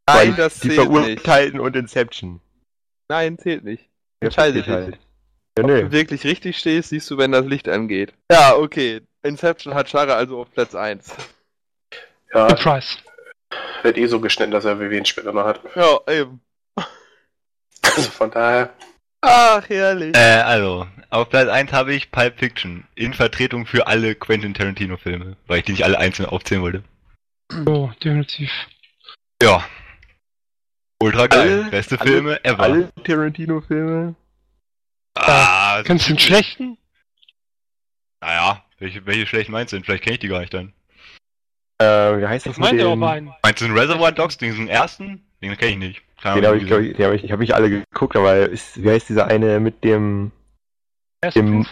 Nein, 0.09 0.35
das 0.37 0.61
die 0.61 0.69
zählt 0.71 0.91
nicht. 0.91 1.21
Verurteilten 1.21 1.61
und 1.61 1.75
Inception. 1.77 2.41
Nein, 3.09 3.39
zählt 3.39 3.65
nicht. 3.65 3.89
Entscheide 4.21 4.59
dich. 4.63 4.69
halt. 4.69 4.99
Ja, 5.59 5.65
Ob 5.65 5.71
nee. 5.71 5.83
du 5.83 5.93
wirklich 5.93 6.25
richtig 6.25 6.59
stehst, 6.59 6.91
siehst 6.91 7.11
du, 7.11 7.17
wenn 7.19 7.33
das 7.33 7.47
Licht 7.47 7.69
angeht. 7.69 8.13
Ja, 8.31 8.57
okay. 8.57 9.01
Inception 9.23 9.75
hat 9.75 9.89
Schara 9.89 10.15
also 10.15 10.41
auf 10.41 10.53
Platz 10.53 10.75
1. 10.75 11.15
Ja, 12.35 12.49
Surprise. 12.51 12.99
wird 13.83 13.97
eh 13.97 14.07
so 14.07 14.21
geschnitten, 14.21 14.51
dass 14.53 14.65
er 14.65 14.79
Vivian 14.79 15.05
später 15.07 15.33
noch 15.33 15.45
hat. 15.45 15.61
Ja, 15.75 15.99
eben. 16.13 16.41
Also 17.83 18.11
von 18.11 18.31
daher. 18.31 18.71
Ach, 19.23 19.69
herrlich. 19.69 20.15
Äh, 20.17 20.41
also, 20.43 20.87
auf 21.11 21.29
Platz 21.31 21.49
1 21.49 21.73
habe 21.73 21.95
ich 21.95 22.11
Pulp 22.11 22.39
Fiction. 22.39 22.87
In 22.95 23.15
Vertretung 23.15 23.67
für 23.67 23.87
alle 23.87 24.15
Quentin 24.15 24.55
Tarantino 24.55 24.97
Filme. 24.97 25.37
Weil 25.47 25.59
ich 25.59 25.65
die 25.65 25.73
nicht 25.73 25.85
alle 25.85 25.99
einzeln 25.99 26.27
aufzählen 26.27 26.63
wollte. 26.63 26.85
So, 27.51 27.93
definitiv. 28.03 28.51
Ja. 29.43 29.65
Ultra 31.03 31.27
geil. 31.27 31.63
Alle- 31.63 31.71
Beste 31.71 32.01
alle- 32.01 32.11
Filme 32.11 32.45
ever. 32.45 32.63
Alle 32.63 32.93
Tarantino-Filme. 33.05 34.15
Ah, 35.15 35.83
Kennst 35.85 36.09
du 36.09 36.13
den 36.13 36.19
schlechten? 36.19 36.79
Naja, 38.21 38.65
welche, 38.79 39.05
welche 39.07 39.27
schlecht 39.27 39.49
meinst 39.51 39.73
du 39.73 39.77
denn? 39.77 39.85
Vielleicht 39.85 40.05
kenne 40.05 40.15
ich 40.15 40.21
die 40.21 40.29
gar 40.29 40.41
nicht 40.41 40.53
dann. 40.53 40.73
Äh, 41.79 41.85
wie 42.21 42.27
heißt 42.27 42.47
das 42.47 42.53
Ich 42.55 42.59
meinte 42.59 42.87
auch 42.87 43.01
einen. 43.01 43.33
Meinst 43.43 43.61
du 43.61 43.67
den 43.67 43.77
Reservoir 43.79 44.13
Dogs, 44.13 44.37
diesen 44.39 44.69
ersten? 44.69 45.27
Den 45.43 45.57
kenne 45.57 45.71
ich 45.73 45.79
nicht. 45.79 46.03
Keine 46.21 46.41
Den 46.41 46.47
habe 46.49 46.59
ich, 46.59 46.67
glaub 46.67 46.81
ich, 46.81 47.01
hab 47.01 47.13
ich, 47.13 47.25
ich 47.25 47.33
habe 47.33 47.41
nicht 47.43 47.55
alle 47.55 47.69
geguckt, 47.71 48.17
aber 48.17 48.37
ist, 48.49 48.83
wie 48.83 48.91
heißt 48.91 49.09
dieser 49.09 49.27
eine 49.27 49.61
mit 49.61 49.85
dem 49.85 50.33
Im- 51.35 51.67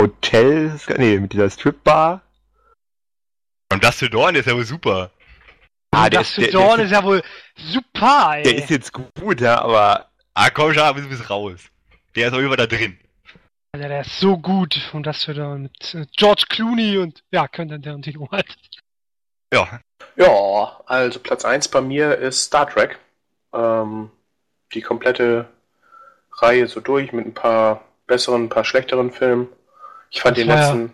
Hotel? 0.00 0.78
Nee, 0.98 1.18
mit 1.20 1.32
dieser 1.32 1.50
Stripbar? 1.50 2.22
Und 3.72 3.82
das 3.84 3.98
für 3.98 4.10
Dorn 4.10 4.34
ist 4.34 4.46
ja 4.46 4.54
wohl 4.54 4.64
super. 4.64 5.10
Ah, 5.94 6.08
der 6.10 6.20
das 6.20 6.28
ist- 6.30 6.34
für 6.34 6.40
der- 6.42 6.50
Dawn 6.52 6.76
der 6.78 6.86
ist 6.86 6.92
ja 6.92 7.04
wohl 7.04 7.22
super, 7.56 8.32
ey. 8.36 8.42
Der 8.42 8.56
ist 8.56 8.70
jetzt 8.70 8.92
gut, 8.92 9.40
ja, 9.40 9.60
aber 9.60 10.08
Ah, 10.34 10.48
komm 10.48 10.72
schon, 10.72 10.96
du 10.96 11.08
bist 11.10 11.28
raus. 11.28 11.60
Der 12.16 12.28
ist 12.28 12.32
auf 12.32 12.38
jeden 12.38 12.48
Fall 12.48 12.56
da 12.56 12.66
drin. 12.66 12.98
Alter, 13.72 13.88
der 13.88 14.00
ist 14.00 14.18
so 14.18 14.38
gut. 14.38 14.80
Und 14.94 15.02
das 15.06 15.24
für 15.24 15.34
Dawn 15.34 15.64
mit 15.64 15.94
äh, 15.94 16.06
George 16.16 16.44
Clooney 16.48 16.96
und, 16.96 17.22
ja, 17.30 17.46
könnte 17.48 17.78
Tarantino 17.78 18.30
halt. 18.30 18.46
Ja. 19.52 19.68
Ja, 20.16 20.80
also 20.86 21.20
Platz 21.20 21.44
1 21.44 21.68
bei 21.68 21.80
mir 21.80 22.16
ist 22.18 22.42
Star 22.44 22.68
Trek. 22.68 22.98
Ähm, 23.54 24.10
die 24.74 24.80
komplette 24.82 25.46
Reihe 26.38 26.66
so 26.66 26.80
durch 26.80 27.12
mit 27.12 27.26
ein 27.26 27.34
paar 27.34 27.82
besseren, 28.06 28.44
ein 28.44 28.48
paar 28.48 28.64
schlechteren 28.64 29.10
Filmen. 29.12 29.48
Ich 30.10 30.20
fand 30.22 30.36
Das 30.36 30.42
den 30.44 30.48
war 30.50 30.56
ja- 30.56 30.62
letzten. 30.72 30.92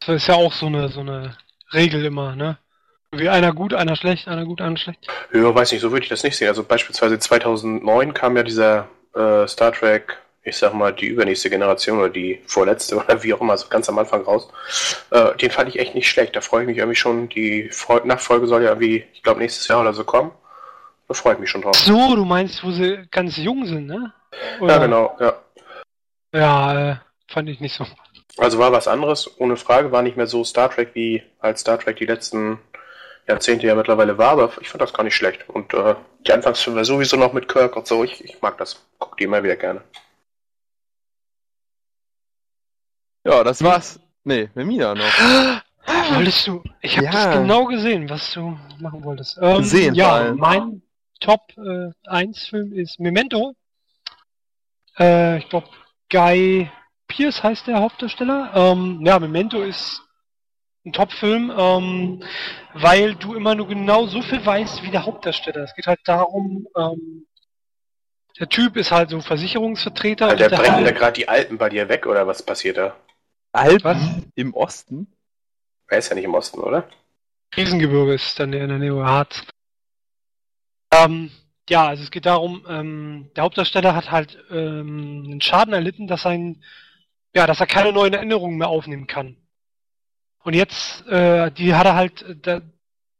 Das 0.00 0.08
ist 0.22 0.26
ja 0.28 0.34
auch 0.34 0.52
so 0.52 0.66
eine, 0.66 0.88
so 0.88 1.00
eine 1.00 1.36
Regel 1.72 2.04
immer, 2.04 2.34
ne? 2.36 2.58
Wie 3.12 3.28
einer 3.28 3.52
gut, 3.52 3.72
einer 3.72 3.96
schlecht, 3.96 4.28
einer 4.28 4.44
gut, 4.44 4.60
einer 4.60 4.76
schlecht. 4.76 5.06
Ja, 5.32 5.54
weiß 5.54 5.72
nicht, 5.72 5.80
so 5.80 5.90
würde 5.90 6.02
ich 6.02 6.08
das 6.10 6.22
nicht 6.22 6.36
sehen. 6.36 6.48
Also 6.48 6.62
beispielsweise 6.64 7.18
2009 7.18 8.12
kam 8.12 8.36
ja 8.36 8.42
dieser 8.42 8.88
äh, 9.14 9.46
Star 9.48 9.72
Trek, 9.72 10.18
ich 10.46 10.56
sag 10.56 10.72
mal, 10.74 10.92
die 10.92 11.06
übernächste 11.06 11.50
Generation 11.50 11.98
oder 11.98 12.08
die 12.08 12.40
vorletzte 12.46 12.96
oder 13.04 13.22
wie 13.22 13.34
auch 13.34 13.40
immer, 13.40 13.56
so 13.58 13.68
ganz 13.68 13.88
am 13.88 13.98
Anfang 13.98 14.22
raus. 14.22 14.48
Äh, 15.10 15.34
den 15.36 15.50
fand 15.50 15.68
ich 15.68 15.78
echt 15.78 15.94
nicht 15.94 16.08
schlecht. 16.08 16.36
Da 16.36 16.40
freue 16.40 16.62
ich 16.62 16.68
mich 16.68 16.78
irgendwie 16.78 16.96
schon. 16.96 17.28
Die 17.28 17.68
Fol- 17.70 18.04
Nachfolge 18.04 18.46
soll 18.46 18.62
ja 18.62 18.70
irgendwie, 18.70 19.04
ich 19.12 19.22
glaube, 19.22 19.40
nächstes 19.40 19.66
Jahr 19.68 19.80
oder 19.80 19.92
so 19.92 20.04
kommen. 20.04 20.30
Da 21.08 21.14
freue 21.14 21.34
ich 21.34 21.38
mich 21.40 21.50
schon 21.50 21.62
drauf. 21.62 21.76
So, 21.76 22.16
du 22.16 22.24
meinst, 22.24 22.64
wo 22.64 22.70
sie 22.70 23.02
ganz 23.10 23.36
jung 23.36 23.66
sind, 23.66 23.86
ne? 23.86 24.12
Ja, 24.60 24.78
genau, 24.78 25.16
ja. 25.20 25.34
Ja, 26.32 26.90
äh, 26.90 26.96
fand 27.28 27.48
ich 27.48 27.60
nicht 27.60 27.74
so. 27.74 27.86
Also 28.38 28.58
war 28.58 28.70
was 28.72 28.86
anderes, 28.88 29.30
ohne 29.40 29.56
Frage, 29.56 29.92
war 29.92 30.02
nicht 30.02 30.16
mehr 30.16 30.26
so 30.26 30.44
Star 30.44 30.70
Trek 30.70 30.90
wie 30.94 31.22
als 31.38 31.60
Star 31.60 31.78
Trek 31.78 31.96
die 31.96 32.06
letzten 32.06 32.58
Jahrzehnte 33.26 33.66
ja 33.66 33.74
mittlerweile 33.74 34.18
war, 34.18 34.32
aber 34.32 34.52
ich 34.60 34.68
fand 34.68 34.82
das 34.82 34.92
gar 34.92 35.04
nicht 35.04 35.14
schlecht. 35.16 35.48
Und 35.48 35.72
äh, 35.74 35.94
die 36.26 36.32
Anfangsfilme 36.32 36.84
sowieso 36.84 37.16
noch 37.16 37.32
mit 37.32 37.48
Kirk 37.48 37.74
und 37.76 37.86
so, 37.86 38.04
ich, 38.04 38.22
ich 38.24 38.40
mag 38.42 38.58
das. 38.58 38.84
Guck 38.98 39.16
die 39.16 39.24
immer 39.24 39.42
wieder 39.42 39.56
gerne. 39.56 39.82
Ja, 43.26 43.42
das 43.44 43.62
war's. 43.62 43.98
Nee, 44.24 44.48
Vermina 44.54 44.94
noch. 44.94 45.04
Wolltest 46.14 46.46
du? 46.46 46.62
Ich 46.80 46.96
habe 46.96 47.06
Ja. 47.06 47.12
das 47.12 47.34
genau 47.38 47.64
gesehen, 47.64 48.08
was 48.08 48.32
du 48.32 48.56
machen 48.80 49.04
wolltest. 49.04 49.38
Ähm, 49.40 49.62
Sehen 49.62 49.94
ja, 49.94 50.32
mein 50.36 50.82
Top 51.20 51.40
äh, 51.56 51.90
1 52.08 52.46
Film 52.48 52.72
ist 52.72 53.00
Memento. 53.00 53.54
Äh, 54.98 55.38
ich 55.38 55.48
glaube, 55.48 55.68
Guy 56.10 56.70
Pierce 57.08 57.42
heißt 57.42 57.66
der 57.66 57.80
Hauptdarsteller. 57.80 58.50
Ähm, 58.54 59.00
ja, 59.04 59.18
Memento 59.18 59.62
ist 59.62 60.02
ein 60.84 60.92
Top-Film, 60.92 61.52
ähm, 61.56 62.22
weil 62.74 63.14
du 63.16 63.34
immer 63.34 63.54
nur 63.54 63.66
genau 63.68 64.06
so 64.06 64.22
viel 64.22 64.44
weißt 64.44 64.82
wie 64.84 64.90
der 64.90 65.04
Hauptdarsteller. 65.04 65.64
Es 65.64 65.74
geht 65.74 65.86
halt 65.88 66.00
darum, 66.04 66.66
ähm, 66.76 67.26
der 68.38 68.48
Typ 68.48 68.76
ist 68.76 68.92
halt 68.92 69.10
so 69.10 69.20
Versicherungsvertreter. 69.20 70.28
Alter, 70.28 70.44
und 70.44 70.50
der 70.52 70.56
brennen 70.58 70.78
da 70.80 70.84
halt- 70.90 70.96
gerade 70.96 71.12
die 71.14 71.28
Alpen 71.28 71.58
bei 71.58 71.68
dir 71.70 71.88
weg 71.88 72.06
oder 72.06 72.26
was 72.26 72.42
passiert 72.42 72.76
da? 72.76 72.94
Alpen 73.56 73.84
Was? 73.84 74.22
im 74.34 74.54
Osten? 74.54 75.06
Er 75.88 75.98
ist 75.98 76.08
ja 76.08 76.14
nicht 76.14 76.24
im 76.24 76.34
Osten, 76.34 76.60
oder? 76.60 76.88
Riesengebirge 77.56 78.14
ist 78.14 78.38
dann 78.38 78.52
in 78.52 78.68
der 78.68 78.78
Nähe 78.78 79.04
Harz. 79.04 79.44
Ähm, 80.92 81.30
ja, 81.68 81.88
also 81.88 82.02
es 82.02 82.10
geht 82.10 82.26
darum, 82.26 82.64
ähm, 82.68 83.30
der 83.34 83.44
Hauptdarsteller 83.44 83.94
hat 83.94 84.10
halt 84.10 84.38
ähm, 84.50 85.24
einen 85.26 85.40
Schaden 85.40 85.72
erlitten, 85.72 86.06
dass 86.06 86.22
sein, 86.22 86.62
ja, 87.34 87.46
dass 87.46 87.60
er 87.60 87.66
keine 87.66 87.92
neuen 87.92 88.14
Erinnerungen 88.14 88.58
mehr 88.58 88.68
aufnehmen 88.68 89.06
kann. 89.06 89.36
Und 90.42 90.54
jetzt, 90.54 91.04
äh, 91.08 91.50
die 91.50 91.74
hat 91.74 91.86
er 91.86 91.94
halt, 91.96 92.22
äh, 92.22 92.36
da, 92.36 92.60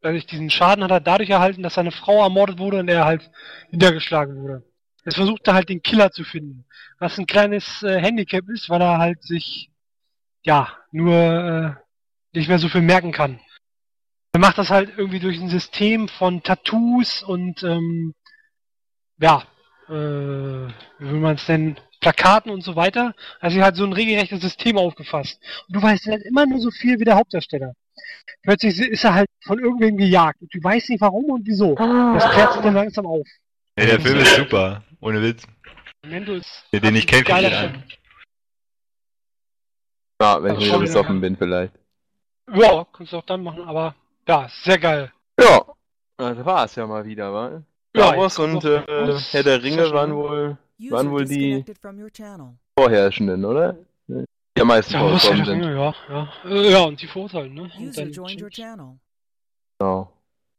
dadurch 0.00 0.26
diesen 0.26 0.50
Schaden 0.50 0.84
hat 0.84 0.92
er 0.92 1.00
dadurch 1.00 1.30
erhalten, 1.30 1.62
dass 1.62 1.74
seine 1.74 1.90
Frau 1.90 2.22
ermordet 2.22 2.58
wurde 2.58 2.78
und 2.78 2.88
er 2.88 3.04
halt 3.04 3.30
niedergeschlagen 3.72 4.36
wurde. 4.36 4.62
Jetzt 5.04 5.16
versucht 5.16 5.46
er 5.48 5.54
halt 5.54 5.68
den 5.68 5.82
Killer 5.82 6.12
zu 6.12 6.24
finden, 6.24 6.64
was 6.98 7.18
ein 7.18 7.26
kleines 7.26 7.82
äh, 7.82 8.00
Handicap 8.00 8.48
ist, 8.48 8.70
weil 8.70 8.80
er 8.80 8.98
halt 8.98 9.22
sich, 9.22 9.70
ja, 10.46 10.72
nur 10.92 11.14
äh, 11.14 12.36
nicht 12.36 12.48
mehr 12.48 12.58
so 12.58 12.68
viel 12.68 12.80
merken 12.80 13.12
kann. 13.12 13.40
Er 14.32 14.40
macht 14.40 14.58
das 14.58 14.70
halt 14.70 14.92
irgendwie 14.96 15.18
durch 15.18 15.38
ein 15.38 15.48
System 15.48 16.08
von 16.08 16.42
Tattoos 16.42 17.22
und 17.22 17.62
ähm, 17.62 18.14
ja, 19.18 19.42
äh, 19.88 19.92
wie 19.92 21.10
will 21.10 21.20
man 21.20 21.34
es 21.34 21.46
denn, 21.46 21.76
Plakaten 22.00 22.52
und 22.52 22.62
so 22.62 22.76
weiter. 22.76 23.14
Also 23.40 23.58
er 23.58 23.66
hat 23.66 23.76
so 23.76 23.84
ein 23.84 23.92
regelrechtes 23.92 24.40
System 24.40 24.78
aufgefasst. 24.78 25.40
Und 25.66 25.76
du 25.76 25.82
weißt 25.82 26.06
halt 26.06 26.22
immer 26.22 26.46
nur 26.46 26.60
so 26.60 26.70
viel 26.70 27.00
wie 27.00 27.04
der 27.04 27.16
Hauptdarsteller. 27.16 27.72
Plötzlich 28.42 28.78
ist 28.78 29.04
er 29.04 29.14
halt 29.14 29.28
von 29.44 29.58
irgendwem 29.58 29.96
gejagt 29.96 30.40
und 30.42 30.54
du 30.54 30.62
weißt 30.62 30.90
nicht 30.90 31.00
warum 31.00 31.24
und 31.24 31.46
wieso. 31.46 31.74
Das 31.74 32.30
klärt 32.30 32.52
sich 32.52 32.62
dann 32.62 32.74
langsam 32.74 33.06
auf. 33.06 33.26
Ja, 33.78 33.86
der 33.86 34.00
Film 34.00 34.18
ist 34.18 34.36
super. 34.36 34.84
Ohne 35.00 35.22
Witz. 35.22 35.44
Mendo 36.06 36.34
ist 36.34 36.66
den 36.72 36.94
guckt 36.94 37.24
geiler 37.24 37.48
ihn 37.48 37.54
an. 37.54 37.70
Film. 37.70 37.82
Ja, 40.20 40.42
wenn 40.42 40.52
Ach, 40.56 40.58
ich 40.60 40.66
schon 40.66 40.80
wieder 40.80 40.86
besoffen 40.92 41.20
bin 41.20 41.36
vielleicht. 41.36 41.72
Ja, 42.54 42.86
kannst 42.92 43.12
du 43.12 43.18
auch 43.18 43.24
dann 43.26 43.42
machen, 43.42 43.62
aber 43.64 43.94
ja, 44.28 44.48
sehr 44.62 44.78
geil. 44.78 45.12
Ja, 45.38 45.62
das 46.16 46.44
war's 46.44 46.74
ja 46.76 46.86
mal 46.86 47.04
wieder, 47.04 47.32
wa? 47.32 47.62
Ja, 47.94 48.06
Star 48.08 48.16
Wars 48.18 48.38
und 48.38 48.64
äh, 48.64 48.82
Herr 49.30 49.42
der 49.42 49.62
Ringe 49.62 49.90
waren 49.92 50.14
wohl 50.14 50.56
Waren 50.90 51.10
wohl 51.10 51.24
die- 51.24 51.64
vorherrschenden, 52.78 53.44
oder? 53.44 53.76
Die 54.08 54.60
am 54.62 54.68
meisten 54.68 54.94
Ja, 54.94 55.00
vorgekommen 55.00 55.44
sind. 55.44 55.62
ja, 55.64 55.94
ja. 56.08 56.32
Äh, 56.44 56.70
Ja, 56.72 56.78
und 56.84 57.00
die 57.02 57.06
verurteilen, 57.06 57.52
ne? 57.54 57.62
Und 57.78 57.96
dann-. 57.98 58.12
Genau. 59.78 60.12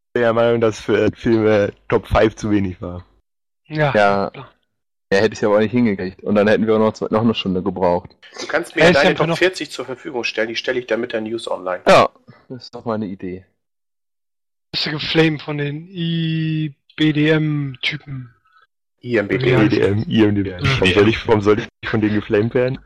Ich 0.06 0.12
bin 0.12 0.22
der 0.22 0.32
Meinung, 0.32 0.60
dass 0.60 0.80
für 0.80 1.10
Filme 1.14 1.72
Top 1.88 2.06
5 2.06 2.36
zu 2.36 2.50
wenig 2.50 2.80
war. 2.80 3.04
Ja, 3.66 3.92
Ja. 3.94 4.30
klar. 4.30 4.50
Ja, 5.12 5.20
hätte 5.20 5.34
ich 5.34 5.44
aber 5.44 5.56
auch 5.56 5.60
nicht 5.60 5.70
hingekriegt. 5.72 6.22
Und 6.22 6.34
dann 6.34 6.48
hätten 6.48 6.66
wir 6.66 6.74
auch 6.74 6.78
noch, 6.78 6.92
zwei, 6.92 7.06
noch 7.10 7.22
eine 7.22 7.34
Stunde 7.34 7.62
gebraucht. 7.62 8.10
Du 8.40 8.46
kannst 8.46 8.76
mir 8.76 8.82
ist 8.82 8.94
deine 8.94 9.10
einfach 9.10 9.24
Top 9.24 9.28
noch- 9.30 9.38
40 9.38 9.70
zur 9.70 9.86
Verfügung 9.86 10.22
stellen, 10.24 10.48
die 10.48 10.56
stelle 10.56 10.78
ich 10.80 10.86
dann 10.86 11.00
mit 11.00 11.12
der 11.12 11.22
News 11.22 11.50
online. 11.50 11.82
Ja, 11.88 12.10
das 12.50 12.64
ist 12.64 12.74
doch 12.74 12.84
mal 12.84 12.94
eine 12.96 13.06
Idee. 13.06 13.46
Bist 14.72 14.84
du 14.84 14.90
geflamed 14.90 15.40
von 15.40 15.56
den 15.56 15.88
IBDM-Typen? 16.98 18.34
IMBD. 19.00 19.46
Ja. 19.50 19.62
EDM, 19.62 20.02
IMDb. 20.10 20.60
Warum 20.60 20.92
soll, 20.92 21.08
ich, 21.08 21.26
warum 21.26 21.40
soll 21.40 21.60
ich 21.60 21.68
von 21.88 22.00
denen 22.02 22.16
geflamed 22.16 22.52
werden? 22.54 22.78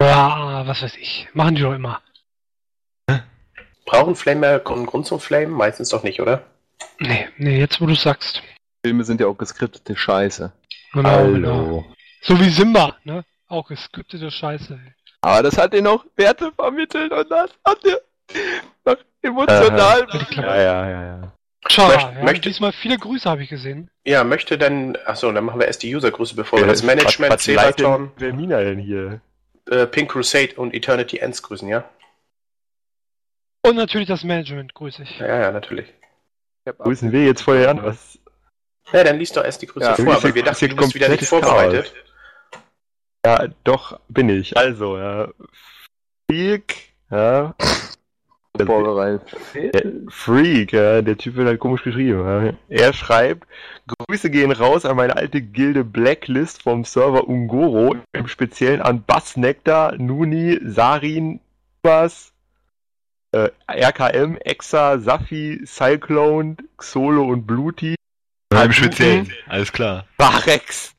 Ja, 0.00 0.66
was 0.66 0.80
weiß 0.82 0.96
ich. 0.96 1.28
Machen 1.34 1.56
die 1.56 1.62
doch 1.62 1.74
immer. 1.74 2.00
Brauchen 3.84 4.14
Flamer 4.16 4.62
einen 4.66 4.86
Grund 4.86 5.06
zum 5.06 5.20
Flamen? 5.20 5.52
Meistens 5.52 5.90
doch 5.90 6.02
nicht, 6.04 6.20
oder? 6.20 6.46
Nee, 6.98 7.28
nee, 7.36 7.58
jetzt 7.58 7.80
wo 7.82 7.86
du 7.86 7.94
sagst. 7.94 8.42
Filme 8.84 9.04
sind 9.04 9.20
ja 9.20 9.26
auch 9.26 9.36
geskriptete 9.36 9.94
Scheiße. 9.96 10.52
Genau, 10.94 11.24
genau. 11.32 11.84
So 12.22 12.38
wie 12.40 12.48
Simba, 12.48 12.96
ne? 13.04 13.24
Auch 13.48 13.68
geskriptete 13.68 14.30
Scheiße. 14.30 14.74
ey. 14.82 14.92
Aber 15.20 15.42
das 15.42 15.58
hat 15.58 15.72
dir 15.74 15.82
noch 15.82 16.06
Werte 16.16 16.50
vermittelt 16.52 17.12
und 17.12 17.30
das 17.30 17.50
hat 17.66 17.84
dir 17.84 18.00
noch 18.84 18.96
emotional. 19.22 20.06
Ja, 20.36 20.56
ja, 20.56 20.88
ja, 20.90 21.06
ja. 21.06 21.32
Schau, 21.68 21.88
Möcht- 21.88 22.14
ja, 22.16 22.24
möchte- 22.24 22.48
diesmal 22.48 22.72
viele 22.72 22.98
Grüße 22.98 23.28
habe 23.28 23.42
ich 23.42 23.48
gesehen. 23.48 23.90
Ja, 24.04 24.22
möchte 24.22 24.56
denn, 24.58 24.96
achso, 25.06 25.32
dann 25.32 25.44
machen 25.44 25.58
wir 25.60 25.66
erst 25.66 25.82
die 25.82 25.94
User-Grüße, 25.94 26.34
bevor 26.36 26.58
wir 26.58 26.66
Äh, 26.66 26.68
das 26.68 26.82
Management, 26.82 27.46
denn 27.46 28.10
Vermina 28.16 28.60
denn 28.60 28.78
hier? 28.78 29.20
äh, 29.70 29.86
Pink 29.86 30.10
Crusade 30.12 30.54
und 30.56 30.74
Eternity 30.74 31.18
Ends 31.18 31.42
grüßen, 31.42 31.66
ja? 31.68 31.84
Und 33.62 33.76
natürlich 33.76 34.08
das 34.08 34.24
Management 34.24 34.74
grüße 34.74 35.02
ich. 35.02 35.18
Ja, 35.18 35.40
ja, 35.40 35.50
natürlich. 35.50 35.92
Grüßen 36.78 37.12
wir 37.12 37.24
jetzt 37.24 37.42
vorher 37.42 37.70
an? 37.70 37.82
Was? 37.82 38.18
Ja, 38.92 39.04
dann 39.04 39.18
liest 39.18 39.36
doch 39.36 39.44
erst 39.44 39.62
die 39.62 39.66
Grüße 39.66 39.86
Ja, 39.86 39.94
vor, 39.94 40.14
aber 40.14 40.34
wir 40.34 40.42
dachten, 40.42 40.68
du 40.68 40.76
bist 40.76 40.94
wieder 40.94 41.08
nicht 41.08 41.26
vorbereitet. 41.26 41.92
Ja, 43.24 43.48
doch, 43.64 43.98
bin 44.08 44.28
ich. 44.28 44.56
Also, 44.56 44.98
ja. 44.98 45.28
Freak, 46.30 46.92
ja. 47.10 47.54
vorbereitet. 48.66 49.36
Der 49.54 49.92
Freak, 50.08 50.72
ja, 50.72 51.00
der 51.00 51.16
Typ 51.16 51.36
wird 51.36 51.48
halt 51.48 51.60
komisch 51.60 51.82
geschrieben. 51.82 52.20
Ja. 52.20 52.52
Er 52.68 52.92
schreibt, 52.92 53.48
Grüße 53.86 54.30
gehen 54.30 54.52
raus 54.52 54.84
an 54.84 54.96
meine 54.96 55.16
alte 55.16 55.40
Gilde 55.40 55.84
Blacklist 55.84 56.62
vom 56.62 56.84
Server 56.84 57.26
Ungoro, 57.26 57.96
im 58.12 58.28
Speziellen 58.28 58.82
an 58.82 59.02
Bass 59.04 59.36
Nectar, 59.36 59.96
Nuni, 59.96 60.60
Sarin, 60.62 61.40
Bas, 61.80 62.32
äh, 63.32 63.50
RKM, 63.68 64.36
Exa, 64.36 64.98
Safi, 64.98 65.62
Cyclone, 65.66 66.56
Xolo 66.76 67.24
und 67.24 67.46
Bluti, 67.46 67.94
Im 68.62 68.72
Speziellen. 68.72 69.32
Alles 69.48 69.72
klar. 69.72 70.06
Barex, 70.16 70.94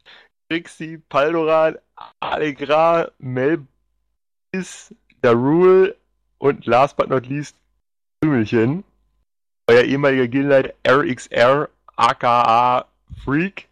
Trixie, 0.49 0.97
Paldoran, 1.09 1.77
Allegra, 2.19 3.09
Melbis, 3.19 4.93
Darul 5.21 5.95
und 6.37 6.65
last 6.65 6.97
but 6.97 7.09
not 7.09 7.27
least 7.27 7.55
Krümelchen. 8.21 8.83
Euer 9.67 9.83
ehemaliger 9.83 10.27
Guildleiter 10.27 10.73
RXR, 10.87 11.69
aka 11.95 12.85
Freak. 13.23 13.67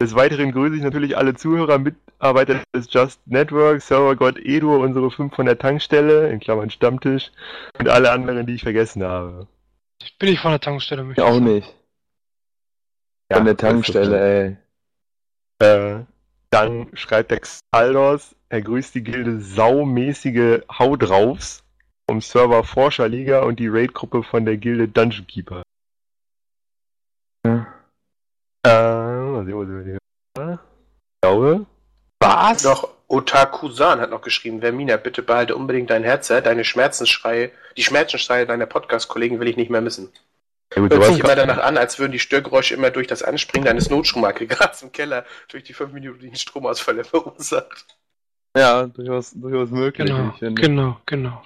Des 0.00 0.14
Weiteren 0.16 0.50
grüße 0.50 0.76
ich 0.76 0.82
natürlich 0.82 1.16
alle 1.16 1.34
Zuhörer, 1.34 1.78
Mitarbeiter 1.78 2.60
des 2.74 2.92
Just 2.92 3.20
Network, 3.26 3.80
Server 3.82 4.16
God 4.16 4.36
Edu, 4.38 4.82
unsere 4.82 5.10
5 5.10 5.32
von 5.32 5.46
der 5.46 5.58
Tankstelle, 5.58 6.28
in 6.30 6.40
Klammern 6.40 6.70
Stammtisch, 6.70 7.30
und 7.78 7.88
alle 7.88 8.10
anderen, 8.10 8.44
die 8.46 8.54
ich 8.54 8.62
vergessen 8.62 9.04
habe. 9.04 9.46
Bin 10.18 10.30
ich 10.30 10.40
von 10.40 10.50
der 10.50 10.60
Tankstelle, 10.60 11.04
möchte 11.04 11.20
Ich 11.20 11.26
ich 11.26 11.32
auch 11.32 11.38
sagen. 11.38 11.62
Nicht. 13.40 13.46
Von 13.46 13.46
der 13.46 13.56
Tankstelle, 13.56 14.56
ey. 15.60 15.66
Äh, 15.66 16.04
dann 16.50 16.88
schreibt 16.94 17.30
der 17.30 17.40
Xaldos, 17.40 18.34
er 18.48 18.62
grüßt 18.62 18.94
die 18.94 19.02
Gilde 19.02 19.40
saumäßige 19.40 20.60
Hau 20.78 20.96
draufs 20.96 21.62
vom 22.08 22.20
Server 22.20 22.64
Forscherliga 22.64 23.42
und 23.42 23.58
die 23.58 23.68
Raid-Gruppe 23.68 24.22
von 24.22 24.44
der 24.44 24.58
Gilde 24.58 24.88
Dungeon 24.88 25.26
Keeper. 25.26 25.62
Ja. 27.46 27.66
Äh, 28.64 29.30
mal 29.30 29.44
sehen, 29.46 29.86
wir? 29.86 29.96
Ich 29.96 30.58
glaube. 31.22 31.66
Was? 32.20 32.62
Doch, 32.62 32.88
Otaku-san 33.08 34.00
hat 34.00 34.10
noch 34.10 34.22
geschrieben, 34.22 34.60
Vermina, 34.60 34.96
bitte 34.96 35.22
behalte 35.22 35.56
unbedingt 35.56 35.90
dein 35.90 36.04
Headset, 36.04 36.42
deine 36.42 36.64
Schmerzensschreie, 36.64 37.50
die 37.76 37.82
Schmerzensschreie 37.82 38.46
deiner 38.46 38.66
Podcast-Kollegen 38.66 39.40
will 39.40 39.48
ich 39.48 39.56
nicht 39.56 39.70
mehr 39.70 39.80
missen. 39.80 40.10
Ja, 40.74 40.82
Hört 40.82 41.04
sich 41.04 41.18
immer 41.20 41.34
danach 41.36 41.58
an, 41.58 41.76
als 41.76 41.98
würden 41.98 42.12
die 42.12 42.18
Störgeräusche 42.18 42.74
immer 42.74 42.90
durch 42.90 43.06
das 43.06 43.22
Anspringen 43.22 43.66
deines 43.66 43.90
Notstromaggregats 43.90 44.82
im 44.82 44.92
Keller 44.92 45.24
durch 45.48 45.64
die 45.64 45.72
fünf 45.74 45.92
Minuten 45.92 46.20
die 46.30 46.36
Stromausfälle 46.36 47.04
verursacht. 47.04 47.86
Ja, 48.56 48.86
durchaus, 48.86 49.32
durchaus 49.32 49.70
möglich, 49.70 50.06
Genau, 50.08 50.30
ich 50.32 50.38
finde. 50.38 50.60
genau, 50.62 51.00
genau. 51.06 51.42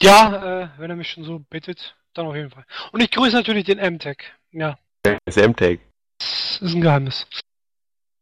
Ja, 0.00 0.62
äh, 0.62 0.68
wenn 0.78 0.90
er 0.90 0.96
mich 0.96 1.10
schon 1.10 1.24
so 1.24 1.38
bittet, 1.40 1.96
dann 2.14 2.26
auf 2.26 2.34
jeden 2.36 2.50
Fall. 2.50 2.64
Und 2.92 3.00
ich 3.00 3.10
grüße 3.10 3.34
natürlich 3.36 3.64
den 3.64 3.78
M-Tech. 3.78 4.18
Ja, 4.52 4.78
ist 5.26 5.36
M-Tag. 5.38 5.80
das 6.18 6.58
ist 6.62 6.74
ein 6.74 6.80
Geheimnis. 6.80 7.26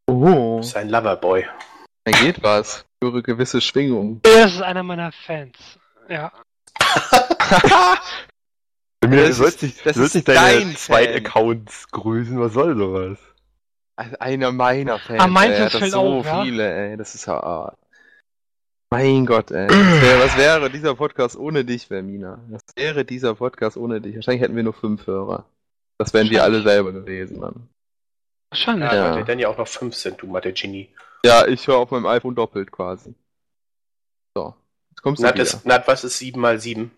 Oh, 0.09 0.59
Das 0.59 0.69
ist 0.69 0.77
ein 0.77 0.89
Loverboy. 0.89 1.47
da 2.05 2.13
geht 2.13 2.43
was. 2.43 2.85
Ich 3.03 3.09
höre 3.09 3.23
gewisse 3.23 3.61
Schwingungen. 3.61 4.21
Er 4.25 4.47
ist 4.47 4.61
einer 4.63 4.83
meiner 4.83 5.13
Fans. 5.13 5.57
Ja. 6.09 6.33
Mir 9.05 9.29
Das 9.29 9.37
sollst 9.37 9.63
ist- 9.63 9.85
das 9.87 9.95
du 9.95 10.01
sollst 10.01 10.15
ist 10.17 10.27
nicht 10.27 10.29
deine 10.29 10.59
dein 10.65 10.77
zwei 10.77 11.05
Fan. 11.07 11.15
Accounts 11.17 11.89
grüßen, 11.91 12.41
was 12.41 12.53
soll 12.55 12.77
sowas? 12.77 13.19
Also 13.97 14.19
einer 14.19 14.53
meiner 14.53 14.99
Fans. 14.99 15.21
Ah, 15.21 15.27
meins 15.27 15.55
ey, 15.59 15.81
das 15.81 15.91
so 15.91 16.01
auf, 16.01 16.27
ja? 16.27 16.43
viele, 16.43 16.91
ey. 16.91 16.97
Das 16.97 17.15
ist 17.15 17.27
ja. 17.27 17.41
ah. 17.43 17.77
Mein 18.91 19.27
Gott, 19.27 19.51
ey. 19.51 19.69
Was 19.69 20.03
wäre, 20.03 20.21
was 20.25 20.37
wäre 20.37 20.71
dieser 20.71 20.95
Podcast 20.95 21.37
ohne 21.37 21.65
dich, 21.65 21.87
Vermina? 21.87 22.41
Was 22.49 22.63
wäre 22.77 23.05
dieser 23.05 23.35
Podcast 23.35 23.77
ohne 23.77 24.01
dich? 24.01 24.15
Wahrscheinlich 24.17 24.43
hätten 24.43 24.57
wir 24.57 24.63
nur 24.63 24.75
fünf 24.75 25.07
Hörer. 25.07 25.45
Das 25.99 26.13
wären 26.13 26.29
wir 26.31 26.43
alle 26.45 26.63
selber 26.63 26.93
gewesen, 26.93 27.39
Mann. 27.41 27.69
Wahrscheinlich. 28.51 28.91
Ja, 28.91 28.95
Ja. 28.97 29.11
weil 29.11 29.17
wir 29.19 29.25
dann 29.25 29.39
ja 29.39 29.49
auch 29.49 29.59
noch 29.59 29.69
fünf 29.69 29.95
sind, 29.95 30.21
du 30.21 30.27
Mathe 30.27 30.53
Genie. 30.53 30.89
Ja, 31.25 31.47
ich 31.47 31.67
höre 31.67 31.79
auf 31.79 31.91
meinem 31.91 32.07
iPhone 32.07 32.35
doppelt 32.35 32.71
quasi. 32.71 33.15
So. 34.37 34.55
Jetzt 34.91 35.03
kommst 35.03 35.21
du 35.23 35.27
Nat, 35.27 35.35
wieder. 35.35 35.43
ist, 35.45 35.65
Nat, 35.67 35.89
was 35.89 36.05
ist 36.05 36.19
sieben 36.19 36.41
mal 36.41 36.61
sieben? 36.61 36.91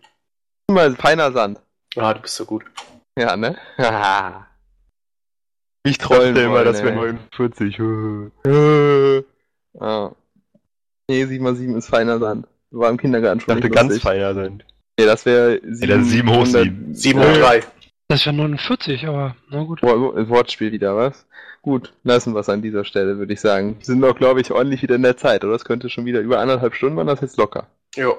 Mal 0.69 0.95
feiner 0.95 1.31
Sand. 1.31 1.59
Ah, 1.95 2.13
du 2.13 2.21
bist 2.21 2.35
so 2.35 2.45
gut. 2.45 2.63
Ja, 3.17 3.35
ne? 3.35 3.57
Haha. 3.77 4.47
ich 5.83 5.91
Ich 5.93 5.97
trollen 5.97 6.35
dachte 6.35 6.45
immer, 6.45 6.55
wollen, 6.55 6.65
das 6.65 6.83
wäre 6.83 6.89
ey. 6.91 7.13
49. 7.37 7.79
Äh. 8.45 9.23
Ah. 9.79 10.11
Nee, 11.07 11.25
7 11.25 11.43
mal 11.43 11.55
7 11.55 11.77
ist 11.77 11.87
feiner 11.87 12.19
Sand. 12.19 12.47
War 12.71 12.89
im 12.89 12.97
Kindergarten 12.97 13.37
Ich 13.39 13.45
schon 13.45 13.55
dachte, 13.55 13.67
nicht 13.69 13.75
ganz 13.75 13.99
feiner 13.99 14.33
sind. 14.33 14.65
Nee, 14.99 15.05
das 15.05 15.25
wäre 15.25 15.61
Ja, 15.63 15.87
dann 15.87 16.03
sieben 16.05 16.29
hoch 16.35 16.45
sieben. 16.45 16.93
Sieben 16.93 17.19
hoch 17.21 17.33
drei. 17.33 17.61
Das 18.09 18.19
ist 18.21 18.25
ja 18.25 18.31
49, 18.31 19.07
aber 19.07 19.35
na 19.49 19.63
gut. 19.63 19.81
Wort- 19.83 20.27
Wortspiel 20.29 20.71
wieder, 20.71 20.95
was? 20.97 21.25
Gut, 21.61 21.93
lassen 22.03 22.33
wir 22.33 22.39
es 22.39 22.49
an 22.49 22.61
dieser 22.61 22.83
Stelle, 22.83 23.17
würde 23.19 23.31
ich 23.33 23.39
sagen. 23.41 23.77
Wir 23.77 23.85
sind 23.85 24.01
doch, 24.01 24.17
glaube 24.17 24.41
ich, 24.41 24.51
ordentlich 24.51 24.81
wieder 24.81 24.95
in 24.95 25.03
der 25.03 25.17
Zeit, 25.17 25.43
oder? 25.43 25.53
Das 25.53 25.65
könnte 25.65 25.89
schon 25.89 26.05
wieder 26.05 26.19
über 26.19 26.39
anderthalb 26.39 26.73
Stunden, 26.73 26.97
waren 26.97 27.07
das 27.07 27.21
jetzt 27.21 27.37
locker. 27.37 27.67
Jo. 27.95 28.17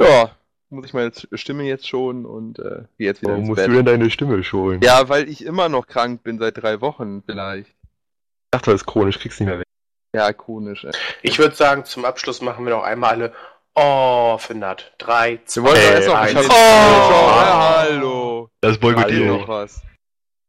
Ja, 0.00 0.30
muss 0.70 0.86
ich 0.86 0.94
meine 0.94 1.12
Stimme 1.32 1.64
jetzt 1.64 1.88
schon 1.88 2.26
und 2.26 2.58
äh, 2.58 2.84
jetzt 2.98 3.22
wieder 3.22 3.32
Warum 3.32 3.40
ins 3.42 3.48
musst 3.48 3.62
Bett. 3.62 3.68
du 3.68 3.74
denn 3.74 3.86
deine 3.86 4.10
Stimme 4.10 4.42
schonen? 4.44 4.80
Ja, 4.82 5.08
weil 5.08 5.28
ich 5.28 5.44
immer 5.44 5.68
noch 5.68 5.86
krank 5.86 6.22
bin 6.22 6.38
seit 6.38 6.62
drei 6.62 6.80
Wochen 6.80 7.22
vielleicht. 7.22 7.70
Ich 7.70 8.50
dachte, 8.52 8.70
das 8.70 8.82
ist 8.82 8.86
chronisch, 8.86 9.18
kriegst 9.18 9.40
nicht 9.40 9.48
mehr 9.48 9.58
weg. 9.58 9.66
Ja, 10.14 10.28
ikonisch. 10.28 10.84
Ey. 10.84 10.92
Ich 11.22 11.38
würde 11.38 11.54
sagen, 11.54 11.84
zum 11.84 12.04
Abschluss 12.04 12.40
machen 12.40 12.64
wir 12.64 12.74
noch 12.74 12.82
einmal 12.82 13.10
alle 13.10 13.34
Oh 13.74 14.38
für 14.38 14.54
Nat. 14.54 14.92
Drei, 14.98 15.40
zwei, 15.44 15.62
Wir 15.62 15.68
wollen 15.68 15.76
doch 15.76 15.82
Ey, 15.82 15.94
erst 15.94 16.08
noch 16.08 16.14
eins. 16.16 16.48
Oh! 16.48 16.52
ja, 16.52 17.76
hallo. 17.78 18.50
Das 18.60 18.70
Fehlt 18.72 18.80
boykottiere 18.80 19.26
noch 19.26 19.48
was. 19.48 19.82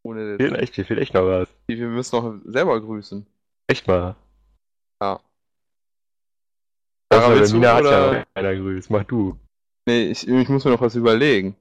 Ohne 0.02 0.38
Fehlt 0.38 0.56
echt, 0.58 0.76
hier 0.76 0.86
fehlt 0.86 1.00
echt 1.00 1.14
noch 1.14 1.28
was. 1.28 1.48
Wir 1.68 1.88
müssen 1.88 2.16
noch 2.16 2.42
selber 2.46 2.82
grüßen. 2.82 3.28
Echt 3.68 3.88
mal. 3.88 4.16
Ja. 5.02 5.20
Sarah, 7.12 7.36
du, 7.36 7.54
Mina 7.54 7.76
hat 7.76 7.84
ja 7.84 8.26
keiner 8.34 8.56
grüßt. 8.56 8.90
Mach 8.90 9.04
du. 9.04 9.38
Nee, 9.90 10.12
ich, 10.12 10.28
ich 10.28 10.50
muss 10.50 10.66
mir 10.66 10.70
noch 10.72 10.82
was 10.82 10.94
überlegen. 10.94 11.56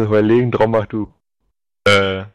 Überlegen, 0.00 0.52
drum 0.52 0.70
mach 0.70 0.86
du. 0.86 1.12
Äh, 1.84 2.26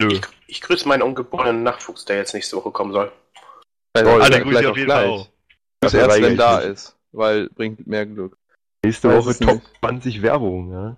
nö. 0.00 0.20
Ich 0.46 0.60
grüße 0.60 0.86
meinen 0.86 1.02
ungeborenen 1.02 1.64
Nachwuchs, 1.64 2.04
der 2.04 2.18
jetzt 2.18 2.32
nächste 2.32 2.56
Woche 2.56 2.70
kommen 2.70 2.92
soll. 2.92 3.10
Weil 3.92 4.06
Oh, 4.06 4.18
das 4.18 4.26
Alle 4.30 4.42
grüße 4.44 4.60
ich 4.60 4.66
auf 4.68 4.76
jeden 4.76 4.86
gleich. 4.86 5.00
Fall 5.08 5.08
auch. 5.08 5.28
Bis 5.80 5.92
Dafür 5.92 6.08
erst, 6.08 6.22
wenn 6.22 6.32
ich 6.32 6.38
da 6.38 6.56
mich. 6.58 6.66
ist. 6.66 6.96
Weil 7.10 7.48
bringt 7.50 7.86
mehr 7.88 8.06
Glück. 8.06 8.38
Nächste 8.84 9.08
Weiß 9.08 9.26
Woche 9.26 9.36
Top 9.36 9.54
nicht. 9.54 9.78
20 9.80 10.22
Werbung, 10.22 10.70
ja? 10.72 10.96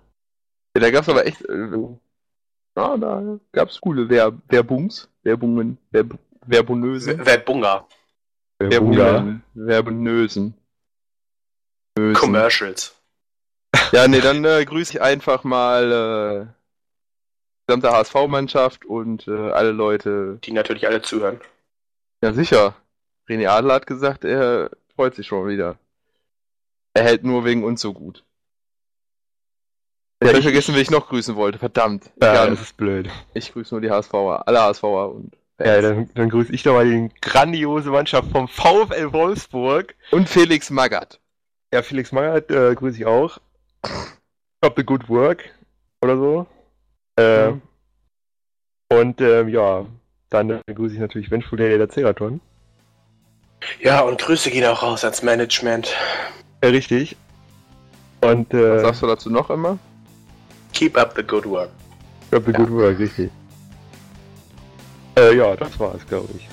Ja, 0.77 0.81
da 0.81 0.91
gab's 0.91 1.09
aber 1.09 1.25
echt. 1.25 1.41
Äh, 1.41 1.71
ja, 2.77 2.97
da 2.97 3.39
gab's 3.51 3.81
coole 3.81 4.07
Wer 4.09 4.31
Werbungs. 4.47 5.09
Werbungen. 5.23 5.79
Werb 5.89 6.19
Werbonöse. 6.45 7.25
Werbunga. 7.25 7.87
Werbung, 8.59 8.95
Werbungen. 8.95 9.43
Werbonösen. 9.55 10.53
Ösen. 11.97 12.13
Commercials. 12.13 12.95
Ja, 13.91 14.07
nee, 14.07 14.21
dann 14.21 14.43
äh, 14.45 14.63
grüße 14.65 14.93
ich 14.93 15.01
einfach 15.01 15.43
mal 15.43 15.91
äh, 15.91 16.53
die 17.61 17.65
gesamte 17.67 17.91
HSV-Mannschaft 17.91 18.85
und 18.85 19.27
äh, 19.27 19.51
alle 19.51 19.71
Leute. 19.71 20.39
Die 20.43 20.51
natürlich 20.51 20.87
alle 20.87 21.01
zuhören. 21.01 21.39
Ja, 22.21 22.33
sicher. 22.33 22.75
René 23.27 23.47
Adler 23.49 23.75
hat 23.75 23.87
gesagt, 23.87 24.25
er 24.25 24.69
freut 24.95 25.15
sich 25.15 25.27
schon 25.27 25.47
wieder. 25.47 25.77
Er 26.93 27.03
hält 27.03 27.23
nur 27.23 27.45
wegen 27.45 27.63
uns 27.63 27.81
so 27.81 27.93
gut. 27.93 28.23
Ich 30.19 30.27
Ja, 30.27 30.29
habe 30.29 30.39
ich- 30.39 30.43
vergessen, 30.45 30.75
wen 30.75 30.81
ich 30.81 30.91
noch 30.91 31.07
grüßen 31.09 31.35
wollte. 31.35 31.57
Verdammt. 31.59 32.05
Ja, 32.21 32.31
Egal. 32.33 32.49
das 32.51 32.61
ist 32.61 32.77
blöd. 32.77 33.09
Ich 33.33 33.53
grüße 33.53 33.73
nur 33.73 33.81
die 33.81 33.89
HSVer. 33.91 34.47
Alle 34.47 34.61
HSVer 34.61 35.09
und 35.11 35.35
Fans. 35.57 35.69
Ja, 35.69 35.81
dann, 35.81 36.09
dann 36.15 36.29
grüße 36.29 36.51
ich 36.53 36.63
doch 36.63 36.73
mal 36.73 36.85
die 36.85 37.09
grandiose 37.21 37.89
Mannschaft 37.91 38.29
vom 38.31 38.47
VfL 38.47 39.11
Wolfsburg. 39.13 39.95
Und 40.11 40.29
Felix 40.29 40.69
Magath. 40.69 41.19
Ja, 41.73 41.81
Felix 41.81 42.11
Magath 42.11 42.49
äh, 42.51 42.73
grüße 42.75 42.97
ich 42.97 43.05
auch. 43.05 43.39
Stop 43.85 44.73
the 44.77 44.83
good 44.83 45.07
work 45.09 45.43
oder 46.01 46.17
so. 46.17 46.47
Äh, 47.17 47.51
Mhm. 47.51 47.61
Und 48.89 49.21
ähm, 49.21 49.49
ja, 49.49 49.85
dann 50.29 50.49
äh, 50.51 50.61
grüße 50.73 50.93
ich 50.95 50.99
natürlich 51.01 51.31
Vengeful 51.31 51.57
Day 51.57 51.77
der 51.77 51.89
Ceraton. 51.89 52.39
Ja, 53.81 54.01
und 54.01 54.21
Grüße 54.21 54.51
gehen 54.51 54.65
auch 54.65 54.83
raus 54.83 55.03
ans 55.03 55.23
Management. 55.23 55.95
Ja, 56.63 56.69
richtig. 56.69 57.15
Und 58.21 58.53
Was 58.53 58.59
äh, 58.59 58.79
sagst 58.81 59.01
du 59.01 59.07
dazu 59.07 59.29
noch 59.29 59.49
immer? 59.49 59.79
Keep 60.73 60.97
up 60.97 61.13
the 61.15 61.23
good 61.23 61.45
work. 61.45 61.69
Stop 62.27 62.45
the 62.45 62.51
Ja. 62.51 62.57
good 62.59 62.71
work, 62.71 62.99
richtig. 62.99 63.31
Äh, 65.17 65.35
ja, 65.35 65.55
das 65.55 65.79
war's, 65.79 66.05
glaube 66.07 66.29
ich. 66.37 66.47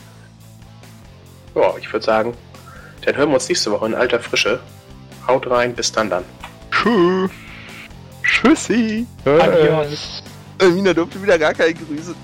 Ja, 1.54 1.76
ich 1.78 1.92
würde 1.92 2.04
sagen, 2.04 2.34
dann 3.04 3.16
hören 3.16 3.28
wir 3.30 3.34
uns 3.34 3.48
nächste 3.48 3.70
Woche 3.70 3.86
in 3.86 3.94
alter 3.94 4.20
Frische. 4.20 4.60
Haut 5.26 5.48
rein, 5.50 5.74
bis 5.74 5.92
dann 5.92 6.08
dann. 6.10 6.24
Tschüss. 6.82 7.30
Tschüssi. 8.22 9.06
Äh, 9.24 9.30
Adios. 9.30 10.22
Äh, 10.58 10.68
Mina 10.68 10.94
durfte 10.94 11.22
wieder 11.22 11.38
gar 11.38 11.54
keine 11.54 11.74
Grüße. 11.74 12.14